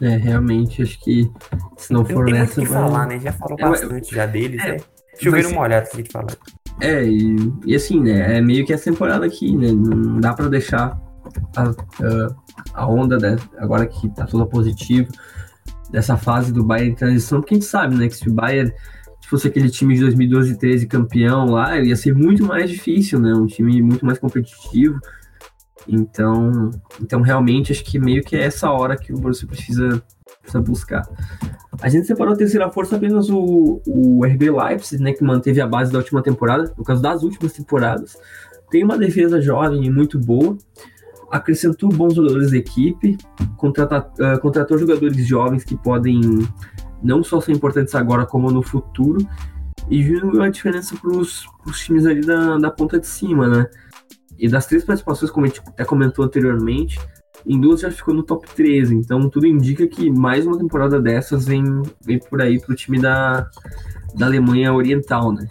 É, 0.00 0.16
realmente, 0.16 0.82
acho 0.82 0.98
que 1.00 1.30
se 1.76 1.92
não, 1.92 2.04
for 2.04 2.30
nessa. 2.30 2.60
Não 2.60 2.70
vai... 2.70 2.82
falar, 2.82 3.06
né? 3.06 3.18
Já 3.18 3.32
falou 3.32 3.58
é, 3.58 3.62
bastante 3.62 4.14
já 4.14 4.26
deles, 4.26 4.62
é, 4.62 4.72
né? 4.72 4.80
Chovendo 5.18 5.48
uma 5.48 5.62
olhada 5.62 5.86
que 5.86 5.94
a 5.94 5.96
gente 5.96 6.12
falar. 6.12 6.36
É, 6.80 7.04
e, 7.04 7.36
e, 7.66 7.74
assim, 7.74 8.00
né? 8.00 8.38
É 8.38 8.40
meio 8.40 8.64
que 8.64 8.72
essa 8.72 8.84
temporada 8.84 9.26
aqui, 9.26 9.56
né? 9.56 9.72
Não 9.72 10.20
dá 10.20 10.32
para 10.34 10.48
deixar 10.48 11.00
a, 11.56 11.62
a, 11.64 12.34
a, 12.74 12.86
onda, 12.86 13.18
né? 13.18 13.36
Agora 13.58 13.86
que 13.86 14.08
tá 14.10 14.24
toda 14.24 14.46
positiva, 14.46 15.08
dessa 15.90 16.16
fase 16.16 16.52
do 16.52 16.64
Bayern 16.64 16.92
de 16.92 16.98
transição, 16.98 17.40
porque 17.40 17.54
a 17.54 17.58
gente 17.58 17.66
sabe, 17.66 17.96
né? 17.96 18.08
Que 18.08 18.16
se 18.16 18.28
o 18.28 18.32
Bayern 18.32 18.72
fosse 19.32 19.48
aquele 19.48 19.70
time 19.70 19.94
de 19.94 20.00
2012 20.02 20.52
e 20.52 20.58
13 20.58 20.86
campeão 20.86 21.46
lá, 21.46 21.80
ia 21.80 21.96
ser 21.96 22.14
muito 22.14 22.44
mais 22.44 22.68
difícil, 22.68 23.18
né? 23.18 23.32
Um 23.32 23.46
time 23.46 23.80
muito 23.80 24.04
mais 24.04 24.18
competitivo. 24.18 25.00
Então, 25.88 26.70
então 27.00 27.22
realmente 27.22 27.72
acho 27.72 27.82
que 27.82 27.98
meio 27.98 28.22
que 28.22 28.36
é 28.36 28.42
essa 28.44 28.70
hora 28.70 28.94
que 28.94 29.10
o 29.10 29.16
Borussia 29.16 29.48
precisa, 29.48 30.02
precisa 30.42 30.60
buscar. 30.60 31.08
A 31.80 31.88
gente 31.88 32.06
separou 32.06 32.34
a 32.34 32.36
terceira 32.36 32.70
força 32.70 32.96
apenas 32.96 33.30
o, 33.30 33.80
o 33.86 34.22
RB 34.22 34.50
Leipzig, 34.50 35.02
né, 35.02 35.14
que 35.14 35.24
manteve 35.24 35.62
a 35.62 35.66
base 35.66 35.90
da 35.90 35.98
última 35.98 36.22
temporada, 36.22 36.70
no 36.76 36.84
caso 36.84 37.00
das 37.00 37.22
últimas 37.22 37.54
temporadas. 37.54 38.18
Tem 38.70 38.84
uma 38.84 38.98
defesa 38.98 39.40
jovem 39.40 39.86
e 39.86 39.90
muito 39.90 40.18
boa. 40.18 40.58
acrescentou 41.30 41.88
bons 41.88 42.14
jogadores 42.14 42.50
da 42.50 42.58
equipe, 42.58 43.16
contrata, 43.56 44.06
uh, 44.20 44.38
contratou 44.42 44.76
jogadores 44.76 45.26
jovens 45.26 45.64
que 45.64 45.74
podem 45.74 46.20
não 47.02 47.22
só 47.22 47.40
ser 47.40 47.52
importantes 47.52 47.94
agora, 47.94 48.26
como 48.26 48.50
no 48.50 48.62
futuro, 48.62 49.18
e 49.88 50.02
viu 50.02 50.42
a 50.42 50.48
diferença 50.48 50.96
para 50.96 51.10
os 51.10 51.46
times 51.84 52.06
ali 52.06 52.20
da, 52.20 52.58
da 52.58 52.70
ponta 52.70 52.98
de 52.98 53.06
cima, 53.06 53.48
né? 53.48 53.66
E 54.38 54.48
das 54.48 54.66
três 54.66 54.84
participações, 54.84 55.30
como 55.30 55.46
a 55.46 55.48
gente 55.48 55.60
até 55.66 55.84
comentou 55.84 56.24
anteriormente, 56.24 56.98
em 57.46 57.60
duas 57.60 57.80
já 57.80 57.90
ficou 57.90 58.14
no 58.14 58.22
top 58.22 58.48
13. 58.54 58.94
Então 58.94 59.28
tudo 59.28 59.46
indica 59.46 59.86
que 59.86 60.10
mais 60.10 60.46
uma 60.46 60.58
temporada 60.58 61.00
dessas 61.00 61.46
vem, 61.46 61.64
vem 62.04 62.18
por 62.18 62.40
aí 62.40 62.60
pro 62.60 62.74
time 62.74 63.00
da, 63.00 63.48
da 64.14 64.26
Alemanha 64.26 64.72
Oriental, 64.72 65.32
né? 65.32 65.46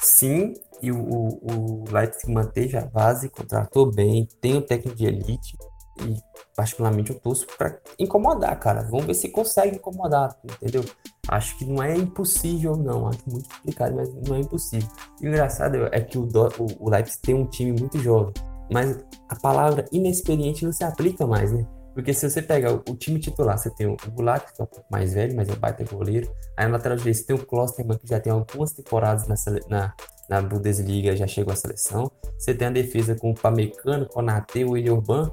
Sim, 0.00 0.54
e 0.82 0.92
o, 0.92 0.98
o, 0.98 1.82
o 1.82 1.84
Leipzig 1.90 2.32
manteve 2.32 2.76
a 2.76 2.84
base, 2.84 3.30
contratou 3.30 3.90
bem, 3.90 4.28
tem 4.40 4.56
um 4.56 4.60
técnico 4.60 4.96
de 4.96 5.06
elite 5.06 5.56
e 6.00 6.16
particularmente 6.56 7.10
eu 7.10 7.20
torço 7.20 7.46
para 7.58 7.78
incomodar, 7.98 8.58
cara. 8.58 8.82
Vamos 8.82 9.06
ver 9.06 9.14
se 9.14 9.28
consegue 9.28 9.76
incomodar, 9.76 10.36
entendeu? 10.44 10.84
Acho 11.28 11.56
que 11.58 11.64
não 11.64 11.82
é 11.82 11.96
impossível, 11.96 12.76
não. 12.76 13.08
Acho 13.08 13.20
muito 13.26 13.48
complicado, 13.48 13.94
mas 13.94 14.12
não 14.26 14.36
é 14.36 14.40
impossível. 14.40 14.88
O 15.20 15.26
engraçado 15.26 15.76
é 15.90 16.00
que 16.00 16.18
o, 16.18 16.22
o, 16.24 16.86
o 16.86 16.90
Leipzig 16.90 17.20
tem 17.20 17.34
um 17.34 17.46
time 17.46 17.72
muito 17.78 17.98
jovem, 17.98 18.32
mas 18.72 18.98
a 19.28 19.36
palavra 19.36 19.84
inexperiente 19.92 20.64
não 20.64 20.72
se 20.72 20.84
aplica 20.84 21.26
mais, 21.26 21.52
né? 21.52 21.66
Porque 21.94 22.12
se 22.12 22.28
você 22.28 22.42
pega 22.42 22.72
o 22.72 22.96
time 22.96 23.20
titular, 23.20 23.56
você 23.56 23.70
tem 23.70 23.86
o 23.86 23.96
Gulak, 24.10 24.52
que 24.52 24.60
é 24.60 24.64
um 24.64 24.66
pouco 24.66 24.86
mais 24.90 25.14
velho, 25.14 25.34
mas 25.36 25.48
é 25.48 25.52
um 25.52 25.56
baita 25.56 25.84
goleiro. 25.84 26.28
Aí 26.56 26.66
na 26.66 26.72
lateral 26.72 26.98
direita 26.98 27.20
você 27.20 27.26
tem 27.26 27.36
o 27.36 27.46
Klosterman, 27.46 27.96
que 27.98 28.08
já 28.08 28.18
tem 28.18 28.32
algumas 28.32 28.72
temporadas 28.72 29.28
na, 29.28 29.36
na, 29.68 29.94
na 30.28 30.42
Bundesliga, 30.42 31.16
já 31.16 31.26
chegou 31.28 31.52
à 31.52 31.56
seleção. 31.56 32.10
Você 32.36 32.52
tem 32.52 32.66
a 32.66 32.70
defesa 32.72 33.14
com 33.14 33.30
o 33.30 33.34
Pamecano, 33.34 34.08
Konate, 34.08 34.64
o 34.64 34.72
Urban. 34.72 35.30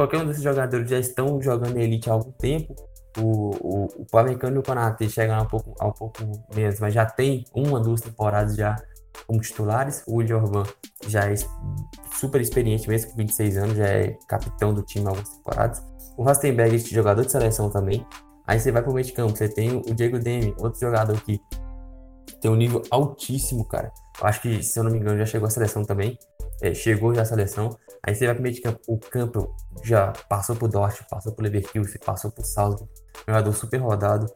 Qualquer 0.00 0.22
um 0.22 0.26
desses 0.26 0.42
jogadores 0.42 0.88
já 0.88 0.98
estão 0.98 1.42
jogando 1.42 1.76
elite 1.76 2.08
há 2.08 2.14
algum 2.14 2.32
tempo. 2.32 2.74
O, 3.18 3.50
o, 3.60 3.84
o 3.98 4.06
Pamecano 4.10 4.56
e 4.56 4.58
o 4.58 4.62
Konate 4.62 5.10
chegam 5.10 5.38
um 5.42 5.44
pouco, 5.44 5.74
um 5.78 5.92
pouco 5.92 6.22
menos, 6.54 6.80
mas 6.80 6.94
já 6.94 7.04
tem 7.04 7.44
uma, 7.54 7.78
duas 7.78 8.00
temporadas 8.00 8.56
já 8.56 8.76
como 9.26 9.42
titulares. 9.42 10.02
O 10.06 10.14
William 10.14 10.38
Urban 10.38 10.62
já 11.06 11.30
é 11.30 11.34
super 12.14 12.40
experiente, 12.40 12.88
mesmo 12.88 13.10
com 13.10 13.18
26 13.18 13.58
anos, 13.58 13.76
já 13.76 13.88
é 13.88 14.16
capitão 14.26 14.72
do 14.72 14.82
time 14.82 15.04
há 15.04 15.10
algumas 15.10 15.28
temporadas. 15.28 15.82
O 16.16 16.22
Rastenberg, 16.22 16.76
este 16.76 16.94
jogador 16.94 17.26
de 17.26 17.32
seleção 17.32 17.68
também. 17.68 18.02
Aí 18.46 18.58
você 18.58 18.72
vai 18.72 18.82
pro 18.82 18.94
meio 18.94 19.04
de 19.06 19.12
campo, 19.12 19.36
você 19.36 19.50
tem 19.50 19.76
o 19.76 19.94
Diego 19.94 20.18
Demi, 20.18 20.54
outro 20.60 20.80
jogador 20.80 21.20
que 21.20 21.38
tem 22.40 22.50
um 22.50 22.56
nível 22.56 22.80
altíssimo, 22.90 23.68
cara. 23.68 23.92
Eu 24.18 24.26
acho 24.26 24.40
que, 24.40 24.62
se 24.62 24.80
eu 24.80 24.82
não 24.82 24.92
me 24.92 24.98
engano, 24.98 25.18
já 25.18 25.26
chegou 25.26 25.46
à 25.46 25.50
seleção 25.50 25.84
também. 25.84 26.18
É, 26.62 26.74
chegou 26.74 27.14
já 27.14 27.22
à 27.22 27.24
seleção. 27.24 27.76
Aí 28.02 28.14
você 28.14 28.26
vai 28.26 28.34
pro 28.34 28.42
meio 28.42 28.54
de 28.54 28.60
campo, 28.60 28.80
o 28.86 28.98
Campbell 28.98 29.54
já 29.82 30.12
passou 30.28 30.56
pro 30.56 30.68
Dortmund, 30.68 31.06
passou 31.10 31.32
pro 31.32 31.44
Leverkusen, 31.44 31.98
passou 32.04 32.30
pro 32.30 32.44
Salzburg. 32.44 32.90
Jogador 33.26 33.52
super 33.52 33.78
rodado. 33.78 34.26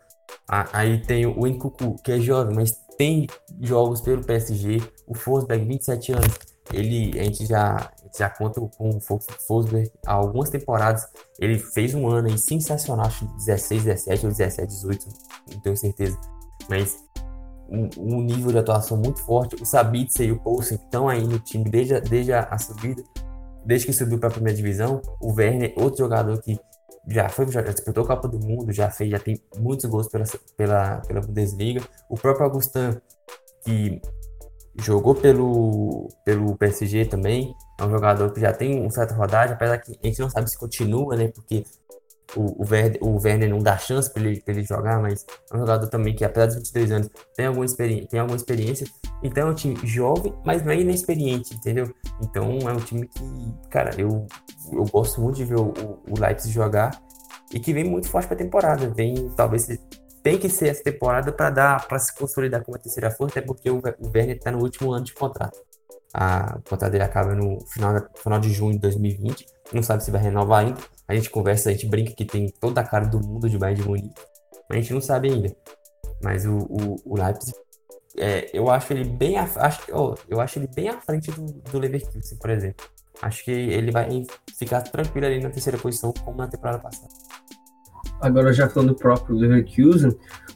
Aí 0.47 1.01
tem 1.01 1.27
o 1.27 1.47
Nkuku, 1.47 1.97
que 2.03 2.13
é 2.13 2.21
jovem, 2.21 2.55
mas 2.55 2.73
tem 2.99 3.27
jogos 3.61 4.01
pelo 4.01 4.23
PSG. 4.23 4.83
O 5.07 5.15
Forsberg, 5.15 5.65
27 5.65 6.13
anos 6.13 6.39
ele, 6.73 7.19
a 7.19 7.25
gente 7.25 7.47
já, 7.47 7.93
já 8.17 8.31
conta 8.31 8.61
com 8.61 8.89
o 8.89 9.01
Forsberg 9.01 9.91
há 10.07 10.13
algumas 10.13 10.49
temporadas. 10.49 11.07
Ele 11.39 11.59
fez 11.59 11.95
um 11.95 12.09
ano 12.09 12.29
aí 12.29 12.39
sensacional, 12.39 13.07
acho 13.07 13.27
16, 13.37 13.85
17 13.85 14.27
ou 14.27 14.33
17, 14.33 14.69
18, 14.69 15.07
não 15.53 15.61
tenho 15.61 15.77
certeza. 15.77 16.19
Mas 16.69 16.97
um, 17.69 17.89
um 17.99 18.23
nível 18.23 18.53
de 18.53 18.59
atuação 18.59 18.97
muito 18.97 19.21
forte. 19.21 19.61
O 19.61 19.65
Sabitzer 19.65 20.29
e 20.29 20.33
o 20.33 20.39
Poulsen 20.39 20.77
estão 20.77 21.09
aí 21.09 21.27
no 21.27 21.39
time 21.39 21.65
desde, 21.65 22.01
desde 22.01 22.33
a, 22.33 22.43
a 22.51 22.59
subida, 22.59 23.03
desde 23.65 23.87
que 23.87 23.93
subiu 23.93 24.19
para 24.19 24.29
a 24.29 24.33
primeira 24.33 24.57
divisão. 24.57 25.01
O 25.21 25.33
Werner, 25.33 25.73
outro 25.77 25.99
jogador 25.99 26.41
que 26.41 26.59
já 27.09 27.29
foi 27.29 27.51
já 27.51 27.61
disputou 27.61 28.05
a 28.05 28.07
Copa 28.07 28.29
do 28.29 28.39
Mundo, 28.39 28.73
já 28.73 28.91
fez, 28.91 29.11
já 29.11 29.19
tem 29.19 29.41
muitos 29.59 29.89
gols 29.89 30.09
pela, 30.09 30.25
pela, 30.57 30.97
pela 31.01 31.21
Bundesliga. 31.21 31.83
O 32.09 32.17
próprio 32.17 32.47
Augustin, 32.47 32.97
que 33.65 34.01
jogou 34.77 35.15
pelo, 35.15 36.09
pelo 36.25 36.57
PSG 36.57 37.07
também. 37.07 37.55
É 37.79 37.85
um 37.85 37.91
jogador 37.91 38.33
que 38.33 38.41
já 38.41 38.53
tem 38.53 38.85
um 38.85 38.91
certa 38.91 39.15
rodagem, 39.15 39.55
apesar 39.55 39.79
que 39.79 39.99
a 40.03 40.07
gente 40.07 40.21
não 40.21 40.31
sabe 40.31 40.51
se 40.51 40.59
continua, 40.59 41.17
né? 41.17 41.29
Porque 41.29 41.65
o, 42.37 42.63
o, 42.63 42.65
o 43.01 43.23
Werner 43.23 43.49
não 43.49 43.59
dá 43.59 43.77
chance 43.79 44.13
para 44.13 44.23
ele, 44.23 44.43
ele 44.47 44.63
jogar, 44.65 45.01
mas 45.01 45.25
é 45.51 45.57
um 45.57 45.61
jogador 45.61 45.87
também 45.89 46.15
que, 46.15 46.25
apesar 46.25 46.47
dos 46.47 46.57
22 46.57 46.93
anos, 46.93 47.11
tem 47.37 47.47
alguma, 47.47 47.65
experiência, 47.65 48.09
tem 48.09 48.21
alguma 48.21 48.37
experiência. 48.37 48.87
Então 49.23 49.49
é 49.49 49.51
um 49.51 49.55
time 49.55 49.77
jovem, 49.85 50.35
mas 50.45 50.63
não 50.63 50.73
é 50.73 50.81
inexperiente, 50.81 51.55
entendeu? 51.55 51.93
Então 52.23 52.59
é 52.69 52.73
um 52.73 52.81
time 52.81 53.07
que, 53.09 53.69
cara, 53.71 53.91
eu, 53.99 54.27
eu 54.73 54.85
gosto 54.87 55.21
muito 55.21 55.37
de 55.37 55.45
ver 55.45 55.59
o, 55.59 55.73
o 56.09 56.19
Leipzig 56.19 56.53
jogar 56.53 57.01
e 57.53 57.61
que 57.61 57.73
vem 57.73 57.85
muito 57.85 58.09
forte 58.09 58.27
para 58.27 58.35
a 58.35 58.39
temporada. 58.39 58.89
Vem, 58.91 59.29
talvez, 59.37 59.67
tem 60.23 60.39
que 60.39 60.49
ser 60.49 60.69
essa 60.69 60.83
temporada 60.83 61.31
para 61.31 61.51
dar 61.51 61.87
para 61.87 61.99
se 61.99 62.15
consolidar 62.15 62.65
como 62.65 62.77
a 62.77 62.81
terceira 62.81 63.11
força, 63.11 63.39
até 63.39 63.47
porque 63.47 63.71
o, 63.71 63.77
o 63.77 64.11
Werner 64.15 64.37
está 64.37 64.51
no 64.51 64.63
último 64.63 64.93
ano 64.93 65.05
de 65.05 65.13
contrato. 65.13 65.59
A, 66.13 66.57
o 66.59 66.69
contrato 66.69 66.93
dele 66.93 67.05
acaba 67.05 67.35
no 67.35 67.61
final, 67.67 68.07
final 68.17 68.39
de 68.41 68.53
junho 68.53 68.73
de 68.73 68.79
2020. 68.79 69.47
Não 69.73 69.83
sabe 69.83 70.03
se 70.03 70.11
vai 70.11 70.23
renovar 70.23 70.65
ainda. 70.65 70.81
A 71.07 71.15
gente 71.15 71.31
conversa, 71.31 71.71
a 71.71 71.73
gente 71.73 71.87
brinca 71.87 72.13
que 72.13 72.25
tem 72.25 72.49
toda 72.61 72.81
a 72.81 72.85
cara 72.85 73.07
do 73.07 73.21
mundo 73.21 73.49
de 73.49 73.59
Bayern 73.59 73.83
de 73.83 73.89
Munique. 73.89 74.23
Mas 74.69 74.79
a 74.79 74.81
gente 74.81 74.95
não 74.95 75.01
sabe 75.01 75.31
ainda. 75.31 75.55
Mas 76.23 76.47
o, 76.47 76.57
o, 76.57 76.97
o 77.05 77.17
Leipzig, 77.17 77.55
é, 78.17 78.49
eu 78.53 78.71
acho 78.71 78.93
ele 78.93 79.05
bem 79.05 79.37
à, 79.37 79.49
acho, 79.57 79.83
oh, 79.93 80.15
eu 80.29 80.41
acho 80.41 80.59
ele 80.59 80.69
bem 80.75 80.89
à 80.89 81.01
frente 81.01 81.31
do, 81.31 81.45
do 81.53 81.79
Leverkusen, 81.79 82.39
por 82.39 82.51
exemplo. 82.51 82.87
Acho 83.21 83.45
que 83.45 83.51
ele 83.51 83.91
vai 83.91 84.25
ficar 84.59 84.83
tranquilo 84.83 85.27
ali 85.27 85.41
na 85.41 85.51
terceira 85.51 85.79
posição, 85.79 86.13
como 86.25 86.39
na 86.39 86.49
temporada 86.49 86.79
passada. 86.79 87.09
Agora 88.21 88.53
já 88.53 88.69
falando 88.69 88.91
do 88.91 88.95
próprio 88.95 89.37
Leverkusen, 89.37 90.11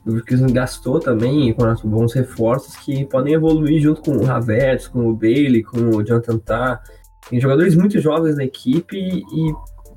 o 0.06 0.10
Leverkusen 0.10 0.52
gastou 0.52 1.00
também 1.00 1.52
com 1.52 1.74
bons 1.88 2.14
reforços 2.14 2.76
que 2.76 3.04
podem 3.04 3.34
evoluir 3.34 3.80
junto 3.80 4.00
com 4.02 4.16
o 4.16 4.30
Havertz, 4.30 4.88
com 4.88 5.06
o 5.08 5.14
Bailey, 5.14 5.62
com 5.62 5.78
o 5.78 6.04
Jonathan 6.04 6.38
Tah. 6.38 6.80
Tem 7.28 7.40
jogadores 7.40 7.74
muito 7.74 8.00
jovens 8.00 8.36
na 8.36 8.44
equipe 8.44 8.96
e 8.96 9.52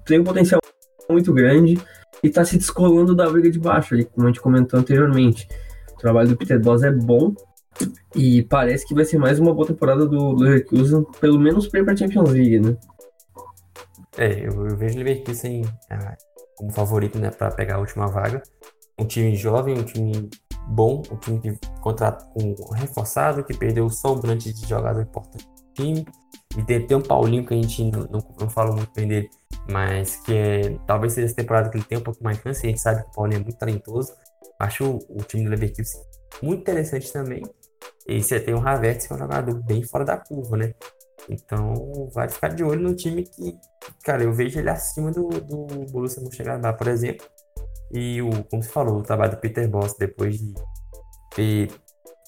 tem 0.06 0.20
um 0.20 0.24
potencial 0.24 0.60
muito 1.10 1.34
grande 1.34 1.80
e 2.24 2.28
está 2.28 2.45
se 2.45 2.58
descolando 2.58 3.16
da 3.16 3.30
briga 3.30 3.49
de 3.49 3.60
baixo, 3.60 3.93
ali, 3.93 4.06
como 4.06 4.28
a 4.28 4.30
gente 4.30 4.41
comentou 4.41 4.80
anteriormente. 4.80 5.47
O 5.93 5.97
trabalho 5.97 6.30
do 6.30 6.38
Peter 6.38 6.60
Boss 6.60 6.84
é 6.84 6.91
bom 6.91 7.34
e 8.16 8.43
parece 8.43 8.86
que 8.86 8.93
vai 8.93 9.06
ser 9.06 9.18
mais 9.18 9.39
uma 9.39 9.54
boa 9.54 9.68
temporada 9.68 10.06
do 10.06 10.36
Leverkusen, 10.36 11.06
pelo 11.20 11.39
menos 11.39 11.68
para 11.68 11.91
a 11.91 11.95
Champions 11.95 12.30
League, 12.30 12.60
né? 12.60 12.78
É, 14.18 14.47
eu, 14.47 14.68
eu 14.68 14.78
vejo 14.78 14.95
o 14.95 14.97
Leverkusen 14.97 15.64
ah, 15.89 16.16
como 16.56 16.72
favorito 16.72 17.18
né, 17.18 17.32
para 17.32 17.52
pegar 17.52 17.76
a 17.76 17.80
última 17.80 18.08
vaga. 18.08 18.41
Um 18.99 19.06
time 19.06 19.36
jovem, 19.36 19.80
um 19.80 19.84
time 19.84 20.30
bom, 20.68 21.02
um 21.12 21.18
time 21.18 21.39
que 21.39 21.58
contrato 21.80 22.26
com 22.34 22.54
reforçado, 22.76 23.43
que 23.43 23.58
perdeu 23.58 23.86
um 23.88 24.20
grande 24.20 24.54
de 24.54 24.67
jogador 24.67 25.01
importante 25.01 25.51
time. 25.74 26.06
E 26.58 26.64
tem, 26.64 26.86
tem 26.86 26.98
um 26.98 27.02
Paulinho 27.02 27.46
que 27.46 27.54
a 27.54 27.58
gente 27.58 27.84
não, 27.86 28.04
não, 28.04 28.36
não 28.39 28.50
fala 28.50 28.76
muito 28.76 28.92
bem 28.93 29.08
dele, 29.08 29.30
mas 29.70 30.18
que 30.18 30.34
é, 30.34 30.78
talvez 30.86 31.14
seja 31.14 31.28
essa 31.28 31.36
temporada 31.36 31.70
que 31.70 31.78
ele 31.78 31.86
tem 31.86 31.98
um 31.98 32.02
pouco 32.02 32.24
mais 32.24 32.38
de 32.38 32.43
chance. 32.43 32.66
A 32.66 32.70
gente 32.70 32.82
sabe 32.82 33.04
que 33.04 33.10
o 33.10 33.12
Paulinho 33.14 33.39
é 33.39 33.43
muito 33.43 33.58
talentoso. 33.58 34.14
Acho 34.60 34.86
o, 34.86 34.98
o 35.10 35.24
time 35.24 35.43
do 35.46 35.50
Leverkusen 35.50 36.02
muito 36.42 36.62
interessante 36.62 37.12
também. 37.12 37.43
E 38.08 38.22
você 38.22 38.39
tem 38.39 38.54
o 38.54 38.68
Havertz, 38.68 39.08
que 39.08 39.14
é 39.14 39.16
um 39.16 39.20
jogador 39.20 39.54
bem 39.64 39.84
fora 39.84 40.06
da 40.06 40.18
curva, 40.18 40.58
né? 40.58 40.74
Então, 41.30 42.10
vai 42.14 42.28
ficar 42.28 42.50
de 42.50 42.64
olho 42.64 42.82
no 42.82 42.96
time 42.96 43.24
que, 43.24 43.58
cara, 44.04 44.24
eu 44.24 44.34
vejo 44.34 44.60
ele 44.60 44.70
acima 44.70 45.12
do, 45.12 45.30
do 45.30 45.66
Borussia 45.92 46.22
Mönchengladbach, 46.22 46.78
por 46.78 46.88
exemplo. 46.88 47.26
E 47.92 48.22
o, 48.22 48.43
como 48.46 48.64
você 48.64 48.70
falou, 48.70 49.00
o 49.00 49.04
trabalho 49.04 49.32
do 49.32 49.38
Peter 49.38 49.70
Boss 49.70 49.96
depois 49.98 50.39
de 50.39 50.54
ter, 51.36 51.72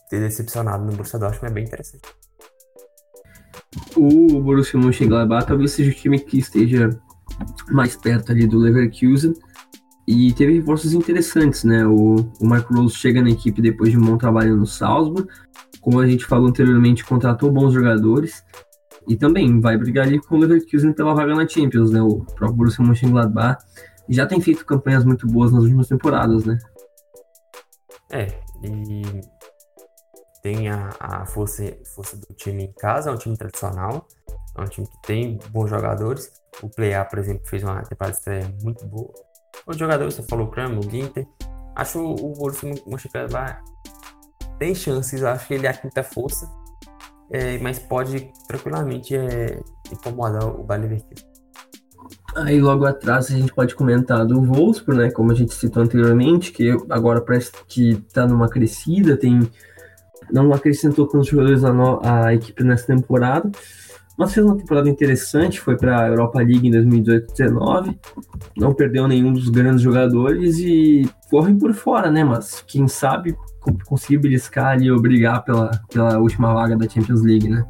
ter 0.09 0.19
decepcionado 0.19 0.85
no 0.85 0.91
Borussia 0.91 1.19
Dortmund 1.19 1.51
é 1.51 1.53
bem 1.53 1.63
interessante. 1.63 2.03
O 3.95 4.41
Borussia 4.41 4.79
Mönchengladbach 4.79 5.45
talvez 5.45 5.71
seja 5.71 5.91
o 5.91 5.93
time 5.93 6.19
que 6.19 6.39
esteja 6.39 6.89
mais 7.71 7.95
perto 7.95 8.31
ali 8.31 8.47
do 8.47 8.57
Leverkusen 8.57 9.33
e 10.07 10.33
teve 10.33 10.53
reforços 10.53 10.93
interessantes, 10.93 11.63
né? 11.63 11.85
O, 11.85 12.15
o 12.39 12.45
Marco 12.45 12.73
Rose 12.73 12.95
chega 12.95 13.21
na 13.21 13.29
equipe 13.29 13.61
depois 13.61 13.91
de 13.91 13.97
um 13.97 14.01
bom 14.01 14.17
trabalho 14.17 14.55
no 14.55 14.65
Salzburg, 14.65 15.27
como 15.81 15.99
a 15.99 16.07
gente 16.07 16.25
falou 16.25 16.47
anteriormente, 16.47 17.05
contratou 17.05 17.51
bons 17.51 17.73
jogadores 17.73 18.43
e 19.07 19.15
também 19.15 19.59
vai 19.59 19.77
brigar 19.77 20.07
ali 20.07 20.19
com 20.19 20.35
o 20.35 20.39
Leverkusen 20.39 20.93
pela 20.93 21.13
vaga 21.13 21.35
na 21.35 21.47
Champions, 21.47 21.91
né? 21.91 22.01
O 22.01 22.19
próprio 22.19 22.57
Borussia 22.57 22.83
Mönchengladbach 22.83 23.63
já 24.09 24.25
tem 24.25 24.41
feito 24.41 24.65
campanhas 24.65 25.05
muito 25.05 25.27
boas 25.27 25.51
nas 25.51 25.63
últimas 25.63 25.87
temporadas, 25.87 26.45
né? 26.45 26.57
É, 28.11 28.27
e 28.63 29.03
tem 30.43 30.69
a, 30.69 30.89
a 30.99 31.25
força, 31.25 31.63
força 31.95 32.15
do 32.17 32.27
time 32.35 32.65
em 32.65 32.73
casa, 32.73 33.09
é 33.09 33.13
um 33.13 33.17
time 33.17 33.35
tradicional, 33.35 34.07
é 34.55 34.61
um 34.61 34.65
time 34.65 34.85
que 34.85 35.01
tem 35.01 35.39
bons 35.49 35.69
jogadores. 35.69 36.31
O 36.61 36.69
Play-A, 36.69 37.05
por 37.05 37.17
exemplo, 37.17 37.47
fez 37.47 37.63
uma 37.63 37.81
temporada 37.81 38.15
estreia 38.15 38.55
muito 38.61 38.85
boa. 38.85 39.11
Os 39.65 39.77
jogadores, 39.77 40.13
você 40.13 40.23
falou 40.23 40.47
o 40.47 40.51
Kram, 40.51 40.77
o 40.77 40.83
Ginter. 40.83 41.25
Acho 41.75 41.99
o 41.99 42.33
Borussia 42.33 42.71
Mönchengladbach 42.85 43.63
tem 44.59 44.75
chances, 44.75 45.23
acho 45.23 45.47
que 45.47 45.55
ele 45.55 45.65
é 45.65 45.71
a 45.71 45.73
quinta 45.73 46.03
força 46.03 46.47
é, 47.33 47.57
mas 47.57 47.79
pode 47.79 48.31
tranquilamente 48.47 49.15
é, 49.15 49.59
incomodar 49.91 50.45
o 50.45 50.63
Bayer 50.63 50.83
Leverkusen. 50.83 51.33
Aí 52.35 52.59
logo 52.59 52.85
atrás 52.85 53.27
a 53.27 53.35
gente 53.35 53.53
pode 53.53 53.75
comentar 53.75 54.25
do 54.25 54.41
Wolfsburg, 54.41 55.01
né? 55.01 55.11
Como 55.11 55.31
a 55.31 55.35
gente 55.35 55.53
citou 55.53 55.83
anteriormente, 55.83 56.51
que 56.51 56.69
agora 56.89 57.21
parece 57.21 57.51
que 57.67 57.95
tá 58.13 58.27
numa 58.27 58.49
crescida, 58.49 59.17
tem 59.17 59.39
não 60.31 60.53
acrescentou 60.53 61.07
com 61.07 61.19
os 61.19 61.27
jogadores 61.27 61.63
a 62.03 62.33
equipe 62.33 62.63
nessa 62.63 62.87
temporada, 62.87 63.51
mas 64.17 64.33
fez 64.33 64.45
uma 64.45 64.55
temporada 64.55 64.89
interessante, 64.89 65.59
foi 65.59 65.75
para 65.75 66.03
a 66.03 66.07
Europa 66.07 66.39
League 66.39 66.67
em 66.67 66.71
2018-19, 66.71 67.97
não 68.55 68.73
perdeu 68.73 69.07
nenhum 69.07 69.33
dos 69.33 69.49
grandes 69.49 69.81
jogadores 69.81 70.59
e 70.59 71.09
correm 71.29 71.57
por 71.57 71.73
fora, 71.73 72.11
né? 72.11 72.23
Mas 72.23 72.63
quem 72.67 72.87
sabe 72.87 73.35
conseguir 73.85 74.19
beliscar 74.19 74.73
ali 74.73 74.91
ou 74.91 75.01
brigar 75.01 75.43
pela, 75.43 75.71
pela 75.91 76.19
última 76.19 76.53
vaga 76.53 76.75
da 76.77 76.87
Champions 76.87 77.23
League, 77.23 77.49
né? 77.49 77.65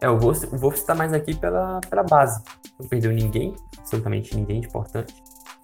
É, 0.00 0.08
o 0.08 0.18
Wolf 0.18 0.74
está 0.74 0.94
mais 0.94 1.12
aqui 1.12 1.34
pela, 1.34 1.80
pela 1.88 2.02
base. 2.02 2.42
Não 2.78 2.88
perdeu 2.88 3.12
ninguém, 3.12 3.54
absolutamente 3.78 4.36
ninguém 4.36 4.60
de 4.60 4.66
importante. 4.66 5.14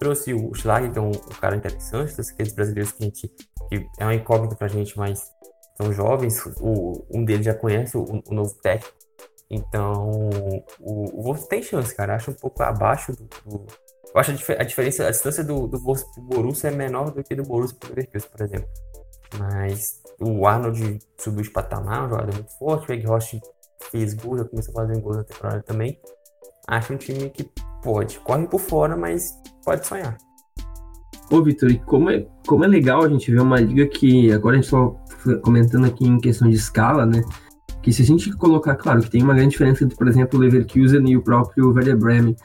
Trouxe 0.01 0.33
o 0.33 0.51
Schlag, 0.55 0.89
que 0.89 0.97
é 0.97 1.01
um, 1.01 1.11
um 1.11 1.39
cara 1.39 1.55
interessante, 1.55 2.15
trouxe 2.15 2.33
aqueles 2.33 2.53
brasileiros 2.53 2.91
que 2.91 3.03
a 3.03 3.05
gente. 3.05 3.27
que 3.69 3.87
é 3.99 4.03
uma 4.03 4.15
incógnita 4.15 4.55
pra 4.55 4.67
gente, 4.67 4.97
mas 4.97 5.31
são 5.77 5.93
jovens. 5.93 6.43
O, 6.59 7.05
um 7.13 7.23
deles 7.23 7.45
já 7.45 7.53
conhece 7.53 7.95
o, 7.95 8.23
o 8.25 8.33
novo 8.33 8.51
técnico. 8.63 8.97
Então, 9.47 10.09
o, 10.79 11.19
o 11.19 11.21
Wolf 11.21 11.43
tem 11.43 11.61
chance, 11.61 11.93
cara. 11.93 12.15
Acho 12.15 12.31
um 12.31 12.33
pouco 12.33 12.63
abaixo 12.63 13.11
do. 13.11 13.29
do... 13.45 13.67
eu 14.11 14.19
acho 14.19 14.31
a, 14.31 14.61
a, 14.61 14.63
diferença, 14.63 15.05
a 15.05 15.11
distância 15.11 15.43
do, 15.43 15.67
do 15.67 15.77
Wolf 15.77 16.01
pro 16.15 16.23
Borussia 16.23 16.69
é 16.69 16.71
menor 16.71 17.11
do 17.11 17.23
que 17.23 17.35
do 17.35 17.43
Borussia 17.43 17.77
pro 17.79 17.89
Leverkusen, 17.89 18.29
por 18.31 18.41
exemplo. 18.41 18.69
Mas 19.37 20.01
o 20.19 20.47
Arnold 20.47 20.97
subiu 21.19 21.43
de 21.43 21.51
patamar, 21.51 22.07
um 22.07 22.09
jogador 22.09 22.33
muito 22.33 22.57
forte. 22.57 22.89
O 22.89 22.91
Egg 22.91 23.05
Rocha 23.05 23.39
fez 23.91 24.15
gol, 24.15 24.39
já 24.39 24.45
começou 24.45 24.71
a 24.71 24.81
fazer 24.81 24.99
gols 24.99 25.17
na 25.17 25.23
temporada 25.25 25.61
também. 25.61 26.01
Acho 26.67 26.93
um 26.93 26.97
time 26.97 27.29
que 27.29 27.47
pode, 27.83 28.19
corre 28.19 28.47
por 28.47 28.59
fora, 28.59 28.95
mas 28.95 29.37
pode 29.63 29.85
sonhar. 29.85 30.17
Ô, 31.31 31.41
Vitor, 31.41 31.73
como 31.85 32.09
é, 32.09 32.27
como 32.45 32.65
é 32.65 32.67
legal 32.67 33.03
a 33.03 33.09
gente 33.09 33.31
ver 33.31 33.41
uma 33.41 33.59
liga 33.59 33.87
que, 33.87 34.31
agora 34.33 34.57
a 34.57 34.61
gente 34.61 34.69
só 34.69 34.95
comentando 35.41 35.85
aqui 35.85 36.05
em 36.05 36.19
questão 36.19 36.49
de 36.49 36.55
escala, 36.55 37.05
né? 37.05 37.21
Que 37.81 37.93
se 37.93 38.01
a 38.01 38.05
gente 38.05 38.31
colocar, 38.33 38.75
claro, 38.75 39.01
que 39.01 39.09
tem 39.09 39.23
uma 39.23 39.33
grande 39.33 39.51
diferença 39.51 39.83
entre, 39.83 39.97
por 39.97 40.07
exemplo, 40.07 40.37
o 40.37 40.41
Leverkusen 40.41 41.09
e 41.09 41.15
o 41.15 41.21
próprio 41.21 41.71
Werder 41.73 41.97
Bremen, 41.97 42.35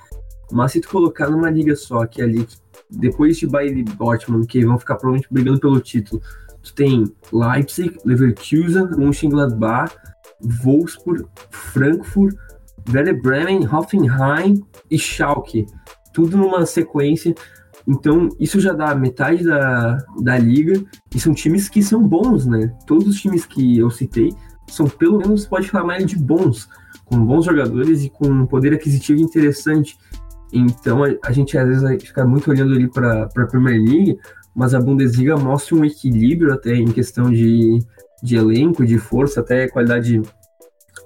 mas 0.53 0.73
se 0.73 0.81
tu 0.81 0.89
colocar 0.89 1.29
numa 1.29 1.51
liga 1.51 1.75
só, 1.75 2.07
que 2.07 2.21
é 2.21 2.25
ali, 2.25 2.47
depois 2.89 3.37
de 3.37 3.47
Bayern 3.47 3.81
e 3.81 3.85
Dortmund, 3.85 4.47
que 4.47 4.65
vão 4.65 4.79
ficar 4.79 4.95
provavelmente 4.95 5.29
brigando 5.31 5.59
pelo 5.59 5.81
título, 5.81 6.23
tu 6.63 6.75
tem 6.75 7.13
Leipzig, 7.33 7.99
Leverkusen, 8.05 8.89
Mönchengladbach, 8.97 9.93
Wolfsburg, 10.63 11.25
Frankfurt, 11.51 12.37
Werder 12.93 13.21
Bremen, 13.21 13.67
Hoffenheim 13.67 14.65
e 14.91 14.99
Schalke. 14.99 15.67
Tudo 16.13 16.37
numa 16.37 16.65
sequência. 16.65 17.35
Então, 17.87 18.29
isso 18.41 18.59
já 18.59 18.73
dá 18.73 18.95
metade 18.95 19.45
da, 19.45 19.99
da 20.21 20.39
liga. 20.39 20.83
E 21.15 21.21
são 21.21 21.35
times 21.35 21.69
que 21.69 21.83
são 21.83 22.03
bons, 22.03 22.47
né? 22.47 22.73
Todos 22.87 23.07
os 23.07 23.21
times 23.21 23.47
que 23.47 23.79
eu 23.79 23.91
citei 23.91 24.33
são, 24.69 24.87
pelo 24.87 25.19
menos, 25.19 25.47
pode 25.47 25.67
chamar 25.67 25.99
de 25.99 26.17
bons. 26.17 26.69
Com 27.05 27.25
bons 27.25 27.45
jogadores 27.45 28.03
e 28.03 28.11
com 28.11 28.27
um 28.27 28.47
poder 28.47 28.75
aquisitivo 28.75 29.21
interessante. 29.21 29.97
Então, 30.53 31.05
a, 31.05 31.09
a 31.25 31.33
gente 31.33 31.57
às 31.57 31.69
vezes 31.69 32.03
fica 32.05 32.25
muito 32.25 32.51
olhando 32.51 32.73
ali 32.73 32.89
para 32.89 33.25
a 33.25 33.47
Premier 33.47 33.81
League, 33.81 34.19
mas 34.55 34.75
a 34.75 34.81
Bundesliga 34.81 35.37
mostra 35.37 35.77
um 35.77 35.85
equilíbrio 35.85 36.53
até 36.53 36.75
em 36.75 36.87
questão 36.87 37.31
de, 37.31 37.79
de 38.23 38.37
elenco, 38.37 38.85
de 38.85 38.99
força, 38.99 39.41
até 39.41 39.69
qualidade 39.69 40.21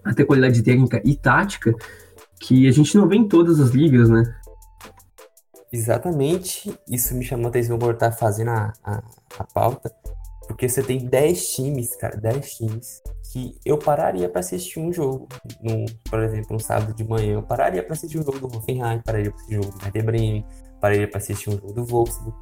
até 0.05 0.25
qualidade 0.25 0.63
técnica 0.63 1.01
e 1.05 1.17
tática 1.17 1.75
que 2.41 2.67
a 2.67 2.71
gente 2.73 2.97
não 2.97 3.07
vê 3.07 3.17
em 3.17 3.29
todas 3.29 3.61
as 3.61 3.71
ligas, 3.71 4.09
né? 4.09 4.23
Exatamente, 5.73 6.75
isso 6.89 7.15
me 7.15 7.25
chamou 7.25 7.47
a 7.47 7.49
atenção 7.51 7.79
por 7.79 7.95
estar 7.95 8.11
fazendo 8.11 8.51
a, 8.51 8.73
a, 8.83 9.03
a, 9.39 9.45
pauta, 9.45 9.93
porque 10.49 10.69
você 10.69 10.83
tem 10.83 11.07
10 11.07 11.47
times, 11.53 11.95
cara, 11.95 12.17
10 12.17 12.55
times, 12.57 13.01
que 13.33 13.55
eu 13.65 13.79
pararia 13.79 14.29
para 14.29 14.41
assistir 14.41 14.81
um 14.81 14.93
jogo, 14.93 15.29
no, 15.63 15.85
por 16.11 16.21
exemplo, 16.25 16.57
um 16.57 16.59
sábado 16.59 16.93
de 16.93 17.05
manhã, 17.05 17.35
eu 17.35 17.43
pararia 17.45 17.85
para 17.85 17.93
assistir 17.93 18.19
um 18.19 18.25
jogo 18.25 18.41
do 18.41 18.57
Hoffenheim, 18.57 19.01
pararia 19.05 19.31
para 19.31 19.39
assistir 19.39 19.59
um 19.59 19.63
jogo 19.63 19.79
do 19.79 19.85
Werder 19.85 20.05
Bremen, 20.05 20.47
pararia 20.81 21.09
para 21.09 21.19
assistir 21.19 21.51
um 21.51 21.53
jogo 21.53 21.73
do 21.73 21.85
Wolfsburg. 21.85 22.37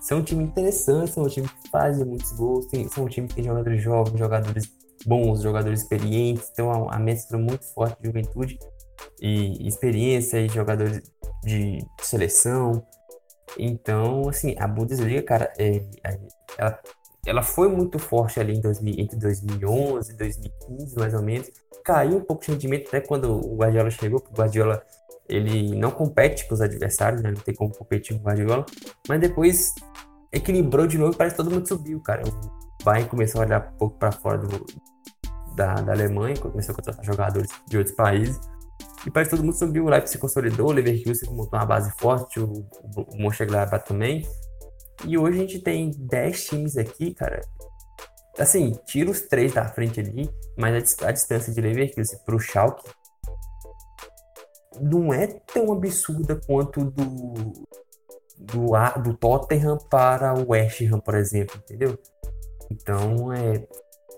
São 0.00 0.18
um 0.18 0.22
time 0.24 0.42
interessante, 0.42 1.12
são 1.12 1.22
um 1.22 1.28
time 1.28 1.46
que 1.46 1.70
faz 1.70 2.02
muitos 2.02 2.32
gols, 2.32 2.66
são 2.90 3.04
um 3.04 3.08
time 3.08 3.28
que 3.28 3.36
tem 3.36 3.44
jogadores 3.44 3.80
jovens, 3.80 4.18
jogadores 4.18 4.81
bons, 5.06 5.42
jogadores 5.42 5.82
experientes, 5.82 6.50
então 6.52 6.88
a, 6.90 6.98
mescla 6.98 7.38
muito 7.38 7.64
forte 7.64 8.00
de 8.00 8.06
juventude 8.06 8.58
e 9.20 9.66
experiência 9.66 10.38
e 10.38 10.48
jogadores 10.48 11.02
de 11.44 11.84
seleção. 12.00 12.84
Então, 13.58 14.28
assim, 14.28 14.54
a 14.58 14.66
Bundesliga, 14.66 15.22
cara, 15.22 15.52
é, 15.58 15.82
ela, 16.56 16.80
ela 17.26 17.42
foi 17.42 17.68
muito 17.68 17.98
forte 17.98 18.40
ali 18.40 18.56
em 18.56 18.60
2000, 18.60 18.94
entre 18.98 19.16
2011 19.18 20.12
e 20.12 20.16
2015, 20.16 20.96
mais 20.96 21.14
ou 21.14 21.22
menos. 21.22 21.50
Caiu 21.84 22.18
um 22.18 22.24
pouco 22.24 22.44
de 22.44 22.52
rendimento 22.52 22.88
até 22.88 23.00
quando 23.00 23.32
o 23.32 23.56
Guardiola 23.56 23.90
chegou, 23.90 24.20
porque 24.20 24.34
o 24.34 24.38
Guardiola 24.38 24.82
ele 25.28 25.74
não 25.74 25.90
compete 25.90 26.46
com 26.46 26.54
os 26.54 26.60
adversários, 26.60 27.22
né? 27.22 27.30
Não 27.30 27.40
tem 27.40 27.54
como 27.54 27.74
competir 27.74 28.16
com 28.16 28.22
o 28.22 28.26
Guardiola. 28.26 28.66
Mas 29.08 29.20
depois 29.20 29.74
equilibrou 30.32 30.86
de 30.86 30.98
novo 30.98 31.12
e 31.12 31.16
parece 31.16 31.36
que 31.36 31.42
todo 31.42 31.52
mundo 31.52 31.66
subiu, 31.66 32.00
cara. 32.00 32.22
Bayern 32.84 33.08
começou 33.08 33.40
a 33.40 33.44
olhar 33.44 33.72
um 33.74 33.78
pouco 33.78 33.98
para 33.98 34.12
fora 34.12 34.38
do, 34.38 34.66
da, 35.54 35.74
da 35.74 35.92
Alemanha, 35.92 36.36
começou 36.36 36.72
a 36.72 36.76
contratar 36.76 37.04
jogadores 37.04 37.50
de 37.66 37.78
outros 37.78 37.94
países. 37.94 38.38
E 39.06 39.10
parece 39.10 39.30
que 39.30 39.36
todo 39.36 39.44
mundo 39.44 39.56
subiu. 39.56 39.84
O 39.84 39.88
Leipzig 39.88 40.12
se 40.12 40.18
consolidou, 40.18 40.68
o 40.68 40.72
Leverkusen 40.72 41.30
montou 41.30 41.58
uma 41.58 41.66
base 41.66 41.92
forte, 41.98 42.38
o, 42.38 42.66
o 42.96 43.16
Mönchengladbach 43.16 43.84
também. 43.84 44.26
E 45.04 45.18
hoje 45.18 45.38
a 45.38 45.40
gente 45.40 45.58
tem 45.58 45.90
10 45.90 46.44
times 46.44 46.76
aqui, 46.76 47.12
cara. 47.14 47.40
Assim, 48.38 48.72
tira 48.86 49.10
os 49.10 49.22
três 49.22 49.52
da 49.52 49.68
frente 49.68 50.00
ali, 50.00 50.30
mas 50.56 50.96
a, 51.02 51.08
a 51.08 51.12
distância 51.12 51.52
de 51.52 51.60
Leverkusen 51.60 52.18
pro 52.24 52.38
Schalke 52.38 52.88
não 54.80 55.12
é 55.12 55.26
tão 55.26 55.72
absurda 55.72 56.40
quanto 56.46 56.84
do 56.84 57.52
do, 58.42 58.72
do 59.02 59.16
Tottenham 59.16 59.78
para 59.90 60.34
o 60.34 60.50
West 60.50 60.80
Ham, 60.82 60.98
por 60.98 61.14
exemplo, 61.14 61.60
entendeu? 61.62 61.98
Então, 62.72 63.32
é, 63.32 63.66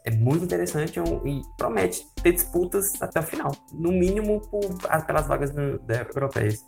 é 0.05 0.11
muito 0.13 0.45
interessante 0.45 1.01
e 1.01 1.43
promete 1.59 2.07
ter 2.23 2.33
disputas 2.33 2.93
até 3.01 3.21
o 3.21 3.23
final, 3.23 3.53
no 3.73 3.91
mínimo 3.91 4.41
por, 4.49 4.61
pelas 5.07 5.27
vagas 5.27 5.53
europeias. 6.15 6.61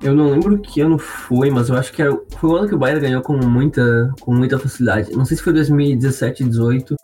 Eu 0.00 0.14
não 0.14 0.30
lembro 0.30 0.60
que 0.60 0.80
ano 0.80 0.96
foi, 0.96 1.50
mas 1.50 1.68
eu 1.68 1.76
acho 1.76 1.92
que 1.92 2.00
era, 2.00 2.16
foi 2.36 2.50
o 2.50 2.56
ano 2.56 2.68
que 2.68 2.74
o 2.74 2.78
Bayern 2.78 3.00
ganhou 3.00 3.20
com 3.20 3.36
muita, 3.36 4.14
com 4.20 4.32
muita 4.32 4.56
facilidade. 4.56 5.10
Não 5.12 5.24
sei 5.24 5.36
se 5.36 5.42
foi 5.42 5.52
2017, 5.52 6.44
18 6.44 6.94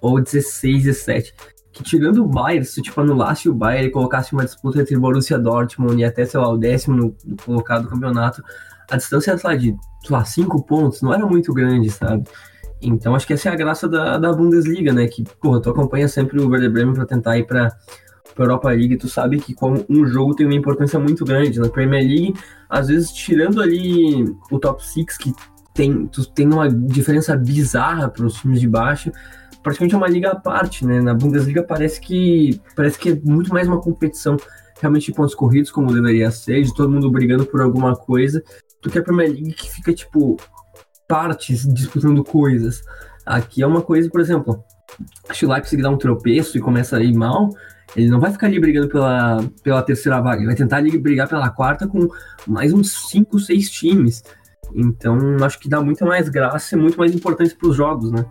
ou 0.00 0.20
16, 0.20 0.84
17. 0.84 1.34
Que 1.72 1.82
tirando 1.82 2.22
o 2.22 2.26
Bayern, 2.26 2.64
se 2.64 2.80
tipo 2.80 2.98
anulasse 3.00 3.50
o 3.50 3.54
Bayern 3.54 3.88
e 3.88 3.90
colocasse 3.90 4.32
uma 4.32 4.44
disputa 4.44 4.80
entre 4.80 4.96
Borussia 4.96 5.38
Dortmund 5.38 6.00
e 6.00 6.04
até, 6.04 6.24
sei 6.24 6.40
lá, 6.40 6.48
o 6.48 6.56
décimo 6.56 6.96
no, 6.96 7.16
no 7.26 7.36
colocado 7.36 7.82
do 7.82 7.90
campeonato, 7.90 8.42
a 8.90 8.96
distância, 8.96 9.36
sei 9.36 9.50
lá, 9.50 9.56
de, 9.56 9.76
sei 10.00 10.10
lá, 10.10 10.24
cinco 10.24 10.64
pontos 10.64 11.02
não 11.02 11.12
era 11.12 11.26
muito 11.26 11.52
grande, 11.52 11.90
sabe? 11.90 12.24
Então 12.82 13.14
acho 13.14 13.26
que 13.26 13.32
essa 13.32 13.48
é 13.48 13.52
a 13.52 13.56
graça 13.56 13.88
da, 13.88 14.18
da 14.18 14.32
Bundesliga, 14.32 14.92
né? 14.92 15.06
Que, 15.06 15.24
porra, 15.40 15.60
tu 15.60 15.70
acompanha 15.70 16.08
sempre 16.08 16.40
o 16.40 16.48
Werder 16.48 16.70
Bremen 16.70 16.94
pra 16.94 17.06
tentar 17.06 17.38
ir 17.38 17.46
pra, 17.46 17.70
pra 18.34 18.44
Europa 18.44 18.70
League, 18.70 18.96
tu 18.96 19.08
sabe 19.08 19.38
que 19.38 19.54
como 19.54 19.84
um 19.88 20.06
jogo 20.06 20.34
tem 20.34 20.46
uma 20.46 20.54
importância 20.54 20.98
muito 20.98 21.24
grande. 21.24 21.60
Na 21.60 21.68
Premier 21.68 22.02
League, 22.02 22.34
às 22.68 22.88
vezes, 22.88 23.10
tirando 23.12 23.62
ali 23.62 24.24
o 24.50 24.58
top 24.58 24.84
6, 24.84 25.16
que 25.16 25.32
tem, 25.74 26.06
tu 26.06 26.24
tem 26.30 26.46
uma 26.46 26.68
diferença 26.68 27.36
bizarra 27.36 28.08
para 28.08 28.26
os 28.26 28.34
times 28.34 28.60
de 28.60 28.68
baixo, 28.68 29.10
praticamente 29.62 29.94
é 29.94 29.98
uma 29.98 30.08
liga 30.08 30.30
à 30.30 30.36
parte, 30.36 30.84
né? 30.84 31.00
Na 31.00 31.14
Bundesliga 31.14 31.62
parece 31.62 32.00
que 32.00 32.60
parece 32.74 32.98
que 32.98 33.10
é 33.10 33.20
muito 33.24 33.52
mais 33.52 33.68
uma 33.68 33.80
competição 33.80 34.36
realmente 34.80 35.06
de 35.06 35.12
pontos 35.12 35.34
corridos, 35.34 35.70
como 35.70 35.92
deveria 35.92 36.30
ser, 36.30 36.62
de 36.62 36.74
todo 36.74 36.90
mundo 36.90 37.10
brigando 37.10 37.46
por 37.46 37.60
alguma 37.60 37.94
coisa, 37.94 38.42
do 38.82 38.90
que 38.90 38.98
a 38.98 39.02
Premier 39.02 39.30
League 39.30 39.52
que 39.52 39.70
fica, 39.70 39.94
tipo, 39.94 40.36
partes 41.12 41.70
disputando 41.74 42.24
coisas. 42.24 42.82
Aqui 43.26 43.62
é 43.62 43.66
uma 43.66 43.82
coisa, 43.82 44.08
por 44.08 44.18
exemplo, 44.18 44.64
se 45.30 45.44
o 45.44 45.52
Leipzig 45.52 45.82
dá 45.82 45.90
um 45.90 45.98
tropeço 45.98 46.56
e 46.56 46.60
começa 46.60 46.96
a 46.96 47.02
ir 47.02 47.14
mal, 47.14 47.50
ele 47.94 48.08
não 48.08 48.18
vai 48.18 48.32
ficar 48.32 48.46
ali 48.46 48.58
brigando 48.58 48.88
pela, 48.88 49.44
pela 49.62 49.82
terceira 49.82 50.22
vaga, 50.22 50.38
ele 50.38 50.46
vai 50.46 50.54
tentar 50.54 50.78
ali 50.78 50.96
brigar 50.96 51.28
pela 51.28 51.50
quarta 51.50 51.86
com 51.86 52.08
mais 52.46 52.72
uns 52.72 53.10
5, 53.10 53.38
6 53.38 53.70
times. 53.70 54.24
Então, 54.74 55.36
acho 55.44 55.58
que 55.58 55.68
dá 55.68 55.82
muito 55.82 56.02
mais 56.06 56.30
graça 56.30 56.74
e 56.74 56.78
muito 56.78 56.96
mais 56.96 57.14
importância 57.14 57.54
para 57.54 57.68
os 57.68 57.76
jogos, 57.76 58.10
né? 58.10 58.24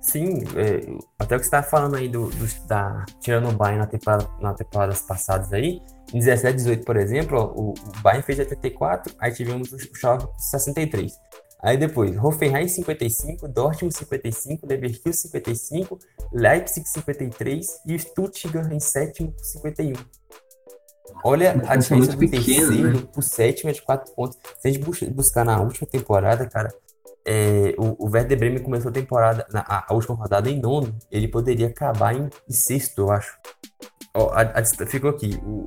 Sim, 0.00 0.42
é, 0.56 0.90
até 1.18 1.36
o 1.36 1.38
que 1.38 1.44
você 1.44 1.48
estava 1.48 1.66
falando 1.66 1.96
aí 1.96 2.08
do, 2.08 2.30
do, 2.30 2.66
da 2.66 3.04
tirando 3.20 3.50
o 3.50 3.52
Bayern 3.52 3.80
na 3.80 3.86
temporada, 3.86 4.26
na 4.40 4.54
passadas 5.06 5.52
aí, 5.52 5.82
em 6.14 6.18
17, 6.18 6.56
18, 6.56 6.84
por 6.86 6.96
exemplo, 6.96 7.52
o, 7.54 7.72
o 7.72 8.02
Bayern 8.02 8.22
fez 8.22 8.38
84, 8.38 9.14
aí 9.20 9.34
tivemos 9.34 9.70
o 9.70 9.78
Schalke 9.94 10.26
63. 10.38 11.27
Aí 11.60 11.76
depois, 11.76 12.16
Hoffenheim 12.16 12.68
55, 12.68 13.48
Dortmund 13.48 13.94
55, 13.94 14.66
Leverkusen 14.66 15.12
55, 15.12 15.98
Leipzig 16.32 16.88
53 16.88 17.66
e 17.86 17.98
Stuttgart 17.98 18.70
em 18.70 18.78
sétimo 18.78 19.32
com 19.32 19.42
51. 19.42 19.94
Olha 21.24 21.60
a 21.66 21.74
é 21.74 21.76
diferença 21.78 22.12
do 22.12 22.18
pequeno, 22.18 22.44
terceiro 22.44 22.92
né? 22.92 23.08
pro 23.12 23.22
sétimo 23.22 23.70
é 23.70 23.72
de 23.72 23.82
4 23.82 24.14
pontos. 24.14 24.38
Se 24.60 24.68
a 24.68 24.70
gente 24.70 25.10
buscar 25.10 25.44
na 25.44 25.60
última 25.60 25.86
temporada, 25.86 26.46
cara, 26.46 26.72
é, 27.24 27.74
o, 27.76 28.06
o 28.06 28.10
Werder 28.10 28.38
Bremen 28.38 28.62
começou 28.62 28.90
a 28.90 28.94
temporada, 28.94 29.44
na, 29.52 29.60
a, 29.60 29.86
a, 29.88 29.94
última 29.94 30.14
rodada 30.14 30.48
em 30.48 30.60
nono, 30.60 30.96
ele 31.10 31.26
poderia 31.26 31.66
acabar 31.66 32.14
em, 32.14 32.28
em 32.48 32.52
sexto, 32.52 33.00
eu 33.00 33.10
acho. 33.10 33.36
Ó, 34.14 34.30
a, 34.30 34.42
a, 34.42 34.86
ficou 34.86 35.10
aqui, 35.10 35.40
o 35.44 35.66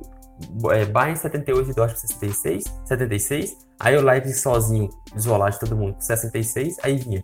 é, 0.72 0.84
Bayern 0.86 1.18
78 1.18 1.70
e 1.70 1.74
Dortmund 1.74 2.00
66, 2.00 2.64
76, 2.84 3.56
aí 3.78 3.96
o 3.96 4.02
Leipzig 4.02 4.38
sozinho, 4.38 4.90
isolado 5.14 5.52
de 5.52 5.60
todo 5.60 5.76
mundo, 5.76 5.96
66, 6.00 6.76
aí 6.82 6.96
vinha 6.96 7.22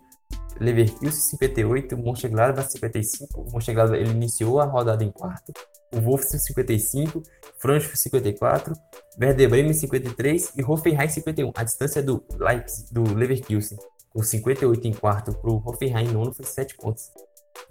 Leverkusen 0.59 1.11
58, 1.11 1.95
o 1.95 1.99
Mönchengladbach 1.99 2.71
55, 2.71 3.41
o 3.41 3.51
Mönchengladbach 3.51 3.99
ele 3.99 4.11
iniciou 4.11 4.59
a 4.59 4.65
rodada 4.65 5.03
em 5.03 5.11
quarto, 5.11 5.53
o 5.93 6.01
Wolfsburg 6.01 6.43
55, 6.45 7.23
Frankfurt 7.57 7.95
54, 7.95 8.73
Werder 9.19 9.49
Bremen 9.49 9.73
53 9.73 10.53
e 10.55 10.63
Hoffenheim 10.63 11.09
51. 11.09 11.51
A 11.55 11.63
distância 11.63 12.03
do 12.03 12.23
Leipzig, 12.37 12.93
do 12.93 13.15
Leverkusen 13.15 13.77
com 14.13 14.23
58 14.23 14.87
em 14.87 14.93
quarto 14.93 15.33
para 15.33 15.51
o 15.51 15.61
Hoffenheim 15.65 16.07
em 16.07 16.11
nono 16.11 16.33
foi 16.33 16.45
7 16.45 16.75
pontos. 16.75 17.11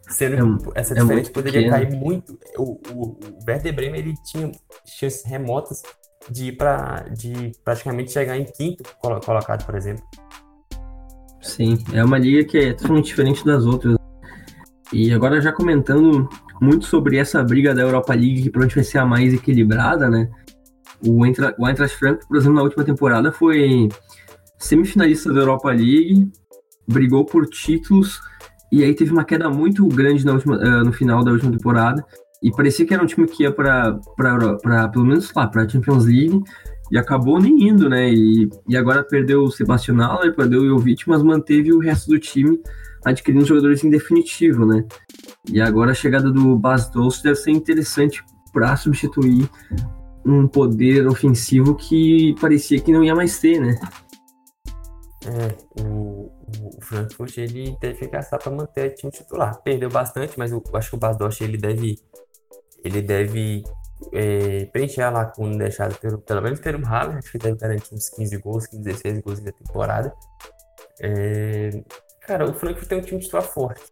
Sendo 0.08 0.70
é, 0.74 0.80
essa 0.80 0.94
é 0.94 1.00
diferença 1.00 1.30
poderia 1.30 1.62
pequeno. 1.62 1.90
cair 1.90 1.98
muito. 1.98 2.38
O, 2.56 2.80
o, 2.92 3.02
o 3.10 3.18
Werder 3.46 3.74
Bremen 3.74 4.00
ele 4.00 4.14
tinha 4.24 4.50
chances 4.86 5.24
remotas 5.24 5.82
de 6.30 6.46
ir 6.46 6.52
para 6.56 7.04
de 7.10 7.52
praticamente 7.64 8.12
chegar 8.12 8.36
em 8.36 8.44
quinto 8.44 8.82
colocado, 9.00 9.64
por 9.64 9.74
exemplo. 9.74 10.04
Sim, 11.40 11.78
é 11.92 12.04
uma 12.04 12.18
liga 12.18 12.44
que 12.44 12.58
é 12.58 12.72
totalmente 12.72 13.06
diferente 13.06 13.44
das 13.44 13.64
outras. 13.64 13.96
E 14.92 15.12
agora 15.12 15.40
já 15.40 15.52
comentando 15.52 16.28
muito 16.60 16.86
sobre 16.86 17.18
essa 17.18 17.42
briga 17.42 17.74
da 17.74 17.82
Europa 17.82 18.14
League, 18.14 18.42
que 18.42 18.50
provavelmente 18.50 18.74
vai 18.74 18.84
ser 18.84 18.98
a 18.98 19.06
mais 19.06 19.32
equilibrada, 19.32 20.08
né? 20.08 20.28
O, 21.06 21.24
Eintracht, 21.24 21.54
o 21.60 21.68
Eintracht 21.68 21.96
Frankfurt, 21.96 22.26
por 22.26 22.36
exemplo, 22.36 22.56
na 22.56 22.62
última 22.62 22.84
temporada 22.84 23.30
foi 23.30 23.88
semifinalista 24.58 25.32
da 25.32 25.40
Europa 25.40 25.70
League, 25.70 26.30
brigou 26.86 27.24
por 27.24 27.46
títulos 27.46 28.20
e 28.70 28.84
aí 28.84 28.94
teve 28.94 29.12
uma 29.12 29.24
queda 29.24 29.48
muito 29.48 29.86
grande 29.88 30.28
última, 30.28 30.56
uh, 30.56 30.84
no 30.84 30.92
final 30.92 31.24
da 31.24 31.32
última 31.32 31.52
temporada 31.52 32.04
e 32.42 32.50
parecia 32.50 32.86
que 32.86 32.94
era 32.94 33.02
um 33.02 33.06
time 33.06 33.26
que 33.26 33.42
ia 33.42 33.52
para 33.52 33.98
pelo 34.92 35.04
menos 35.04 35.32
lá 35.34 35.46
para 35.46 35.68
Champions 35.68 36.06
League 36.06 36.40
e 36.90 36.96
acabou 36.96 37.40
nem 37.40 37.68
indo, 37.68 37.88
né? 37.88 38.10
E, 38.12 38.48
e 38.68 38.76
agora 38.76 39.02
perdeu 39.02 39.42
o 39.42 39.50
Sebastian 39.50 39.96
Haller, 39.96 40.34
perdeu 40.34 40.62
o 40.62 40.66
Jovic, 40.66 41.08
mas 41.08 41.22
manteve 41.22 41.72
o 41.72 41.78
resto 41.78 42.10
do 42.10 42.18
time 42.18 42.58
adquirindo 43.04 43.44
jogadores 43.44 43.84
em 43.84 43.90
definitivo, 43.90 44.64
né? 44.64 44.84
E 45.50 45.60
agora 45.60 45.90
a 45.90 45.94
chegada 45.94 46.30
do 46.30 46.56
Bas 46.56 46.88
Dost 46.90 47.22
deve 47.22 47.36
ser 47.36 47.50
interessante 47.50 48.22
para 48.52 48.76
substituir 48.76 49.48
um 50.24 50.46
poder 50.46 51.06
ofensivo 51.06 51.74
que 51.74 52.34
parecia 52.40 52.80
que 52.80 52.92
não 52.92 53.04
ia 53.04 53.14
mais 53.14 53.38
ter, 53.38 53.60
né? 53.60 53.78
É, 55.26 55.82
o, 55.82 56.30
o 56.62 56.80
Frankfurt 56.80 57.38
ele 57.38 57.76
teve 57.80 57.98
que 57.98 58.08
gastar 58.08 58.38
para 58.38 58.52
manter 58.52 58.90
o 58.90 58.94
time 58.94 59.12
titular. 59.12 59.60
Perdeu 59.62 59.90
bastante, 59.90 60.38
mas 60.38 60.52
eu 60.52 60.62
acho 60.74 60.90
que 60.90 60.96
o 60.96 60.98
Bas 60.98 61.16
Dost 61.16 61.42
ele 61.42 61.56
deve 61.56 61.98
ele 62.84 63.02
deve 63.02 63.64
é, 64.12 64.66
preencher 64.66 65.02
a 65.02 65.10
lacuna 65.10 65.58
deixada 65.58 65.94
pelo, 65.94 66.18
pelo 66.18 66.42
menos 66.42 66.60
pelo 66.60 66.84
Haller, 66.86 67.18
acho 67.18 67.32
que 67.32 67.38
deve 67.38 67.56
garantir 67.56 67.94
uns 67.94 68.08
15 68.10 68.36
gols, 68.38 68.66
15, 68.66 68.82
16 68.82 69.20
gols 69.20 69.40
na 69.40 69.52
temporada. 69.52 70.14
É, 71.00 71.70
Cara, 72.28 72.44
o 72.46 72.52
Frankfurt 72.52 72.86
tem 72.86 72.98
um 72.98 73.00
time 73.00 73.20
titular 73.20 73.42
forte. 73.42 73.82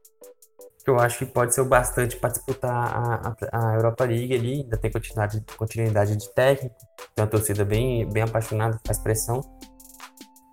Que 0.84 0.90
eu 0.90 1.00
acho 1.00 1.20
que 1.20 1.32
pode 1.32 1.54
ser 1.54 1.62
o 1.62 1.64
bastante 1.64 2.16
para 2.16 2.28
disputar 2.28 2.70
a, 2.70 3.34
a, 3.50 3.70
a, 3.70 3.74
Europa 3.76 4.04
League 4.04 4.34
ali. 4.34 4.60
Ainda 4.60 4.76
tem 4.76 4.90
continuidade, 4.90 5.42
continuidade 5.56 6.14
de 6.14 6.34
técnico. 6.34 6.76
Tem 7.14 7.24
uma 7.24 7.30
torcida 7.30 7.64
bem, 7.64 8.06
bem 8.10 8.22
apaixonada, 8.22 8.78
faz 8.86 8.98
pressão. 8.98 9.40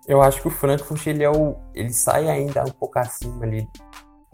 Eu 0.06 0.20
acho 0.20 0.40
que 0.42 0.48
o 0.48 0.50
Frankfurt 0.50 1.06
ele, 1.06 1.24
é 1.24 1.30
o, 1.30 1.56
ele 1.74 1.92
sai 1.92 2.28
ainda 2.28 2.62
um 2.62 2.70
pouco 2.70 2.98
acima 2.98 3.44
ali 3.44 3.66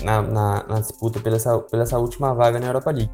na, 0.03 0.23
na, 0.23 0.65
na 0.67 0.81
disputa 0.81 1.21
pela 1.21 1.37
essa, 1.37 1.59
pela 1.61 1.83
essa 1.85 1.99
última 1.99 2.35
vaga 2.35 2.59
na 2.59 2.67
Europa 2.67 2.91
League. 2.91 3.13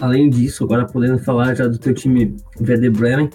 Além 0.00 0.28
disso, 0.28 0.64
agora 0.64 0.86
podendo 0.86 1.18
falar 1.18 1.54
já 1.54 1.68
do 1.68 1.78
teu 1.78 1.94
time 1.94 2.36
Werder 2.60 2.90
Bremen, 2.90 3.30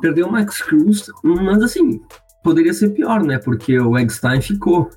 perdeu 0.00 0.26
o 0.26 0.32
Max 0.32 0.62
Cruz, 0.62 1.06
mas 1.22 1.62
assim, 1.62 2.00
poderia 2.42 2.72
ser 2.72 2.90
pior, 2.90 3.22
né? 3.22 3.38
Porque 3.38 3.78
o 3.78 3.96
Eggstein 3.96 4.40
ficou. 4.40 4.90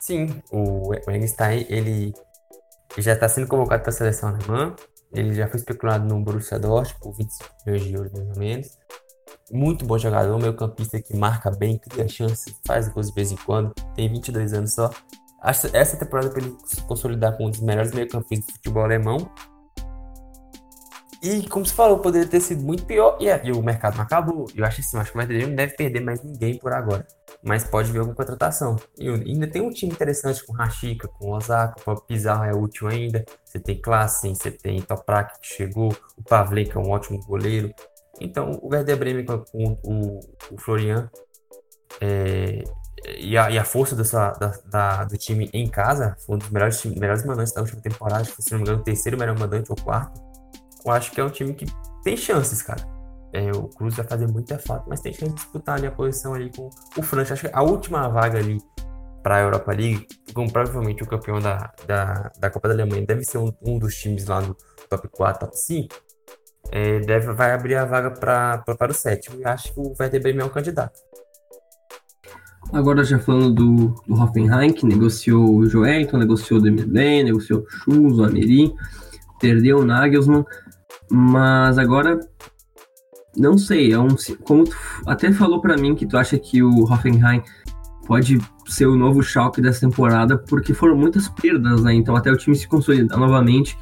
Sim, 0.00 0.42
o 0.50 0.92
Eggstein, 1.08 1.66
ele 1.68 2.12
já 2.98 3.12
está 3.12 3.28
sendo 3.28 3.46
convocado 3.46 3.82
para 3.82 3.90
a 3.90 3.94
seleção 3.94 4.30
alemã. 4.30 4.74
Ele 5.12 5.34
já 5.34 5.48
foi 5.48 5.58
especulado 5.58 6.06
no 6.06 6.20
Borussia 6.20 6.58
Dortmund 6.58 7.00
por 7.00 7.14
25 7.14 7.54
milhões 7.64 7.84
de 7.84 7.94
euros, 7.94 8.12
mais 8.12 8.28
ou 8.28 8.38
menos. 8.38 8.78
Muito 9.50 9.84
bom 9.86 9.96
jogador, 9.96 10.38
meio 10.38 10.54
campista 10.54 11.00
que 11.00 11.16
marca 11.16 11.50
bem, 11.50 11.78
cria 11.78 12.06
chances, 12.06 12.54
faz 12.66 12.88
gols 12.88 13.08
de 13.08 13.14
vez 13.14 13.32
em 13.32 13.36
quando. 13.36 13.72
Tem 13.94 14.08
22 14.08 14.52
anos 14.52 14.74
só. 14.74 14.90
Essa 15.42 15.96
temporada 15.96 16.30
para 16.30 16.42
ele 16.42 16.56
se 16.66 16.82
consolidar 16.82 17.36
como 17.36 17.48
um 17.48 17.50
dos 17.50 17.60
melhores 17.60 17.92
meio 17.92 18.08
campistas 18.08 18.46
do 18.48 18.52
futebol 18.54 18.82
alemão. 18.82 19.30
E 21.22 21.48
como 21.48 21.66
você 21.66 21.74
falou, 21.74 21.98
poderia 21.98 22.28
ter 22.28 22.40
sido 22.40 22.62
muito 22.62 22.84
pior. 22.84 23.16
E, 23.20 23.26
e 23.26 23.52
o 23.52 23.62
mercado 23.62 23.96
não 23.96 24.04
acabou. 24.04 24.46
Eu 24.54 24.64
acho 24.64 24.80
assim, 24.80 24.96
acho 24.98 25.10
que 25.10 25.16
o 25.16 25.20
Madrid 25.20 25.46
não 25.46 25.54
deve 25.54 25.74
perder 25.74 26.00
mais 26.00 26.22
ninguém 26.22 26.58
por 26.58 26.72
agora. 26.72 27.06
Mas 27.42 27.64
pode 27.64 27.90
vir 27.90 27.98
alguma 27.98 28.16
contratação. 28.16 28.76
E 28.98 29.08
ainda 29.08 29.46
tem 29.48 29.62
um 29.62 29.70
time 29.70 29.92
interessante 29.92 30.44
com 30.44 30.52
Rashica, 30.52 31.08
com 31.08 31.30
Osaka, 31.30 31.82
com 31.84 31.94
Pizarro 31.96 32.44
é 32.44 32.52
útil 32.52 32.88
ainda. 32.88 33.24
Você 33.44 33.58
tem 33.58 33.80
Klassen, 33.80 34.34
você 34.34 34.50
tem 34.50 34.80
Toprak 34.80 35.40
que 35.40 35.46
chegou, 35.46 35.96
o 36.16 36.22
Pavley 36.22 36.66
que 36.66 36.76
é 36.76 36.80
um 36.80 36.90
ótimo 36.90 37.18
goleiro. 37.24 37.72
Então 38.20 38.58
o 38.62 38.68
Werder 38.72 38.96
Bremen 38.96 39.24
com, 39.24 39.38
com 39.44 39.76
o, 39.84 40.20
o 40.52 40.58
Florian 40.58 41.10
é, 42.00 42.62
e, 43.18 43.36
a, 43.36 43.50
e, 43.50 43.58
a, 43.58 43.64
força 43.64 43.94
dessa, 43.94 44.32
da, 44.32 44.52
da, 44.70 45.04
do 45.04 45.16
time 45.16 45.48
em 45.52 45.68
casa 45.68 46.16
foi 46.26 46.36
um 46.36 46.38
dos 46.38 46.50
melhores, 46.50 46.84
melhores 46.84 47.24
mandantes 47.24 47.52
da 47.52 47.60
última 47.60 47.80
temporada. 47.80 48.24
Se 48.24 48.50
não 48.50 48.58
me 48.58 48.64
engano, 48.64 48.80
o 48.80 48.84
terceiro 48.84 49.18
melhor 49.18 49.38
mandante 49.38 49.70
ou 49.70 49.76
quarto 49.76 50.28
eu 50.84 50.92
acho 50.92 51.10
que 51.12 51.20
é 51.20 51.24
um 51.24 51.30
time 51.30 51.54
que 51.54 51.66
tem 52.02 52.16
chances, 52.16 52.62
cara. 52.62 52.80
É, 53.32 53.50
o 53.52 53.68
Cruz 53.68 53.94
vai 53.94 54.06
fazer 54.06 54.26
muita 54.26 54.58
falta, 54.58 54.84
mas 54.88 55.00
tem 55.00 55.12
chance 55.12 55.32
de 55.32 55.34
disputar 55.34 55.76
ali 55.76 55.86
a 55.86 55.90
posição 55.90 56.34
ali 56.34 56.50
com 56.50 56.70
o 56.96 57.02
França. 57.02 57.34
Acho 57.34 57.48
que 57.48 57.54
a 57.54 57.62
última 57.62 58.08
vaga 58.08 58.38
ali 58.38 58.58
para 59.22 59.36
a 59.36 59.40
Europa 59.40 59.72
League, 59.72 60.06
como 60.32 60.50
provavelmente 60.50 61.02
o 61.02 61.06
campeão 61.06 61.40
da, 61.40 61.70
da, 61.86 62.32
da 62.38 62.50
Copa 62.50 62.68
da 62.68 62.74
Alemanha 62.74 63.04
deve 63.04 63.24
ser 63.24 63.38
um, 63.38 63.52
um 63.62 63.78
dos 63.78 63.94
times 63.96 64.26
lá 64.26 64.40
no 64.40 64.56
top 64.88 65.08
4, 65.08 65.40
top 65.46 65.58
5, 65.58 65.94
é, 66.70 67.00
deve, 67.00 67.32
vai 67.32 67.52
abrir 67.52 67.76
a 67.76 67.84
vaga 67.84 68.10
pra, 68.10 68.58
pra, 68.58 68.74
para 68.74 68.92
o 68.92 68.94
sétimo. 68.94 69.40
E 69.40 69.44
acho 69.44 69.72
que 69.72 69.80
o 69.80 69.94
Werder 69.98 70.22
Bremen 70.22 70.42
é 70.42 70.44
um 70.44 70.50
candidato. 70.50 70.98
Agora 72.72 73.02
já 73.02 73.18
falando 73.18 73.54
do, 73.54 73.94
do 74.06 74.14
Hoffenheim, 74.14 74.72
que 74.72 74.84
negociou 74.84 75.56
o 75.56 75.66
Joelton, 75.66 76.18
negociou 76.18 76.60
o 76.60 76.62
Dembélé, 76.62 77.22
negociou 77.22 77.60
o 77.60 77.70
Schulz, 77.70 78.18
o 78.18 78.24
Ameri, 78.24 78.74
perdeu 79.40 79.78
o 79.78 79.84
Nagelsmann. 79.84 80.44
Mas 81.10 81.78
agora, 81.78 82.20
não 83.34 83.56
sei, 83.56 83.92
é 83.92 83.98
um, 83.98 84.08
como 84.44 84.64
tu 84.64 84.76
até 85.06 85.32
falou 85.32 85.62
para 85.62 85.78
mim 85.78 85.94
que 85.94 86.06
tu 86.06 86.18
acha 86.18 86.38
que 86.38 86.62
o 86.62 86.82
Hoffenheim 86.82 87.42
pode 88.06 88.38
ser 88.66 88.86
o 88.86 88.96
novo 88.96 89.22
Schalke 89.22 89.62
dessa 89.62 89.80
temporada, 89.80 90.36
porque 90.36 90.74
foram 90.74 90.96
muitas 90.96 91.28
perdas, 91.28 91.82
né? 91.82 91.94
Então 91.94 92.16
até 92.16 92.30
o 92.30 92.36
time 92.36 92.54
se 92.54 92.68
consolidar 92.68 93.18
novamente, 93.18 93.78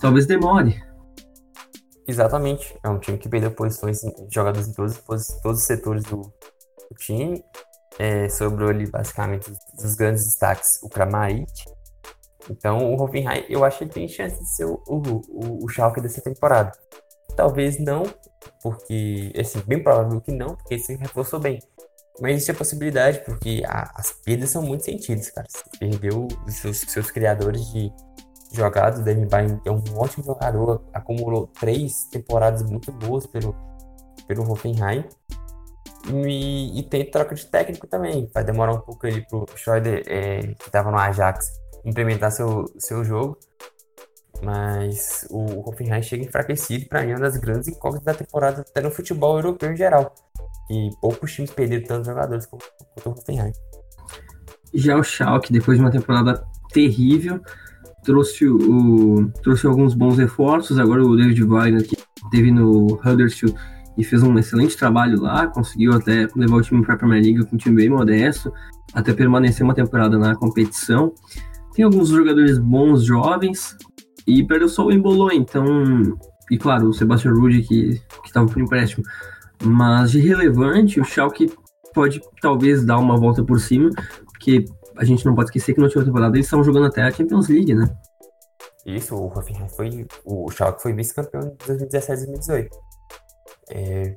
talvez 0.00 0.24
demore. 0.26 0.82
Exatamente, 2.12 2.78
é 2.82 2.88
um 2.88 2.98
time 2.98 3.16
que 3.16 3.28
perdeu 3.28 3.50
posições 3.50 4.00
jogadores 4.30 4.68
em 4.68 4.72
todos, 4.72 4.98
todos 5.42 5.60
os 5.60 5.64
setores 5.64 6.04
do, 6.04 6.20
do 6.20 6.96
time. 6.98 7.42
É, 7.98 8.28
sobrou 8.28 8.70
ali 8.70 8.90
basicamente 8.90 9.50
os, 9.50 9.84
os 9.84 9.94
grandes 9.94 10.24
destaques, 10.24 10.82
o 10.82 10.88
Kramaric, 10.88 11.46
então, 12.50 12.92
o 12.92 13.00
Hoffenheim, 13.00 13.44
eu 13.48 13.64
acho 13.64 13.78
que 13.78 13.84
ele 13.84 13.90
tem 13.92 14.08
chance 14.08 14.38
de 14.38 14.48
ser 14.48 14.64
o, 14.64 14.82
o, 14.86 15.64
o 15.64 15.68
Schalke 15.68 16.00
dessa 16.00 16.20
temporada. 16.20 16.72
Talvez 17.36 17.78
não, 17.78 18.02
porque, 18.62 19.32
assim, 19.38 19.60
bem 19.66 19.82
provável 19.82 20.20
que 20.20 20.32
não, 20.32 20.56
porque 20.56 20.74
ele 20.74 20.82
se 20.82 20.96
reforçou 20.96 21.38
bem. 21.38 21.60
Mas 22.20 22.32
existe 22.32 22.50
a 22.50 22.54
possibilidade, 22.54 23.20
porque 23.24 23.62
a, 23.66 23.90
as 23.94 24.12
perdas 24.12 24.50
são 24.50 24.62
muito 24.62 24.84
sentidas, 24.84 25.30
cara. 25.30 25.46
Você 25.48 25.64
perdeu 25.78 26.28
os 26.46 26.54
seus, 26.54 26.80
seus 26.80 27.10
criadores 27.10 27.64
de 27.72 27.90
jogadas. 28.54 29.00
O 29.00 29.04
Danny 29.04 29.26
Bain 29.26 29.60
é 29.64 29.70
um 29.70 29.82
ótimo 29.96 30.24
jogador, 30.24 30.84
acumulou 30.92 31.46
três 31.46 32.04
temporadas 32.10 32.62
muito 32.62 32.92
boas 32.92 33.26
pelo, 33.26 33.54
pelo 34.26 34.50
Hoffenheim. 34.50 35.04
E, 36.08 36.80
e, 36.80 36.82
tem 36.82 37.08
troca 37.08 37.34
de 37.34 37.46
técnico 37.46 37.86
também. 37.86 38.28
Vai 38.34 38.44
demorar 38.44 38.72
um 38.72 38.80
pouco 38.80 39.06
ali 39.06 39.24
pro 39.26 39.46
Schroeder, 39.54 40.02
é, 40.06 40.40
que 40.40 40.66
estava 40.66 40.90
no 40.90 40.98
Ajax, 40.98 41.46
implementar 41.84 42.32
seu, 42.32 42.64
seu 42.78 43.04
jogo. 43.04 43.38
Mas 44.42 45.26
o 45.30 45.68
Hoffenheim 45.68 46.02
chega 46.02 46.24
enfraquecido 46.24 46.86
para 46.88 47.02
mim 47.02 47.12
é 47.12 47.14
uma 47.14 47.20
das 47.20 47.36
grandes 47.36 47.68
incógnitas 47.68 48.04
da 48.04 48.14
temporada, 48.14 48.62
até 48.62 48.80
no 48.80 48.90
futebol 48.90 49.36
europeu 49.36 49.72
em 49.72 49.76
geral. 49.76 50.12
que 50.66 50.90
poucos 51.00 51.32
times 51.32 51.52
perderam 51.52 51.84
tantos 51.84 52.06
jogadores 52.08 52.46
como 52.46 52.62
o 53.04 53.10
Hoffenheim. 53.10 53.52
Já 54.74 54.96
o 54.96 55.04
Schalke, 55.04 55.52
depois 55.52 55.78
de 55.78 55.84
uma 55.84 55.90
temporada 55.90 56.44
terrível, 56.72 57.40
trouxe, 58.02 58.46
o, 58.46 59.30
trouxe 59.42 59.66
alguns 59.66 59.94
bons 59.94 60.18
reforços. 60.18 60.78
Agora 60.78 61.04
o 61.04 61.16
David 61.16 61.42
Wagner, 61.44 61.86
que 61.86 61.96
teve 62.30 62.50
no 62.50 63.00
Huddersfield 63.04 63.56
e 63.96 64.04
fez 64.04 64.22
um 64.22 64.36
excelente 64.38 64.76
trabalho 64.76 65.20
lá, 65.20 65.46
conseguiu 65.46 65.92
até 65.92 66.28
levar 66.34 66.56
o 66.56 66.62
time 66.62 66.82
para 66.82 66.94
a 66.94 66.96
Premier 66.96 67.22
League 67.22 67.44
com 67.44 67.56
um 67.56 67.58
time 67.58 67.76
bem 67.76 67.90
modesto, 67.90 68.52
até 68.94 69.12
permanecer 69.12 69.64
uma 69.64 69.74
temporada 69.74 70.18
na 70.18 70.34
competição. 70.34 71.12
Tem 71.74 71.84
alguns 71.84 72.08
jogadores 72.08 72.58
bons, 72.58 73.04
jovens, 73.04 73.76
e 74.26 74.44
perdeu 74.44 74.68
só 74.68 74.86
o 74.86 74.92
Embolou, 74.92 75.32
então. 75.32 75.64
E 76.50 76.58
claro, 76.58 76.88
o 76.88 76.92
Sebastian 76.92 77.32
Rude, 77.32 77.62
que 77.62 78.00
estava 78.24 78.46
por 78.46 78.60
empréstimo. 78.60 79.04
Mas 79.64 80.10
de 80.10 80.20
relevante, 80.20 81.00
o 81.00 81.04
Schalke 81.04 81.50
pode 81.94 82.20
talvez 82.40 82.84
dar 82.84 82.98
uma 82.98 83.16
volta 83.16 83.44
por 83.44 83.60
cima, 83.60 83.90
porque 84.24 84.64
a 84.96 85.04
gente 85.04 85.24
não 85.24 85.34
pode 85.34 85.48
esquecer 85.48 85.74
que 85.74 85.80
na 85.80 85.86
última 85.86 86.04
temporada 86.04 86.36
eles 86.36 86.46
estavam 86.46 86.64
jogando 86.64 86.86
até 86.86 87.02
a 87.02 87.10
Champions 87.10 87.48
League, 87.48 87.74
né? 87.74 87.94
Isso, 88.84 89.14
o 89.14 89.26
Hoffenheim 89.26 89.68
foi. 89.68 90.06
O 90.24 90.50
Schalke 90.50 90.82
foi 90.82 90.92
vice-campeão 90.92 91.40
de 91.40 91.66
2017 91.66 92.22
e 92.22 92.26
2018. 92.26 92.78
É, 93.70 94.16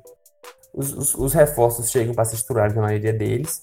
os, 0.74 0.92
os, 0.92 1.14
os, 1.14 1.32
reforços 1.32 1.90
chegam 1.90 2.14
para 2.14 2.24
ser 2.24 2.36
titulares 2.36 2.74
na 2.74 2.82
maioria 2.82 3.12
deles. 3.12 3.60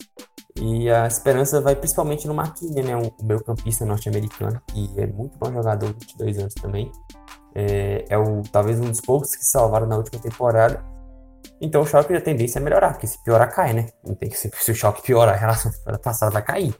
E 0.55 0.89
a 0.89 1.07
esperança 1.07 1.59
vai 1.59 1.75
principalmente 1.75 2.27
no 2.27 2.33
Marquinhos, 2.33 2.75
né? 2.75 2.95
O 2.95 3.11
meu 3.25 3.43
campista 3.43 3.85
norte-americano, 3.85 4.61
que 4.67 4.89
é 4.97 5.07
muito 5.07 5.37
bom 5.37 5.51
jogador, 5.51 5.87
22 5.93 6.39
anos 6.39 6.53
também. 6.53 6.91
É, 7.55 8.05
é 8.09 8.17
o, 8.17 8.41
talvez 8.43 8.79
um 8.79 8.89
dos 8.89 9.01
poucos 9.01 9.35
que 9.35 9.43
salvaram 9.43 9.87
na 9.87 9.97
última 9.97 10.21
temporada. 10.21 10.83
Então 11.59 11.81
o 11.81 11.85
choque 11.85 12.13
a 12.13 12.21
tendência 12.21 12.59
é 12.59 12.61
melhorar, 12.61 12.91
porque 12.91 13.07
se 13.07 13.21
piorar, 13.23 13.53
cai, 13.53 13.73
né? 13.73 13.87
Não 14.05 14.15
tem 14.15 14.29
que 14.29 14.37
ser, 14.37 14.51
se 14.53 14.71
o 14.71 14.75
choque 14.75 15.01
piorar, 15.01 15.35
a 15.35 15.37
relação 15.37 15.71
passada 16.01 16.31
vai 16.31 16.41
cair. 16.41 16.75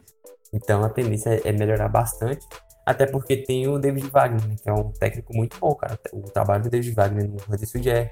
Então 0.53 0.83
a 0.83 0.89
tendência 0.89 1.41
é 1.43 1.51
melhorar 1.51 1.89
bastante. 1.89 2.45
Até 2.85 3.05
porque 3.05 3.37
tem 3.37 3.67
o 3.67 3.79
David 3.79 4.09
Wagner, 4.09 4.45
né, 4.47 4.55
que 4.61 4.69
é 4.69 4.73
um 4.73 4.91
técnico 4.91 5.33
muito 5.33 5.57
bom, 5.57 5.73
cara. 5.73 5.97
O 6.11 6.21
trabalho 6.23 6.63
do 6.63 6.69
David 6.69 6.93
Wagner 6.93 7.29
no 7.29 7.37
Huddersfield 7.37 7.89
é, 7.89 8.11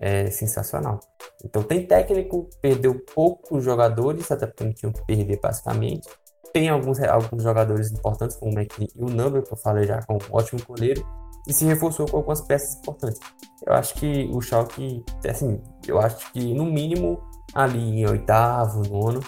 é 0.00 0.30
sensacional. 0.30 0.98
Então 1.44 1.62
tem 1.62 1.86
técnico, 1.86 2.48
perdeu 2.60 3.00
poucos 3.14 3.62
jogadores, 3.64 4.30
até 4.30 4.46
porque 4.46 4.64
não 4.64 4.72
tinham 4.72 4.92
que 4.92 5.04
perder 5.06 5.38
basicamente. 5.40 6.08
Tem 6.52 6.68
alguns, 6.68 7.00
alguns 7.00 7.42
jogadores 7.42 7.92
importantes, 7.92 8.36
como 8.36 8.52
o 8.52 8.54
McKinney 8.54 8.90
e 8.94 9.02
o 9.02 9.08
Number, 9.08 9.42
que 9.42 9.52
eu 9.52 9.56
falei 9.56 9.86
já, 9.86 10.02
com 10.02 10.14
um 10.14 10.18
ótimo 10.32 10.60
goleiro. 10.66 11.02
E 11.46 11.52
se 11.52 11.64
reforçou 11.64 12.06
com 12.06 12.18
algumas 12.18 12.40
peças 12.42 12.76
importantes. 12.76 13.18
Eu 13.66 13.72
acho 13.72 13.94
que 13.94 14.28
o 14.32 14.40
Schalke, 14.40 15.04
assim, 15.28 15.60
eu 15.86 15.98
acho 15.98 16.32
que 16.32 16.54
no 16.54 16.64
mínimo 16.64 17.20
ali 17.54 18.00
em 18.00 18.06
oitavo, 18.06 18.82
nono, 18.88 19.20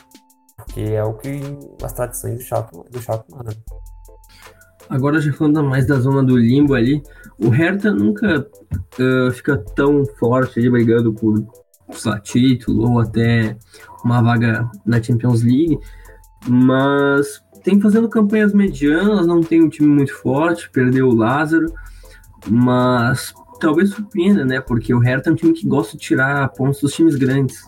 porque 0.65 0.81
é 0.81 1.05
o 1.05 1.15
que 1.15 1.41
as 1.83 1.93
tradições 1.93 2.39
do 2.39 2.43
Schalke, 2.43 2.91
do 2.91 3.01
Schalke 3.01 3.31
mandam. 3.31 3.55
Agora 4.89 5.21
já 5.21 5.33
falando 5.33 5.65
mais 5.65 5.87
da 5.87 5.97
zona 5.97 6.23
do 6.23 6.37
limbo 6.37 6.75
ali, 6.75 7.03
o 7.39 7.49
Hertha 7.49 7.91
nunca 7.91 8.47
uh, 8.99 9.33
fica 9.33 9.57
tão 9.75 10.05
forte 10.19 10.59
ali 10.59 10.71
brigando 10.71 11.13
por 11.13 11.43
lá, 12.05 12.21
título 12.21 12.91
ou 12.91 13.01
até 13.01 13.57
uma 14.05 14.21
vaga 14.21 14.69
na 14.85 15.03
Champions 15.03 15.43
League, 15.43 15.79
mas 16.47 17.43
tem 17.63 17.81
fazendo 17.81 18.09
campanhas 18.09 18.53
medianas, 18.53 19.27
não 19.27 19.41
tem 19.41 19.63
um 19.63 19.71
time 19.71 19.89
muito 19.89 20.15
forte, 20.15 20.71
perdeu 20.71 21.09
o 21.09 21.15
Lázaro, 21.15 21.73
mas 22.47 23.33
talvez 23.59 23.91
surpreenda, 23.91 24.45
né? 24.45 24.61
Porque 24.61 24.93
o 24.93 24.99
Hertha 24.99 25.31
é 25.31 25.33
um 25.33 25.37
time 25.37 25.55
que 25.55 25.67
gosta 25.67 25.97
de 25.97 26.03
tirar 26.03 26.47
pontos 26.51 26.81
dos 26.81 26.93
times 26.93 27.15
grandes. 27.15 27.65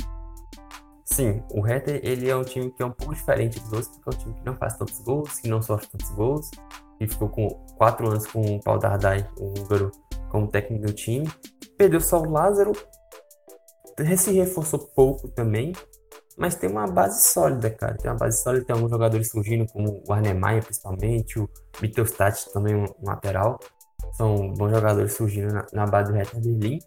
Sim, 1.06 1.42
o 1.52 1.60
Hertha 1.60 2.00
ele 2.02 2.28
é 2.28 2.36
um 2.36 2.42
time 2.42 2.70
que 2.70 2.82
é 2.82 2.86
um 2.86 2.90
pouco 2.90 3.14
diferente 3.14 3.60
dos 3.60 3.72
outros, 3.72 3.88
porque 3.88 4.10
é 4.10 4.12
um 4.12 4.18
time 4.18 4.34
que 4.34 4.44
não 4.44 4.56
faz 4.56 4.76
tantos 4.76 4.98
gols, 5.00 5.38
que 5.38 5.48
não 5.48 5.62
sofre 5.62 5.86
tantos 5.88 6.10
gols, 6.10 6.50
e 7.00 7.06
ficou 7.06 7.28
com 7.28 7.48
quatro 7.78 8.08
anos 8.08 8.26
com 8.26 8.40
o 8.40 8.60
Paul 8.60 8.78
Dardai, 8.78 9.28
o 9.38 9.58
húngaro, 9.58 9.92
como 10.30 10.48
técnico 10.48 10.86
do 10.86 10.92
time. 10.92 11.30
Perdeu 11.78 12.00
só 12.00 12.20
o 12.20 12.28
Lázaro, 12.28 12.72
se 14.16 14.32
reforçou 14.32 14.80
pouco 14.94 15.28
também, 15.28 15.72
mas 16.36 16.54
tem 16.54 16.68
uma 16.68 16.86
base 16.86 17.22
sólida, 17.28 17.70
cara. 17.70 17.96
Tem 17.96 18.10
uma 18.10 18.18
base 18.18 18.42
sólida, 18.42 18.64
tem 18.64 18.74
alguns 18.74 18.90
jogadores 18.90 19.30
surgindo, 19.30 19.66
como 19.72 20.02
o 20.06 20.12
Arnemaia, 20.12 20.60
principalmente, 20.60 21.38
o 21.38 21.48
Mittelstadt 21.80 22.52
também, 22.52 22.74
um 22.74 22.86
lateral. 23.02 23.58
São 24.12 24.52
bons 24.52 24.70
jogadores 24.70 25.14
surgindo 25.14 25.52
na, 25.52 25.66
na 25.72 25.86
base 25.86 26.10
do 26.10 26.16
Hertha 26.16 26.38
Berlim. 26.38 26.78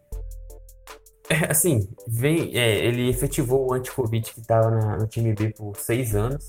É, 1.29 1.51
assim, 1.51 1.87
vem, 2.07 2.57
é, 2.57 2.83
ele 2.85 3.07
efetivou 3.07 3.69
o 3.69 3.73
Antikovic 3.73 4.33
que 4.33 4.39
estava 4.39 4.97
no 4.97 5.07
time 5.07 5.33
B 5.33 5.53
por 5.55 5.75
seis 5.77 6.15
anos. 6.15 6.43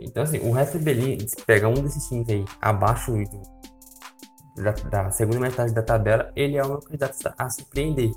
Então, 0.00 0.22
assim, 0.22 0.38
o 0.38 0.52
Hertha 0.52 0.78
Berlim, 0.78 1.18
se 1.28 1.36
pega 1.44 1.68
um 1.68 1.74
desses 1.74 2.08
times 2.08 2.26
aí 2.30 2.44
abaixo 2.60 3.12
do, 3.12 4.62
da, 4.62 4.72
da, 4.72 5.10
segunda 5.10 5.40
metade 5.40 5.74
da 5.74 5.82
tabela, 5.82 6.32
ele 6.34 6.56
é 6.56 6.64
o 6.64 6.68
meu 6.68 6.78
candidato 6.78 7.16
a 7.36 7.50
surpreender. 7.50 8.10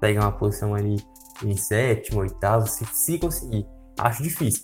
Pegar 0.00 0.22
uma 0.22 0.32
posição 0.32 0.74
ali 0.74 0.96
em 1.44 1.56
sétimo, 1.56 2.20
oitavo, 2.20 2.68
se, 2.68 2.84
se 2.86 3.18
conseguir. 3.18 3.66
Acho 3.98 4.22
difícil. 4.22 4.62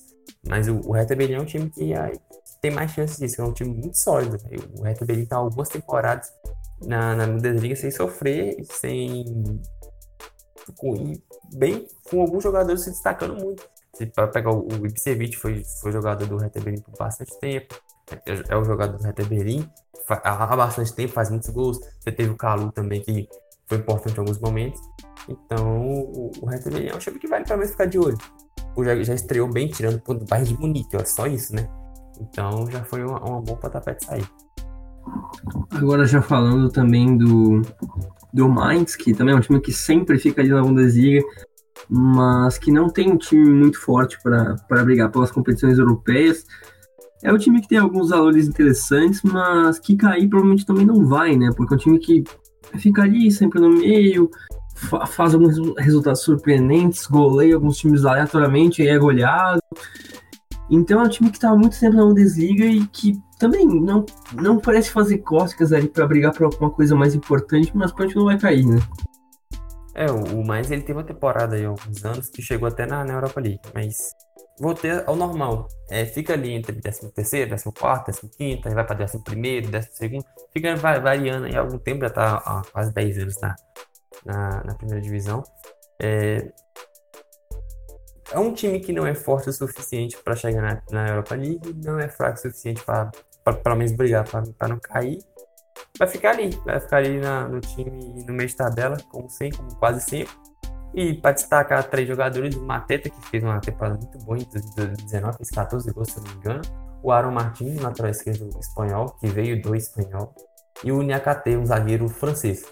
Mas 0.48 0.68
o, 0.68 0.80
o 0.86 0.92
Hertha 0.92 1.16
Berlim 1.16 1.34
é 1.34 1.40
um 1.40 1.44
time 1.44 1.70
que 1.70 1.92
aí, 1.94 2.18
tem 2.60 2.70
mais 2.70 2.92
chances 2.92 3.18
disso. 3.18 3.40
É 3.40 3.44
um 3.44 3.52
time 3.52 3.74
muito 3.74 3.98
sólido. 3.98 4.38
O 4.78 4.82
Hertha 4.82 5.04
Berlim 5.04 5.26
tá 5.26 5.36
algumas 5.36 5.68
temporadas 5.68 6.32
na, 6.86 7.16
na 7.16 7.26
Bundesliga 7.26 7.76
sem 7.76 7.90
sofrer, 7.90 8.56
sem... 8.64 9.24
Com, 10.76 11.12
bem, 11.54 11.86
com 12.04 12.20
alguns 12.20 12.42
jogadores 12.42 12.82
se 12.82 12.90
destacando 12.90 13.34
muito. 13.34 13.68
Para 14.14 14.28
pegar 14.28 14.52
o, 14.52 14.86
Ibsevic, 14.86 15.36
foi, 15.36 15.62
foi 15.80 15.92
jogador 15.92 16.26
do 16.26 16.36
Hertha 16.36 16.60
Berlim 16.60 16.80
por 16.80 16.96
bastante 16.96 17.38
tempo. 17.38 17.74
É, 18.26 18.42
é 18.48 18.56
o 18.56 18.64
jogador 18.64 18.96
do 18.96 19.04
Hertha 19.04 19.24
Berlim 19.24 19.68
há 20.08 20.56
bastante 20.56 20.92
tempo, 20.94 21.12
faz 21.12 21.30
muitos 21.30 21.48
gols. 21.50 21.78
Você 22.00 22.12
teve 22.12 22.30
o 22.30 22.36
Calu 22.36 22.72
também, 22.72 23.00
que 23.00 23.28
foi 23.66 23.78
importante 23.78 24.16
em 24.16 24.20
alguns 24.20 24.38
momentos. 24.38 24.80
Então, 25.28 25.80
o, 25.86 26.30
o 26.40 26.46
Hertha 26.46 26.70
é 26.70 26.94
um 26.94 26.98
time 26.98 27.18
que 27.18 27.28
vale 27.28 27.44
pelo 27.44 27.58
menos 27.58 27.72
ficar 27.72 27.86
de 27.86 27.98
olho. 27.98 28.18
O 28.74 28.84
já, 28.84 29.00
já 29.02 29.14
estreou 29.14 29.48
bem, 29.48 29.68
tirando 29.68 30.02
o 30.06 30.14
bairro 30.24 30.46
de 30.46 30.58
Munique, 30.58 30.96
ó, 30.96 31.04
só 31.04 31.26
isso, 31.26 31.54
né? 31.54 31.68
Então, 32.20 32.70
já 32.70 32.82
foi 32.84 33.04
uma, 33.04 33.20
uma 33.20 33.40
boa 33.40 33.58
tapete 33.58 34.04
sair. 34.04 34.26
Agora, 35.70 36.04
já 36.04 36.22
falando 36.22 36.70
também 36.70 37.16
do, 37.16 37.62
do 38.32 38.48
Mainz, 38.48 38.96
que 38.96 39.12
também 39.12 39.34
é 39.34 39.36
um 39.36 39.40
time 39.40 39.60
que 39.60 39.72
sempre 39.72 40.18
fica 40.18 40.40
ali 40.40 40.50
na 40.50 40.62
Bundesliga, 40.62 41.24
mas 41.88 42.58
que 42.58 42.70
não 42.70 42.88
tem 42.88 43.10
um 43.10 43.16
time 43.16 43.50
muito 43.50 43.80
forte 43.80 44.18
para 44.22 44.84
brigar 44.84 45.10
pelas 45.10 45.30
competições 45.30 45.78
europeias. 45.78 46.44
É 47.22 47.32
um 47.32 47.38
time 47.38 47.60
que 47.60 47.68
tem 47.68 47.78
alguns 47.78 48.10
valores 48.10 48.48
interessantes, 48.48 49.22
mas 49.22 49.78
que 49.78 49.96
cair 49.96 50.28
provavelmente 50.28 50.66
também 50.66 50.86
não 50.86 51.06
vai, 51.06 51.36
né? 51.36 51.50
Porque 51.56 51.74
é 51.74 51.76
um 51.76 51.80
time 51.80 51.98
que 51.98 52.24
fica 52.78 53.02
ali 53.02 53.30
sempre 53.30 53.60
no 53.60 53.70
meio, 53.70 54.30
fa 54.74 55.06
faz 55.06 55.34
alguns 55.34 55.56
resultados 55.78 56.22
surpreendentes, 56.22 57.06
goleia 57.06 57.54
alguns 57.54 57.76
times 57.76 58.04
aleatoriamente 58.04 58.82
e 58.82 58.88
é 58.88 58.98
goleado. 58.98 59.60
Então 60.72 61.02
é 61.02 61.04
um 61.04 61.08
time 61.08 61.30
que 61.30 61.38
tá 61.38 61.54
muito 61.54 61.78
tempo 61.78 61.94
na 61.94 62.02
Bundesliga 62.02 62.64
e 62.64 62.86
que 62.86 63.20
também 63.38 63.66
não, 63.66 64.06
não 64.32 64.58
parece 64.58 64.90
fazer 64.90 65.18
cócegas 65.18 65.70
ali 65.70 65.86
para 65.86 66.06
brigar 66.06 66.32
por 66.32 66.44
alguma 66.44 66.70
coisa 66.70 66.96
mais 66.96 67.14
importante, 67.14 67.70
mas 67.74 67.92
provavelmente 67.92 68.16
não 68.16 68.24
vai 68.24 68.38
cair, 68.38 68.64
né? 68.64 68.78
É, 69.94 70.10
o 70.10 70.42
mais 70.42 70.70
ele 70.70 70.80
teve 70.80 70.98
uma 70.98 71.04
temporada 71.04 71.56
aí 71.56 71.66
há 71.66 71.68
alguns 71.68 72.02
anos 72.06 72.30
que 72.30 72.40
chegou 72.40 72.66
até 72.66 72.86
na, 72.86 73.04
na 73.04 73.12
Europa 73.12 73.38
League, 73.38 73.60
mas 73.74 73.98
voltei 74.58 74.92
ao 74.92 75.14
normal. 75.14 75.68
É, 75.90 76.06
fica 76.06 76.32
ali 76.32 76.52
entre 76.52 76.80
13 76.80 77.12
terceiro, 77.12 77.50
14 77.50 77.78
quarto, 77.78 78.06
15 78.06 78.28
quinto, 78.34 78.70
vai 78.70 78.86
para 78.86 79.04
11 79.04 79.22
primeiro, 79.22 79.70
12 79.70 79.88
segundo, 79.92 80.24
fica 80.54 80.74
variando 80.76 81.44
aí 81.44 81.54
há 81.54 81.60
algum 81.60 81.76
tempo, 81.76 82.00
já 82.00 82.10
tá 82.10 82.36
há 82.36 82.62
quase 82.72 82.94
10 82.94 83.18
anos 83.18 83.34
na, 83.42 83.56
na, 84.24 84.64
na 84.64 84.74
primeira 84.74 85.02
divisão. 85.02 85.42
É, 86.00 86.50
é 88.32 88.38
um 88.38 88.52
time 88.52 88.80
que 88.80 88.92
não 88.92 89.06
é 89.06 89.14
forte 89.14 89.50
o 89.50 89.52
suficiente 89.52 90.16
para 90.16 90.34
chegar 90.34 90.62
na, 90.62 90.82
na 90.90 91.08
Europa 91.08 91.34
League, 91.34 91.74
não 91.84 91.98
é 91.98 92.08
fraco 92.08 92.38
o 92.38 92.40
suficiente 92.40 92.82
para 92.82 93.10
pelo 93.62 93.76
menos 93.76 93.92
brigar 93.92 94.24
para 94.28 94.68
não 94.68 94.78
cair. 94.78 95.18
Vai 95.98 96.08
ficar 96.08 96.30
ali, 96.30 96.50
vai 96.64 96.80
ficar 96.80 96.98
ali 96.98 97.20
na, 97.20 97.48
no 97.48 97.60
time 97.60 98.24
no 98.24 98.32
meio 98.32 98.48
de 98.48 98.56
tabela, 98.56 98.96
como 99.10 99.28
sempre, 99.28 99.58
como 99.58 99.76
quase 99.76 100.00
sempre. 100.00 100.34
E 100.94 101.14
para 101.14 101.32
destacar 101.32 101.84
três 101.84 102.06
jogadores, 102.06 102.54
o 102.54 102.62
Mateta, 102.62 103.08
que 103.08 103.26
fez 103.26 103.42
uma 103.42 103.60
temporada 103.60 103.96
muito 103.96 104.18
boa 104.18 104.38
em 104.38 104.44
2019, 104.44 105.38
fez 105.38 105.50
14 105.50 105.92
gols, 105.92 106.08
se 106.10 106.20
não 106.20 106.30
me 106.30 106.36
engano. 106.36 106.62
O 107.02 107.10
Aaron 107.10 107.32
Martins, 107.32 107.80
lateral 107.80 108.10
esquerdo 108.10 108.48
espanhol, 108.58 109.10
que 109.18 109.26
veio 109.28 109.60
do 109.60 109.74
espanhol. 109.74 110.34
E 110.84 110.92
o 110.92 111.02
Niakate, 111.02 111.56
um 111.56 111.64
zagueiro 111.64 112.08
francês. 112.08 112.64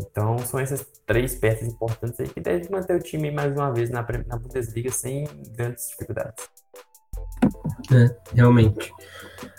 Então 0.00 0.38
são 0.38 0.58
essas 0.58 0.84
três 1.06 1.34
peças 1.34 1.68
importantes 1.68 2.18
aí 2.20 2.28
que 2.28 2.40
devem 2.40 2.68
manter 2.70 2.96
o 2.96 3.02
time 3.02 3.30
mais 3.30 3.54
uma 3.54 3.72
vez 3.72 3.90
na, 3.90 4.04
na 4.26 4.36
Bundesliga 4.36 4.90
sem 4.90 5.26
grandes 5.56 5.88
dificuldades. 5.90 6.48
É, 7.92 8.16
realmente. 8.34 8.92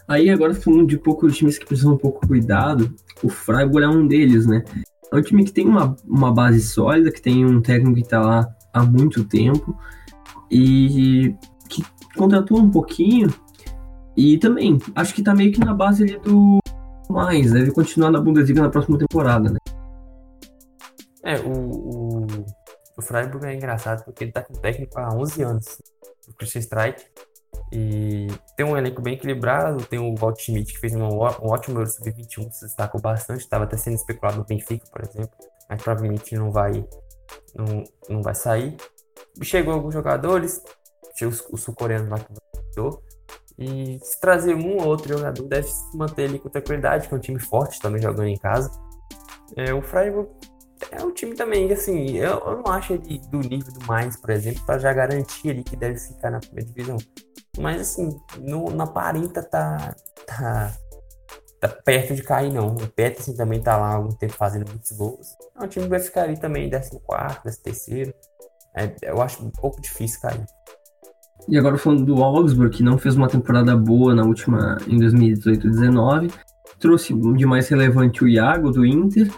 Aí 0.07 0.29
agora 0.29 0.53
falando 0.53 0.87
de 0.87 0.97
pouco 0.97 1.27
de 1.27 1.35
times 1.35 1.57
que 1.57 1.65
precisam 1.65 1.93
um 1.93 1.97
pouco 1.97 2.27
cuidado, 2.27 2.93
o 3.23 3.29
Freiburg 3.29 3.85
é 3.85 3.89
um 3.89 4.07
deles, 4.07 4.45
né? 4.45 4.63
É 5.11 5.15
um 5.15 5.21
time 5.21 5.43
que 5.43 5.51
tem 5.51 5.67
uma, 5.67 5.95
uma 6.05 6.33
base 6.33 6.61
sólida, 6.61 7.11
que 7.11 7.21
tem 7.21 7.45
um 7.45 7.61
técnico 7.61 7.95
que 7.95 8.01
está 8.01 8.19
lá 8.19 8.47
há 8.73 8.83
muito 8.83 9.23
tempo 9.23 9.77
e 10.51 11.35
que 11.69 11.83
contratou 12.15 12.59
um 12.59 12.69
pouquinho. 12.69 13.33
E 14.17 14.37
também, 14.37 14.79
acho 14.95 15.13
que 15.13 15.23
tá 15.23 15.33
meio 15.33 15.51
que 15.51 15.59
na 15.59 15.73
base 15.73 16.05
do 16.19 16.59
mais, 17.09 17.51
deve 17.51 17.71
continuar 17.71 18.11
na 18.11 18.19
Bundesliga 18.19 18.61
na 18.61 18.69
próxima 18.69 18.97
temporada, 18.97 19.49
né? 19.49 19.57
É, 21.25 21.37
o, 21.39 21.51
o, 21.51 22.27
o 22.97 23.01
Freiburg 23.01 23.47
é 23.47 23.55
engraçado 23.55 24.05
porque 24.05 24.23
ele 24.23 24.31
tá 24.31 24.43
com 24.43 24.53
técnico 24.53 24.99
há 24.99 25.09
11 25.11 25.41
anos, 25.41 25.81
o 26.27 26.33
Christian 26.35 26.61
Streich, 26.61 27.03
e 27.71 28.27
tem 28.55 28.63
um 28.63 28.77
elenco 28.77 29.01
bem 29.01 29.15
equilibrado, 29.15 29.83
tem 29.85 29.97
o 29.97 30.15
Walt 30.15 30.39
Schmidt 30.39 30.73
que 30.73 30.79
fez 30.79 30.93
um, 30.93 31.03
um 31.03 31.19
ótimo 31.19 31.79
Euro 31.79 31.89
Sub-21, 31.89 32.51
se 32.51 32.65
destacou 32.65 33.01
bastante, 33.01 33.39
estava 33.39 33.63
até 33.63 33.75
sendo 33.75 33.95
especulado 33.95 34.37
no 34.37 34.45
Benfica, 34.45 34.85
por 34.91 35.01
exemplo, 35.01 35.35
mas 35.67 35.81
provavelmente 35.81 36.35
não 36.35 36.51
vai, 36.51 36.87
não, 37.55 37.83
não 38.07 38.21
vai 38.21 38.35
sair. 38.35 38.77
Chegou 39.41 39.73
alguns 39.73 39.95
jogadores, 39.95 40.61
chegou 41.15 41.33
o, 41.51 41.57
sul-coreano 41.57 42.07
lá 42.07 42.19
que 42.19 42.33
voltou, 42.53 43.03
e 43.57 43.97
se 43.99 44.19
trazer 44.19 44.53
um 44.53 44.77
ou 44.77 44.87
outro 44.87 45.09
jogador 45.09 45.47
deve 45.47 45.67
se 45.67 45.97
manter 45.97 46.29
ali 46.29 46.37
com 46.37 46.49
tranquilidade, 46.49 47.07
que 47.07 47.13
é 47.15 47.17
um 47.17 47.21
time 47.21 47.39
forte 47.39 47.79
também 47.81 47.99
jogando 47.99 48.27
em 48.27 48.37
casa. 48.37 48.69
É, 49.55 49.73
o 49.73 49.81
Freiburg 49.81 50.29
é 50.91 51.03
um 51.03 51.11
time 51.11 51.35
também, 51.35 51.71
assim, 51.71 52.17
eu, 52.17 52.39
eu 52.39 52.63
não 52.63 52.71
acho 52.71 52.93
ele 52.93 53.19
do 53.29 53.39
nível 53.39 53.73
do 53.73 53.85
mais, 53.85 54.15
por 54.17 54.29
exemplo, 54.29 54.61
para 54.65 54.79
já 54.79 54.93
garantir 54.93 55.49
ali 55.49 55.63
que 55.63 55.75
deve 55.75 55.99
ficar 55.99 56.31
na 56.31 56.39
primeira 56.39 56.69
divisão. 56.69 56.97
Mas 57.59 57.81
assim, 57.81 58.17
no, 58.39 58.69
na 58.69 58.83
aparenta 58.83 59.41
tá, 59.41 59.95
tá, 60.27 60.73
tá 61.59 61.67
perto 61.67 62.15
de 62.15 62.23
cair, 62.23 62.51
não. 62.53 62.75
O 62.75 62.87
Peterson 62.89 63.33
também 63.33 63.61
tá 63.61 63.77
lá 63.77 63.89
há 63.89 63.95
algum 63.95 64.11
tempo 64.11 64.33
fazendo 64.33 64.67
muitos 64.69 64.91
gols. 64.91 65.27
É 65.59 65.63
um 65.63 65.67
time 65.67 65.85
que 65.85 65.91
vai 65.91 65.99
ficar 65.99 66.23
ali 66.23 66.39
também, 66.39 66.69
14, 66.69 67.01
13. 67.63 68.13
É, 68.77 68.93
eu 69.03 69.21
acho 69.21 69.43
um 69.43 69.49
pouco 69.49 69.81
difícil 69.81 70.19
cair. 70.21 70.45
E 71.47 71.57
agora 71.57 71.77
falando 71.77 72.03
do 72.05 72.23
Augsburg, 72.23 72.75
que 72.75 72.83
não 72.83 72.97
fez 72.97 73.15
uma 73.15 73.29
temporada 73.29 73.75
boa 73.75 74.15
na 74.15 74.23
última, 74.23 74.77
em 74.87 74.97
2018-19, 74.97 76.31
trouxe 76.79 77.13
de 77.13 77.45
mais 77.45 77.67
relevante 77.69 78.23
o 78.23 78.27
Iago 78.27 78.71
do 78.71 78.85
Inter. 78.85 79.31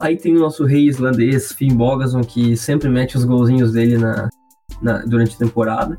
Aí 0.00 0.16
tem 0.16 0.36
o 0.36 0.40
nosso 0.40 0.64
rei 0.64 0.88
islandês, 0.88 1.52
Finn 1.52 1.76
Bogason, 1.76 2.22
que 2.22 2.56
sempre 2.56 2.88
mete 2.88 3.16
os 3.16 3.24
golzinhos 3.24 3.72
dele 3.72 3.98
na, 3.98 4.28
na, 4.80 4.98
durante 5.04 5.34
a 5.34 5.38
temporada. 5.38 5.98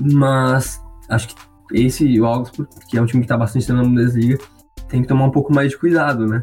Mas 0.00 0.82
acho 1.08 1.28
que 1.28 1.36
esse, 1.74 2.20
o 2.20 2.26
Augsburg, 2.26 2.68
que 2.88 2.96
é 2.96 3.02
um 3.02 3.06
time 3.06 3.20
que 3.20 3.26
está 3.26 3.36
bastante 3.36 3.70
na 3.72 3.82
Bundesliga, 3.82 4.38
tem 4.88 5.02
que 5.02 5.08
tomar 5.08 5.26
um 5.26 5.30
pouco 5.30 5.52
mais 5.52 5.70
de 5.70 5.78
cuidado, 5.78 6.26
né? 6.26 6.42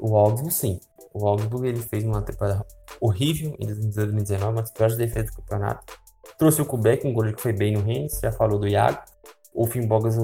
O 0.00 0.16
Augsburg, 0.16 0.52
sim. 0.52 0.80
O 1.12 1.26
Augsburg 1.28 1.68
ele 1.68 1.80
fez 1.80 2.04
uma 2.04 2.22
temporada 2.22 2.64
horrível 3.00 3.54
em 3.60 3.66
2019, 3.66 4.44
uma 4.44 4.62
das 4.62 4.72
piores 4.72 4.96
defesas 4.96 5.30
do 5.30 5.36
campeonato 5.36 5.84
Trouxe 6.38 6.62
o 6.62 6.66
Kubek, 6.66 7.06
um 7.06 7.12
goleiro 7.12 7.36
que 7.36 7.42
foi 7.42 7.52
bem 7.52 7.74
no 7.74 7.80
Rennes, 7.80 8.18
já 8.20 8.32
falou 8.32 8.58
do 8.58 8.66
Iago. 8.66 8.98
O 9.54 9.66
Finn 9.66 9.86
Bogas 9.86 10.16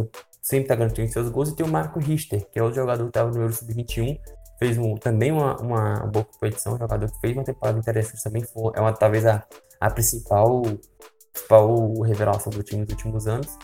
sempre 0.43 0.65
está 0.65 0.75
garantindo 0.75 1.09
seus 1.13 1.29
gols. 1.29 1.51
E 1.51 1.57
tem 1.57 1.65
o 1.65 1.69
Marco 1.69 2.01
Richter, 2.01 2.45
que 2.51 2.59
é 2.59 2.63
outro 2.63 2.81
jogador 2.81 3.05
que 3.05 3.11
estava 3.11 3.31
no 3.31 3.41
Euro 3.41 3.53
Sub-21. 3.53 4.19
Fez 4.61 4.79
um, 4.79 4.95
também 4.95 5.33
uma, 5.33 5.57
uma 5.57 6.07
boa 6.07 6.25
competição, 6.25 6.75
um 6.75 6.79
jogador 6.79 7.11
que 7.11 7.19
fez 7.21 7.37
uma 7.37 7.45
temporada 7.45 7.79
interessante 7.79 8.23
também. 8.23 8.45
Foi, 8.45 8.73
é 8.77 8.81
uma, 8.81 8.93
talvez 8.93 9.27
a, 9.27 9.45
a 9.81 9.91
principal, 9.91 10.63
principal 11.33 12.01
revelação 12.03 12.53
do 12.53 12.63
time 12.63 12.83
nos 12.83 12.91
últimos 12.91 13.27
anos. 13.27 13.59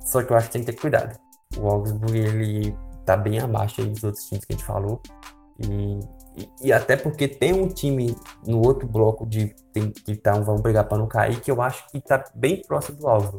Só 0.00 0.22
que 0.22 0.32
eu 0.32 0.36
acho 0.36 0.46
que 0.46 0.52
tem 0.52 0.64
que 0.64 0.72
ter 0.72 0.80
cuidado. 0.80 1.18
O 1.58 1.68
Augsburg, 1.68 2.16
ele 2.16 2.76
tá 3.04 3.16
bem 3.16 3.40
abaixo 3.40 3.84
dos 3.84 4.04
outros 4.04 4.24
times 4.24 4.44
que 4.44 4.54
a 4.54 4.56
gente 4.56 4.66
falou. 4.66 5.02
E 5.58 6.00
e, 6.36 6.48
e, 6.68 6.72
até 6.72 6.96
porque 6.96 7.28
tem 7.28 7.52
um 7.52 7.68
time 7.68 8.16
no 8.46 8.64
outro 8.64 8.88
bloco 8.88 9.26
de 9.26 9.54
tem, 9.72 9.90
que 9.90 10.16
tá, 10.16 10.32
vão 10.32 10.56
brigar 10.56 10.88
para 10.88 10.98
não 10.98 11.06
cair, 11.06 11.38
que 11.40 11.50
eu 11.50 11.60
acho 11.60 11.86
que 11.88 12.00
tá 12.00 12.24
bem 12.34 12.62
próximo 12.62 12.98
do 12.98 13.08
alvo. 13.08 13.36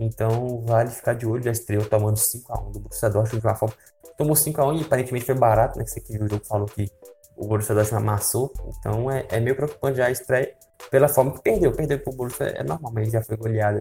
Então 0.00 0.62
vale 0.66 0.90
ficar 0.90 1.14
de 1.14 1.26
olho. 1.26 1.42
Já 1.42 1.52
estreou 1.52 1.84
tomando 1.84 2.16
5x1 2.16 2.72
do 2.72 2.80
Borussia 2.80 3.10
Dortmund 3.10 3.40
de 3.40 3.46
uma 3.46 3.54
forma. 3.54 3.74
Tomou 4.16 4.34
5x1 4.34 4.80
e 4.80 4.84
aparentemente 4.84 5.26
foi 5.26 5.34
barato, 5.34 5.78
né? 5.78 5.86
Você 5.86 6.00
que 6.00 6.12
viu 6.12 6.24
o 6.24 6.28
jogo 6.28 6.44
falou 6.44 6.66
que 6.66 6.90
o 7.36 7.46
Borussia 7.46 7.74
Dortmund 7.74 8.02
amassou. 8.02 8.52
Então 8.78 9.10
é, 9.10 9.26
é 9.30 9.38
meio 9.38 9.54
preocupante 9.54 9.98
já 9.98 10.06
a 10.06 10.10
estreia 10.10 10.54
pela 10.90 11.08
forma 11.08 11.32
que 11.32 11.42
perdeu. 11.42 11.72
Perdeu 11.72 11.98
pro 12.00 12.12
Borussia 12.12 12.46
é 12.46 12.64
normal, 12.64 12.92
mas 12.92 13.12
já 13.12 13.22
foi 13.22 13.36
goleada 13.36 13.78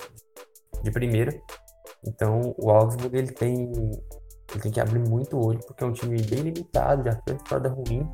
de 0.83 0.91
primeira. 0.91 1.33
Então 2.05 2.53
o 2.57 2.69
Augsburg 2.69 3.17
ele 3.17 3.31
tem, 3.31 3.71
ele 4.51 4.61
tem 4.61 4.71
que 4.71 4.79
abrir 4.79 4.99
muito 4.99 5.37
olho, 5.37 5.59
porque 5.65 5.83
é 5.83 5.87
um 5.87 5.93
time 5.93 6.21
bem 6.21 6.41
limitado, 6.41 7.03
já 7.03 7.13
foi 7.13 7.33
uma 7.33 7.39
temporada 7.39 7.69
ruim 7.69 8.07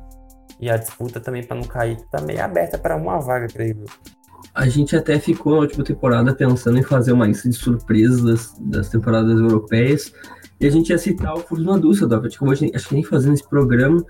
e 0.58 0.70
a 0.70 0.76
disputa 0.76 1.20
também 1.20 1.44
para 1.44 1.56
não 1.56 1.64
cair 1.64 1.96
tá 2.10 2.20
meio 2.20 2.42
aberta 2.42 2.78
para 2.78 2.96
uma 2.96 3.18
vaga, 3.20 3.46
creio 3.46 3.80
eu. 3.80 4.15
A 4.54 4.68
gente 4.68 4.96
até 4.96 5.18
ficou 5.18 5.54
na 5.54 5.60
última 5.60 5.84
temporada 5.84 6.34
pensando 6.34 6.78
em 6.78 6.82
fazer 6.82 7.12
uma 7.12 7.26
lista 7.26 7.48
de 7.48 7.56
surpresas 7.56 8.22
das, 8.22 8.54
das 8.60 8.88
temporadas 8.88 9.38
europeias. 9.38 10.12
E 10.58 10.66
a 10.66 10.70
gente 10.70 10.90
ia 10.90 10.98
citar 10.98 11.34
o 11.34 11.40
Fortuna 11.40 11.78
Düsseldorf. 11.78 12.24
A 12.24 12.28
gente 12.28 12.36
acabou, 12.36 12.52
acho 12.52 12.88
que 12.88 12.94
nem 12.94 13.04
fazendo 13.04 13.34
esse 13.34 13.48
programa, 13.48 14.04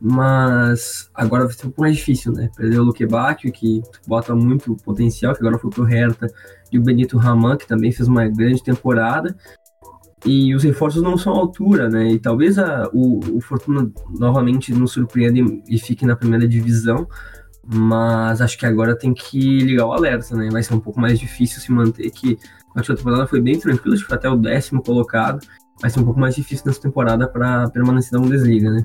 mas 0.00 1.10
agora 1.14 1.44
vai 1.44 1.52
ser 1.52 1.66
um 1.66 1.70
pouco 1.70 1.82
mais 1.82 1.96
difícil, 1.96 2.32
né? 2.32 2.50
Perdeu 2.56 2.82
o 2.82 2.84
Luque 2.86 3.06
Bacchio, 3.06 3.52
que 3.52 3.82
bota 4.06 4.34
muito 4.34 4.74
potencial, 4.76 5.34
que 5.34 5.40
agora 5.40 5.58
foi 5.58 5.70
pro 5.70 5.84
Hertha, 5.84 6.26
e 6.72 6.78
o 6.78 6.82
Benito 6.82 7.18
Raman, 7.18 7.56
que 7.56 7.66
também 7.66 7.92
fez 7.92 8.08
uma 8.08 8.26
grande 8.26 8.62
temporada 8.62 9.36
e 10.24 10.54
os 10.54 10.62
reforços 10.62 11.02
não 11.02 11.18
são 11.18 11.34
à 11.34 11.38
altura, 11.38 11.88
né? 11.88 12.12
E 12.12 12.18
talvez 12.18 12.58
a, 12.58 12.88
o, 12.92 13.18
o 13.36 13.40
Fortuna 13.40 13.90
novamente 14.08 14.72
nos 14.72 14.92
surpreenda 14.92 15.40
e, 15.40 15.62
e 15.68 15.78
fique 15.78 16.06
na 16.06 16.16
primeira 16.16 16.46
divisão, 16.46 17.08
mas 17.64 18.40
acho 18.40 18.58
que 18.58 18.66
agora 18.66 18.96
tem 18.96 19.12
que 19.14 19.58
ligar 19.60 19.86
o 19.86 19.92
alerta, 19.92 20.36
né? 20.36 20.48
Vai 20.50 20.62
ser 20.62 20.74
um 20.74 20.80
pouco 20.80 21.00
mais 21.00 21.18
difícil 21.18 21.60
se 21.60 21.70
manter, 21.70 22.10
que 22.10 22.38
a 22.74 22.78
última 22.78 22.96
temporada 22.96 23.26
foi 23.26 23.40
bem 23.40 23.58
tranquila, 23.58 23.94
acho 23.94 24.04
que 24.04 24.08
foi 24.08 24.18
até 24.18 24.28
o 24.28 24.36
décimo 24.36 24.82
colocado, 24.82 25.40
vai 25.80 25.90
ser 25.90 26.00
um 26.00 26.04
pouco 26.04 26.18
mais 26.18 26.34
difícil 26.34 26.64
nessa 26.66 26.80
temporada 26.80 27.28
para 27.28 27.68
permanecer 27.70 28.12
na 28.12 28.20
Bundesliga, 28.20 28.70
né? 28.70 28.84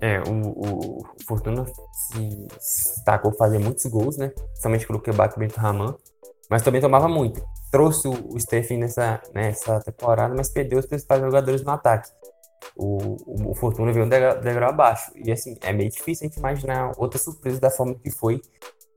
É, 0.00 0.20
o, 0.20 0.48
o 0.50 1.06
Fortuna 1.26 1.64
se 1.92 2.46
destacou 2.48 3.32
fazer 3.32 3.58
muitos 3.58 3.86
gols, 3.86 4.16
né? 4.16 4.32
Somente 4.60 4.86
pelo 4.86 5.00
Quebec 5.00 5.38
Bento 5.38 5.58
Raman, 5.58 5.94
mas 6.50 6.62
também 6.62 6.80
tomava 6.80 7.08
muito 7.08 7.42
trouxe 7.72 8.06
o 8.06 8.38
Stephen 8.38 8.78
nessa, 8.78 9.20
nessa 9.34 9.80
temporada, 9.80 10.34
mas 10.36 10.50
perdeu 10.50 10.78
os 10.78 10.86
principais 10.86 11.22
jogadores 11.22 11.62
no 11.64 11.70
ataque. 11.70 12.10
O, 12.76 13.50
o, 13.50 13.54
Fortuna 13.54 13.92
veio 13.92 14.06
um 14.06 14.08
degrau, 14.08 14.40
degrau 14.40 14.70
abaixo. 14.70 15.12
E 15.14 15.30
assim, 15.30 15.56
é 15.60 15.72
meio 15.72 15.90
difícil 15.90 16.26
a 16.26 16.28
gente 16.28 16.38
imaginar 16.38 16.92
outra 16.96 17.18
surpresa 17.18 17.60
da 17.60 17.70
forma 17.70 17.94
que 17.94 18.10
foi 18.10 18.40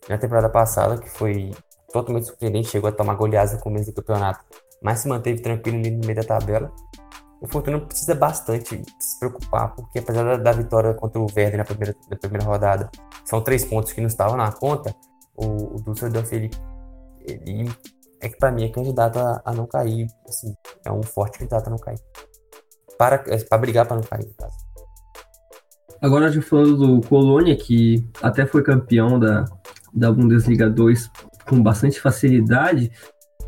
na 0.08 0.18
temporada 0.18 0.50
passada, 0.50 0.98
que 0.98 1.10
foi 1.10 1.52
totalmente 1.92 2.28
surpreendente, 2.28 2.70
chegou 2.70 2.90
a 2.90 2.94
tomar 2.94 3.16
goleadas 3.16 3.54
no 3.54 3.60
começo 3.60 3.92
do 3.92 3.96
campeonato, 3.96 4.44
mas 4.82 5.00
se 5.00 5.08
manteve 5.08 5.42
tranquilo 5.42 5.78
no 5.78 6.06
meio 6.06 6.16
da 6.16 6.24
tabela. 6.24 6.72
O 7.42 7.48
Fortuna 7.48 7.80
precisa 7.80 8.16
bastante 8.16 8.82
se 9.00 9.20
preocupar, 9.20 9.76
porque 9.76 10.00
apesar 10.00 10.24
da, 10.24 10.38
da 10.38 10.52
vitória 10.52 10.94
contra 10.94 11.20
o 11.20 11.28
Verde 11.28 11.58
na 11.58 11.66
primeira, 11.66 11.96
na 12.10 12.18
primeira 12.18 12.46
rodada, 12.46 12.90
são 13.24 13.42
três 13.42 13.66
pontos 13.66 13.94
que 13.94 14.02
não 14.02 14.08
estavam 14.08 14.38
na 14.38 14.52
conta, 14.52 14.96
o, 15.36 15.76
o 15.76 15.82
Dusseldorf 15.82 16.34
ele, 16.34 16.50
ele 17.22 17.70
é 18.22 18.30
que 18.30 18.38
para 18.38 18.52
mim 18.52 18.66
é 18.66 18.70
candidato 18.70 19.20
a, 19.20 19.42
a, 19.46 19.54
não 19.54 19.68
cair. 19.68 20.08
Assim, 20.28 20.56
é 20.84 20.92
um 20.92 21.04
forte 21.04 21.40
candidato 21.40 21.68
a 21.68 21.70
não 21.70 21.78
cair. 21.78 22.00
Para, 22.98 23.24
é, 23.28 23.38
para 23.44 23.58
brigar 23.58 23.86
para 23.86 23.98
não 23.98 24.04
cair, 24.04 24.34
caso. 24.38 24.56
Agora, 26.02 26.32
já 26.32 26.42
falando 26.42 26.78
do 26.78 27.08
Colônia, 27.08 27.56
que 27.56 28.08
até 28.22 28.46
foi 28.46 28.62
campeão 28.62 29.20
da, 29.20 29.46
da 29.94 30.12
Bundesliga 30.12 30.70
2 30.70 31.10
com 31.48 31.62
bastante 31.62 32.00
facilidade, 32.02 32.92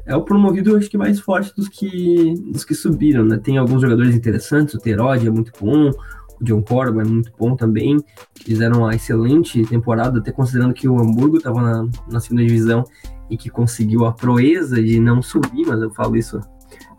é 0.05 0.15
o 0.15 0.23
promovido, 0.23 0.75
acho 0.77 0.89
que 0.89 0.97
mais 0.97 1.19
forte 1.19 1.53
dos 1.55 1.67
que, 1.67 2.33
dos 2.51 2.63
que 2.63 2.73
subiram, 2.73 3.25
né? 3.25 3.37
Tem 3.37 3.57
alguns 3.57 3.81
jogadores 3.81 4.15
interessantes, 4.15 4.73
o 4.73 4.79
Terode 4.79 5.27
é 5.27 5.29
muito 5.29 5.51
bom, 5.59 5.91
o 6.39 6.43
John 6.43 6.61
Corba 6.61 7.01
é 7.01 7.05
muito 7.05 7.31
bom 7.37 7.55
também, 7.55 7.97
fizeram 8.43 8.79
uma 8.79 8.95
excelente 8.95 9.65
temporada, 9.65 10.19
até 10.19 10.31
considerando 10.31 10.73
que 10.73 10.87
o 10.87 10.97
Hamburgo 10.97 11.37
estava 11.37 11.61
na, 11.61 11.89
na 12.09 12.19
segunda 12.19 12.45
divisão 12.45 12.85
e 13.29 13.35
que 13.35 13.49
conseguiu 13.49 14.05
a 14.05 14.13
proeza 14.13 14.81
de 14.81 14.99
não 14.99 15.21
subir, 15.21 15.65
mas 15.67 15.81
eu 15.81 15.91
falo 15.91 16.15
isso 16.15 16.39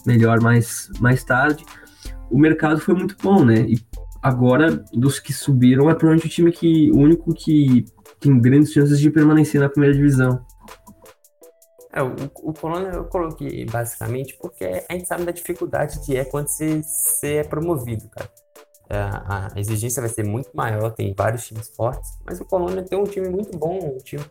melhor 0.06 0.40
mais, 0.40 0.90
mais 1.00 1.24
tarde. 1.24 1.64
O 2.30 2.38
mercado 2.38 2.80
foi 2.80 2.94
muito 2.94 3.16
bom, 3.22 3.44
né? 3.44 3.60
E 3.60 3.78
agora, 4.22 4.84
dos 4.92 5.18
que 5.18 5.32
subiram, 5.32 5.88
é 5.88 5.94
provavelmente 5.94 6.26
o 6.26 6.30
time 6.30 6.52
que, 6.52 6.90
o 6.92 6.98
único 6.98 7.32
que 7.34 7.84
tem 8.20 8.38
grandes 8.38 8.72
chances 8.72 8.98
de 8.98 9.10
permanecer 9.10 9.60
na 9.60 9.68
primeira 9.68 9.94
divisão. 9.94 10.44
É, 11.92 12.02
o, 12.02 12.14
o 12.42 12.52
Colônia 12.52 12.90
eu 12.90 13.04
coloquei 13.04 13.64
basicamente 13.64 14.36
porque 14.40 14.84
a 14.88 14.92
gente 14.92 15.06
sabe 15.06 15.24
da 15.24 15.32
dificuldade 15.32 16.00
que 16.04 16.16
é 16.16 16.24
quando 16.24 16.48
você, 16.48 16.82
você 16.82 17.36
é 17.36 17.44
promovido, 17.44 18.08
cara. 18.10 18.30
É, 18.90 18.96
a 18.96 19.52
exigência 19.56 20.00
vai 20.00 20.08
ser 20.08 20.24
muito 20.24 20.50
maior, 20.54 20.90
tem 20.90 21.14
vários 21.16 21.46
times 21.46 21.68
fortes, 21.76 22.10
mas 22.24 22.40
o 22.40 22.44
Colônia 22.44 22.82
tem 22.82 22.98
um 22.98 23.04
time 23.04 23.28
muito 23.28 23.56
bom, 23.56 23.96
um 23.96 23.98
time 23.98 24.22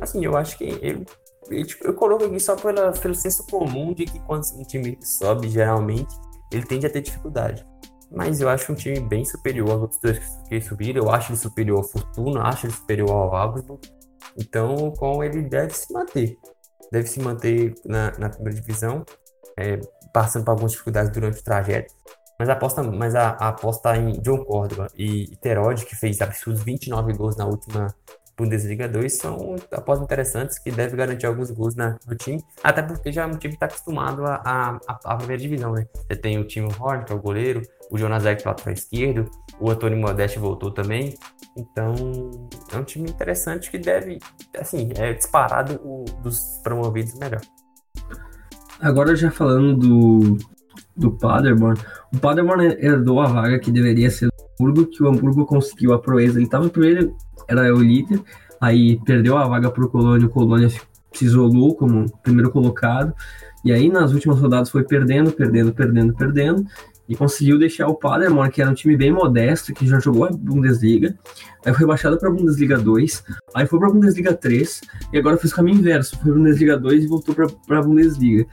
Assim, 0.00 0.24
eu 0.24 0.36
acho 0.36 0.56
que 0.56 0.64
ele, 0.64 1.06
ele 1.50 1.64
tipo, 1.64 1.86
eu 1.86 1.94
coloco 1.94 2.24
aqui 2.24 2.40
só 2.40 2.56
pela, 2.56 2.92
pelo 2.92 3.14
senso 3.14 3.46
comum 3.46 3.92
de 3.92 4.06
que 4.06 4.18
quando 4.20 4.44
um 4.56 4.64
time 4.64 4.98
sobe, 5.02 5.48
geralmente, 5.48 6.14
ele 6.50 6.64
tende 6.64 6.86
a 6.86 6.90
ter 6.90 7.00
dificuldade. 7.00 7.66
Mas 8.10 8.40
eu 8.40 8.48
acho 8.48 8.72
um 8.72 8.74
time 8.74 9.00
bem 9.00 9.24
superior 9.24 9.70
aos 9.70 9.82
outros 9.82 10.00
dois 10.00 10.18
que 10.48 10.60
subiram. 10.60 11.04
Eu 11.04 11.10
acho 11.10 11.32
ele 11.32 11.38
superior 11.38 11.78
ao 11.78 11.84
Fortuna, 11.84 12.42
acho 12.42 12.66
ele 12.66 12.72
superior 12.72 13.10
ao 13.10 13.34
Augsburg. 13.36 13.80
Então, 14.36 14.92
com 14.92 15.22
ele 15.22 15.42
deve 15.42 15.72
se 15.74 15.92
manter. 15.92 16.36
Deve 16.90 17.06
se 17.06 17.20
manter 17.20 17.74
na, 17.84 18.12
na 18.18 18.28
primeira 18.28 18.60
divisão, 18.60 19.04
é, 19.56 19.78
passando 20.12 20.44
por 20.44 20.52
algumas 20.52 20.72
dificuldades 20.72 21.12
durante 21.12 21.40
o 21.40 21.44
trajeto. 21.44 21.94
Mas 22.38 22.48
a 22.48 22.54
aposta, 22.54 22.82
mas 22.82 23.14
a, 23.14 23.30
a 23.32 23.48
aposta 23.48 23.96
em 23.96 24.12
John 24.22 24.44
Córdoba 24.44 24.88
e 24.96 25.36
Terode, 25.42 25.86
que 25.86 25.94
fez 25.94 26.20
absurdos 26.20 26.62
29 26.62 27.12
gols 27.12 27.36
na 27.36 27.46
última 27.46 27.94
Bundesliga 28.40 28.88
2 28.88 29.16
são 29.16 29.56
apostas 29.70 30.04
interessantes 30.04 30.58
que 30.58 30.70
devem 30.70 30.96
garantir 30.96 31.26
alguns 31.26 31.50
gols 31.50 31.74
na, 31.74 31.96
no 32.06 32.16
time, 32.16 32.42
até 32.64 32.82
porque 32.82 33.12
já 33.12 33.24
é 33.24 33.26
um 33.26 33.36
time 33.36 33.52
que 33.52 33.56
está 33.56 33.66
acostumado 33.66 34.24
a, 34.24 34.40
a, 34.44 34.80
a, 35.04 35.16
primeira 35.16 35.40
divisão, 35.40 35.72
né? 35.72 35.86
Você 35.94 36.16
tem 36.16 36.38
o 36.38 36.44
time 36.44 36.68
Horn, 36.78 37.04
que 37.04 37.12
é 37.12 37.14
o 37.14 37.20
goleiro, 37.20 37.62
o 37.90 37.98
Jonas 37.98 38.24
Eck 38.24 38.46
lateral 38.46 38.72
esquerdo, 38.72 39.30
o 39.60 39.70
Antônio 39.70 39.98
Modeste 39.98 40.38
voltou 40.38 40.70
também, 40.70 41.14
então 41.56 41.94
é 42.72 42.76
um 42.76 42.84
time 42.84 43.10
interessante 43.10 43.70
que 43.70 43.78
deve, 43.78 44.18
assim, 44.58 44.90
é 44.96 45.12
disparado 45.12 45.78
o, 45.84 46.04
dos 46.22 46.60
promovidos 46.62 47.14
melhor. 47.18 47.40
Agora 48.80 49.14
já 49.14 49.30
falando 49.30 49.76
do, 49.76 50.38
do 50.96 51.10
Paderborn, 51.10 51.78
o 52.14 52.18
Paderborn 52.18 52.64
herdou 52.78 53.20
a 53.20 53.26
vaga 53.26 53.58
que 53.58 53.70
deveria 53.70 54.10
ser 54.10 54.28
do 54.28 54.64
Hamburgo, 54.64 54.86
que 54.86 55.02
o 55.02 55.08
Hamburgo 55.08 55.44
conseguiu 55.44 55.92
a 55.92 55.98
proeza, 55.98 56.38
ele 56.38 56.46
estava 56.46 56.68
primeiro 56.70 57.14
era 57.50 57.74
o 57.74 57.82
líder, 57.82 58.20
aí 58.60 59.00
perdeu 59.04 59.36
a 59.36 59.46
vaga 59.46 59.70
para 59.70 59.84
o 59.84 59.88
Colônia, 59.88 60.26
o 60.26 60.30
Colônia 60.30 60.68
se 60.68 61.24
isolou 61.24 61.74
como 61.74 62.10
primeiro 62.22 62.50
colocado, 62.50 63.12
e 63.64 63.72
aí 63.72 63.90
nas 63.90 64.12
últimas 64.12 64.38
rodadas 64.38 64.70
foi 64.70 64.84
perdendo, 64.84 65.32
perdendo, 65.32 65.72
perdendo, 65.72 66.14
perdendo, 66.14 66.64
e 67.08 67.16
conseguiu 67.16 67.58
deixar 67.58 67.88
o 67.88 67.94
Paderborn, 67.96 68.52
que 68.52 68.62
era 68.62 68.70
um 68.70 68.74
time 68.74 68.96
bem 68.96 69.12
modesto, 69.12 69.74
que 69.74 69.84
já 69.84 69.98
jogou 69.98 70.26
a 70.26 70.30
Bundesliga, 70.30 71.18
aí 71.66 71.74
foi 71.74 71.84
baixado 71.84 72.16
para 72.16 72.28
a 72.28 72.32
Bundesliga 72.32 72.78
2, 72.78 73.24
aí 73.54 73.66
foi 73.66 73.78
para 73.80 73.88
a 73.88 73.92
Bundesliga 73.92 74.32
3, 74.32 74.80
e 75.12 75.18
agora 75.18 75.36
fez 75.36 75.52
o 75.52 75.56
caminho 75.56 75.78
inverso, 75.78 76.16
foi 76.16 76.26
para 76.26 76.32
a 76.32 76.34
Bundesliga 76.36 76.78
2 76.78 77.04
e 77.04 77.06
voltou 77.08 77.34
para 77.34 77.78
a 77.78 77.82
Bundesliga. 77.82 78.46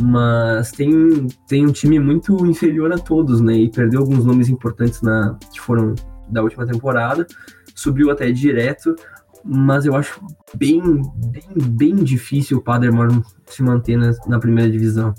Mas 0.00 0.72
tem, 0.72 1.28
tem 1.46 1.64
um 1.64 1.70
time 1.70 2.00
muito 2.00 2.44
inferior 2.46 2.92
a 2.92 2.98
todos, 2.98 3.40
né? 3.40 3.54
E 3.54 3.70
perdeu 3.70 4.00
alguns 4.00 4.24
nomes 4.24 4.48
importantes 4.48 5.00
na, 5.00 5.38
que 5.52 5.60
foram 5.60 5.94
da 6.28 6.42
última 6.42 6.66
temporada 6.66 7.24
subiu 7.74 8.10
até 8.10 8.30
direto, 8.30 8.94
mas 9.44 9.84
eu 9.84 9.94
acho 9.94 10.20
bem, 10.54 10.80
bem, 11.16 11.48
bem 11.68 11.94
difícil 11.96 12.58
o 12.58 12.62
Paderborn 12.62 13.22
se 13.46 13.62
manter 13.62 13.96
na, 13.96 14.12
na 14.26 14.38
primeira 14.38 14.70
divisão. 14.70 15.14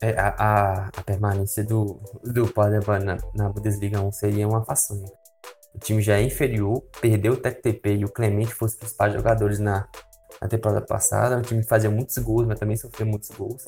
É, 0.00 0.16
a, 0.16 0.28
a, 0.28 0.86
a, 0.96 1.02
permanência 1.02 1.64
do, 1.64 2.00
do 2.22 2.46
Paderborn 2.46 3.04
na, 3.04 3.18
na 3.34 3.48
Bundesliga 3.48 4.00
1 4.00 4.12
seria 4.12 4.46
uma 4.46 4.64
façanha. 4.64 5.08
O 5.74 5.78
time 5.80 6.00
já 6.00 6.18
é 6.18 6.22
inferior, 6.22 6.82
perdeu 7.00 7.32
o 7.32 7.36
TTP 7.36 7.96
e 7.96 8.04
o 8.04 8.08
Clemente 8.08 8.54
fosse 8.54 8.74
os 8.74 8.78
principais 8.78 9.12
jogadores 9.12 9.58
na, 9.58 9.88
na 10.40 10.46
temporada 10.48 10.80
passada. 10.80 11.38
O 11.38 11.42
time 11.42 11.64
fazia 11.64 11.90
muitos 11.90 12.16
gols, 12.18 12.46
mas 12.46 12.60
também 12.60 12.76
sofreu 12.76 13.06
muitos 13.08 13.30
gols. 13.30 13.64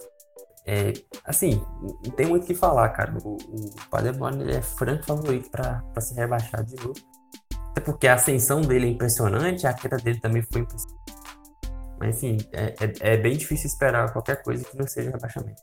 É, 0.64 0.92
assim, 1.24 1.60
não 2.04 2.12
tem 2.12 2.26
muito 2.26 2.44
o 2.44 2.46
que 2.46 2.54
falar, 2.54 2.88
cara. 2.90 3.16
O, 3.24 3.34
o 3.34 3.88
Paderborn 3.90 4.48
é 4.52 4.62
franco 4.62 5.04
favorito 5.04 5.50
para 5.50 5.82
ser 6.00 6.14
rebaixado 6.14 6.64
de 6.64 6.76
novo. 6.76 6.94
Até 7.70 7.80
porque 7.80 8.06
a 8.06 8.14
ascensão 8.14 8.60
dele 8.60 8.86
é 8.86 8.90
impressionante, 8.90 9.66
a 9.66 9.72
queda 9.72 9.96
dele 9.96 10.20
também 10.20 10.42
foi 10.42 10.62
impressionante. 10.62 11.00
Mas 11.98 12.16
assim, 12.16 12.38
é, 12.52 12.74
é, 12.80 13.12
é 13.12 13.16
bem 13.16 13.36
difícil 13.36 13.66
esperar 13.66 14.12
qualquer 14.12 14.42
coisa 14.42 14.64
que 14.64 14.76
não 14.76 14.86
seja 14.86 15.10
rebaixamento. 15.10 15.60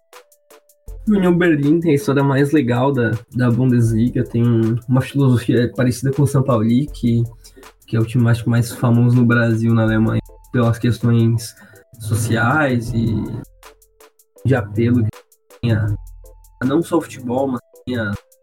O 1.07 1.11
União 1.11 1.35
Berlim 1.35 1.79
tem 1.79 1.91
a 1.91 1.95
história 1.95 2.23
mais 2.23 2.51
legal 2.51 2.91
da, 2.91 3.11
da 3.33 3.49
Bundesliga, 3.49 4.23
tem 4.23 4.43
uma 4.87 5.01
filosofia 5.01 5.71
parecida 5.75 6.11
com 6.11 6.23
o 6.23 6.27
São 6.27 6.43
Paulo, 6.43 6.65
que, 6.65 7.23
que 7.87 7.95
é 7.95 7.99
o 7.99 8.05
time 8.05 8.23
mais, 8.23 8.43
mais 8.43 8.71
famoso 8.71 9.15
no 9.15 9.25
Brasil, 9.25 9.73
na 9.73 9.83
Alemanha, 9.83 10.21
pelas 10.51 10.77
questões 10.77 11.55
sociais 11.99 12.91
e 12.93 13.23
de 14.45 14.53
apelo 14.53 15.05
que 15.61 16.65
não 16.65 16.81
só 16.81 16.97
o 16.97 17.01
futebol, 17.01 17.47
mas 17.47 17.61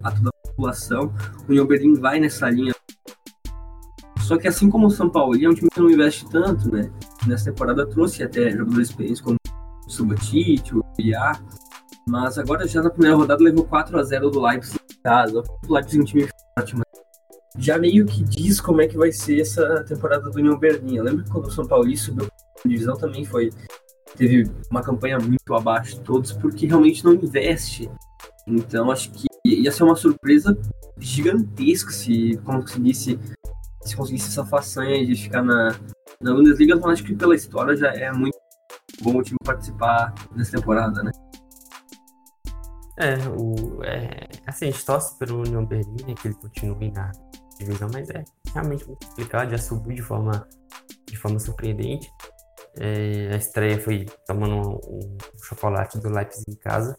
a 0.02 0.10
toda 0.10 0.28
a 0.28 0.48
população. 0.48 1.14
O 1.46 1.50
União 1.50 1.66
Berlim 1.66 1.94
vai 1.94 2.18
nessa 2.18 2.48
linha 2.50 2.72
só 4.24 4.38
que 4.38 4.48
assim 4.48 4.70
como 4.70 4.86
o 4.86 4.90
São 4.90 5.10
Paulo 5.10 5.36
é 5.36 5.48
um 5.48 5.54
time 5.54 5.68
que 5.70 5.80
não 5.80 5.90
investe 5.90 6.28
tanto, 6.30 6.72
né? 6.72 6.90
Nessa 7.26 7.46
temporada 7.46 7.86
trouxe 7.86 8.22
até 8.22 8.50
jogadores 8.50 8.88
experientes 8.88 9.20
como 9.20 9.36
o 9.86 9.90
Subotic, 9.90 10.74
o 10.74 10.82
Iá, 10.98 11.38
mas 12.08 12.38
agora 12.38 12.66
já 12.66 12.82
na 12.82 12.88
primeira 12.88 13.16
rodada 13.16 13.44
levou 13.44 13.64
4 13.64 13.98
a 13.98 14.02
0 14.02 14.30
do 14.30 14.40
Leipzig 14.40 14.78
em 14.90 15.02
casa. 15.02 15.42
O 15.68 15.74
Leipzig 15.74 15.98
é 15.98 16.02
um 16.02 16.04
time 16.04 16.28
forte, 16.58 16.74
mas 16.74 16.84
já 17.58 17.78
meio 17.78 18.06
que 18.06 18.24
diz 18.24 18.62
como 18.62 18.80
é 18.80 18.88
que 18.88 18.96
vai 18.96 19.12
ser 19.12 19.40
essa 19.40 19.84
temporada 19.84 20.30
do 20.30 20.38
União 20.38 20.58
Berlim. 20.58 20.96
Eu 20.96 21.04
lembro 21.04 21.24
que 21.24 21.30
quando 21.30 21.46
o 21.46 21.52
São 21.52 21.66
Paulo 21.66 21.94
subiu 21.94 22.26
a 22.26 22.68
divisão 22.68 22.96
também 22.96 23.26
foi 23.26 23.50
teve 24.16 24.50
uma 24.70 24.82
campanha 24.82 25.18
muito 25.18 25.54
abaixo 25.54 25.96
de 25.96 26.00
todos 26.00 26.32
porque 26.32 26.66
realmente 26.66 27.04
não 27.04 27.12
investe. 27.12 27.90
Então 28.46 28.90
acho 28.90 29.10
que 29.10 29.26
ia 29.44 29.70
ser 29.70 29.82
uma 29.82 29.96
surpresa 29.96 30.56
gigantesca 30.98 31.90
se 31.90 32.38
conseguisse 32.44 33.18
se 33.84 33.96
conseguisse 33.96 34.28
essa 34.28 34.44
façanha 34.44 35.04
de 35.04 35.14
ficar 35.14 35.42
na, 35.42 35.78
na 36.20 36.34
Bundesliga, 36.34 36.74
eu 36.74 36.88
acho 36.88 37.04
que 37.04 37.14
pela 37.14 37.34
história 37.34 37.76
já 37.76 37.88
é 37.88 38.10
muito 38.12 38.38
bom 39.02 39.18
o 39.18 39.22
time 39.22 39.38
participar 39.44 40.14
nessa 40.34 40.52
temporada, 40.52 41.02
né? 41.02 41.10
É, 42.96 43.16
o, 43.28 43.82
é, 43.82 44.28
assim, 44.46 44.68
a 44.68 44.70
gente 44.70 44.86
torce 44.86 45.18
pelo 45.18 45.40
Union 45.40 45.66
Berlin, 45.66 45.96
né, 46.06 46.14
que 46.14 46.28
ele 46.28 46.34
continue 46.36 46.92
na 46.92 47.10
divisão, 47.58 47.88
mas 47.92 48.08
é 48.10 48.24
realmente 48.52 48.86
muito 48.86 49.06
complicado, 49.08 49.50
já 49.50 49.58
subiu 49.58 49.96
de 49.96 50.02
forma, 50.02 50.46
de 51.06 51.16
forma 51.16 51.38
surpreendente. 51.38 52.08
É, 52.76 53.30
a 53.32 53.36
estreia 53.36 53.80
foi 53.80 54.06
tomando 54.26 54.56
um, 54.56 55.16
um 55.36 55.42
chocolate 55.42 55.98
do 55.98 56.08
Leipzig 56.08 56.44
em 56.48 56.56
casa, 56.56 56.96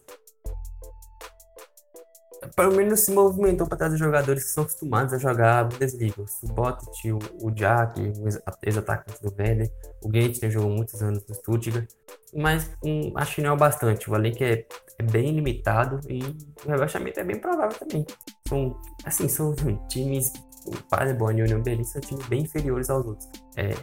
pelo 2.56 2.76
menos 2.76 3.02
se 3.02 3.12
movimentou 3.12 3.68
para 3.68 3.78
trazer 3.78 3.98
jogadores 3.98 4.44
que 4.44 4.50
são 4.50 4.64
acostumados 4.64 5.14
a 5.14 5.18
jogar 5.18 5.60
a 5.60 5.64
Bundesliga. 5.64 6.22
O 6.22 6.28
Subotic, 6.28 7.12
o, 7.12 7.48
o 7.48 7.52
Jack, 7.52 8.00
o 8.02 8.28
ex-atacante 8.64 9.22
do 9.22 9.34
Werder, 9.38 9.72
o 10.04 10.12
Gentner 10.12 10.52
jogou 10.52 10.70
muitos 10.70 11.02
anos 11.02 11.24
no 11.28 11.36
Stuttgart, 11.36 11.90
mas 12.34 12.70
um, 12.84 13.12
acho 13.16 13.36
que 13.36 13.42
não 13.42 13.52
é 13.52 13.54
o 13.54 13.58
bastante. 13.58 14.10
O 14.10 14.16
elenco 14.16 14.44
é, 14.44 14.66
é 15.00 15.04
bem 15.04 15.32
limitado 15.32 16.00
e 16.10 16.20
o 16.66 16.70
rebaixamento 16.70 17.20
é 17.20 17.24
bem 17.24 17.40
provável 17.40 17.78
também. 17.78 18.06
São, 18.48 18.80
assim, 19.06 19.28
são 19.28 19.54
times, 19.90 20.32
o 20.66 20.72
Paderborn 20.90 21.40
e 21.40 21.44
o 21.44 21.46
Union 21.46 21.62
Berlin 21.62 21.84
são 21.84 22.02
times 22.02 22.28
bem 22.28 22.42
inferiores 22.42 22.90
aos 22.90 23.06
outros. 23.06 23.30
É, 23.56 23.74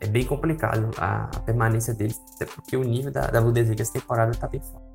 é 0.00 0.06
bem 0.06 0.24
complicado 0.24 0.90
a, 0.96 1.24
a 1.24 1.40
permanência 1.40 1.94
deles, 1.94 2.20
até 2.34 2.46
porque 2.46 2.76
o 2.76 2.82
nível 2.82 3.12
da, 3.12 3.26
da 3.26 3.40
Bundesliga 3.40 3.82
essa 3.82 3.92
temporada 3.92 4.30
está 4.30 4.48
bem 4.48 4.60
forte. 4.60 4.89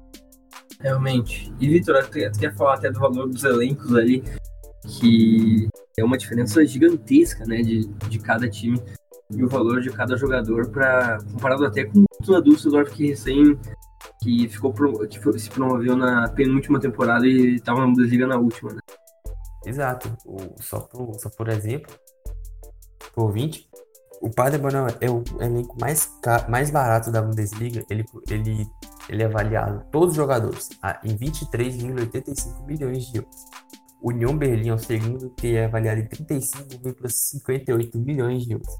Realmente. 0.80 1.54
E, 1.60 1.70
Vitor, 1.70 2.06
tu 2.08 2.40
quer 2.40 2.56
falar 2.56 2.76
até 2.76 2.92
do 2.92 3.00
valor 3.00 3.28
dos 3.28 3.44
elencos 3.44 3.96
ali, 3.96 4.24
que 4.88 5.68
é 5.98 6.04
uma 6.04 6.18
diferença 6.18 6.66
gigantesca, 6.66 7.46
né, 7.46 7.62
de, 7.62 7.88
de 7.88 8.20
cada 8.20 8.50
time 8.50 8.82
e 9.32 9.44
o 9.44 9.48
valor 9.48 9.82
de 9.82 9.90
cada 9.90 10.16
jogador 10.16 10.70
para 10.70 11.18
comparado 11.32 11.66
até 11.66 11.86
com 11.86 12.00
o 12.02 12.24
Tuna 12.24 12.42
Düsseldorf 12.42 12.92
que 12.94 13.08
recém 13.08 13.58
que 14.22 14.48
ficou 14.48 14.74
que 15.08 15.20
foi, 15.20 15.40
se 15.40 15.50
promoveu 15.50 15.96
na 15.96 16.30
penúltima 16.30 16.80
temporada 16.80 17.26
e 17.26 17.56
estava 17.56 17.80
na 17.80 17.88
Bundesliga 17.88 18.28
na 18.28 18.38
última, 18.38 18.74
né? 18.74 18.80
Exato. 19.66 20.16
O, 20.26 20.62
só, 20.62 20.80
por, 20.80 21.16
só 21.20 21.30
por 21.30 21.50
exemplo, 21.50 21.94
por 23.14 23.32
20, 23.32 23.68
o 24.22 24.30
Paderborn 24.30 24.94
é 25.02 25.10
o 25.10 25.24
elenco 25.40 25.76
mais, 25.80 26.10
mais 26.48 26.70
barato 26.70 27.12
da 27.12 27.22
Bundesliga. 27.22 27.84
Ele, 27.90 28.06
ele 28.30 28.68
ele 29.10 29.24
é 29.24 29.26
avaliado, 29.26 29.86
todos 29.92 30.10
os 30.10 30.16
jogadores, 30.16 30.70
em 31.04 31.18
23,85 31.18 32.66
milhões 32.66 33.06
de 33.06 33.18
euros. 33.18 33.36
União 34.02 34.38
Berlim 34.38 34.70
é 34.70 34.74
o 34.74 34.78
segundo, 34.78 35.30
que 35.32 35.56
é 35.56 35.66
avaliado 35.66 36.02
em 36.02 36.08
35,58 36.08 37.96
milhões 37.96 38.44
de 38.46 38.54
euros. 38.54 38.76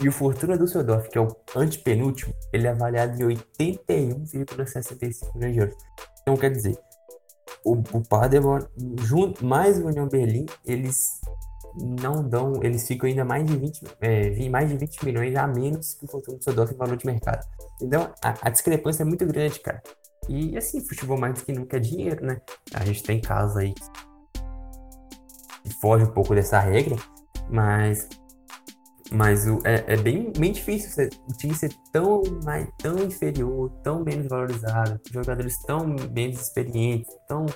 E 0.00 0.08
o 0.08 0.12
Fortuna 0.12 0.58
Düsseldorf, 0.58 1.08
que 1.08 1.18
é 1.18 1.20
o 1.20 1.28
antepenúltimo, 1.54 2.34
ele 2.52 2.66
é 2.66 2.70
avaliado 2.70 3.30
em 3.30 3.36
81,65 3.60 5.34
milhões 5.34 5.54
de 5.54 5.60
euros. 5.60 5.76
Então, 6.22 6.36
quer 6.36 6.50
dizer, 6.50 6.76
o, 7.64 7.74
o 7.74 8.02
Paderborn, 8.08 8.66
junto, 9.02 9.44
mais 9.44 9.78
o 9.78 9.86
União 9.86 10.08
Berlim, 10.08 10.46
eles 10.64 11.20
não 11.76 12.26
dão, 12.26 12.62
eles 12.62 12.86
ficam 12.86 13.08
ainda 13.08 13.24
mais 13.24 13.44
de 13.44 13.56
20, 13.56 13.82
é, 14.00 14.48
mais 14.48 14.68
de 14.68 14.76
20 14.76 15.04
milhões 15.04 15.36
a 15.36 15.46
menos 15.46 15.94
que 15.94 16.04
o 16.04 16.08
Fortuna 16.08 16.38
Düsseldorf 16.38 16.72
em 16.72 16.76
valor 16.76 16.96
de 16.96 17.06
mercado. 17.06 17.44
Então, 17.82 18.12
a, 18.22 18.34
a, 18.42 18.50
discrepância 18.50 19.02
é 19.02 19.06
muito 19.06 19.26
grande, 19.26 19.58
cara. 19.60 19.82
E 20.28 20.56
assim, 20.56 20.86
futebol 20.86 21.18
mais 21.18 21.34
do 21.34 21.44
que 21.44 21.52
nunca 21.52 21.76
é 21.76 21.80
dinheiro, 21.80 22.24
né? 22.24 22.40
A 22.72 22.84
gente 22.84 23.02
tem 23.02 23.20
casos 23.20 23.56
aí 23.56 23.74
que 23.74 23.84
foge 25.80 26.04
um 26.04 26.12
pouco 26.12 26.34
dessa 26.34 26.60
regra, 26.60 26.96
mas 27.50 28.08
mas 29.10 29.46
o, 29.46 29.60
é, 29.64 29.84
é 29.86 29.96
bem, 29.96 30.32
bem 30.36 30.52
difícil 30.52 30.90
ser, 30.90 31.10
o 31.28 31.36
time 31.36 31.54
ser 31.54 31.72
tão, 31.92 32.22
mais, 32.42 32.66
tão 32.78 32.98
inferior, 32.98 33.70
tão 33.82 34.02
menos 34.02 34.26
valorizado, 34.26 35.00
jogadores 35.12 35.60
tão 35.62 35.86
menos 36.10 36.40
experientes, 36.40 37.12
tão 37.28 37.46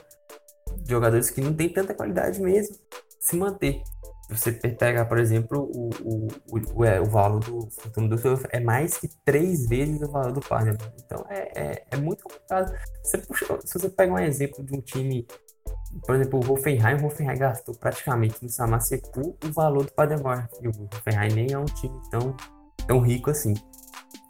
jogadores 0.86 1.30
que 1.30 1.40
não 1.40 1.54
têm 1.54 1.68
tanta 1.68 1.94
qualidade 1.94 2.40
mesmo, 2.40 2.76
se 3.18 3.36
manter. 3.36 3.82
Você 4.28 4.52
pegar, 4.52 5.06
por 5.06 5.18
exemplo, 5.18 5.70
o, 5.74 5.88
o, 6.02 6.28
o, 6.74 6.84
é, 6.84 7.00
o 7.00 7.06
valor 7.06 7.40
do 7.40 7.68
futuro 7.70 8.09
do 8.09 8.18
seu 8.18 8.38
é 8.50 8.60
mais 8.60 8.98
que 8.98 9.09
três 9.24 9.66
vezes 9.66 10.00
o 10.02 10.10
valor 10.10 10.32
do 10.32 10.40
Parma. 10.40 10.76
Então 11.02 11.24
é, 11.30 11.50
é, 11.55 11.84
é, 11.90 11.96
muito 11.96 12.24
complicado. 12.24 12.74
Você 13.02 13.18
puxa, 13.18 13.59
se 13.64 13.78
você 13.78 13.88
pega 13.88 14.12
um 14.12 14.18
exemplo 14.18 14.62
de 14.62 14.76
um 14.76 14.82
time, 14.82 15.26
por 16.06 16.14
exemplo, 16.14 16.40
o 16.44 16.52
Hoffenheim, 16.52 17.00
o 17.02 17.06
Hoffenheim 17.06 17.38
gastou 17.38 17.74
praticamente 17.74 18.42
no 18.42 18.50
Samaseku 18.50 19.36
o 19.42 19.52
valor 19.52 19.86
do 19.86 19.92
Paderborn. 19.92 20.46
E 20.60 20.68
o 20.68 20.72
Hoffenheim 20.94 21.34
nem 21.34 21.52
é 21.52 21.59
um 21.59 21.64
time 21.64 21.98
tão, 22.10 22.36
tão 22.86 23.00
rico 23.00 23.30
assim. 23.30 23.55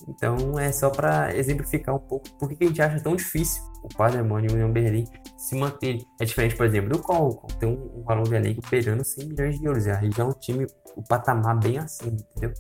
Então 0.09 0.59
é 0.59 0.73
só 0.73 0.89
para 0.89 1.37
exemplificar 1.37 1.95
um 1.95 1.99
pouco 1.99 2.31
por 2.39 2.49
que 2.49 2.65
a 2.65 2.67
gente 2.67 2.81
acha 2.81 3.03
tão 3.03 3.15
difícil 3.15 3.63
o 3.83 3.89
Paderborn 3.89 4.47
e 4.47 4.51
o 4.51 4.55
União 4.55 4.73
Berlim 4.73 5.05
se 5.37 5.55
manter. 5.55 6.01
É 6.21 6.25
diferente, 6.25 6.57
por 6.57 6.67
exemplo, 6.67 6.91
do 6.91 6.99
Colcon, 6.99 7.47
tem 7.59 7.69
um, 7.69 8.01
um 8.01 8.03
valor 8.03 8.27
de 8.27 8.35
elenco 8.35 8.63
beirando 8.71 9.05
100 9.05 9.29
milhões 9.29 9.59
de 9.59 9.65
euros. 9.65 9.85
Já 9.85 10.01
é 10.01 10.25
um 10.25 10.33
time, 10.33 10.67
o 10.97 11.03
patamar 11.03 11.59
bem 11.59 11.79
acima, 11.79 12.17
entendeu? 12.37 12.53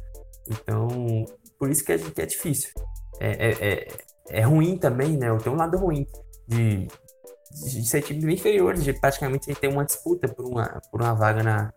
Então, 0.51 0.89
por 1.59 1.70
isso 1.70 1.85
que 1.85 1.93
é, 1.93 1.99
que 1.99 2.23
é 2.23 2.27
difícil. 2.27 2.70
É, 3.19 3.49
é, 3.49 3.73
é, 3.73 3.89
é 4.29 4.43
ruim 4.43 4.77
também, 4.77 5.16
né? 5.16 5.35
Tem 5.39 5.53
um 5.53 5.57
lado 5.57 5.79
ruim 5.79 6.07
de, 6.47 6.87
de, 6.87 7.89
ser 7.89 8.03
times 8.03 8.25
bem 8.25 8.35
inferiores, 8.35 8.85
de 8.85 8.93
praticamente 8.93 9.53
ter 9.55 9.69
uma 9.69 9.85
disputa 9.85 10.29
por 10.29 10.45
uma, 10.45 10.81
por 10.91 11.01
uma 11.01 11.15
vaga 11.15 11.43
na, 11.43 11.73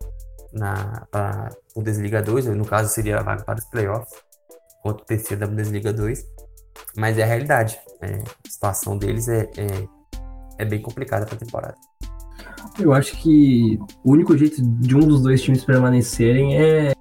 na 0.52 1.06
para 1.10 1.50
Bundesliga 1.74 2.22
2, 2.22 2.46
no 2.46 2.64
caso 2.64 2.92
seria 2.92 3.18
a 3.18 3.22
vaga 3.22 3.42
para 3.42 3.58
os 3.58 3.64
playoffs 3.66 4.12
contra 4.82 5.02
o 5.02 5.06
terceiro 5.06 5.40
da 5.40 5.46
Bundesliga 5.46 5.92
2. 5.92 6.24
Mas 6.96 7.18
é 7.18 7.22
a 7.22 7.26
realidade. 7.26 7.78
É, 8.00 8.22
a 8.46 8.50
situação 8.50 8.98
deles 8.98 9.28
é, 9.28 9.48
é, 9.56 9.88
é 10.58 10.64
bem 10.64 10.80
complicada 10.80 11.24
para 11.24 11.36
a 11.36 11.38
temporada. 11.38 11.74
Eu 12.78 12.92
acho 12.92 13.16
que 13.20 13.78
o 14.04 14.12
único 14.12 14.36
jeito 14.36 14.62
de 14.62 14.96
um 14.96 15.00
dos 15.00 15.22
dois 15.22 15.42
times 15.42 15.64
permanecerem 15.64 16.56
é 16.56 16.92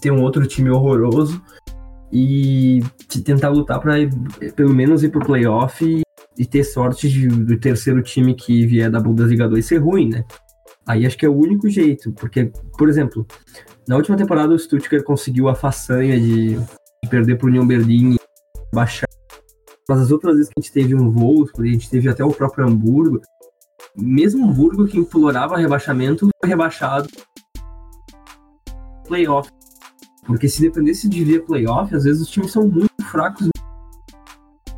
ter 0.00 0.10
um 0.10 0.22
outro 0.22 0.46
time 0.46 0.70
horroroso 0.70 1.42
e 2.12 2.80
tentar 3.24 3.48
lutar 3.48 3.80
para 3.80 3.94
pelo 4.54 4.74
menos 4.74 5.02
ir 5.02 5.10
pro 5.10 5.24
playoff 5.24 5.84
e, 5.84 6.02
e 6.38 6.46
ter 6.46 6.64
sorte 6.64 7.08
de, 7.08 7.28
do 7.28 7.58
terceiro 7.58 8.02
time 8.02 8.34
que 8.34 8.66
vier 8.66 8.90
da 8.90 9.00
Bundesliga 9.00 9.48
2 9.48 9.64
ser 9.64 9.78
ruim, 9.78 10.08
né? 10.08 10.24
Aí 10.86 11.04
acho 11.04 11.18
que 11.18 11.26
é 11.26 11.28
o 11.28 11.36
único 11.36 11.68
jeito, 11.68 12.12
porque, 12.12 12.52
por 12.78 12.88
exemplo, 12.88 13.26
na 13.88 13.96
última 13.96 14.16
temporada 14.16 14.54
o 14.54 14.58
Stuttgart 14.58 15.02
conseguiu 15.02 15.48
a 15.48 15.54
façanha 15.54 16.18
de 16.18 16.56
perder 17.08 17.36
para 17.38 17.46
o 17.46 17.48
União 17.48 17.66
Berlim 17.66 18.16
baixar. 18.72 19.08
Mas 19.88 20.00
as 20.00 20.10
outras 20.10 20.34
vezes 20.36 20.48
que 20.48 20.54
a 20.58 20.62
gente 20.62 20.72
teve 20.72 20.94
um 20.94 21.10
voo, 21.10 21.48
a 21.58 21.64
gente 21.64 21.88
teve 21.88 22.08
até 22.08 22.24
o 22.24 22.30
próprio 22.30 22.66
Hamburgo, 22.66 23.20
mesmo 23.96 24.44
Hamburgo 24.44 24.86
que 24.86 24.98
implorava 24.98 25.56
rebaixamento, 25.56 26.28
foi 26.40 26.48
rebaixado 26.48 27.08
playoff. 29.06 29.48
Porque 30.26 30.48
se 30.48 30.60
dependesse 30.60 31.08
de 31.08 31.24
ver 31.24 31.44
playoff, 31.44 31.94
às 31.94 32.04
vezes 32.04 32.22
os 32.22 32.28
times 32.28 32.50
são 32.50 32.66
muito 32.66 32.90
fracos. 33.04 33.48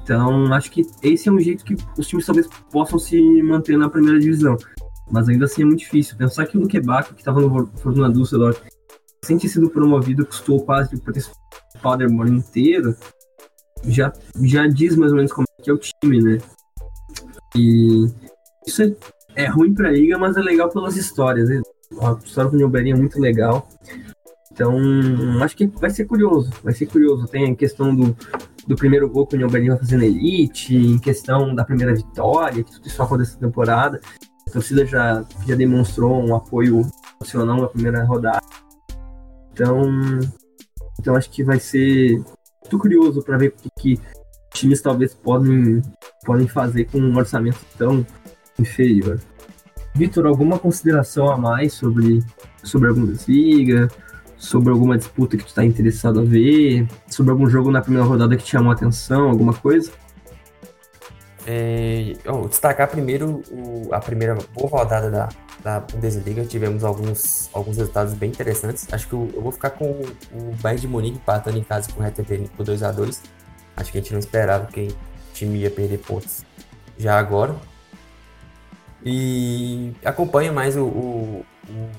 Então, 0.02 0.52
acho 0.52 0.70
que 0.70 0.86
esse 1.02 1.28
é 1.28 1.32
um 1.32 1.40
jeito 1.40 1.64
que 1.64 1.76
os 1.98 2.06
times 2.06 2.26
talvez 2.26 2.46
possam 2.70 2.98
se 2.98 3.42
manter 3.42 3.76
na 3.76 3.88
primeira 3.88 4.18
divisão. 4.18 4.56
Mas 5.10 5.28
ainda 5.28 5.46
assim 5.46 5.62
é 5.62 5.64
muito 5.64 5.80
difícil. 5.80 6.16
Pensar 6.16 6.46
que 6.46 6.56
o 6.56 6.60
Luquebaco, 6.60 7.14
que 7.14 7.20
estava 7.20 7.40
no 7.40 7.66
Fortuna 7.78 8.10
Düsseldorf, 8.10 8.60
sem 9.24 9.39
ter 9.39 9.49
sido 9.49 9.70
promovido, 9.70 10.27
custou 10.27 10.65
quase 10.65 10.99
ter 10.99 11.24
Paderborn 11.82 12.39
inteiro, 12.39 12.97
já, 13.85 14.12
já 14.43 14.66
diz 14.66 14.97
mais 14.97 15.12
ou 15.12 15.16
menos 15.16 15.32
como 15.32 15.47
é 15.59 15.62
que 15.62 15.70
é 15.70 15.73
o 15.73 15.78
time, 15.78 16.20
né? 16.20 16.39
E 17.57 18.07
isso 18.66 18.82
é, 18.82 18.95
é 19.35 19.47
ruim 19.47 19.73
pra 19.73 19.90
liga, 19.90 20.19
mas 20.19 20.36
é 20.36 20.40
legal 20.40 20.69
pelas 20.69 20.97
histórias. 20.97 21.49
Né? 21.49 21.62
A 22.01 22.19
história 22.24 22.51
do 22.51 22.57
Nilberinho 22.57 22.97
é 22.97 22.99
muito 22.99 23.20
legal. 23.20 23.69
Então, 24.53 24.77
acho 25.43 25.57
que 25.57 25.66
vai 25.66 25.90
ser 25.90 26.05
curioso. 26.05 26.51
Vai 26.62 26.74
ser 26.74 26.86
curioso. 26.86 27.27
Tem 27.28 27.51
a 27.51 27.55
questão 27.55 27.95
do, 27.95 28.16
do 28.66 28.77
primeiro 28.77 29.09
gol 29.09 29.27
que 29.27 29.36
o 29.36 29.39
Nilberinho 29.39 29.73
vai 29.73 29.81
fazer 29.81 29.97
na 29.97 30.05
Elite, 30.05 30.77
em 30.77 30.99
questão 30.99 31.55
da 31.55 31.65
primeira 31.65 31.95
vitória, 31.95 32.65
que 32.65 32.73
tudo 32.73 32.86
isso 32.86 33.03
aconteceu 33.03 33.35
essa 33.35 33.40
temporada. 33.40 34.01
A 34.49 34.51
torcida 34.51 34.85
já, 34.85 35.24
já 35.47 35.55
demonstrou 35.55 36.20
um 36.20 36.35
apoio 36.35 36.86
nacional 37.20 37.61
na 37.61 37.69
primeira 37.69 38.05
rodada. 38.05 38.43
Então, 39.59 39.90
então 41.01 41.16
acho 41.16 41.28
que 41.30 41.43
vai 41.43 41.59
ser 41.59 42.12
muito 42.62 42.78
curioso 42.78 43.20
para 43.22 43.36
ver 43.36 43.52
o 43.64 43.80
que, 43.80 44.01
times 44.55 44.80
talvez 44.80 45.14
podem, 45.14 45.82
podem 46.24 46.47
fazer 46.47 46.85
com 46.85 46.98
um 47.01 47.16
orçamento 47.16 47.59
tão 47.76 48.06
inferior. 48.56 49.18
Vitor, 49.97 50.26
alguma 50.26 50.60
consideração 50.60 51.28
a 51.28 51.36
mais 51.36 51.72
sobre, 51.72 52.22
sobre 52.62 52.89
a 52.89 52.93
Bundesliga? 52.93 53.89
Sobre 54.36 54.70
alguma 54.70 54.97
disputa 54.97 55.36
que 55.36 55.43
tu 55.43 55.48
está 55.48 55.64
interessado 55.64 56.20
a 56.20 56.24
ver? 56.24 56.86
Sobre 57.09 57.32
algum 57.32 57.51
jogo 57.51 57.72
na 57.72 57.80
primeira 57.80 58.06
rodada 58.06 58.36
que 58.36 58.44
te 58.44 58.52
chamou 58.52 58.70
a 58.70 58.74
atenção? 58.76 59.28
Alguma 59.28 59.52
coisa? 59.52 59.90
É, 61.44 62.12
destacar 62.48 62.89
primeiro 62.89 63.43
o, 63.51 63.93
a 63.93 63.98
primeira 63.98 64.39
boa 64.55 64.68
rodada 64.68 65.10
da, 65.10 65.28
da 65.62 65.80
Bundesliga. 65.80 66.44
Tivemos 66.44 66.85
alguns, 66.85 67.51
alguns 67.52 67.76
resultados 67.76 68.14
bem 68.14 68.30
interessantes. 68.30 68.86
Acho 68.93 69.09
que 69.09 69.14
eu, 69.14 69.30
eu 69.35 69.43
vou 69.43 69.52
ficar 69.52 69.70
com 69.70 69.90
o, 69.90 70.55
Bayern 70.60 70.80
de 70.80 70.89
Munique 70.89 71.16
empatando 71.16 71.59
em 71.59 71.64
casa 71.64 71.90
com 71.93 72.01
o 72.01 72.02
Hertha 72.02 72.22
Berlin 72.22 72.47
por 72.56 72.64
2 72.64 72.82
a 72.82 72.93
2 72.93 73.22
Acho 73.76 73.93
que 73.93 73.98
a 73.98 74.01
gente 74.01 74.12
não 74.12 74.18
esperava 74.18 74.66
que 74.66 74.89
o 74.89 75.32
time 75.32 75.59
ia 75.59 75.70
perder 75.70 75.98
pontos 75.98 76.44
já 76.98 77.18
agora. 77.18 77.55
E 79.05 79.93
acompanha 80.05 80.52
mais 80.52 80.76
o, 80.76 80.85
o, 80.85 81.47
o 81.68 81.90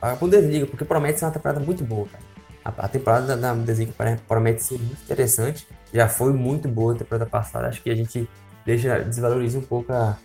a 0.00 0.14
Bundesliga, 0.14 0.66
porque 0.66 0.84
promete 0.84 1.18
ser 1.18 1.26
uma 1.26 1.32
temporada 1.32 1.60
muito 1.60 1.84
boa, 1.84 2.06
cara. 2.08 2.24
A, 2.64 2.86
a 2.86 2.88
temporada 2.88 3.36
da 3.36 3.54
Bundesliga 3.54 3.92
promete 4.26 4.62
ser 4.62 4.78
muito 4.78 5.02
interessante. 5.02 5.66
Já 5.92 6.08
foi 6.08 6.32
muito 6.32 6.68
boa 6.68 6.94
a 6.94 6.96
temporada 6.96 7.26
passada. 7.26 7.68
Acho 7.68 7.82
que 7.82 7.90
a 7.90 7.94
gente 7.94 8.28
deixa, 8.64 9.00
desvaloriza 9.00 9.58
um 9.58 9.62
pouco 9.62 9.92
a, 9.92 10.16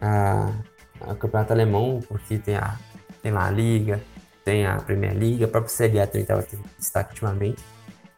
a, 0.00 0.52
a 1.00 1.14
campeonato 1.14 1.52
alemão, 1.52 2.00
porque 2.08 2.38
tem, 2.38 2.56
a, 2.56 2.78
tem 3.22 3.32
lá 3.32 3.46
a 3.46 3.50
Liga, 3.50 4.00
tem 4.44 4.64
a 4.64 4.76
Premier 4.76 5.12
League, 5.12 5.42
a 5.42 5.48
própria 5.48 5.72
Serie 5.72 6.00
A 6.00 6.06
também 6.06 6.22
estava 6.22 6.42
tendo 6.42 6.62
destaque 6.78 7.10
ultimamente. 7.10 7.62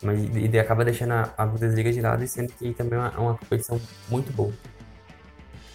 Mas 0.02 0.20
e 0.36 0.58
acaba 0.58 0.84
deixando 0.84 1.12
a, 1.12 1.46
Bundesliga 1.46 1.90
de 1.90 2.00
lado, 2.00 2.26
sendo 2.28 2.52
que 2.52 2.72
também 2.72 2.98
é 2.98 3.02
uma, 3.02 3.18
uma 3.18 3.34
competição 3.38 3.80
muito 4.08 4.32
boa. 4.32 4.52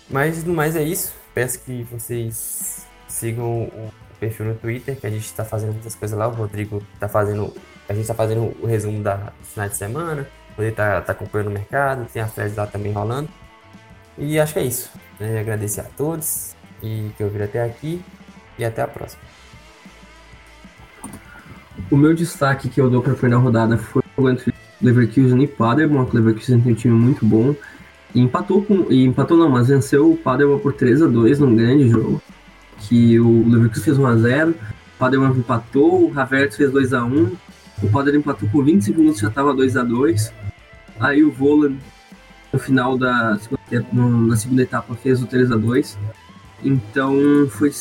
Mas 0.09 0.43
no 0.43 0.53
mais 0.53 0.75
é 0.75 0.83
isso. 0.83 1.13
Peço 1.33 1.59
que 1.59 1.83
vocês 1.83 2.87
sigam 3.07 3.63
o 3.63 3.91
perfil 4.19 4.45
no 4.45 4.55
Twitter, 4.55 4.95
que 4.95 5.07
a 5.07 5.09
gente 5.09 5.25
está 5.25 5.43
fazendo 5.43 5.73
muitas 5.73 5.95
coisas 5.95 6.17
lá. 6.17 6.27
O 6.27 6.31
Rodrigo 6.31 6.81
está 6.93 7.09
fazendo. 7.09 7.53
A 7.89 7.93
gente 7.93 8.03
está 8.03 8.13
fazendo 8.13 8.55
o 8.61 8.65
resumo 8.65 9.03
da 9.03 9.33
final 9.41 9.67
de 9.67 9.75
semana. 9.75 10.27
O 10.51 10.51
Rodrigo 10.51 10.71
está 10.71 11.01
tá 11.01 11.11
acompanhando 11.11 11.47
o 11.47 11.51
mercado, 11.51 12.05
tem 12.13 12.21
a 12.21 12.27
threads 12.27 12.55
lá 12.55 12.67
também 12.67 12.93
rolando. 12.93 13.27
E 14.17 14.39
acho 14.39 14.53
que 14.53 14.59
é 14.59 14.63
isso. 14.63 14.91
É 15.19 15.39
agradecer 15.39 15.81
a 15.81 15.85
todos 15.97 16.55
e 16.83 17.09
que 17.17 17.23
ouviram 17.23 17.45
até 17.45 17.63
aqui 17.63 18.01
e 18.59 18.65
até 18.65 18.81
a 18.81 18.87
próxima. 18.87 19.21
O 21.89 21.95
meu 21.95 22.13
destaque 22.13 22.69
que 22.69 22.79
eu 22.79 22.89
dou 22.89 23.01
para 23.01 23.13
a 23.13 23.15
primeira 23.15 23.41
rodada 23.41 23.77
foi 23.77 24.03
o 24.17 24.29
entre 24.29 24.53
Leverkusen 24.81 25.41
e 25.41 25.47
Paderborn. 25.47 26.09
O 26.09 26.15
Leverkusen 26.15 26.61
tem 26.61 26.73
um 26.73 26.75
time 26.75 26.93
muito 26.93 27.25
bom. 27.25 27.55
E 28.13 28.19
empatou 28.19 28.63
com. 28.63 28.91
E 28.91 29.05
empatou 29.05 29.37
não, 29.37 29.49
mas 29.49 29.69
venceu 29.69 30.11
o 30.11 30.17
Paderborn 30.17 30.61
por 30.61 30.73
3 30.73 31.01
a 31.01 31.07
2 31.07 31.39
num 31.39 31.55
grande 31.55 31.87
jogo. 31.87 32.21
Que 32.79 33.19
o 33.19 33.49
Leverkusen 33.49 33.83
fez 33.83 33.97
1x0, 33.97 34.51
o 34.51 34.55
Paderborn 34.99 35.39
empatou, 35.39 36.11
o 36.11 36.19
Havertz 36.19 36.57
fez 36.57 36.69
2x1, 36.71 37.31
o 37.81 37.89
Paderborn 37.89 38.17
empatou 38.19 38.49
com 38.49 38.63
20 38.63 38.83
segundos 38.83 39.19
já 39.19 39.29
estava 39.29 39.55
2x2. 39.55 40.31
Aí 40.99 41.23
o 41.23 41.31
Volan 41.31 41.75
no 42.51 42.59
final 42.59 42.97
da 42.97 43.39
na 43.91 44.35
segunda 44.35 44.61
etapa 44.61 44.93
fez 44.93 45.23
o 45.23 45.25
3 45.25 45.51
a 45.51 45.55
2 45.55 45.97
então 46.63 47.15
foi 47.49 47.71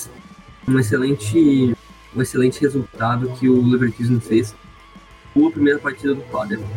um 0.68 0.78
excelente 0.78 1.76
um 2.14 2.22
excelente 2.22 2.60
resultado 2.60 3.30
que 3.38 3.48
o 3.48 3.66
Leverkusen 3.66 4.20
fez 4.20 4.54
boa 5.34 5.50
primeira 5.50 5.78
partida 5.78 6.14
do 6.14 6.22
Paderborn 6.22 6.74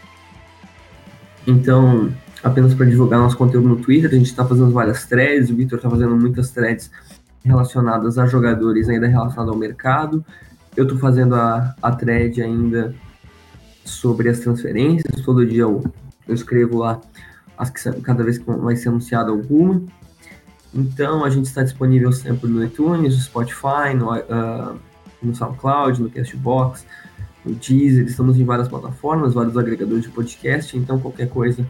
então 1.46 2.12
apenas 2.44 2.74
para 2.74 2.86
divulgar 2.86 3.20
nosso 3.20 3.38
conteúdo 3.38 3.68
no 3.68 3.78
Twitter 3.78 4.10
a 4.10 4.16
gente 4.16 4.28
está 4.28 4.46
fazendo 4.46 4.72
várias 4.72 5.06
threads 5.06 5.50
o 5.50 5.56
Victor 5.56 5.78
está 5.78 5.90
fazendo 5.90 6.16
muitas 6.16 6.52
threads 6.52 6.90
relacionadas 7.44 8.18
a 8.18 8.26
jogadores 8.26 8.90
ainda 8.90 9.08
relacionados 9.08 9.54
ao 9.54 9.58
mercado. 9.58 10.26
Eu 10.76 10.84
estou 10.84 10.98
fazendo 10.98 11.36
a, 11.36 11.76
a 11.82 11.92
thread 11.92 12.42
ainda 12.42 12.94
sobre 13.86 14.30
as 14.30 14.40
transferências. 14.40 15.24
Todo 15.24 15.46
dia 15.46 15.62
eu, 15.62 15.84
eu 16.28 16.34
escrevo 16.34 16.80
lá 16.80 17.00
Acho 17.58 17.72
que 17.72 18.02
cada 18.02 18.24
vez 18.24 18.38
que 18.38 18.52
vai 18.52 18.76
ser 18.76 18.90
anunciada 18.90 19.32
alguma. 19.32 19.82
Então 20.76 21.24
a 21.24 21.30
gente 21.30 21.46
está 21.46 21.64
disponível 21.64 22.12
sempre 22.12 22.50
no 22.50 22.64
iTunes, 22.64 23.16
no 23.16 23.22
Spotify, 23.22 23.96
no, 23.96 24.14
uh, 24.14 24.78
no 25.24 25.34
SoundCloud, 25.34 26.02
no 26.02 26.10
Castbox, 26.10 26.86
no 27.46 27.56
Deezer, 27.56 28.06
estamos 28.06 28.38
em 28.38 28.44
várias 28.44 28.68
plataformas, 28.68 29.34
vários 29.34 29.58
agregadores 29.58 30.04
de 30.04 30.10
podcast, 30.10 30.78
então 30.78 31.00
qualquer 31.00 31.30
coisa 31.30 31.66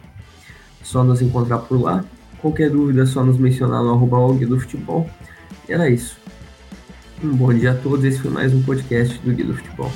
só 0.82 1.04
nos 1.04 1.22
encontrar 1.22 1.58
por 1.58 1.80
lá. 1.80 2.04
Qualquer 2.40 2.70
dúvida 2.70 3.02
é 3.02 3.06
só 3.06 3.24
nos 3.24 3.38
mencionar 3.38 3.82
no 3.82 3.90
arroba 3.90 4.44
do 4.44 4.60
futebol. 4.60 5.08
E 5.68 5.72
era 5.72 5.88
isso. 5.88 6.18
Um 7.22 7.34
bom 7.34 7.52
dia 7.52 7.72
a 7.72 7.74
todos. 7.74 8.04
Esse 8.04 8.20
foi 8.20 8.30
mais 8.30 8.52
um 8.52 8.62
podcast 8.62 9.18
do 9.20 9.32
Guia 9.32 9.46
do 9.46 9.54
Futebol. 9.54 9.90